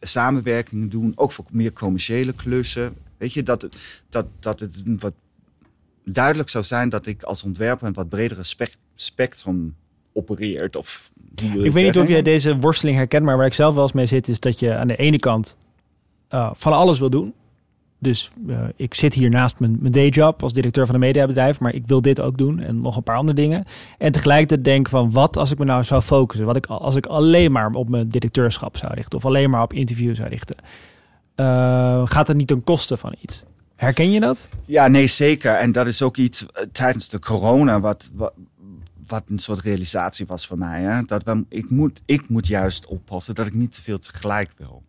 samenwerkingen 0.00 0.88
doen, 0.88 1.12
ook 1.14 1.32
voor 1.32 1.44
meer 1.50 1.72
commerciële 1.72 2.32
klussen. 2.32 2.94
Weet 3.18 3.32
je, 3.32 3.42
dat, 3.42 3.62
het- 3.62 4.02
dat, 4.08 4.26
dat 4.40 4.60
het 4.60 4.82
wat 4.98 5.12
duidelijk 6.04 6.48
zou 6.48 6.64
zijn 6.64 6.88
dat 6.88 7.06
ik 7.06 7.22
als 7.22 7.42
ontwerper 7.42 7.86
een 7.86 7.92
wat 7.92 8.08
bredere 8.08 8.42
spec- 8.42 8.76
spectrum 8.94 9.76
opereert. 10.12 10.76
Of 10.76 11.10
je 11.34 11.64
Ik 11.64 11.72
weet 11.72 11.84
niet 11.84 11.98
of 11.98 12.08
jij 12.08 12.22
deze 12.22 12.58
worsteling 12.58 12.96
herkent, 12.96 13.24
maar 13.24 13.36
waar 13.36 13.46
ik 13.46 13.54
zelf 13.54 13.74
wel 13.74 13.82
eens 13.82 13.92
mee 13.92 14.06
zit, 14.06 14.28
is 14.28 14.40
dat 14.40 14.58
je 14.58 14.74
aan 14.74 14.88
de 14.88 14.96
ene 14.96 15.18
kant 15.18 15.56
eh, 16.28 16.50
van 16.52 16.72
alles 16.72 16.98
wil 16.98 17.10
doen. 17.10 17.34
Dus 17.98 18.30
eh, 18.48 18.56
ik 18.76 18.94
zit 18.94 19.14
hier 19.14 19.30
naast 19.30 19.58
mijn, 19.58 19.76
mijn 19.80 19.92
dayjob 19.92 20.42
als 20.42 20.52
directeur 20.52 20.86
van 20.86 20.94
een 20.94 21.00
mediabedrijf, 21.00 21.60
maar 21.60 21.74
ik 21.74 21.86
wil 21.86 22.02
dit 22.02 22.20
ook 22.20 22.38
doen 22.38 22.60
en 22.60 22.80
nog 22.80 22.96
een 22.96 23.02
paar 23.02 23.16
andere 23.16 23.36
dingen. 23.40 23.64
En 23.98 24.12
tegelijkertijd 24.12 24.64
denk 24.64 24.88
van 24.88 25.10
wat 25.10 25.36
als 25.36 25.50
ik 25.50 25.58
me 25.58 25.64
nou 25.64 25.84
zou 25.84 26.00
focussen, 26.00 26.46
wat 26.46 26.56
ik 26.56 26.66
als 26.66 26.96
ik 26.96 27.06
alleen 27.06 27.52
maar 27.52 27.70
op 27.72 27.88
mijn 27.88 28.08
directeurschap 28.08 28.76
zou 28.76 28.94
richten 28.94 29.18
of 29.18 29.24
alleen 29.24 29.50
maar 29.50 29.62
op 29.62 29.72
interview 29.72 30.14
zou 30.14 30.28
richten, 30.28 30.56
Eh, 31.34 32.02
gaat 32.04 32.28
het 32.28 32.36
niet 32.36 32.46
ten 32.46 32.64
koste 32.64 32.96
van 32.96 33.14
iets? 33.20 33.44
Herken 33.76 34.10
je 34.10 34.20
dat? 34.20 34.48
Ja, 34.64 34.88
nee, 34.88 35.06
zeker. 35.06 35.54
En 35.54 35.72
dat 35.72 35.86
is 35.86 36.02
ook 36.02 36.16
iets 36.16 36.46
tijdens 36.72 37.08
de 37.08 37.18
corona 37.18 37.80
wat, 37.80 38.10
wat, 38.14 38.32
wat 39.12 39.30
een 39.30 39.38
soort 39.38 39.58
realisatie 39.60 40.26
was 40.26 40.46
voor 40.46 40.58
mij. 40.58 40.82
Hè? 40.82 41.02
Dat 41.02 41.22
we, 41.22 41.44
ik, 41.48 41.70
moet, 41.70 42.02
ik 42.04 42.28
moet 42.28 42.46
juist 42.46 42.86
oppassen 42.86 43.34
dat 43.34 43.46
ik 43.46 43.54
niet 43.54 43.72
te 43.72 43.82
veel 43.82 43.98
tegelijk 43.98 44.50
wil. 44.56 44.82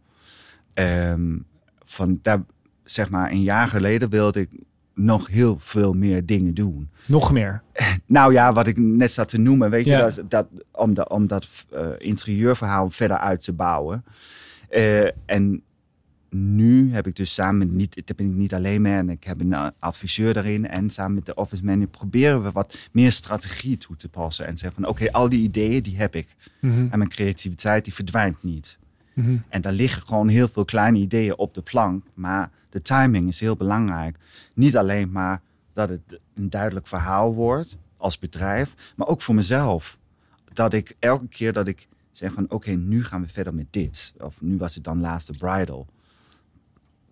Ehm, 0.73 1.37
van 1.85 2.19
daar, 2.21 2.43
zeg 2.83 3.09
maar, 3.09 3.31
een 3.31 3.41
jaar 3.41 3.67
geleden 3.67 4.09
wilde 4.09 4.39
ik 4.39 4.49
nog 4.95 5.27
heel 5.27 5.59
veel 5.59 5.93
meer 5.93 6.25
dingen 6.25 6.53
doen. 6.53 6.89
Nog 7.07 7.31
meer? 7.31 7.61
Nou 8.05 8.33
ja, 8.33 8.53
wat 8.53 8.67
ik 8.67 8.77
net 8.77 9.11
zat 9.11 9.27
te 9.27 9.37
noemen, 9.37 9.69
weet 9.69 9.85
Ja. 9.85 9.97
je, 9.97 10.03
dat, 10.03 10.29
dat, 10.29 10.47
om, 10.71 10.93
dat, 10.93 11.09
om 11.09 11.27
dat 11.27 11.47
eh, 11.71 11.87
interieurverhaal 11.97 12.89
verder 12.89 13.17
uit 13.17 13.43
te 13.43 13.53
bouwen. 13.53 14.03
Eh, 14.69 15.05
en 15.25 15.61
nu 16.33 16.93
heb 16.93 17.07
ik 17.07 17.15
dus 17.15 17.33
samen 17.33 17.57
met, 17.57 17.71
niet, 17.71 17.95
daar 17.95 18.15
ben 18.15 18.25
ik 18.29 18.33
niet 18.35 18.53
alleen 18.53 18.81
mee 18.81 18.93
en 18.97 19.09
ik 19.09 19.23
heb 19.23 19.39
een 19.39 19.53
eh, 19.53 19.67
adviseur 19.79 20.33
daarin 20.33 20.67
en 20.67 20.89
samen 20.89 21.13
met 21.13 21.25
de 21.25 21.35
office 21.35 21.63
manager 21.63 21.87
proberen 21.87 22.43
we 22.43 22.51
wat 22.51 22.77
meer 22.91 23.11
strategie 23.11 23.77
toe 23.77 23.95
te 23.95 24.09
passen 24.09 24.47
en 24.47 24.57
zeggen 24.57 24.81
van 24.83 24.91
oké, 24.91 25.11
al 25.11 25.29
die 25.29 25.41
ideeën 25.43 25.83
die 25.83 25.97
heb 25.97 26.15
ik 26.15 26.35
Mhm, 26.59 26.87
en 26.91 26.97
mijn 26.97 27.09
creativiteit 27.09 27.83
die 27.83 27.93
verdwijnt 27.93 28.43
niet. 28.43 28.79
mhm. 29.13 29.37
En 29.49 29.61
daar 29.61 29.73
liggen 29.73 30.01
gewoon 30.01 30.27
heel 30.27 30.47
veel 30.47 30.65
kleine 30.65 30.97
ideeën 30.97 31.37
op 31.37 31.53
de 31.53 31.61
plank. 31.61 32.03
Maar 32.13 32.49
de 32.69 32.81
timing 32.81 33.27
is 33.27 33.39
heel 33.39 33.55
belangrijk. 33.55 34.17
Niet 34.53 34.77
alleen 34.77 35.11
maar 35.11 35.41
dat 35.73 35.89
het 35.89 36.01
een 36.35 36.49
duidelijk 36.49 36.87
verhaal 36.87 37.33
wordt 37.33 37.77
als 37.97 38.19
bedrijf, 38.19 38.93
maar 38.95 39.07
ook 39.07 39.21
voor 39.21 39.35
mezelf. 39.35 39.97
Dat 40.53 40.73
ik 40.73 40.95
elke 40.99 41.27
keer 41.27 41.53
dat 41.53 41.67
ik 41.67 41.87
zeg 42.11 42.33
van 42.33 42.45
oké, 42.49 42.71
nu 42.71 43.03
gaan 43.03 43.21
we 43.21 43.27
verder 43.27 43.53
met 43.53 43.67
dit. 43.69 44.13
Of 44.17 44.41
nu 44.41 44.57
was 44.57 44.75
het 44.75 44.83
dan 44.83 44.99
laatste 45.01 45.33
bridal. 45.37 45.87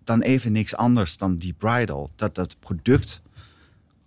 Dan 0.04 0.20
even 0.20 0.52
niks 0.52 0.76
anders 0.76 1.18
dan 1.18 1.36
die 1.36 1.52
bridal. 1.52 2.10
Dat 2.16 2.34
dat 2.34 2.56
product 2.58 3.22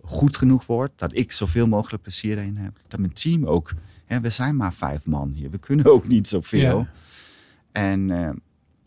goed 0.00 0.36
genoeg 0.36 0.66
wordt. 0.66 0.92
Dat 0.96 1.16
ik 1.16 1.32
zoveel 1.32 1.66
mogelijk 1.66 2.02
plezier 2.02 2.38
erin 2.38 2.56
heb. 2.56 2.80
Dat 2.88 3.00
mijn 3.00 3.12
team 3.12 3.44
ook. 3.44 3.72
Hè, 4.04 4.20
we 4.20 4.30
zijn 4.30 4.56
maar 4.56 4.72
vijf 4.72 5.06
man 5.06 5.32
hier. 5.32 5.50
We 5.50 5.58
kunnen 5.58 5.86
ook 5.86 6.08
niet 6.08 6.28
zoveel. 6.28 6.78
Ja. 6.78 6.90
En, 7.72 8.10
eh, 8.10 8.30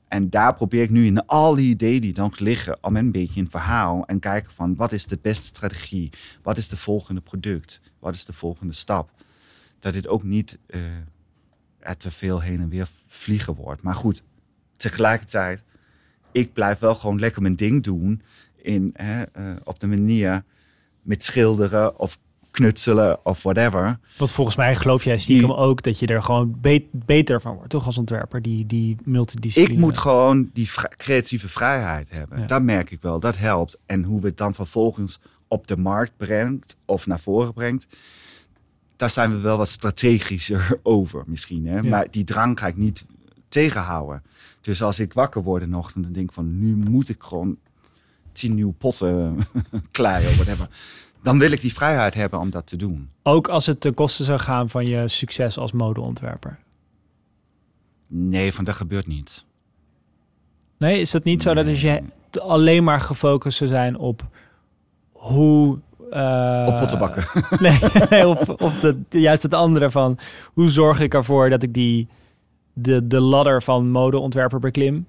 en 0.07 0.29
daar 0.29 0.55
probeer 0.55 0.83
ik 0.83 0.89
nu 0.89 1.05
in 1.05 1.25
al 1.25 1.55
die 1.55 1.69
ideeën 1.69 2.01
die 2.01 2.13
dan 2.13 2.33
liggen, 2.37 2.77
om 2.83 2.95
een 2.95 3.11
beetje 3.11 3.41
een 3.41 3.49
verhaal 3.49 4.05
en 4.05 4.19
kijken 4.19 4.51
van 4.51 4.75
wat 4.75 4.91
is 4.91 5.05
de 5.05 5.19
beste 5.21 5.45
strategie? 5.45 6.09
Wat 6.41 6.57
is 6.57 6.67
de 6.67 6.77
volgende 6.77 7.21
product? 7.21 7.81
Wat 7.99 8.15
is 8.15 8.25
de 8.25 8.33
volgende 8.33 8.73
stap? 8.73 9.11
Dat 9.79 9.93
dit 9.93 10.07
ook 10.07 10.23
niet 10.23 10.57
eh, 10.67 10.81
er 11.79 11.97
te 11.97 12.11
veel 12.11 12.41
heen 12.41 12.59
en 12.59 12.69
weer 12.69 12.89
vliegen 13.07 13.53
wordt. 13.53 13.81
Maar 13.81 13.95
goed, 13.95 14.23
tegelijkertijd, 14.75 15.63
ik 16.31 16.53
blijf 16.53 16.79
wel 16.79 16.95
gewoon 16.95 17.19
lekker 17.19 17.41
mijn 17.41 17.55
ding 17.55 17.83
doen 17.83 18.21
in, 18.61 18.89
hè, 18.93 19.21
eh, 19.23 19.43
op 19.63 19.79
de 19.79 19.87
manier 19.87 20.43
met 21.01 21.23
schilderen 21.23 21.99
of 21.99 22.17
knutselen 22.51 23.25
of 23.25 23.43
whatever. 23.43 23.99
Want 24.17 24.31
volgens 24.31 24.55
mij 24.55 24.75
geloof 24.75 25.03
jij 25.03 25.17
stiekem 25.17 25.47
Die- 25.47 25.55
ook 25.55 25.83
dat 25.83 25.99
je 25.99 26.07
er 26.07 26.23
gewoon 26.23 26.57
be- 26.61 26.85
beter 26.91 27.41
van 27.41 27.55
wordt, 27.55 27.69
toch 27.69 27.85
als 27.85 27.97
ontwerper, 27.97 28.41
die, 28.41 28.65
die 28.65 28.97
multidisciplinaire. 29.03 29.81
Ik 29.87 29.87
moet 29.93 29.97
gewoon 30.01 30.49
die 30.53 30.69
vri- 30.69 30.95
creatieve 30.97 31.49
vrijheid 31.49 32.09
hebben. 32.09 32.39
Ja. 32.39 32.45
Dat 32.45 32.61
merk 32.61 32.91
ik 32.91 33.01
wel. 33.01 33.19
Dat 33.19 33.37
helpt. 33.37 33.81
En 33.85 34.03
hoe 34.03 34.21
we 34.21 34.27
het 34.27 34.37
dan 34.37 34.53
vervolgens 34.53 35.19
op 35.47 35.67
de 35.67 35.77
markt 35.77 36.11
brengt 36.17 36.75
of 36.85 37.07
naar 37.07 37.19
voren 37.19 37.53
brengt. 37.53 37.87
Daar 38.95 39.09
zijn 39.09 39.31
we 39.31 39.39
wel 39.39 39.57
wat 39.57 39.69
strategischer 39.69 40.79
over 40.83 41.23
misschien. 41.27 41.67
Hè? 41.67 41.75
Ja. 41.75 41.83
Maar 41.83 42.07
die 42.11 42.23
drang 42.23 42.59
ga 42.59 42.67
ik 42.67 42.77
niet 42.77 43.05
tegenhouden. 43.49 44.23
Dus 44.61 44.81
als 44.81 44.99
ik 44.99 45.13
wakker 45.13 45.43
word 45.43 45.61
in 45.61 45.71
de 45.71 45.77
ochtend 45.77 46.05
en 46.05 46.13
denk 46.13 46.33
van 46.33 46.59
nu 46.59 46.75
moet 46.75 47.09
ik 47.09 47.23
gewoon 47.23 47.57
tien 48.31 48.55
nieuwe 48.55 48.73
potten 48.73 49.37
kleien 49.91 50.29
of 50.29 50.35
whatever. 50.35 50.67
Dan 51.23 51.39
wil 51.39 51.51
ik 51.51 51.61
die 51.61 51.73
vrijheid 51.73 52.13
hebben 52.13 52.39
om 52.39 52.49
dat 52.49 52.67
te 52.67 52.75
doen. 52.75 53.09
Ook 53.23 53.47
als 53.47 53.65
het 53.65 53.81
ten 53.81 53.93
koste 53.93 54.23
zou 54.23 54.39
gaan 54.39 54.69
van 54.69 54.85
je 54.85 55.07
succes 55.07 55.57
als 55.57 55.71
modeontwerper. 55.71 56.59
Nee, 58.07 58.53
van 58.53 58.63
dat 58.63 58.75
gebeurt 58.75 59.07
niet. 59.07 59.45
Nee, 60.77 60.99
is 60.99 61.11
dat 61.11 61.23
niet 61.23 61.41
zo 61.41 61.53
dat 61.53 61.67
als 61.67 61.81
je 61.81 62.01
alleen 62.41 62.83
maar 62.83 63.01
gefocust 63.01 63.57
zou 63.57 63.69
zijn 63.69 63.97
op 63.97 64.27
hoe... 65.11 65.79
eh, 66.11 66.65
Op 66.67 66.77
pottenbakken. 66.77 67.25
Nee, 67.59 67.79
nee 68.09 68.27
op, 68.27 68.61
op 68.61 68.79
de, 68.81 68.97
juist 69.19 69.43
het 69.43 69.53
andere 69.53 69.91
van 69.91 70.17
hoe 70.53 70.69
zorg 70.69 70.99
ik 70.99 71.13
ervoor 71.13 71.49
dat 71.49 71.63
ik 71.63 71.73
die 71.73 72.07
de, 72.81 73.07
de 73.07 73.19
ladder 73.19 73.63
van 73.63 73.89
modeontwerper 73.91 74.59
beklim. 74.59 75.07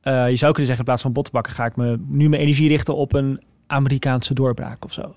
Eh, 0.00 0.28
je 0.30 0.36
zou 0.36 0.52
kunnen 0.52 0.66
zeggen 0.66 0.78
in 0.78 0.84
plaats 0.84 1.02
van 1.02 1.12
bottenbakken 1.12 1.52
ga 1.52 1.64
ik 1.64 1.76
me 1.76 1.98
nu 2.06 2.28
mijn 2.28 2.42
energie 2.42 2.68
richten 2.68 2.96
op 2.96 3.12
een 3.12 3.42
Amerikaanse 3.66 4.34
doorbraak 4.34 4.84
of 4.84 4.92
zo. 4.92 5.14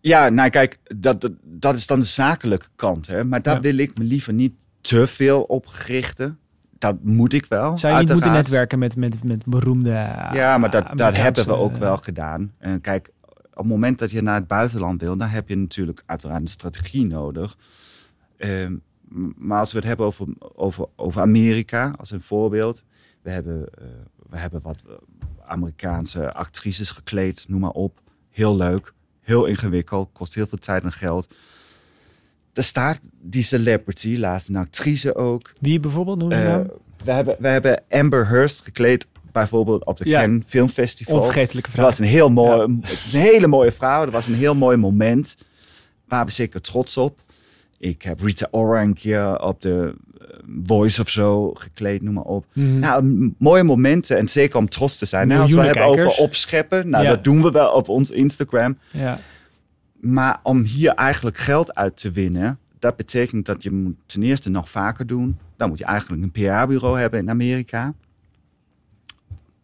Ja, 0.00 0.28
nou 0.28 0.50
kijk, 0.50 0.78
dat, 0.96 1.20
dat, 1.20 1.32
dat 1.42 1.74
is 1.74 1.86
dan 1.86 1.98
de 2.00 2.04
zakelijke 2.06 2.66
kant. 2.76 3.06
Hè? 3.06 3.24
Maar 3.24 3.42
daar 3.42 3.54
Ja. 3.54 3.60
wil 3.60 3.76
ik 3.78 3.98
me 3.98 4.04
liever 4.04 4.32
niet 4.32 4.52
te 4.80 5.06
veel 5.06 5.42
op 5.42 5.66
richten. 5.86 6.38
Dat 6.78 6.96
moet 7.02 7.32
ik 7.32 7.46
wel. 7.46 7.78
Zou 7.78 7.92
je 7.94 8.00
niet 8.00 8.10
uiteraard. 8.10 8.10
moeten 8.10 8.32
netwerken 8.32 8.78
met, 8.78 8.96
met, 8.96 9.24
met 9.24 9.46
beroemde 9.46 9.90
Ja, 10.32 10.58
maar 10.58 10.70
dat, 10.70 10.86
dat 10.94 11.16
hebben 11.16 11.46
we 11.46 11.52
ook 11.52 11.76
wel 11.76 11.96
gedaan. 11.96 12.52
En 12.58 12.80
kijk, 12.80 13.10
op 13.30 13.56
het 13.56 13.66
moment 13.66 13.98
dat 13.98 14.10
je 14.10 14.22
naar 14.22 14.34
het 14.34 14.46
buitenland 14.46 15.00
wil, 15.00 15.16
dan 15.16 15.28
heb 15.28 15.48
je 15.48 15.56
natuurlijk 15.56 16.02
uiteraard 16.06 16.40
een 16.40 16.46
strategie 16.46 17.06
nodig. 17.06 17.56
Ehm, 18.36 18.74
maar 19.36 19.58
als 19.58 19.72
we 19.72 19.78
het 19.78 19.86
hebben 19.86 20.06
over, 20.06 20.26
over, 20.54 20.86
over 20.96 21.20
Amerika 21.20 21.94
als 21.98 22.10
een 22.10 22.20
voorbeeld. 22.20 22.82
We 23.22 23.30
hebben, 23.30 23.68
eh, 23.78 23.84
we 24.30 24.36
hebben 24.36 24.60
wat 24.62 24.82
eh, 24.88 24.94
Amerikaanse 25.46 26.32
actrices 26.32 26.90
gekleed, 26.90 27.44
noem 27.48 27.60
maar 27.60 27.70
op. 27.70 28.00
Heel 28.30 28.56
leuk, 28.56 28.92
heel 29.20 29.44
ingewikkeld, 29.44 30.08
kost 30.12 30.34
heel 30.34 30.46
veel 30.46 30.58
tijd 30.58 30.82
en 30.82 30.92
geld. 30.92 31.34
Er 32.52 32.62
staat 32.62 33.00
die 33.20 33.42
celebrity, 33.42 34.16
laatst 34.18 34.48
een 34.48 34.56
actrice 34.56 35.14
ook. 35.14 35.52
Wie 35.60 35.80
bijvoorbeeld, 35.80 36.18
noem 36.18 36.30
je 36.30 36.36
Eh, 36.36 36.60
we, 37.04 37.12
hebben, 37.12 37.36
we 37.38 37.48
hebben 37.48 37.82
Amber 37.90 38.26
Heard 38.28 38.52
gekleed, 38.64 39.06
bijvoorbeeld 39.32 39.84
op 39.84 39.96
de 39.98 40.08
Ja. 40.08 40.20
Cannes 40.20 40.44
Film 40.46 40.68
Festival. 40.68 41.16
Onvergetelijke 41.16 41.68
Dat 41.70 41.78
vraag. 41.78 41.86
was 41.86 41.98
een 41.98 42.04
heel 42.14 42.30
mooi, 42.30 42.78
het 42.80 43.04
is 43.04 43.12
een 43.12 43.20
hele 43.20 43.46
mooie 43.46 43.72
vrouw. 43.72 44.04
Dat 44.04 44.12
was 44.12 44.26
een 44.26 44.34
heel 44.34 44.54
mooi 44.54 44.76
moment. 44.76 45.36
Waar 46.08 46.24
we 46.24 46.30
zeker 46.30 46.60
trots 46.60 46.96
op. 46.96 47.20
Ik 47.82 48.02
heb 48.02 48.20
Rita 48.20 48.48
Ora 48.50 48.82
een 48.82 48.94
keer 48.94 49.40
op 49.40 49.60
de 49.60 49.94
eh, 50.20 50.26
Voice 50.64 51.00
of 51.00 51.08
zo 51.08 51.50
gekleed, 51.54 52.02
noem 52.02 52.14
maar 52.14 52.24
op. 52.24 52.46
Mhm. 52.52 52.78
Nou, 52.78 53.32
mooie 53.38 53.62
momenten 53.62 54.16
en 54.18 54.28
zeker 54.28 54.58
om 54.58 54.68
trots 54.68 54.98
te 54.98 55.06
zijn. 55.06 55.28
Nou, 55.28 55.40
als 55.40 55.52
we 55.52 55.62
hebben 55.62 55.84
over 55.84 56.08
opscheppen, 56.10 56.88
nou 56.88 57.04
Ja. 57.04 57.10
dat 57.10 57.24
doen 57.24 57.42
we 57.42 57.50
wel 57.50 57.70
op 57.72 57.88
ons 57.88 58.10
Instagram. 58.10 58.78
ja. 58.90 59.18
Maar 60.00 60.40
om 60.42 60.62
hier 60.62 60.90
eigenlijk 60.94 61.36
geld 61.36 61.74
uit 61.74 61.96
te 61.96 62.10
winnen, 62.10 62.58
dat 62.78 62.96
betekent 62.96 63.46
dat 63.46 63.62
je 63.62 63.70
moet 63.70 63.94
ten 64.06 64.22
eerste 64.22 64.50
nog 64.50 64.70
vaker 64.70 65.06
doen. 65.06 65.38
Dan 65.56 65.68
moet 65.68 65.78
je 65.78 65.84
eigenlijk 65.84 66.22
een 66.22 66.30
PR-bureau 66.30 66.98
hebben 66.98 67.20
in 67.20 67.30
Amerika. 67.30 67.94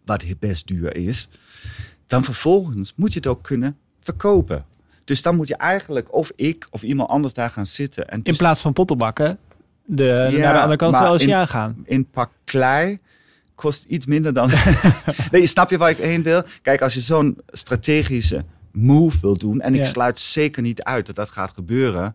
Wat 0.04 0.24
best 0.38 0.66
duur 0.66 0.96
is. 0.96 1.28
Dan 2.06 2.24
vervolgens 2.24 2.92
moet 2.96 3.12
je 3.12 3.18
het 3.18 3.28
ook 3.28 3.42
kunnen 3.42 3.76
verkopen. 4.00 4.64
Dus 5.08 5.22
dan 5.22 5.36
moet 5.36 5.48
je 5.48 5.56
eigenlijk, 5.56 6.14
of 6.14 6.30
ik 6.36 6.66
of 6.70 6.82
iemand 6.82 7.08
anders 7.08 7.34
daar 7.34 7.50
gaan 7.50 7.66
zitten. 7.66 8.08
En 8.08 8.20
In 8.22 8.36
plaats 8.36 8.60
van 8.60 8.72
pottenbakken 8.72 9.38
de, 9.84 10.04
Ja, 10.30 10.38
naar 10.38 10.52
de 10.52 10.58
andere 10.60 10.76
kant 10.76 10.94
van 10.96 11.02
de 11.04 11.10
maar 11.10 11.20
in- 11.20 11.26
oceaan 11.28 11.48
gaan. 11.48 11.76
in 11.84 12.06
pak 12.10 12.30
klei 12.44 12.98
kost 13.54 13.84
iets 13.84 14.06
minder 14.06 14.32
dan. 14.34 14.50
nee, 15.30 15.46
snap 15.46 15.70
je 15.70 15.78
waar 15.78 15.90
ik 15.90 15.96
heen 15.96 16.22
wil? 16.22 16.42
Kijk, 16.62 16.82
als 16.82 16.94
je 16.94 17.00
zo'n 17.00 17.38
strategische 17.48 18.44
move 18.72 19.18
wil 19.20 19.36
doen, 19.36 19.60
en 19.60 19.72
ik 19.74 19.80
Ja. 19.80 19.86
sluit 19.86 20.18
zeker 20.18 20.62
niet 20.62 20.82
uit 20.82 21.06
dat 21.06 21.16
dat 21.16 21.28
gaat 21.28 21.50
gebeuren, 21.54 22.14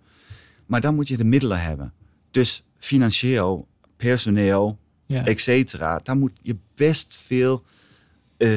maar 0.65 0.81
dan 0.81 0.95
moet 0.95 1.07
je 1.07 1.17
de 1.17 1.23
middelen 1.23 1.61
hebben. 1.61 1.93
Dus 2.31 2.63
financieel, 2.79 3.67
personeel, 3.97 4.77
Ja. 5.05 5.25
et 5.25 5.39
cetera. 5.41 5.99
Daar 6.03 6.17
moet 6.17 6.31
je 6.41 6.55
best 6.75 7.17
veel 7.25 7.63
eh, 8.37 8.49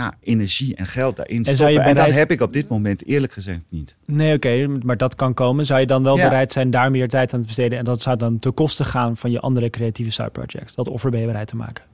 nou, 0.00 0.12
energie 0.20 0.74
en 0.74 0.86
geld 0.86 1.16
daarin 1.16 1.36
je 1.36 1.54
stoppen. 1.54 1.82
En 1.82 1.94
dat 1.94 2.10
heb 2.10 2.30
ik 2.30 2.40
op 2.40 2.52
dit 2.52 2.68
moment 2.68 3.06
eerlijk 3.06 3.32
gezegd 3.32 3.64
niet. 3.68 3.96
Nee, 4.04 4.34
oké, 4.34 4.66
maar 4.66 4.96
dat 4.96 5.14
kan 5.14 5.34
komen. 5.34 5.66
Zou 5.66 5.80
je 5.80 5.86
dan 5.86 6.02
wel 6.02 6.16
Ja. 6.16 6.28
bereid 6.28 6.52
zijn 6.52 6.70
daar 6.70 6.90
meer 6.90 7.08
tijd 7.08 7.34
aan 7.34 7.40
te 7.40 7.46
besteden? 7.46 7.78
En 7.78 7.84
dat 7.84 8.02
zou 8.02 8.16
dan 8.16 8.38
ten 8.38 8.54
koste 8.54 8.84
gaan 8.84 9.16
van 9.16 9.30
je 9.30 9.40
andere 9.40 9.70
creatieve 9.70 10.10
side 10.10 10.30
projects. 10.30 10.74
Dat 10.74 10.88
offer 10.88 11.10
ben 11.10 11.20
je 11.20 11.26
bereid 11.26 11.48
te 11.48 11.56
maken. 11.56 11.84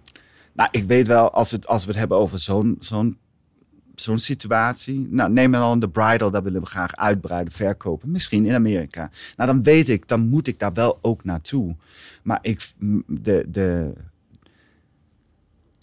Nou, 0.52 0.68
ik 0.72 0.84
weet 0.84 1.06
wel, 1.06 1.30
als, 1.30 1.50
het, 1.50 1.66
als 1.66 1.82
we 1.84 1.90
het 1.90 1.98
hebben 1.98 2.18
over 2.18 2.38
zo'n 2.38 2.76
zo'n 2.80 3.18
zo'n 3.94 4.18
situatie. 4.18 5.06
Nou, 5.10 5.32
neem 5.32 5.52
dan 5.52 5.80
de 5.80 5.88
bridal, 5.88 6.30
dat 6.30 6.42
willen 6.42 6.60
we 6.60 6.66
graag 6.66 6.96
uitbreiden, 6.96 7.52
verkopen. 7.52 8.10
Misschien 8.10 8.46
in 8.46 8.54
Amerika. 8.54 9.10
Nou, 9.36 9.50
dan 9.50 9.62
weet 9.62 9.88
ik, 9.88 10.08
dan 10.08 10.28
moet 10.28 10.46
ik 10.46 10.58
daar 10.58 10.72
wel 10.72 10.98
ook 11.02 11.24
naartoe. 11.24 11.76
Maar 12.22 12.38
ik, 12.42 12.68
de, 13.06 13.44
de, 13.48 13.92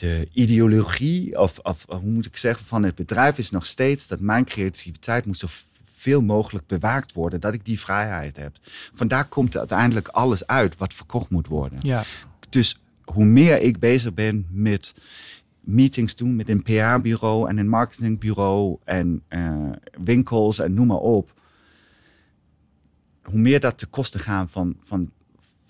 de 0.04 0.28
ideologie, 0.34 1.40
of, 1.40 1.60
of 1.60 1.86
hoe 1.88 2.10
moet 2.10 2.26
ik 2.26 2.38
zeggen, 2.38 2.66
van 2.66 2.84
het 2.84 2.96
bedrijf 2.96 3.38
is 3.38 3.52
nog 3.52 3.66
steeds 3.66 4.08
dat 4.08 4.20
mijn 4.20 4.46
creativiteit 4.46 5.26
moet 5.26 5.38
zo 5.38 5.48
veel 5.84 6.22
mogelijk 6.22 6.68
bewaakt 6.68 7.14
worden. 7.14 7.40
Dat 7.40 7.54
ik 7.54 7.66
die 7.66 7.80
vrijheid 7.80 8.38
heb. 8.38 8.58
Vandaar 8.94 9.26
komt 9.26 9.58
uiteindelijk 9.58 10.08
alles 10.08 10.48
uit 10.48 10.78
wat 10.78 10.94
verkocht 10.94 11.30
moet 11.30 11.48
worden. 11.48 11.80
Ja, 11.82 12.04
Dus 12.50 12.82
hoe 13.04 13.26
meer 13.26 13.62
ik 13.62 13.80
bezig 13.80 14.14
ben 14.14 14.48
met 14.50 14.96
meetings 15.60 16.16
doen 16.16 16.36
met 16.36 16.50
een 16.50 16.64
PR-bureau 16.64 17.50
en 17.50 17.58
een 17.58 17.70
marketingbureau 17.70 18.78
en 18.84 19.24
eh, 19.28 19.70
winkels 20.04 20.60
en 20.60 20.74
noem 20.74 20.88
maar 20.88 20.98
op. 20.98 21.34
hoe 23.24 23.40
meer 23.40 23.60
dat 23.60 23.78
te 23.78 23.86
kosten 23.86 24.20
gaan 24.20 24.50
van, 24.50 24.76
van, 24.82 25.12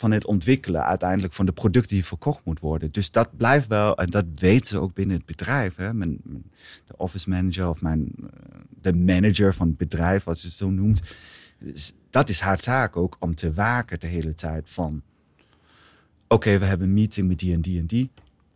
van 0.03 0.11
het 0.11 0.25
ontwikkelen 0.25 0.85
uiteindelijk 0.85 1.33
van 1.33 1.45
de 1.45 1.51
producten 1.51 1.95
die 1.95 2.05
verkocht 2.05 2.45
moet 2.45 2.59
worden. 2.59 2.91
Dus 2.91 3.11
dat 3.11 3.37
blijft 3.37 3.67
wel, 3.67 3.97
en 3.97 4.09
dat 4.09 4.25
weten 4.35 4.67
ze 4.67 4.77
ook 4.79 4.93
binnen 4.93 5.15
het 5.17 5.25
bedrijf. 5.25 5.75
Hè. 5.75 5.93
Mijn, 5.93 6.19
de 6.87 6.97
office 6.97 7.29
manager 7.29 7.69
of 7.69 7.81
mijn, 7.81 8.11
eh, 8.21 8.59
de 8.81 8.93
manager 8.93 9.53
van 9.53 9.67
het 9.67 9.77
bedrijf, 9.77 10.27
als 10.27 10.41
je 10.41 10.47
het 10.47 10.55
zo 10.55 10.69
noemt. 10.69 11.01
Dat 12.09 12.29
is 12.29 12.39
haar 12.39 12.59
taak 12.59 12.97
ook 12.97 13.17
om 13.19 13.35
te 13.35 13.53
waken 13.53 13.99
de 13.99 14.07
hele 14.07 14.35
tijd 14.35 14.69
van... 14.69 15.01
Oké, 16.27 16.57
we 16.57 16.65
hebben 16.65 16.87
een 16.87 16.93
meeting 16.93 17.27
met 17.27 17.39
die 17.39 17.53
en 17.53 17.61
die 17.61 17.79
en 17.79 17.85
die. 17.85 18.09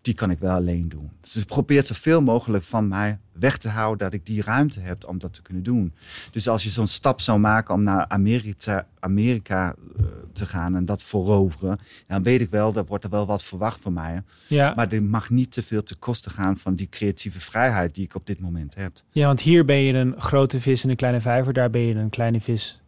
Die 0.07 0.15
kan 0.15 0.29
ik 0.29 0.39
wel 0.39 0.55
alleen 0.55 0.89
doen. 0.89 1.09
Dus 1.21 1.31
ze 1.31 1.45
probeert 1.45 1.87
zoveel 1.87 2.21
mogelijk 2.21 2.63
van 2.63 2.87
mij 2.87 3.19
weg 3.31 3.57
te 3.57 3.69
houden 3.69 3.97
dat 3.97 4.13
ik 4.13 4.25
die 4.25 4.41
ruimte 4.41 4.79
heb 4.79 5.07
om 5.07 5.17
dat 5.17 5.33
te 5.33 5.41
kunnen 5.41 5.63
doen. 5.63 5.93
Dus 6.31 6.47
als 6.47 6.63
je 6.63 6.69
zo'n 6.69 6.87
stap 6.87 7.21
zou 7.21 7.39
maken 7.39 7.73
om 7.73 7.83
naar 7.83 8.05
Amerika, 8.07 8.87
Amerika 8.99 9.75
eh, 9.97 10.05
te 10.33 10.45
gaan 10.45 10.75
en 10.75 10.85
dat 10.85 11.03
veroveren, 11.03 11.79
dan 12.07 12.23
weet 12.23 12.41
ik 12.41 12.49
wel, 12.49 12.71
dat 12.73 12.87
wordt 12.87 13.03
er 13.03 13.09
wel 13.09 13.25
wat 13.25 13.43
verwacht 13.43 13.81
van 13.81 13.93
mij. 13.93 14.23
Ja, 14.47 14.73
Maar 14.75 14.91
er 14.91 15.03
mag 15.03 15.29
niet 15.29 15.51
te 15.51 15.63
veel 15.63 15.83
te 15.83 15.95
kosten 15.95 16.31
gaan 16.31 16.57
van 16.57 16.75
die 16.75 16.89
creatieve 16.89 17.39
vrijheid 17.39 17.95
die 17.95 18.03
ik 18.03 18.15
op 18.15 18.25
dit 18.25 18.39
moment 18.39 18.75
heb. 18.75 18.91
ja, 19.11 19.25
want 19.25 19.41
hier 19.41 19.65
ben 19.65 19.77
je 19.77 19.93
een 19.93 20.15
grote 20.17 20.61
vis 20.61 20.83
in 20.83 20.89
een 20.89 20.95
kleine 20.95 21.21
vijver. 21.21 21.53
Daar 21.53 21.69
ben 21.69 21.81
je 21.81 21.95
een 21.95 22.09
kleine 22.09 22.41
vis, 22.41 22.81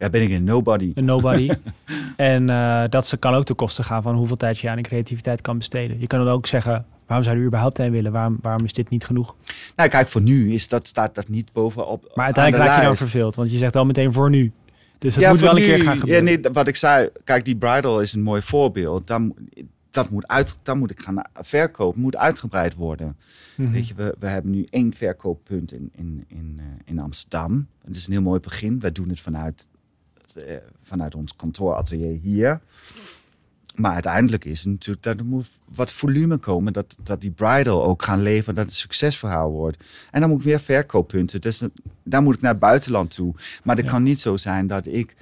Ja, 0.00 0.10
ben 0.10 0.22
ik 0.22 0.30
een 0.30 0.44
nobody. 0.44 0.92
een 0.94 1.04
nobody. 1.04 1.50
en 2.16 2.50
eh, 2.50 2.82
dat 2.88 3.06
ze 3.06 3.16
kan 3.16 3.34
ook 3.34 3.44
ten 3.44 3.54
koste 3.54 3.82
gaan 3.82 4.02
van 4.02 4.14
hoeveel 4.14 4.36
tijd 4.36 4.58
je 4.58 4.70
aan 4.70 4.76
de 4.76 4.82
creativiteit 4.82 5.40
kan 5.40 5.58
besteden. 5.58 6.00
Je 6.00 6.06
kan 6.06 6.24
dan 6.24 6.34
ook 6.34 6.46
zeggen, 6.46 6.86
waarom 7.06 7.24
zou 7.24 7.36
je 7.36 7.42
er 7.42 7.48
überhaupt 7.48 7.78
heen 7.78 7.90
willen? 7.90 8.12
Waarom, 8.12 8.38
waarom 8.40 8.64
is 8.64 8.72
dit 8.72 8.88
niet 8.88 9.04
genoeg? 9.04 9.34
Nou, 9.76 9.88
kijk, 9.88 10.08
voor 10.08 10.20
nu 10.20 10.52
is 10.52 10.68
dat, 10.68 10.88
staat 10.88 11.14
dat 11.14 11.28
niet 11.28 11.52
bovenop. 11.52 12.12
Maar 12.14 12.24
uiteindelijk 12.24 12.64
raak 12.64 12.80
je 12.80 12.86
dan 12.86 12.96
verveeld, 12.96 13.36
want 13.36 13.52
je 13.52 13.58
zegt 13.58 13.76
al 13.76 13.84
meteen 13.84 14.12
voor 14.12 14.30
nu. 14.30 14.52
Dus 14.98 15.16
het 15.16 15.28
moet 15.28 15.40
wel 15.40 15.56
een 15.56 15.62
keer 15.62 15.82
gaan 15.82 15.98
gebeuren. 15.98 16.26
Ja, 16.26 16.36
nee, 16.40 16.52
wat 16.52 16.68
ik 16.68 16.76
zei, 16.76 17.08
kijk, 17.24 17.44
die 17.44 17.56
bridal 17.56 18.00
is 18.00 18.12
een 18.12 18.22
mooi 18.22 18.42
voorbeeld. 18.42 19.06
Dan, 19.06 19.34
dat 19.90 20.10
moet, 20.10 20.28
uit, 20.28 20.56
dan 20.62 20.78
moet 20.78 20.90
ik 20.90 21.02
gaan 21.02 21.22
verkopen, 21.34 22.00
moet 22.00 22.16
uitgebreid 22.16 22.74
worden. 22.74 23.16
Mhm. 23.56 23.70
Weet 23.70 23.88
je, 23.88 23.94
we, 23.94 24.14
we 24.18 24.26
hebben 24.26 24.50
nu 24.50 24.66
één 24.70 24.94
verkooppunt 24.94 25.72
in, 25.72 25.90
in, 25.96 26.24
in, 26.28 26.56
eh, 26.58 26.64
in 26.84 26.98
Amsterdam. 26.98 27.66
Dat 27.84 27.96
is 27.96 28.06
een 28.06 28.12
heel 28.12 28.22
mooi 28.22 28.40
begin. 28.40 28.80
Wij 28.80 28.92
doen 28.92 29.08
het 29.08 29.20
vanuit, 29.20 29.68
vanuit 30.82 31.14
ons 31.14 31.36
kantooratelier 31.36 32.18
hier. 32.22 32.60
Maar 33.74 33.92
uiteindelijk 33.92 34.44
is 34.44 34.58
het 34.58 34.68
natuurlijk 34.68 35.02
dat 35.04 35.18
er 35.18 35.24
moet 35.24 35.50
wat 35.74 35.92
volume 35.92 36.36
komen. 36.36 36.72
Dat, 36.72 36.96
dat 37.02 37.20
die 37.20 37.30
bridal 37.30 37.84
ook 37.84 38.02
gaan 38.02 38.22
leveren, 38.22 38.54
dat 38.54 38.64
het 38.64 38.72
een 38.72 38.78
succesverhaal 38.80 39.50
wordt. 39.50 39.76
En 40.10 40.20
dan 40.20 40.30
moet 40.30 40.38
ik 40.38 40.44
weer 40.44 40.60
verkooppunten. 40.60 41.40
Dus 41.40 41.62
daar 42.04 42.22
moet 42.22 42.34
ik 42.34 42.40
naar 42.40 42.50
het 42.50 42.60
buitenland 42.60 43.14
toe. 43.14 43.34
Maar 43.62 43.76
het 43.76 43.84
Ja. 43.84 43.90
kan 43.90 44.02
niet 44.02 44.20
zo 44.20 44.36
zijn 44.36 44.66
dat 44.66 44.86
ik 44.86 45.14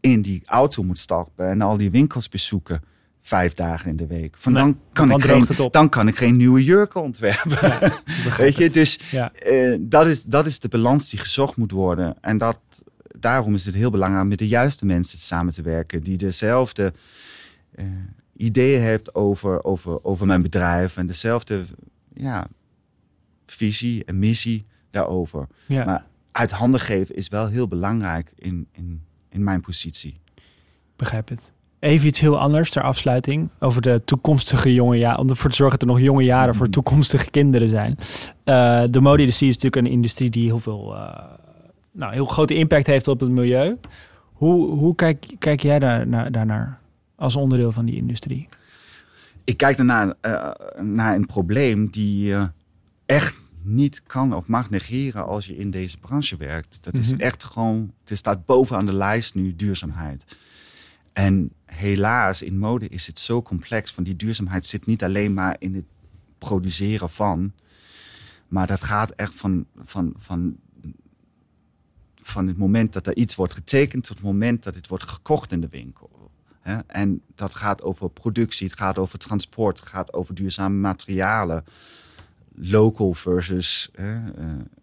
in 0.00 0.22
die 0.22 0.42
auto 0.46 0.82
moet 0.82 0.98
stappen 0.98 1.46
en 1.48 1.60
al 1.60 1.76
die 1.76 1.90
winkels 1.90 2.28
bezoeken. 2.28 2.82
Vijf 3.20 3.54
dagen 3.54 3.90
in 3.90 3.96
de 3.96 4.06
week. 4.06 4.34
Van 4.38 4.52
Nee, 4.52 4.62
dan, 4.62 4.78
kan 4.92 5.08
dan 5.08 5.18
ik 5.18 5.24
geen, 5.24 5.70
dan 5.70 5.88
kan 5.88 6.08
ik 6.08 6.16
geen 6.16 6.36
nieuwe 6.36 6.64
jurken 6.64 7.02
ontwerpen. 7.02 7.92
Weet 8.36 8.56
je, 8.56 8.70
dus 8.70 8.98
Ja. 9.10 9.32
eh, 9.32 9.76
dat, 9.80 10.06
is, 10.06 10.22
dat 10.22 10.46
is 10.46 10.58
de 10.58 10.68
balans 10.68 11.10
die 11.10 11.18
gezocht 11.18 11.56
moet 11.56 11.70
worden. 11.70 12.16
En 12.20 12.38
dat, 12.38 12.58
daarom 13.22 13.54
is 13.54 13.66
het 13.66 13.74
heel 13.74 13.90
belangrijk 13.90 14.22
om 14.22 14.28
met 14.28 14.38
de 14.38 14.48
juiste 14.48 14.86
mensen 14.86 15.18
samen 15.18 15.52
te 15.52 15.62
werken. 15.62 16.02
Die 16.02 16.16
dezelfde 16.16 16.92
eh, 17.74 17.84
ideeën 18.36 18.82
hebt 18.82 19.14
over, 19.14 19.64
over, 19.64 20.04
over 20.04 20.26
mijn 20.26 20.42
bedrijf. 20.42 20.96
En 20.96 21.06
dezelfde 21.06 21.64
ja, 22.14 22.46
visie 23.46 24.04
en 24.04 24.18
missie 24.18 24.66
daarover. 24.90 25.46
Ja. 25.66 25.84
Maar 25.84 26.04
uit 26.32 26.50
handen 26.50 26.80
geven 26.80 27.14
is 27.14 27.28
wel 27.28 27.46
heel 27.46 27.68
belangrijk 27.68 28.32
in, 28.36 28.66
in, 28.72 29.02
in 29.28 29.44
mijn 29.44 29.60
positie. 29.60 30.20
Begrijp 30.96 31.28
het. 31.28 31.52
Even 31.78 32.06
iets 32.06 32.20
heel 32.20 32.38
anders 32.38 32.70
ter 32.70 32.82
afsluiting 32.82 33.48
over 33.58 33.82
de 33.82 34.02
toekomstige 34.04 34.74
jonge 34.74 34.98
jaren. 34.98 35.18
Om 35.18 35.28
ervoor 35.28 35.50
te 35.50 35.56
zorgen 35.56 35.78
dat 35.78 35.88
er 35.88 35.94
nog 35.94 36.04
jonge 36.04 36.22
jaren 36.22 36.54
voor 36.54 36.68
toekomstige 36.68 37.30
kinderen 37.30 37.68
zijn. 37.68 37.98
Eh, 38.44 38.82
de 38.90 39.00
mode-industrie 39.00 39.48
is 39.48 39.54
natuurlijk 39.54 39.86
een 39.86 39.92
industrie 39.92 40.30
die 40.30 40.44
heel 40.44 40.58
veel, 40.58 40.94
eh, 40.96 41.24
nou, 41.92 42.12
heel 42.12 42.24
grote 42.24 42.54
impact 42.54 42.86
heeft 42.86 43.08
op 43.08 43.20
het 43.20 43.30
milieu. 43.30 43.76
Hoe, 44.32 44.70
hoe 44.70 44.94
kijk, 44.94 45.26
kijk 45.38 45.60
jij 45.60 45.78
daar, 45.78 46.06
naar, 46.06 46.32
daarnaar 46.32 46.80
als 47.16 47.36
onderdeel 47.36 47.72
van 47.72 47.84
die 47.84 47.96
industrie? 47.96 48.48
ik 49.44 49.56
kijk 49.56 49.76
daarnaar 49.76 50.14
eh, 50.20 50.50
naar 50.82 51.14
een 51.14 51.26
probleem 51.26 51.90
die 51.90 52.24
je 52.24 52.50
echt 53.06 53.36
niet 53.62 54.02
kan 54.02 54.34
of 54.34 54.48
mag 54.48 54.70
negeren 54.70 55.26
als 55.26 55.46
je 55.46 55.56
in 55.56 55.70
deze 55.70 55.98
branche 55.98 56.36
werkt. 56.36 56.78
Dat 56.84 56.94
is 56.98 57.12
Mhm. 57.12 57.20
echt 57.20 57.44
gewoon, 57.44 57.92
er 58.04 58.16
staat 58.16 58.46
bovenaan 58.46 58.86
de 58.86 58.96
lijst 58.96 59.34
nu 59.34 59.56
duurzaamheid. 59.56 60.36
En 61.12 61.52
helaas, 61.64 62.42
in 62.42 62.58
mode 62.58 62.88
is 62.88 63.06
het 63.06 63.18
zo 63.18 63.42
complex. 63.42 63.92
Van 63.92 64.04
die 64.04 64.16
duurzaamheid 64.16 64.66
zit 64.66 64.86
niet 64.86 65.04
alleen 65.04 65.34
maar 65.34 65.56
in 65.58 65.74
het 65.74 65.84
produceren 66.38 67.10
van, 67.10 67.52
maar 68.48 68.66
dat 68.66 68.82
gaat 68.82 69.10
echt 69.10 69.34
van, 69.34 69.64
van, 69.84 70.12
van, 70.16 70.56
van 72.22 72.46
het 72.46 72.56
moment 72.56 72.92
dat 72.92 73.06
er 73.06 73.16
iets 73.16 73.34
wordt 73.34 73.52
getekend 73.52 74.04
tot 74.04 74.16
het 74.16 74.24
moment 74.26 74.62
dat 74.62 74.74
het 74.74 74.88
wordt 74.88 75.04
gekocht 75.04 75.52
in 75.52 75.60
de 75.60 75.68
winkel. 75.68 76.30
En 76.86 77.22
dat 77.34 77.54
gaat 77.54 77.82
over 77.82 78.10
productie, 78.10 78.66
het 78.66 78.78
gaat 78.78 78.98
over 78.98 79.18
transport, 79.18 79.80
het 79.80 79.88
gaat 79.88 80.12
over 80.12 80.34
duurzame 80.34 80.76
materialen. 80.76 81.64
Local 82.54 83.14
versus 83.14 83.90
eh, 83.94 84.16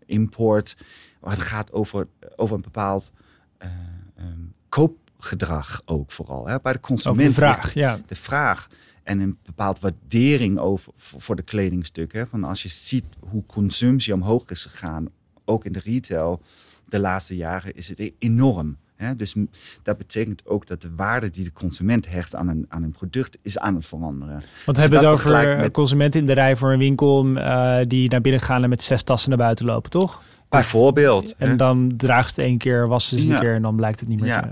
import. 0.06 0.76
Maar 1.22 1.32
het 1.32 1.42
gaat 1.42 1.72
over, 1.72 2.08
over 2.36 2.56
een 2.56 2.62
bepaald 2.62 3.12
eh, 3.58 3.70
ehm, 4.16 4.40
koopgedrag 4.70 5.82
ook 5.86 6.12
vooral. 6.12 6.48
Hè? 6.48 6.60
Bij 6.62 6.74
de 6.74 6.80
Over 6.80 6.82
consument. 6.82 7.28
de 7.28 7.34
vraag, 7.34 7.74
ja. 7.74 8.00
De 8.06 8.16
vraag 8.16 8.68
en 9.04 9.20
een 9.20 9.38
bepaald 9.44 9.80
waardering 9.80 10.58
over, 10.58 10.94
voor, 10.96 11.36
de 11.36 11.42
kledingstukken. 11.42 12.28
Van 12.28 12.44
als 12.44 12.64
je 12.64 12.70
ziet 12.70 13.06
hoe 13.20 13.46
consumptie 13.46 14.14
omhoog 14.14 14.50
is 14.50 14.66
gegaan, 14.66 15.10
ook 15.46 15.66
in 15.66 15.72
de 15.72 15.80
retail, 15.80 16.42
de 16.90 17.00
laatste 17.00 17.36
jaren 17.36 17.76
is 17.76 17.88
het 17.88 18.12
enorm. 18.20 18.78
Hè? 18.96 19.16
Dus 19.16 19.36
dat 19.84 19.98
betekent 19.98 20.46
ook 20.46 20.68
dat 20.68 20.82
de 20.82 20.96
waarde 20.96 21.30
die 21.30 21.44
de 21.44 21.52
consument 21.54 22.10
hecht 22.10 22.36
aan 22.36 22.48
een, 22.48 22.66
aan 22.70 22.84
een 22.84 22.92
product 22.92 23.38
is 23.42 23.60
aan 23.60 23.76
het 23.76 23.86
veranderen. 23.86 24.34
Want 24.34 24.44
we 24.46 24.66
Als 24.66 24.78
hebben 24.78 25.00
het 25.00 25.08
over 25.08 25.58
met- 25.58 25.72
consumenten 25.72 26.20
in 26.20 26.26
de 26.26 26.34
rij 26.34 26.56
voor 26.56 26.72
een 26.74 26.80
winkel 26.80 27.36
eh, 27.36 27.78
die 27.88 28.10
naar 28.10 28.22
binnen 28.22 28.42
gaan 28.42 28.64
en 28.64 28.70
met 28.70 28.82
zes 28.82 29.04
tassen 29.04 29.30
naar 29.30 29.38
buiten 29.40 29.66
lopen, 29.66 29.90
toch? 29.90 30.22
Bijvoorbeeld. 30.50 31.34
hè? 31.38 31.46
En 31.46 31.58
dan 31.58 31.92
draagt 31.98 32.34
ze 32.34 32.42
het 32.42 32.50
één 32.50 32.58
keer, 32.58 32.88
wassen 32.88 33.20
ze 33.20 33.28
Ja. 33.28 33.40
keer 33.40 33.54
en 33.54 33.62
dan 33.62 33.76
blijkt 33.76 34.00
het 34.00 34.10
niet 34.10 34.20
meer 34.20 34.30
Ja. 34.30 34.42
te... 34.42 34.50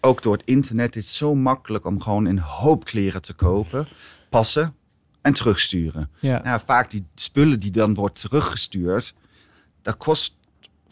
ook 0.00 0.22
door 0.22 0.32
het 0.32 0.44
internet 0.46 0.96
is 0.96 1.06
het 1.06 1.14
zo 1.14 1.34
makkelijk 1.34 1.84
om 1.86 2.00
gewoon 2.00 2.24
een 2.26 2.38
hoop 2.38 2.84
kleren 2.84 3.22
te 3.22 3.32
kopen, 3.32 3.86
passen 4.30 4.74
en 5.22 5.32
terugsturen. 5.34 6.10
Ja. 6.18 6.40
Nou, 6.44 6.60
vaak 6.64 6.90
die 6.90 7.04
spullen 7.14 7.60
die 7.60 7.70
dan 7.70 7.94
wordt 7.94 8.20
teruggestuurd, 8.20 9.14
dat 9.82 9.96
kost 9.96 10.34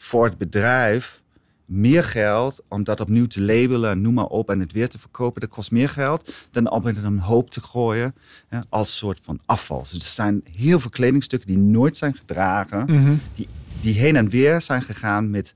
voor 0.03 0.25
het 0.25 0.39
bedrijf 0.39 1.23
meer 1.65 2.05
geld 2.05 2.63
om 2.69 2.85
dat 2.85 3.01
opnieuw 3.01 3.27
te 3.27 3.41
labelen 3.43 3.91
en 3.91 4.01
noem 4.01 4.15
maar 4.15 4.25
op 4.27 4.51
en 4.51 4.61
het 4.61 4.73
weer 4.73 4.89
te 4.89 4.99
verkopen. 4.99 5.41
Dat 5.41 5.51
kost 5.51 5.71
meer 5.71 5.89
geld 5.89 6.33
dan 6.51 6.71
om 6.71 6.85
het 6.87 6.97
in 6.97 7.05
een 7.05 7.19
hoop 7.19 7.51
te 7.51 7.61
gooien 7.61 8.15
hè, 8.49 8.59
als 8.69 8.97
soort 8.97 9.21
van 9.23 9.41
afval. 9.47 9.83
Dus 9.83 9.93
er 9.93 10.01
zijn 10.01 10.43
heel 10.53 10.81
veel 10.81 10.91
kledingstukken 10.91 11.49
die 11.49 11.59
nooit 11.59 11.97
zijn 11.97 12.15
gedragen, 12.15 12.85
Mhm. 12.95 13.15
die, 13.35 13.49
die 13.81 13.95
heen 13.95 14.17
en 14.17 14.29
weer 14.29 14.61
zijn 14.61 14.83
gegaan 14.83 15.31
met 15.31 15.55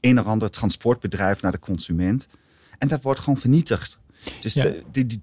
een 0.00 0.20
of 0.20 0.26
ander 0.26 0.50
transportbedrijf 0.50 1.42
naar 1.42 1.52
de 1.52 1.58
consument. 1.58 2.28
En 2.78 2.88
dat 2.88 3.02
wordt 3.02 3.20
gewoon 3.20 3.38
vernietigd. 3.38 3.98
Dus 4.40 4.54
Ja. 4.54 4.62
de, 4.62 4.82
die, 4.92 5.06
die 5.06 5.18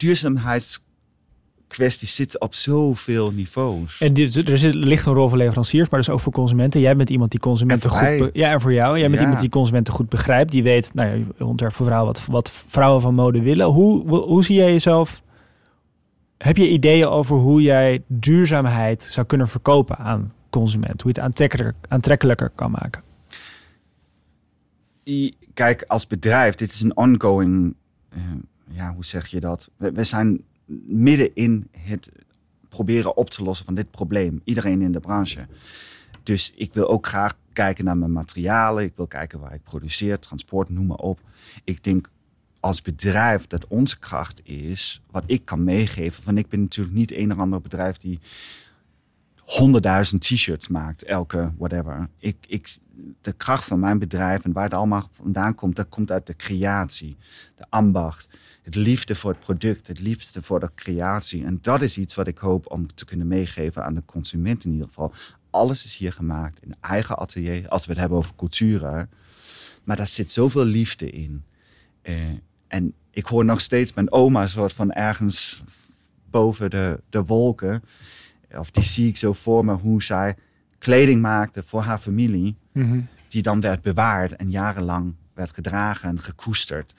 duurzaamheidskwestie 1.78 2.08
zit 2.08 2.40
op 2.40 2.54
zoveel 2.54 3.32
niveaus. 3.32 4.00
En 4.02 4.14
dit, 4.14 4.48
er 4.50 4.58
zit, 4.58 4.74
ligt 4.74 5.06
een 5.06 5.14
rol 5.14 5.30
voor 5.30 5.38
leveranciers, 5.38 5.90
maar 5.90 6.00
dus 6.00 6.10
ook 6.10 6.20
voor 6.20 6.32
consumenten. 6.34 6.82
Jij 6.82 6.96
bent 6.96 7.10
iemand 7.10 7.32
die 7.32 7.40
consumenten 7.40 7.90
En 7.92 8.20
goed... 8.20 8.30
ja, 8.34 8.52
en 8.52 8.62
voor 8.62 8.74
jou. 8.74 8.98
Jij 8.98 9.08
bent 9.08 9.16
Ja. 9.20 9.22
iemand 9.22 9.40
die 9.42 9.50
consumenten 9.50 9.94
goed 9.94 10.10
begrijpt. 10.10 10.52
Die 10.52 10.64
weet, 10.64 10.94
nou 10.94 11.10
ja, 11.10 11.26
je 11.38 11.46
ontwerpt 11.46 11.76
voor 11.76 11.86
vrouwen 11.86 12.14
wat, 12.14 12.26
wat 12.26 12.50
vrouwen 12.68 13.02
van 13.02 13.14
mode 13.16 13.42
willen. 13.42 13.66
Hoe, 13.68 14.08
hoe, 14.08 14.20
hoe 14.20 14.44
zie 14.44 14.56
jij 14.56 14.72
jezelf... 14.72 15.22
Heb 16.38 16.58
je 16.58 16.70
ideeën 16.70 17.08
over 17.08 17.36
hoe 17.38 17.62
jij 17.62 18.04
duurzaamheid 18.08 19.04
zou 19.04 19.26
kunnen 19.26 19.48
verkopen 19.48 19.98
aan 19.98 20.34
consumenten? 20.50 21.02
Hoe 21.02 21.12
je 21.14 21.20
het 21.20 21.30
aantrekkelijker, 21.30 21.76
aantrekkelijker 21.88 22.50
kan 22.56 22.72
maken? 22.72 23.02
I- 25.08 25.34
Kijk, 25.54 25.84
als 25.88 26.08
bedrijf, 26.08 26.56
dit 26.56 26.72
is 26.74 26.82
een 26.82 26.98
ongoing, 26.98 27.76
eh, 28.10 28.20
ja, 28.70 28.94
hoe 28.94 29.06
zeg 29.06 29.28
je 29.28 29.40
dat? 29.40 29.70
We, 29.78 29.92
we 29.92 30.04
zijn 30.04 30.42
midden 30.86 31.36
in 31.36 31.68
het 31.78 32.12
proberen 32.70 33.18
op 33.18 33.30
te 33.30 33.44
lossen 33.44 33.66
van 33.66 33.76
dit 33.76 33.92
probleem. 33.92 34.42
Iedereen 34.44 34.82
in 34.82 34.92
de 34.92 35.00
branche. 35.00 35.48
Dus 36.24 36.54
ik 36.56 36.74
wil 36.74 36.90
ook 36.90 37.08
graag 37.08 37.38
kijken 37.54 37.86
naar 37.86 37.98
mijn 37.98 38.12
materialen. 38.12 38.84
Ik 38.84 38.94
wil 38.96 39.08
kijken 39.08 39.40
waar 39.40 39.54
ik 39.54 39.64
produceer, 39.64 40.20
transport, 40.20 40.70
noem 40.70 40.86
maar 40.86 40.98
op. 40.98 41.20
Ik 41.64 41.84
denk 41.84 42.10
als 42.60 42.82
bedrijf 42.82 43.48
dat 43.48 43.68
onze 43.68 44.00
kracht 44.00 44.42
is, 44.46 45.02
wat 45.12 45.24
ik 45.26 45.46
kan 45.46 45.64
meegeven. 45.64 46.24
Van 46.24 46.38
ik 46.38 46.50
ben 46.50 46.62
natuurlijk 46.62 46.96
niet 46.96 47.12
een 47.12 47.32
of 47.32 47.38
ander 47.38 47.62
bedrijf 47.62 47.98
die 47.98 48.20
honderdduizend 49.36 50.22
t-shirts 50.22 50.68
maakt, 50.68 51.04
elke 51.04 51.52
whatever. 51.58 52.10
Ik, 52.18 52.38
ik, 52.48 52.78
de 53.22 53.32
kracht 53.32 53.66
van 53.66 53.80
mijn 53.80 54.00
bedrijf 54.00 54.44
en 54.44 54.52
waar 54.52 54.64
het 54.64 54.74
allemaal 54.74 55.10
vandaan 55.12 55.56
komt, 55.56 55.76
dat 55.76 55.90
komt 55.90 56.12
uit 56.12 56.28
de 56.28 56.36
creatie, 56.36 57.18
de 57.56 57.66
ambacht, 57.70 58.28
het 58.70 58.78
liefde 58.78 59.16
voor 59.16 59.32
het 59.32 59.40
product, 59.40 59.88
het 59.88 60.00
liefde 60.00 60.42
voor 60.42 60.60
de 60.60 60.70
creatie. 60.76 61.46
En 61.46 61.60
dat 61.62 61.82
is 61.82 61.98
iets 61.98 62.16
wat 62.16 62.28
ik 62.28 62.38
hoop 62.38 62.72
om 62.72 62.94
te 62.94 63.06
kunnen 63.06 63.28
meegeven 63.28 63.84
aan 63.84 63.94
de 63.94 64.04
consument 64.06 64.66
in 64.66 64.72
ieder 64.72 64.88
geval. 64.88 65.14
Alles 65.50 65.86
is 65.86 65.98
hier 65.98 66.14
gemaakt 66.14 66.62
in 66.62 66.76
eigen 66.82 67.18
atelier, 67.18 67.68
als 67.68 67.86
we 67.86 67.92
het 67.92 68.00
hebben 68.00 68.18
over 68.18 68.36
cultuur. 68.36 69.08
Maar 69.84 69.96
daar 69.96 70.08
zit 70.08 70.32
zoveel 70.32 70.66
liefde 70.66 71.10
in. 71.10 71.44
Eh, 72.02 72.16
en 72.68 72.94
ik 73.12 73.26
hoor 73.26 73.46
nog 73.46 73.62
steeds 73.62 73.94
mijn 73.94 74.12
oma 74.12 74.48
soort 74.48 74.74
van 74.74 74.92
ergens 74.92 75.64
boven 76.30 76.70
de, 76.70 77.00
de 77.10 77.24
wolken. 77.24 77.84
Of 78.58 78.72
die 78.72 78.84
zie 78.84 79.08
ik 79.08 79.18
zo 79.18 79.34
voor 79.34 79.66
me, 79.66 79.74
hoe 79.74 80.04
zij 80.04 80.36
kleding 80.78 81.22
maakte 81.22 81.64
voor 81.66 81.82
haar 81.82 81.98
familie. 81.98 82.56
Mhm. 82.72 83.02
Die 83.28 83.42
dan 83.42 83.62
werd 83.62 83.82
bewaard 83.82 84.36
en 84.36 84.52
jarenlang 84.52 85.14
werd 85.34 85.50
gedragen 85.50 86.10
en 86.10 86.20
gekoesterd. 86.20 86.94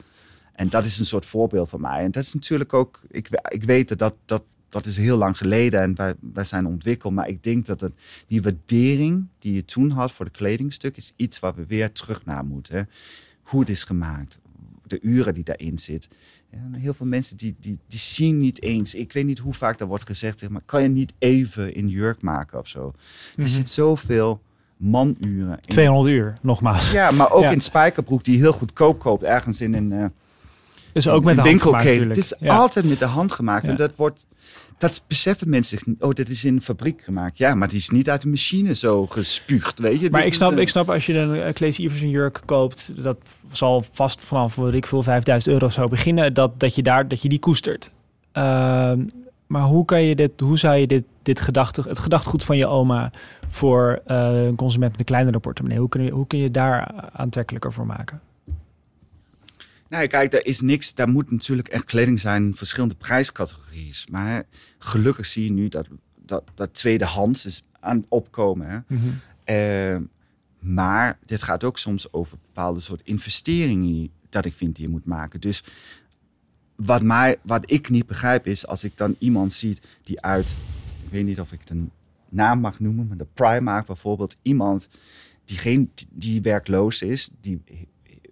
En 0.61 0.69
dat 0.69 0.85
is 0.85 0.99
een 0.99 1.05
soort 1.07 1.27
voorbeeld 1.27 1.69
van 1.69 1.81
mij. 1.81 2.05
En 2.05 2.11
dat 2.11 2.23
is 2.23 2.35
natuurlijk 2.35 2.73
ook, 2.73 3.01
ik, 3.11 3.29
ik 3.49 3.63
weet 3.63 3.89
dat 3.89 3.99
dat, 3.99 4.15
dat 4.25 4.43
dat 4.69 4.87
is 4.87 4.97
heel 4.97 5.17
lang 5.17 5.37
geleden 5.39 5.81
en 5.81 5.95
wij, 5.95 6.15
wij 6.33 6.45
zijn 6.45 6.67
ontwikkeld. 6.67 7.15
Maar 7.15 7.29
ik 7.29 7.43
denk 7.43 7.67
dat 7.67 7.81
het, 7.81 7.93
die 8.27 8.43
waardering 8.43 9.27
die 9.39 9.55
je 9.55 9.65
toen 9.65 9.91
had 9.91 10.13
voor 10.13 10.25
de 10.25 10.31
kledingstuk 10.31 10.97
is 10.97 11.13
iets 11.17 11.41
waar 11.41 11.55
we 11.55 11.67
weer 11.67 11.93
terug 11.93 12.25
naar 12.25 12.45
moeten. 12.45 12.89
Hoe 13.43 13.61
het 13.61 13.69
is 13.69 13.83
gemaakt, 13.83 14.39
de 14.87 14.99
uren 15.03 15.35
die 15.35 15.45
daarin 15.45 15.79
zit. 15.79 16.09
Ja, 16.51 16.79
heel 16.79 16.95
veel 16.95 17.07
mensen 17.07 17.37
die, 17.37 17.55
die, 17.61 17.79
die 17.89 17.99
zien 17.99 18.39
niet 18.39 18.63
eens. 18.63 18.95
Ik 18.95 19.13
weet 19.13 19.27
niet 19.27 19.39
hoe 19.39 19.55
vaak 19.55 19.79
dat 19.79 19.89
wordt 19.89 20.07
gezegd, 20.07 20.49
maar 20.49 20.63
kan 20.67 20.83
je 20.83 20.89
niet 20.89 21.13
even 21.19 21.75
in 21.75 21.89
jurk 21.89 22.23
maken 22.23 22.59
of 22.59 22.69
zo? 22.69 22.87
Er 23.37 23.43
Mhm. 23.43 23.47
zit 23.49 23.71
zoveel 23.71 24.43
manuren 24.77 25.55
in. 25.55 25.61
200 25.61 26.15
uur, 26.15 26.39
nogmaals. 26.43 26.93
Ja, 26.93 27.11
maar 27.11 27.31
ook 27.33 27.43
Ja. 27.49 27.51
in 27.51 27.61
spijkerbroek 27.61 28.25
die 28.25 28.35
je 28.35 28.41
heel 28.41 28.53
goedkoop 28.53 28.99
koopt 28.99 29.23
ergens 29.23 29.61
in 29.61 29.75
een, 29.75 29.93
eh, 29.93 30.05
Dus 30.93 31.09
ook 31.09 31.25
met 31.25 31.37
de 31.37 31.41
een 31.43 31.47
hand 31.49 31.61
gemaakt 31.63 31.85
natuurlijk. 31.85 32.15
Het 32.15 32.25
is 32.25 32.35
Ja. 32.41 32.57
altijd 32.57 32.85
met 32.85 32.99
de 32.99 33.05
hand 33.05 33.33
gemaakt. 33.33 33.69
En 33.69 33.77
dat 33.77 33.93
wordt, 33.97 34.27
dat 34.79 35.03
beseffen 35.07 35.49
mensen 35.49 35.79
zich 35.79 35.87
niet. 35.87 36.03
Oh, 36.03 36.11
dit 36.11 36.29
is 36.29 36.45
in 36.45 36.55
een 36.55 36.63
fabriek 36.63 37.03
gemaakt. 37.03 37.39
Ja, 37.39 37.55
maar 37.55 37.69
die 37.69 37.79
is 37.79 37.89
niet 37.91 38.11
uit 38.11 38.23
de 38.23 38.29
machine 38.29 38.75
zo 38.75 39.07
gespuugd, 39.07 39.79
weet 39.79 40.01
je. 40.01 40.11
Maar 40.11 40.21
Dit 40.21 40.31
ik 40.31 40.37
snap, 40.37 40.53
een- 40.53 40.59
ik 40.59 40.69
snap 40.69 40.91
als 40.91 41.07
je 41.07 41.19
een 41.19 41.37
uh, 41.37 41.49
Claes 41.49 41.79
Iversen 41.79 42.11
jurk 42.11 42.41
koopt, 42.45 42.93
dat 43.03 43.19
zal 43.53 43.85
vast 43.93 44.21
vanaf, 44.21 44.55
wat 44.57 44.73
ik 44.75 44.87
veel, 44.87 45.03
5000 45.03 45.53
euro 45.53 45.67
of 45.67 45.73
zo 45.73 45.89
beginnen, 45.89 46.35
dat, 46.35 46.61
dat, 46.61 46.75
je, 46.75 46.83
daar, 46.83 47.09
dat 47.09 47.23
je 47.23 47.29
die 47.29 47.39
koestert. 47.39 47.91
Ehm, 48.33 49.01
maar 49.47 49.63
hoe, 49.63 49.85
kan 49.85 50.03
je 50.03 50.15
dit, 50.17 50.31
hoe 50.41 50.59
zou 50.59 50.77
je 50.77 50.87
dit, 50.87 51.05
dit 51.23 51.41
gedachte, 51.41 51.83
het 51.89 51.99
gedachtegoed 51.99 52.45
van 52.45 52.57
je 52.57 52.67
oma 52.67 53.11
voor 53.49 54.01
eh, 54.07 54.45
een 54.45 54.57
consument 54.57 54.91
met 54.91 55.01
een 55.01 55.07
kleinere 55.07 55.39
portemonnee, 55.39 55.79
hoe 55.81 55.89
kun 55.89 56.03
je, 56.05 56.11
hoe 56.11 56.27
kun 56.27 56.39
je 56.39 56.51
daar 56.51 56.91
aantrekkelijker 57.13 57.73
voor 57.73 57.87
maken? 57.87 58.21
Nee, 59.91 60.07
kijk, 60.07 60.31
daar 60.31 60.45
is 60.45 60.61
niks. 60.61 60.95
Daar 60.95 61.09
moet 61.09 61.31
natuurlijk 61.31 61.69
echt 61.69 61.85
kleding 61.85 62.21
zijn 62.21 62.45
in 62.45 62.55
verschillende 62.55 62.95
prijscategorieën. 62.95 63.95
Maar 64.11 64.47
gelukkig 64.79 65.27
zie 65.27 65.45
je 65.45 65.53
nu 65.53 65.69
dat, 65.69 65.89
dat, 66.17 66.45
dat 66.55 66.75
tweedehands 66.75 67.47
is 67.47 67.63
aan 67.81 67.97
het 67.97 68.07
opkomen. 68.09 68.69
Hè. 68.69 68.97
Eh, 69.45 70.01
maar 70.59 71.19
dit 71.25 71.43
gaat 71.43 71.65
ook 71.65 71.79
soms 71.79 72.13
over 72.13 72.39
bepaalde 72.43 72.81
soort 72.81 73.03
investeringen 73.05 74.11
dat 74.29 74.45
ik 74.45 74.53
vind 74.53 74.77
die 74.77 74.85
je 74.85 74.91
moet 74.91 75.05
maken. 75.05 75.41
Dus 75.41 75.65
wat, 76.77 77.03
mij, 77.03 77.39
wat 77.43 77.71
ik 77.71 77.89
niet 77.89 78.07
begrijp 78.07 78.47
is 78.47 78.67
als 78.67 78.85
ik 78.85 78.97
dan 78.97 79.17
iemand 79.19 79.53
zie 79.53 79.79
die 80.03 80.21
uit, 80.21 80.57
ik 81.05 81.11
weet 81.11 81.25
niet 81.25 81.41
of 81.41 81.53
ik 81.53 81.61
een 81.69 81.91
naam 82.29 82.61
mag 82.61 82.81
noemen, 82.81 83.07
maar 83.07 83.17
de 83.17 83.27
Primark 83.35 83.87
bijvoorbeeld, 83.87 84.37
iemand 84.43 84.89
die, 85.45 85.59
geen, 85.59 85.91
die 86.11 86.43
werkloos 86.43 87.03
is, 87.03 87.31
die 87.41 87.63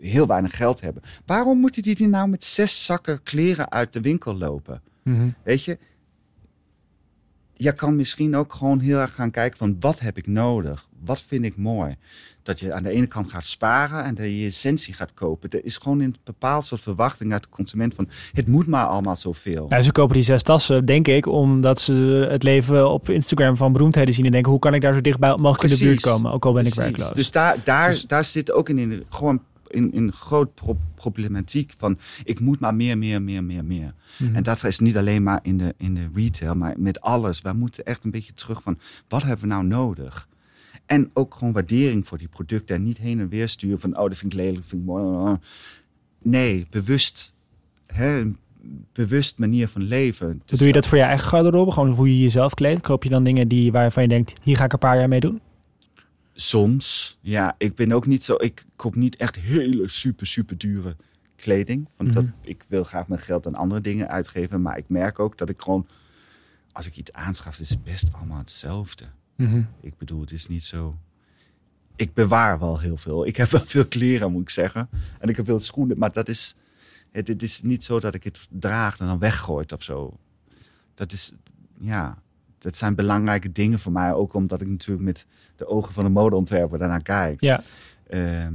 heel 0.00 0.26
weinig 0.26 0.56
geld 0.56 0.80
hebben. 0.80 1.02
Waarom 1.26 1.58
moeten 1.58 1.82
die 1.82 1.94
die 1.94 2.08
nou 2.08 2.28
met 2.28 2.44
zes 2.44 2.84
zakken 2.84 3.22
kleren 3.22 3.70
uit 3.70 3.92
de 3.92 4.00
winkel 4.00 4.36
lopen? 4.36 4.82
Mhm. 5.02 5.28
Weet 5.42 5.64
je, 5.64 5.78
je 7.52 7.72
kan 7.72 7.96
misschien 7.96 8.36
ook 8.36 8.52
gewoon 8.52 8.80
heel 8.80 8.98
erg 8.98 9.14
gaan 9.14 9.30
kijken 9.30 9.58
van 9.58 9.76
wat 9.80 9.98
heb 10.00 10.16
ik 10.16 10.26
nodig? 10.26 10.86
Wat 11.04 11.22
vind 11.26 11.44
ik 11.44 11.56
mooi? 11.56 11.96
Dat 12.42 12.60
je 12.60 12.72
aan 12.72 12.82
de 12.82 12.90
ene 12.90 13.06
kant 13.06 13.30
gaat 13.30 13.44
sparen 13.44 14.04
en 14.04 14.14
dat 14.14 14.24
je 14.24 14.38
je 14.38 14.46
essentie 14.46 14.94
gaat 14.94 15.14
kopen. 15.14 15.50
Er 15.50 15.64
is 15.64 15.76
gewoon 15.76 16.00
een 16.00 16.16
bepaald 16.24 16.64
soort 16.64 16.80
verwachting 16.80 17.32
uit 17.32 17.42
de 17.42 17.48
consument 17.48 17.94
van 17.94 18.08
het 18.32 18.46
moet 18.46 18.66
maar 18.66 18.84
allemaal 18.86 19.16
zoveel. 19.16 19.66
Nou, 19.68 19.82
ze 19.82 19.92
kopen 19.92 20.14
die 20.14 20.24
zes 20.24 20.42
tassen, 20.42 20.84
denk 20.84 21.08
ik, 21.08 21.26
omdat 21.26 21.80
ze 21.80 22.26
het 22.30 22.42
leven 22.42 22.90
op 22.90 23.08
Instagram 23.10 23.56
van 23.56 23.72
beroemdheden 23.72 24.14
zien 24.14 24.24
en 24.24 24.30
denken, 24.32 24.50
hoe 24.50 24.60
kan 24.60 24.74
ik 24.74 24.80
daar 24.80 24.94
zo 24.94 25.00
dichtbij 25.00 25.36
mogelijk 25.36 25.72
in 25.72 25.78
de 25.78 25.84
buurt 25.84 26.00
Precies. 26.00 26.12
komen, 26.12 26.32
ook 26.32 26.44
al 26.44 26.52
ben 26.52 26.66
ik 26.66 26.74
Precies. 26.74 26.90
werkloos. 26.96 27.16
Dus 27.16 27.30
daar, 27.30 27.56
daar, 27.64 27.90
Dus- 27.90 28.02
daar 28.02 28.24
zit 28.24 28.52
ook 28.52 28.68
in, 28.68 28.78
in 28.78 29.04
gewoon 29.08 29.42
in, 29.68 29.92
in 29.92 30.12
groot 30.12 30.54
pro- 30.54 30.78
problematiek 30.94 31.74
van 31.76 31.98
ik 32.24 32.40
moet 32.40 32.60
maar 32.60 32.74
meer, 32.74 32.98
meer, 32.98 33.22
meer, 33.22 33.44
meer, 33.44 33.64
meer. 33.64 33.94
Mhm. 34.18 34.34
En 34.34 34.42
dat 34.42 34.64
is 34.64 34.78
niet 34.78 34.96
alleen 34.96 35.22
maar 35.22 35.40
in 35.42 35.58
de, 35.58 35.74
in 35.76 35.94
de 35.94 36.08
retail, 36.14 36.54
maar 36.54 36.74
met 36.78 37.00
alles. 37.00 37.42
We 37.42 37.52
moeten 37.52 37.84
echt 37.84 38.04
een 38.04 38.10
beetje 38.10 38.32
terug 38.34 38.62
van 38.62 38.78
wat 39.08 39.22
hebben 39.22 39.48
we 39.48 39.54
nou 39.54 39.64
nodig? 39.66 40.28
En 40.86 41.10
ook 41.14 41.34
gewoon 41.34 41.52
waardering 41.52 42.06
voor 42.06 42.18
die 42.18 42.28
producten 42.28 42.76
en 42.76 42.82
niet 42.82 42.98
heen 42.98 43.20
en 43.20 43.28
weer 43.28 43.48
sturen 43.48 43.80
van 43.80 43.96
oh, 43.96 44.08
dat 44.08 44.16
vind 44.16 44.32
ik 44.32 44.38
lelijk, 44.38 44.56
dat 44.56 44.66
vind 44.66 44.82
ik 44.82 44.88
mooi. 44.88 45.36
Nee, 46.22 46.66
bewust. 46.70 47.32
Hè, 47.86 48.22
bewust 48.92 49.38
manier 49.38 49.68
van 49.68 49.82
leven. 49.82 50.42
Dus 50.44 50.58
Doe 50.58 50.66
je 50.66 50.72
dat 50.72 50.86
voor 50.86 50.98
je 50.98 51.04
eigen 51.04 51.28
garderobe? 51.28 51.70
Gewoon 51.70 51.90
hoe 51.90 52.08
je 52.08 52.20
jezelf 52.22 52.54
kleedt? 52.54 52.80
Koop 52.80 53.04
je 53.04 53.10
dan 53.10 53.24
dingen 53.24 53.48
die, 53.48 53.72
waarvan 53.72 54.02
je 54.02 54.08
denkt, 54.08 54.32
hier 54.42 54.56
ga 54.56 54.64
ik 54.64 54.72
een 54.72 54.78
paar 54.78 54.98
jaar 54.98 55.08
mee 55.08 55.20
doen? 55.20 55.40
Soms, 56.40 57.18
ja. 57.20 57.54
Ik 57.58 57.74
ben 57.74 57.92
ook 57.92 58.06
niet 58.06 58.24
zo. 58.24 58.34
Ik 58.38 58.64
koop 58.76 58.94
niet 58.94 59.16
echt 59.16 59.34
hele 59.36 59.88
super, 59.88 60.26
super 60.26 60.58
dure 60.58 60.96
kleding. 61.36 61.88
Want 61.96 62.12
dat, 62.12 62.24
Mhm. 62.24 62.32
ik 62.40 62.64
wil 62.68 62.84
graag 62.84 63.08
mijn 63.08 63.20
geld 63.20 63.46
aan 63.46 63.54
andere 63.54 63.80
dingen 63.80 64.08
uitgeven. 64.08 64.62
Maar 64.62 64.78
ik 64.78 64.88
merk 64.88 65.18
ook 65.18 65.38
dat 65.38 65.48
ik 65.48 65.60
gewoon. 65.60 65.86
Als 66.72 66.86
ik 66.86 66.96
iets 66.96 67.12
aanschaf, 67.12 67.60
is 67.60 67.70
het 67.70 67.84
best 67.84 68.12
allemaal 68.12 68.38
hetzelfde. 68.38 69.04
Ik 69.80 69.96
bedoel, 69.98 70.20
het 70.20 70.30
is 70.32 70.46
niet 70.46 70.64
zo. 70.64 70.98
Ik 71.96 72.14
bewaar 72.14 72.58
wel 72.58 72.78
heel 72.80 72.96
veel. 72.96 73.26
Ik 73.26 73.36
heb 73.36 73.48
wel 73.50 73.64
veel 73.66 73.86
kleren, 73.86 74.32
moet 74.32 74.42
ik 74.42 74.50
zeggen. 74.50 74.88
En 75.18 75.28
ik 75.28 75.36
heb 75.36 75.46
veel 75.46 75.60
schoenen. 75.60 75.98
Maar 75.98 76.12
dat 76.12 76.28
is. 76.28 76.54
Het, 77.10 77.28
het 77.28 77.42
is 77.42 77.62
niet 77.62 77.84
zo 77.84 78.00
dat 78.00 78.14
ik 78.14 78.24
het 78.24 78.48
draag 78.50 78.98
en 78.98 79.06
dan 79.06 79.18
weggooit 79.18 79.72
of 79.72 79.82
zo. 79.82 80.18
Dat 80.94 81.12
is. 81.12 81.32
Ja. 81.80 82.22
Dat 82.58 82.76
zijn 82.76 82.94
belangrijke 82.94 83.52
dingen 83.52 83.78
voor 83.78 83.92
mij. 83.92 84.12
Ook 84.12 84.34
omdat 84.34 84.60
ik 84.60 84.68
natuurlijk 84.68 85.06
met 85.06 85.26
de 85.56 85.66
ogen 85.66 85.92
van 85.94 86.04
de 86.04 86.10
modeontwerper 86.10 86.78
daarnaar 86.78 87.02
kijk. 87.02 87.40
Ja, 87.40 87.62
Ehm, 88.08 88.54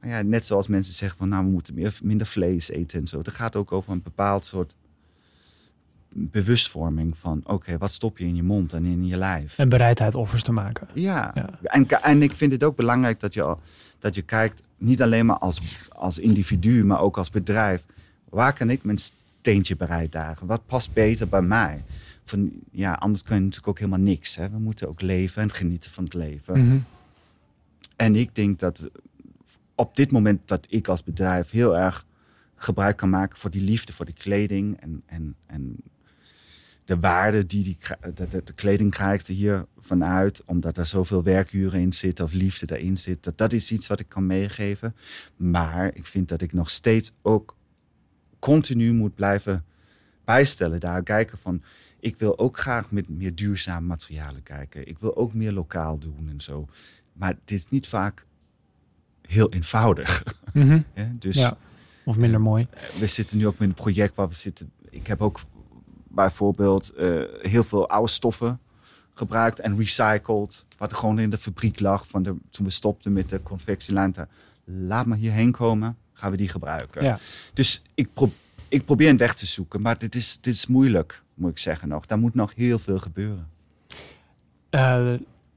maar 0.00 0.10
ja, 0.10 0.22
net 0.22 0.46
zoals 0.46 0.66
mensen 0.66 0.94
zeggen 0.94 1.18
van 1.18 1.28
nou 1.28 1.44
we 1.44 1.50
moeten 1.50 1.74
meer, 1.74 1.98
minder 2.02 2.26
vlees 2.26 2.68
eten 2.68 3.00
en 3.00 3.06
zo. 3.06 3.18
Het 3.18 3.28
gaat 3.30 3.56
ook 3.56 3.72
over 3.72 3.92
een 3.92 4.02
bepaald 4.02 4.44
soort 4.44 4.74
bewustvorming 6.16 7.18
van 7.18 7.40
oké, 7.44 7.78
wat 7.78 7.90
stop 7.90 8.18
je 8.18 8.24
in 8.24 8.36
je 8.36 8.42
mond 8.42 8.72
en 8.72 8.84
in 8.84 9.06
je 9.06 9.16
lijf. 9.16 9.58
en 9.58 9.68
bereidheid 9.68 10.14
offers 10.14 10.42
te 10.42 10.52
maken. 10.52 10.88
ja. 10.92 11.30
Ja. 11.34 11.48
En, 11.62 11.88
en 12.02 12.22
ik 12.22 12.32
vind 12.32 12.52
het 12.52 12.64
ook 12.64 12.76
belangrijk 12.76 13.20
dat 13.20 13.34
je, 13.34 13.56
dat 13.98 14.14
je 14.14 14.22
kijkt, 14.22 14.62
niet 14.78 15.02
alleen 15.02 15.26
maar 15.26 15.38
als, 15.38 15.76
als 15.88 16.18
individu, 16.18 16.84
maar 16.84 17.00
ook 17.00 17.16
als 17.18 17.30
bedrijf. 17.30 17.84
Waar 18.28 18.52
kan 18.52 18.70
ik 18.70 18.84
mijn 18.84 18.98
steentje 18.98 19.76
bijdragen? 19.76 20.46
Wat 20.46 20.66
past 20.66 20.92
beter 20.92 21.28
bij 21.28 21.42
mij? 21.42 21.84
Van, 22.24 22.52
ja, 22.70 22.92
anders 22.92 23.22
kun 23.22 23.34
je 23.34 23.40
natuurlijk 23.40 23.68
ook 23.68 23.78
helemaal 23.78 23.98
niks. 23.98 24.36
Hè? 24.36 24.50
We 24.50 24.58
moeten 24.58 24.88
ook 24.88 25.00
leven 25.00 25.42
en 25.42 25.50
genieten 25.50 25.90
van 25.90 26.04
het 26.04 26.14
leven. 26.14 26.66
Mhm. 26.66 26.78
En 27.96 28.16
ik 28.16 28.34
denk 28.34 28.58
dat 28.58 28.90
op 29.74 29.96
dit 29.96 30.10
moment 30.10 30.48
dat 30.48 30.66
ik 30.68 30.88
als 30.88 31.02
bedrijf 31.04 31.50
heel 31.50 31.76
erg 31.76 32.06
gebruik 32.54 32.96
kan 32.96 33.10
maken 33.10 33.38
voor 33.38 33.50
die 33.50 33.62
liefde 33.62 33.92
voor 33.92 34.04
die 34.04 34.14
kleding 34.14 34.80
en, 34.80 35.02
en, 35.06 35.34
en 35.46 35.76
de 36.84 36.98
waarde 36.98 37.46
die, 37.46 37.64
die 37.64 37.76
kri- 37.80 38.12
de, 38.14 38.28
de, 38.28 38.42
de 38.44 38.52
kleding 38.52 38.90
krijgt 38.90 39.28
er 39.28 39.34
hier 39.34 39.66
vanuit, 39.78 40.44
omdat 40.44 40.76
er 40.76 40.86
zoveel 40.86 41.22
werkuren 41.22 41.80
in 41.80 41.92
zitten 41.92 42.24
of 42.24 42.32
liefde 42.32 42.66
daarin 42.66 42.98
zit. 42.98 43.22
Dat, 43.24 43.38
dat 43.38 43.52
is 43.52 43.72
iets 43.72 43.86
wat 43.86 44.00
ik 44.00 44.08
kan 44.08 44.26
meegeven. 44.26 44.96
Maar 45.36 45.94
ik 45.94 46.06
vind 46.06 46.28
dat 46.28 46.40
ik 46.40 46.52
nog 46.52 46.70
steeds 46.70 47.12
ook 47.22 47.56
continu 48.38 48.92
moet 48.92 49.14
blijven 49.14 49.64
bijstellen. 50.24 50.80
Daar 50.80 51.02
kijken 51.02 51.38
van, 51.38 51.62
ik 52.04 52.18
wil 52.18 52.38
ook 52.38 52.58
graag 52.58 52.90
met 52.90 53.08
meer 53.08 53.34
duurzame 53.34 53.86
materialen 53.86 54.42
kijken. 54.42 54.88
Ik 54.88 54.98
wil 54.98 55.16
ook 55.16 55.34
meer 55.34 55.52
lokaal 55.52 55.98
doen 55.98 56.28
en 56.28 56.40
zo. 56.40 56.68
Maar 57.12 57.28
het 57.28 57.50
is 57.50 57.68
niet 57.68 57.86
vaak 57.86 58.26
heel 59.22 59.52
eenvoudig. 59.52 60.24
Mhm. 60.52 60.80
Dus 61.18 61.36
Ja, 61.36 61.56
of 62.04 62.16
minder 62.16 62.40
mooi. 62.40 62.66
we 62.98 63.06
zitten 63.06 63.38
nu 63.38 63.46
ook 63.46 63.58
met 63.58 63.68
een 63.68 63.74
project 63.74 64.14
waar 64.14 64.28
we 64.28 64.34
zitten. 64.34 64.72
Ik 64.90 65.06
heb 65.06 65.22
ook 65.22 65.40
bijvoorbeeld 66.08 66.92
eh, 66.92 67.22
heel 67.40 67.64
veel 67.64 67.88
oude 67.88 68.10
stoffen 68.10 68.60
gebruikt 69.14 69.60
en 69.60 69.76
recycled. 69.76 70.66
Wat 70.78 70.90
er 70.90 70.96
gewoon 70.96 71.18
in 71.18 71.30
de 71.30 71.38
fabriek 71.38 71.80
lag 71.80 72.08
van 72.08 72.22
de, 72.22 72.34
toen 72.50 72.64
we 72.64 72.70
stopten 72.72 73.12
met 73.12 73.28
de 73.28 73.42
confectielijn. 73.42 74.14
Laat 74.64 75.06
maar 75.06 75.18
hierheen 75.18 75.52
komen, 75.52 75.96
gaan 76.12 76.30
we 76.30 76.36
die 76.36 76.48
gebruiken. 76.48 77.04
Ja. 77.04 77.18
Dus 77.52 77.82
ik, 77.94 78.08
pro 78.12 78.32
ik 78.74 78.84
probeer 78.84 79.08
een 79.08 79.16
weg 79.16 79.34
te 79.34 79.46
zoeken, 79.46 79.80
maar 79.82 79.98
dit 79.98 80.14
is, 80.14 80.38
dit 80.40 80.54
is 80.54 80.66
moeilijk, 80.66 81.22
moet 81.34 81.50
ik 81.50 81.58
zeggen 81.58 81.88
nog. 81.88 82.06
Daar 82.06 82.18
moet 82.18 82.34
nog 82.34 82.52
heel 82.54 82.78
veel 82.78 82.98
gebeuren. 82.98 83.48
Eh, 84.70 85.12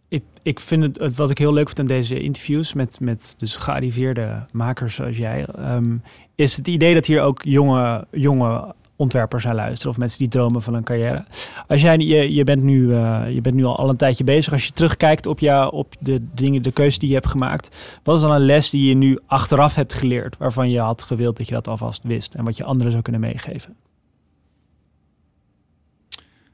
ik, 0.07 0.23
ik 0.43 0.59
vind 0.59 0.83
het, 0.83 1.15
wat 1.15 1.29
ik 1.29 1.37
heel 1.37 1.53
leuk 1.53 1.67
vind 1.67 1.79
aan 1.79 1.85
deze 1.85 2.19
interviews 2.19 2.73
met, 2.73 2.99
met 2.99 3.35
dus 3.37 3.55
gearriveerde 3.55 4.45
makers 4.51 4.95
zoals 4.95 5.17
jij, 5.17 5.45
ehm, 5.45 5.97
is 6.35 6.57
het 6.57 6.67
idee 6.67 6.93
dat 6.93 7.05
hier 7.05 7.21
ook 7.21 7.43
jonge, 7.43 8.07
jonge 8.11 8.75
ontwerpers 8.97 9.47
aan 9.47 9.55
luisteren 9.55 9.91
of 9.91 9.97
mensen 9.97 10.19
die 10.19 10.27
dromen 10.27 10.61
van 10.61 10.73
een 10.73 10.83
carrière. 10.83 11.25
Als 11.67 11.81
jij, 11.81 11.97
je, 11.97 12.33
je, 12.33 12.43
bent 12.43 12.63
nu, 12.63 12.93
eh, 12.93 13.23
je 13.33 13.41
bent 13.41 13.55
nu 13.55 13.63
al, 13.63 13.77
al 13.77 13.89
een 13.89 13.97
tijdje 13.97 14.23
bezig. 14.23 14.53
Als 14.53 14.65
je 14.65 14.71
terugkijkt 14.71 15.25
op, 15.25 15.39
jou, 15.39 15.73
op 15.73 15.95
de 15.99 16.21
dingen, 16.33 16.61
de 16.61 16.71
keuzes 16.71 16.99
die 16.99 17.09
je 17.09 17.15
hebt 17.15 17.27
gemaakt, 17.27 17.75
wat 18.03 18.15
is 18.15 18.21
dan 18.21 18.31
een 18.31 18.45
les 18.45 18.69
die 18.69 18.87
je 18.89 18.95
nu 18.95 19.19
achteraf 19.25 19.75
hebt 19.75 19.93
geleerd, 19.93 20.37
waarvan 20.37 20.69
je 20.69 20.79
had 20.79 21.03
gewild 21.03 21.37
dat 21.37 21.47
je 21.47 21.53
dat 21.53 21.67
alvast 21.67 22.03
wist 22.03 22.33
en 22.33 22.43
wat 22.43 22.57
je 22.57 22.63
anderen 22.63 22.91
zou 22.91 23.03
kunnen 23.03 23.21
meegeven? 23.21 23.75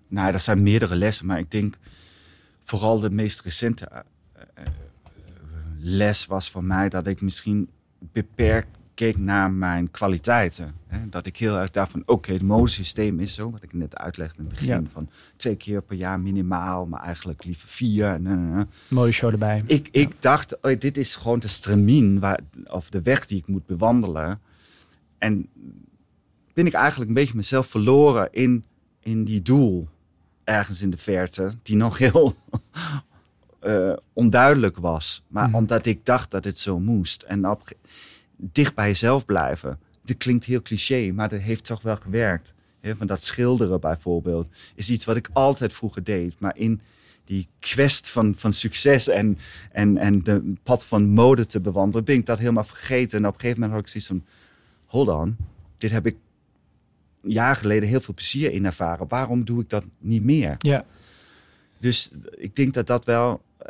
Nou, 0.07 0.32
dat 0.32 0.41
zijn 0.41 0.64
meerdere 0.64 0.95
lessen, 0.95 1.26
maar 1.26 1.40
ik 1.40 1.52
denk 1.52 1.78
vooral 2.64 2.99
de 2.99 3.10
meest 3.10 3.41
recente 3.41 3.86
eh, 3.86 4.02
eh, 4.53 4.65
les 5.80 6.26
was 6.26 6.49
voor 6.49 6.64
mij 6.64 6.90
dat 6.90 7.07
ik 7.07 7.22
misschien 7.22 7.70
beperkt 7.99 8.78
keek 8.94 9.18
naar 9.18 9.52
mijn 9.52 9.91
kwaliteiten. 9.91 10.76
Hè? 10.88 11.10
Dat 11.10 11.26
ik 11.26 11.38
heel 11.38 11.57
erg 11.60 11.70
daarvan, 11.72 12.03
oké, 12.06 12.34
het 12.34 12.41
modesysteem 12.41 13.20
is 13.20 13.34
zo, 13.34 13.52
wat 13.52 13.64
ik 13.64 13.74
net 13.74 13.98
uitlegde 13.98 14.38
in 14.38 14.44
het 14.44 14.53
begin, 14.53 14.68
Ja. 14.84 14.90
van 14.91 15.10
twee 15.36 15.56
keer 15.56 15.82
per 15.82 15.98
jaar 15.98 16.20
minimaal, 16.20 16.86
maar 16.86 17.02
eigenlijk 17.03 17.44
liever 17.44 17.68
vier. 17.70 18.07
en. 18.07 18.70
Modeshow 18.88 19.32
erbij. 19.32 19.64
Ik, 19.65 19.88
ik 19.91 20.11
dacht, 20.22 20.61
oh, 20.61 20.80
dit 20.80 20.98
is 20.98 21.15
gewoon 21.15 21.40
de 21.40 21.48
stramien, 21.48 22.20
waar, 22.20 22.40
of 22.65 22.90
de 22.90 23.02
weg 23.02 23.26
die 23.26 23.38
ik 23.38 23.48
moet 23.48 23.65
bewandelen. 23.65 24.40
En 25.18 25.49
ben 26.53 26.65
ik 26.65 26.74
eigenlijk 26.74 27.10
een 27.10 27.15
beetje 27.15 27.36
mezelf 27.36 27.68
verloren 27.68 28.28
in, 28.32 28.64
in 28.99 29.24
die 29.24 29.41
doel 29.41 29.88
ergens 30.44 30.82
in 30.82 30.90
de 30.90 30.98
verte, 30.98 31.52
die 31.64 31.76
nog 31.76 31.98
heel 31.98 32.36
eh, 33.60 33.94
onduidelijk 34.14 34.78
was. 34.78 35.24
Maar 35.28 35.48
Mhm. 35.48 35.56
omdat 35.56 35.86
ik 35.86 36.06
dacht 36.06 36.32
dat 36.32 36.44
het 36.45 36.60
zo 36.60 36.80
moest. 36.80 37.22
En 37.22 37.49
op, 37.49 37.72
dicht 38.38 38.76
bij 38.76 38.88
jezelf 38.88 39.26
blijven. 39.26 39.80
Dit 40.03 40.18
klinkt 40.18 40.45
heel 40.45 40.61
cliché, 40.61 41.11
maar 41.11 41.30
dat 41.30 41.39
heeft 41.39 41.65
toch 41.65 41.81
wel 41.81 41.95
gewerkt. 41.95 42.53
Hè, 42.80 42.95
van 42.95 43.07
dat 43.07 43.23
schilderen 43.23 43.80
bijvoorbeeld 43.80 44.47
is 44.76 44.89
iets 44.89 45.05
wat 45.05 45.15
ik 45.15 45.30
altijd 45.34 45.73
vroeger 45.73 46.03
deed. 46.03 46.39
Maar 46.39 46.57
in 46.57 46.81
die 47.26 47.47
quest 47.60 48.10
van, 48.10 48.35
van 48.38 48.53
succes 48.53 49.07
en, 49.07 49.38
en, 49.72 49.97
en 49.97 50.23
de 50.23 50.53
pad 50.64 50.85
van 50.85 51.10
mode 51.10 51.45
te 51.45 51.60
bewandelen, 51.60 52.05
ben 52.05 52.15
ik 52.15 52.26
dat 52.26 52.39
helemaal 52.39 52.64
vergeten. 52.64 53.19
En 53.19 53.27
op 53.27 53.34
een 53.34 53.39
gegeven 53.39 53.61
moment 53.61 53.77
had 53.77 53.88
ik 53.88 53.91
zoiets 53.91 54.10
van, 54.10 54.26
hold 54.85 55.07
on, 55.07 55.38
dit 55.77 55.91
heb 55.91 56.05
ik 56.05 56.15
een 57.22 57.31
jaar 57.31 57.55
geleden 57.55 57.89
heel 57.89 58.01
veel 58.01 58.14
plezier 58.14 58.51
in 58.51 58.65
ervaren. 58.65 59.07
Waarom 59.07 59.45
doe 59.45 59.61
ik 59.61 59.69
dat 59.69 59.84
niet 59.99 60.23
meer? 60.23 60.55
Ja. 60.57 60.85
Dus 61.84 62.10
ik 62.35 62.55
denk 62.55 62.73
dat 62.73 62.88
dat 62.88 63.05
wel 63.05 63.41
eh, 63.57 63.68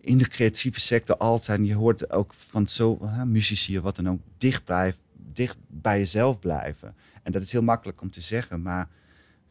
in 0.00 0.18
de 0.18 0.28
creatieve 0.28 0.80
sector 0.80 1.16
altijd, 1.16 1.58
en 1.58 1.64
je 1.64 1.74
hoort 1.74 2.10
ook 2.10 2.34
van 2.34 2.68
zo, 2.68 2.98
hè, 3.04 3.26
muzici 3.26 3.76
of 3.78 3.82
wat 3.82 3.96
dan 3.96 4.08
ook, 4.08 4.20
dicht, 4.38 4.64
blijven, 4.64 5.00
dicht 5.32 5.56
bij 5.66 5.98
jezelf 5.98 6.38
blijven. 6.38 6.94
En 7.22 7.32
dat 7.32 7.42
is 7.42 7.52
heel 7.52 7.62
makkelijk 7.62 8.00
om 8.00 8.10
te 8.10 8.20
zeggen, 8.20 8.62
maar 8.62 8.88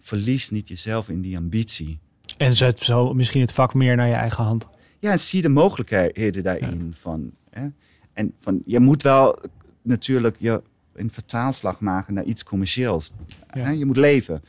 verlies 0.01 0.49
niet 0.49 0.67
jezelf 0.67 1.09
in 1.09 1.21
die 1.21 1.37
ambitie. 1.37 1.99
En 2.37 2.55
zet 2.55 2.79
zo 2.79 3.13
misschien 3.13 3.41
het 3.41 3.51
vak 3.51 3.73
meer 3.73 3.95
naar 3.95 4.07
je 4.07 4.13
eigen 4.13 4.43
hand. 4.43 4.67
Ja, 4.99 5.11
en 5.11 5.19
zie 5.19 5.41
de 5.41 5.49
mogelijkheden 5.49 6.43
daarin. 6.43 6.93
Van, 6.97 7.31
hè? 7.49 7.67
En 8.13 8.33
van, 8.39 8.61
je 8.65 8.79
moet 8.79 9.01
wel 9.01 9.39
natuurlijk 9.81 10.35
je 10.39 10.61
een 10.93 11.11
vertaalslag 11.11 11.79
maken 11.79 12.13
naar 12.13 12.23
iets 12.23 12.43
commercieels. 12.43 13.11
Ja. 13.53 13.61
Hè? 13.61 13.71
Je 13.71 13.85
moet 13.85 13.97
leven. 13.97 14.41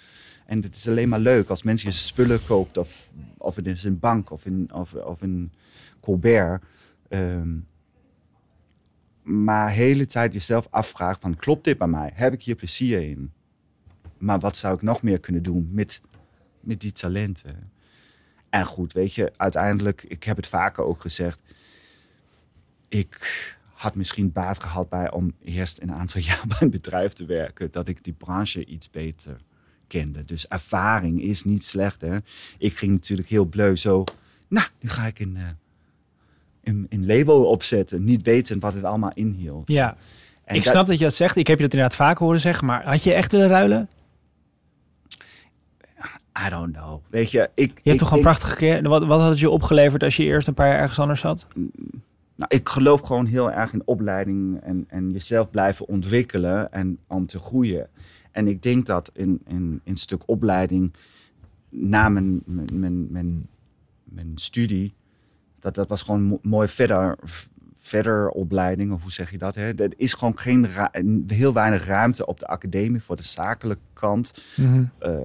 En 0.49 0.63
het 0.63 0.75
is 0.75 0.89
alleen 0.89 1.09
maar 1.09 1.19
leuk 1.19 1.49
als 1.49 1.63
mensen 1.63 1.89
je 1.89 1.95
spullen 1.95 2.45
koopt, 2.45 2.77
of, 2.77 3.11
of 3.37 3.57
het 3.57 3.67
is 3.67 3.85
een 3.85 3.99
bank 3.99 4.31
of 4.31 4.47
in, 4.47 4.73
of, 4.73 4.95
of 4.95 5.23
een 5.23 5.53
Colbert. 6.01 6.63
Ehm, 7.09 7.57
maar 9.23 9.67
de 9.67 9.75
hele 9.75 10.07
tijd 10.07 10.33
jezelf 10.33 10.67
afvraagt 10.71 11.21
van, 11.21 11.37
klopt 11.37 11.65
dit 11.65 11.79
bij 11.79 11.87
mij? 11.87 12.11
Heb 12.15 12.33
ik 12.33 12.43
hier 12.43 12.55
plezier 12.55 13.01
in? 13.11 13.33
Maar 14.19 14.39
wat 14.39 14.57
zou 14.57 14.75
ik 14.75 14.83
nog 14.83 15.03
meer 15.03 15.21
kunnen 15.21 15.43
doen 15.43 15.69
met, 15.73 16.01
met 16.61 16.81
die 16.81 16.93
talenten? 16.93 17.73
En 18.51 18.65
goed, 18.65 18.93
weet 18.93 19.15
je, 19.15 19.33
uiteindelijk, 19.37 20.03
ik 20.03 20.25
heb 20.25 20.37
het 20.37 20.47
vaker 20.47 20.85
ook 20.85 21.01
gezegd. 21.01 21.43
Ik 22.89 23.57
had 23.73 23.95
misschien 23.95 24.33
baat 24.33 24.63
gehad 24.63 24.89
bij 24.89 25.11
om 25.11 25.35
eerst 25.43 25.81
een 25.81 25.93
aantal 25.93 26.21
jaar 26.31 26.45
bij 26.47 26.59
een 26.61 26.71
bedrijf 26.71 27.13
te 27.13 27.25
werken. 27.25 27.71
Dat 27.71 27.89
ik 27.89 28.05
die 28.05 28.13
branche 28.13 28.65
iets 28.65 28.91
beter 28.91 29.47
kende. 29.89 30.25
Dus 30.25 30.49
ervaring 30.49 31.23
is 31.23 31.45
niet 31.45 31.65
slecht. 31.65 32.01
Hè? 32.01 32.17
Ik 32.59 32.77
ging 32.77 32.93
natuurlijk 32.93 33.29
heel 33.29 33.45
bleu 33.45 33.77
zo. 33.77 34.05
Nou, 34.49 34.67
nu 34.81 34.89
ga 34.89 35.07
ik 35.07 35.19
een, 35.19 35.37
eh, 35.37 35.43
een, 36.63 36.87
een 36.89 37.07
label 37.07 37.45
opzetten. 37.45 38.05
Niet 38.05 38.23
weten 38.23 38.59
wat 38.61 38.75
het 38.75 38.85
allemaal 38.85 39.13
inhield. 39.15 39.69
Ja, 39.69 39.97
En 40.45 40.57
ik 40.57 40.63
dat- 40.65 40.73
snap 40.73 40.87
dat 40.87 40.99
je 40.99 41.05
dat 41.05 41.15
zegt. 41.15 41.37
Ik 41.37 41.47
heb 41.47 41.57
je 41.57 41.63
dat 41.65 41.73
inderdaad 41.73 41.97
vaker 41.99 42.25
horen 42.25 42.41
zeggen. 42.41 42.67
Maar 42.67 42.85
had 42.85 43.03
je 43.03 43.13
echt 43.13 43.33
willen 43.33 43.49
ruilen? 43.49 43.89
I 46.47 46.49
don't 46.49 46.73
know. 46.73 47.01
Weet 47.11 47.31
je, 47.31 47.51
ik. 47.55 47.81
Je 47.83 47.89
hebt 47.89 47.99
toch 48.03 48.15
ik, 48.15 48.23
prachtige 48.23 48.57
keer. 48.57 48.89
Wat, 48.89 49.05
wat 49.05 49.21
had 49.21 49.29
het 49.31 49.39
je 49.39 49.51
opgeleverd 49.51 50.03
als 50.03 50.17
je 50.17 50.23
eerst 50.25 50.49
een 50.49 50.55
paar 50.55 50.69
jaar 50.69 50.79
ergens 50.79 50.99
anders 50.99 51.21
zat? 51.21 51.47
Nou, 52.35 52.55
ik 52.55 52.69
geloof 52.69 53.01
gewoon 53.01 53.27
heel 53.27 53.53
erg 53.53 53.73
in 53.73 53.83
opleiding 53.85 54.61
en, 54.63 54.85
en 54.89 55.11
jezelf 55.11 55.51
blijven 55.51 55.89
ontwikkelen 55.89 56.73
en 56.73 56.99
om 57.07 57.27
te 57.27 57.39
groeien. 57.39 57.89
En 58.39 58.49
ik 58.49 58.63
denk 58.63 58.87
dat 58.87 59.11
in, 59.15 59.41
in, 59.47 59.55
in 59.55 59.81
een 59.85 59.97
stuk 59.97 60.23
opleiding 60.27 60.95
na 61.69 62.09
mijn, 62.09 62.43
mijn, 62.45 62.69
mijn, 62.73 63.13
mijn, 63.13 63.49
mijn 64.05 64.33
studie, 64.35 64.95
dat, 65.61 65.75
dat 65.75 65.89
was 65.89 66.03
gewoon 66.03 66.23
mo- 66.23 66.39
mooi 66.43 66.69
verder, 66.69 67.19
verder 67.77 68.29
opleiding, 68.29 68.93
of 68.93 69.03
hoe 69.03 69.13
zeg 69.13 69.31
je 69.31 69.39
dat? 69.39 69.55
Hè? 69.55 69.75
Er 69.75 69.93
is 69.97 70.13
gewoon 70.13 70.39
geen 70.39 70.67
heel 71.27 71.53
weinig 71.53 71.87
ruimte 71.87 72.27
op 72.27 72.41
de 72.41 72.47
academie 72.47 73.03
voor 73.03 73.17
de 73.17 73.23
zakelijke 73.23 73.83
kant 73.93 74.45
eh, 74.99 75.17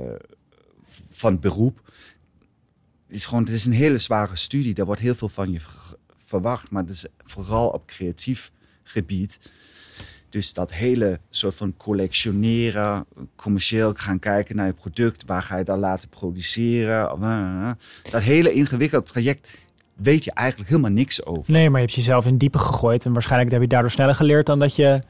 van 1.09 1.31
het 1.31 1.41
beroep. 1.41 1.91
Het 3.07 3.15
is 3.15 3.25
gewoon, 3.25 3.43
het 3.43 3.53
is 3.53 3.65
een 3.65 3.71
hele 3.71 3.97
zware 3.97 4.35
studie. 4.35 4.73
Daar 4.73 4.85
wordt 4.85 5.01
heel 5.01 5.15
veel 5.15 5.29
van 5.29 5.51
je 5.51 5.59
verwacht, 6.15 6.71
maar 6.71 6.81
het 6.81 6.91
is 6.91 7.05
vooral 7.17 7.69
op 7.69 7.85
creatief 7.85 8.51
gebied. 8.83 9.51
Dus 10.33 10.53
dat 10.53 10.71
hele 10.71 11.19
soort 11.29 11.55
van 11.55 11.73
collectioneren, 11.77 13.05
commercieel 13.35 13.93
gaan 13.95 14.19
kijken 14.19 14.55
naar 14.55 14.65
je 14.65 14.73
product, 14.73 15.23
waar 15.25 15.41
ga 15.41 15.57
je 15.57 15.63
dat 15.63 15.77
laten 15.77 16.09
produceren, 16.09 17.09
eh, 17.21 17.71
dat 18.11 18.21
hele 18.21 18.53
ingewikkelde 18.53 19.05
traject 19.05 19.57
weet 19.95 20.23
je 20.23 20.31
eigenlijk 20.31 20.69
helemaal 20.69 20.91
niks 20.91 21.25
over. 21.25 21.51
Nee, 21.51 21.69
maar 21.69 21.79
je 21.79 21.85
hebt 21.85 21.97
jezelf 21.97 22.25
in 22.25 22.37
diepe 22.37 22.57
gegooid. 22.57 23.05
En 23.05 23.13
waarschijnlijk 23.13 23.51
heb 23.51 23.61
je 23.61 23.67
daardoor 23.67 23.91
sneller 23.91 24.15
geleerd 24.15 24.45
dan 24.45 24.59
dat 24.59 24.75
je 24.75 25.01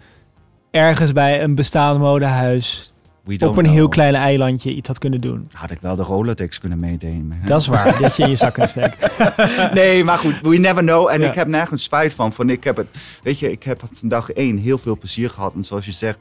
ergens 0.71 1.11
bij 1.11 1.43
een 1.43 1.55
bestaand 1.55 1.99
modehuis 1.99 2.92
op 3.39 3.57
een 3.57 3.65
heel 3.65 3.87
klein 3.87 4.15
eilandje 4.15 4.73
iets 4.73 4.87
had 4.87 4.97
kunnen 4.99 5.21
doen. 5.21 5.47
Had 5.53 5.71
ik 5.71 5.77
wel 5.81 5.95
de 5.95 6.03
Rolodex 6.03 6.59
kunnen 6.59 6.79
meedemen. 6.79 7.41
Dat 7.45 7.61
is 7.61 7.67
waar. 7.67 8.01
dat 8.01 8.15
je 8.15 8.23
in 8.23 8.29
je 8.29 8.35
zak 8.35 8.53
kunt 8.53 8.69
steken. 8.69 9.11
nee, 9.73 10.03
maar 10.03 10.17
goed, 10.17 10.39
we 10.41 10.57
never 10.57 10.83
know. 10.83 11.07
En 11.09 11.21
Ja. 11.21 11.27
ik 11.27 11.33
heb 11.35 11.47
nergens 11.47 11.83
spijt 11.83 12.13
van. 12.13 12.33
van 12.33 12.49
ik 12.49 12.63
heb 12.63 12.77
het, 12.77 12.87
weet 13.23 13.39
je, 13.39 13.51
ik 13.51 13.63
heb 13.63 13.79
van 13.93 14.07
dag 14.09 14.29
één 14.31 14.57
heel 14.57 14.77
veel 14.77 14.97
plezier 14.97 15.29
gehad. 15.29 15.53
En 15.55 15.63
zoals 15.63 15.85
je 15.85 15.91
zegt, 15.91 16.17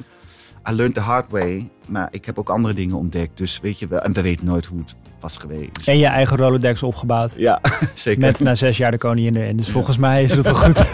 I 0.71 0.73
learned 0.73 0.95
the 0.95 1.01
hard 1.01 1.31
way. 1.31 1.69
Maar 1.89 2.09
ik 2.11 2.25
heb 2.25 2.39
ook 2.39 2.49
andere 2.49 2.75
dingen 2.75 2.97
ontdekt. 2.97 3.39
Dus 3.39 3.61
weet 3.61 3.79
je 3.79 3.87
wel, 3.87 4.01
en 4.01 4.13
we 4.13 4.23
weten 4.23 4.47
nooit 4.47 4.67
hoe 4.67 4.79
het 4.79 4.95
was 5.21 5.37
geweest. 5.37 5.89
En 5.89 5.99
je 5.99 6.07
eigen 6.07 6.37
Rolodex 6.37 6.83
opgebouwd. 6.83 7.35
Ja, 7.37 7.61
zeker. 7.95 8.21
Met 8.21 8.41
na 8.41 8.55
zes 8.55 8.77
jaar 8.77 8.91
de 8.91 8.99
koningin 8.99 9.35
erin. 9.37 9.57
Dus 9.57 9.71
volgens 9.71 9.97
mij 9.99 10.23
is 10.23 10.33
het 10.33 10.45
wel 10.45 10.55
goed. 10.55 10.85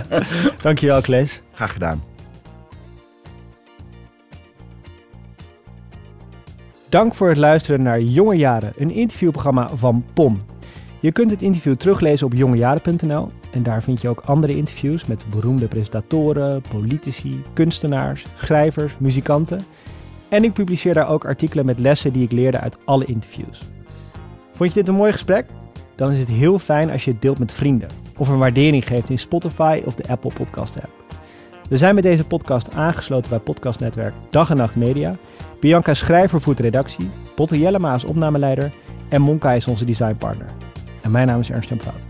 Dankjewel, 0.62 1.00
Klees. 1.00 1.40
Graag 1.52 1.72
gedaan. 1.72 2.02
Dank 6.88 7.14
voor 7.14 7.28
het 7.28 7.38
luisteren 7.38 7.82
naar 7.82 8.00
Jonge 8.00 8.36
Jaren, 8.36 8.72
een 8.76 8.90
interviewprogramma 8.90 9.68
van 9.74 10.04
POM. 10.14 10.40
Je 11.00 11.12
kunt 11.12 11.30
het 11.30 11.42
interview 11.42 11.76
teruglezen 11.76 12.26
op 12.26 12.32
jongejaren.nl 12.32 13.30
en 13.50 13.62
daar 13.62 13.82
vind 13.82 14.00
je 14.00 14.08
ook 14.08 14.20
andere 14.24 14.56
interviews 14.56 15.06
met 15.06 15.24
beroemde 15.30 15.66
presentatoren, 15.66 16.62
politici, 16.70 17.42
kunstenaars, 17.52 18.24
schrijvers, 18.36 18.94
muzikanten. 18.98 19.60
En 20.28 20.44
ik 20.44 20.52
publiceer 20.52 20.94
daar 20.94 21.08
ook 21.08 21.24
artikelen 21.24 21.66
met 21.66 21.78
lessen 21.78 22.12
die 22.12 22.24
ik 22.24 22.32
leerde 22.32 22.60
uit 22.60 22.76
alle 22.84 23.04
interviews. 23.04 23.60
Vond 24.52 24.72
je 24.72 24.78
dit 24.80 24.88
een 24.88 24.94
mooi 24.94 25.12
gesprek? 25.12 25.46
Dan 25.94 26.12
is 26.12 26.18
het 26.18 26.28
heel 26.28 26.58
fijn 26.58 26.90
als 26.90 27.04
je 27.04 27.10
het 27.10 27.22
deelt 27.22 27.38
met 27.38 27.52
vrienden 27.52 27.88
of 28.16 28.28
een 28.28 28.38
waardering 28.38 28.86
geeft 28.86 29.10
in 29.10 29.18
Spotify 29.18 29.82
of 29.84 29.94
de 29.94 30.08
Apple 30.08 30.32
Podcast 30.32 30.76
app. 30.76 31.07
We 31.68 31.76
zijn 31.76 31.94
met 31.94 32.02
deze 32.04 32.26
podcast 32.26 32.74
aangesloten 32.74 33.30
bij 33.30 33.38
podcastnetwerk 33.38 34.14
Dag 34.30 34.50
en 34.50 34.56
Nacht 34.56 34.76
Media. 34.76 35.14
Bianca 35.60 35.94
Schrijver 35.94 36.40
voert 36.40 36.60
redactie, 36.60 37.10
Botte 37.36 37.58
Jellema 37.58 37.94
is 37.94 38.04
opnameleider 38.04 38.72
en 39.08 39.22
Monka 39.22 39.52
is 39.52 39.66
onze 39.66 39.84
designpartner. 39.84 40.46
En 41.02 41.10
mijn 41.10 41.26
naam 41.26 41.40
is 41.40 41.50
Ernst 41.50 41.68
Fout. 41.68 42.04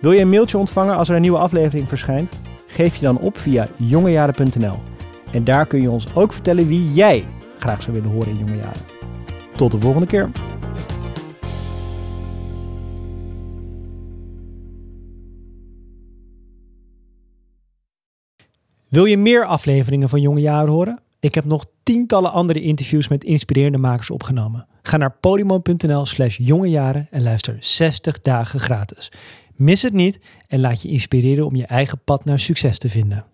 Wil 0.00 0.12
je 0.12 0.20
een 0.20 0.28
mailtje 0.28 0.58
ontvangen 0.58 0.96
als 0.96 1.08
er 1.08 1.14
een 1.14 1.20
nieuwe 1.20 1.38
aflevering 1.38 1.88
verschijnt? 1.88 2.42
Geef 2.66 2.96
je 2.96 3.02
dan 3.02 3.18
op 3.18 3.38
via 3.38 3.68
jongejaren.nl. 3.76 4.76
En 5.32 5.44
daar 5.44 5.66
kun 5.66 5.80
je 5.80 5.90
ons 5.90 6.14
ook 6.14 6.32
vertellen 6.32 6.66
wie 6.66 6.92
jij 6.92 7.24
graag 7.58 7.82
zou 7.82 7.96
willen 7.96 8.10
horen 8.10 8.28
in 8.28 8.38
Jonge 8.38 8.56
Jaren. 8.56 8.86
Tot 9.52 9.70
de 9.70 9.78
volgende 9.78 10.06
keer. 10.06 10.30
Wil 18.96 19.04
je 19.04 19.16
meer 19.16 19.44
afleveringen 19.44 20.08
van 20.08 20.20
Jonge 20.20 20.40
Jaren 20.40 20.72
horen? 20.72 21.00
Ik 21.20 21.34
heb 21.34 21.44
nog 21.44 21.66
tientallen 21.82 22.32
andere 22.32 22.60
interviews 22.60 23.08
met 23.08 23.24
inspirerende 23.24 23.78
makers 23.78 24.10
opgenomen. 24.10 24.66
Ga 24.82 24.96
naar 24.96 25.16
podium.nl 25.20 26.06
slash 26.06 26.36
jongejaren 26.38 27.06
en 27.10 27.22
luister 27.22 27.56
60 27.60 28.20
dagen 28.20 28.60
gratis. 28.60 29.12
Mis 29.54 29.82
het 29.82 29.92
niet 29.92 30.20
en 30.48 30.60
laat 30.60 30.82
je 30.82 30.88
inspireren 30.88 31.46
om 31.46 31.56
je 31.56 31.66
eigen 31.66 32.00
pad 32.04 32.24
naar 32.24 32.38
succes 32.38 32.78
te 32.78 32.88
vinden. 32.88 33.24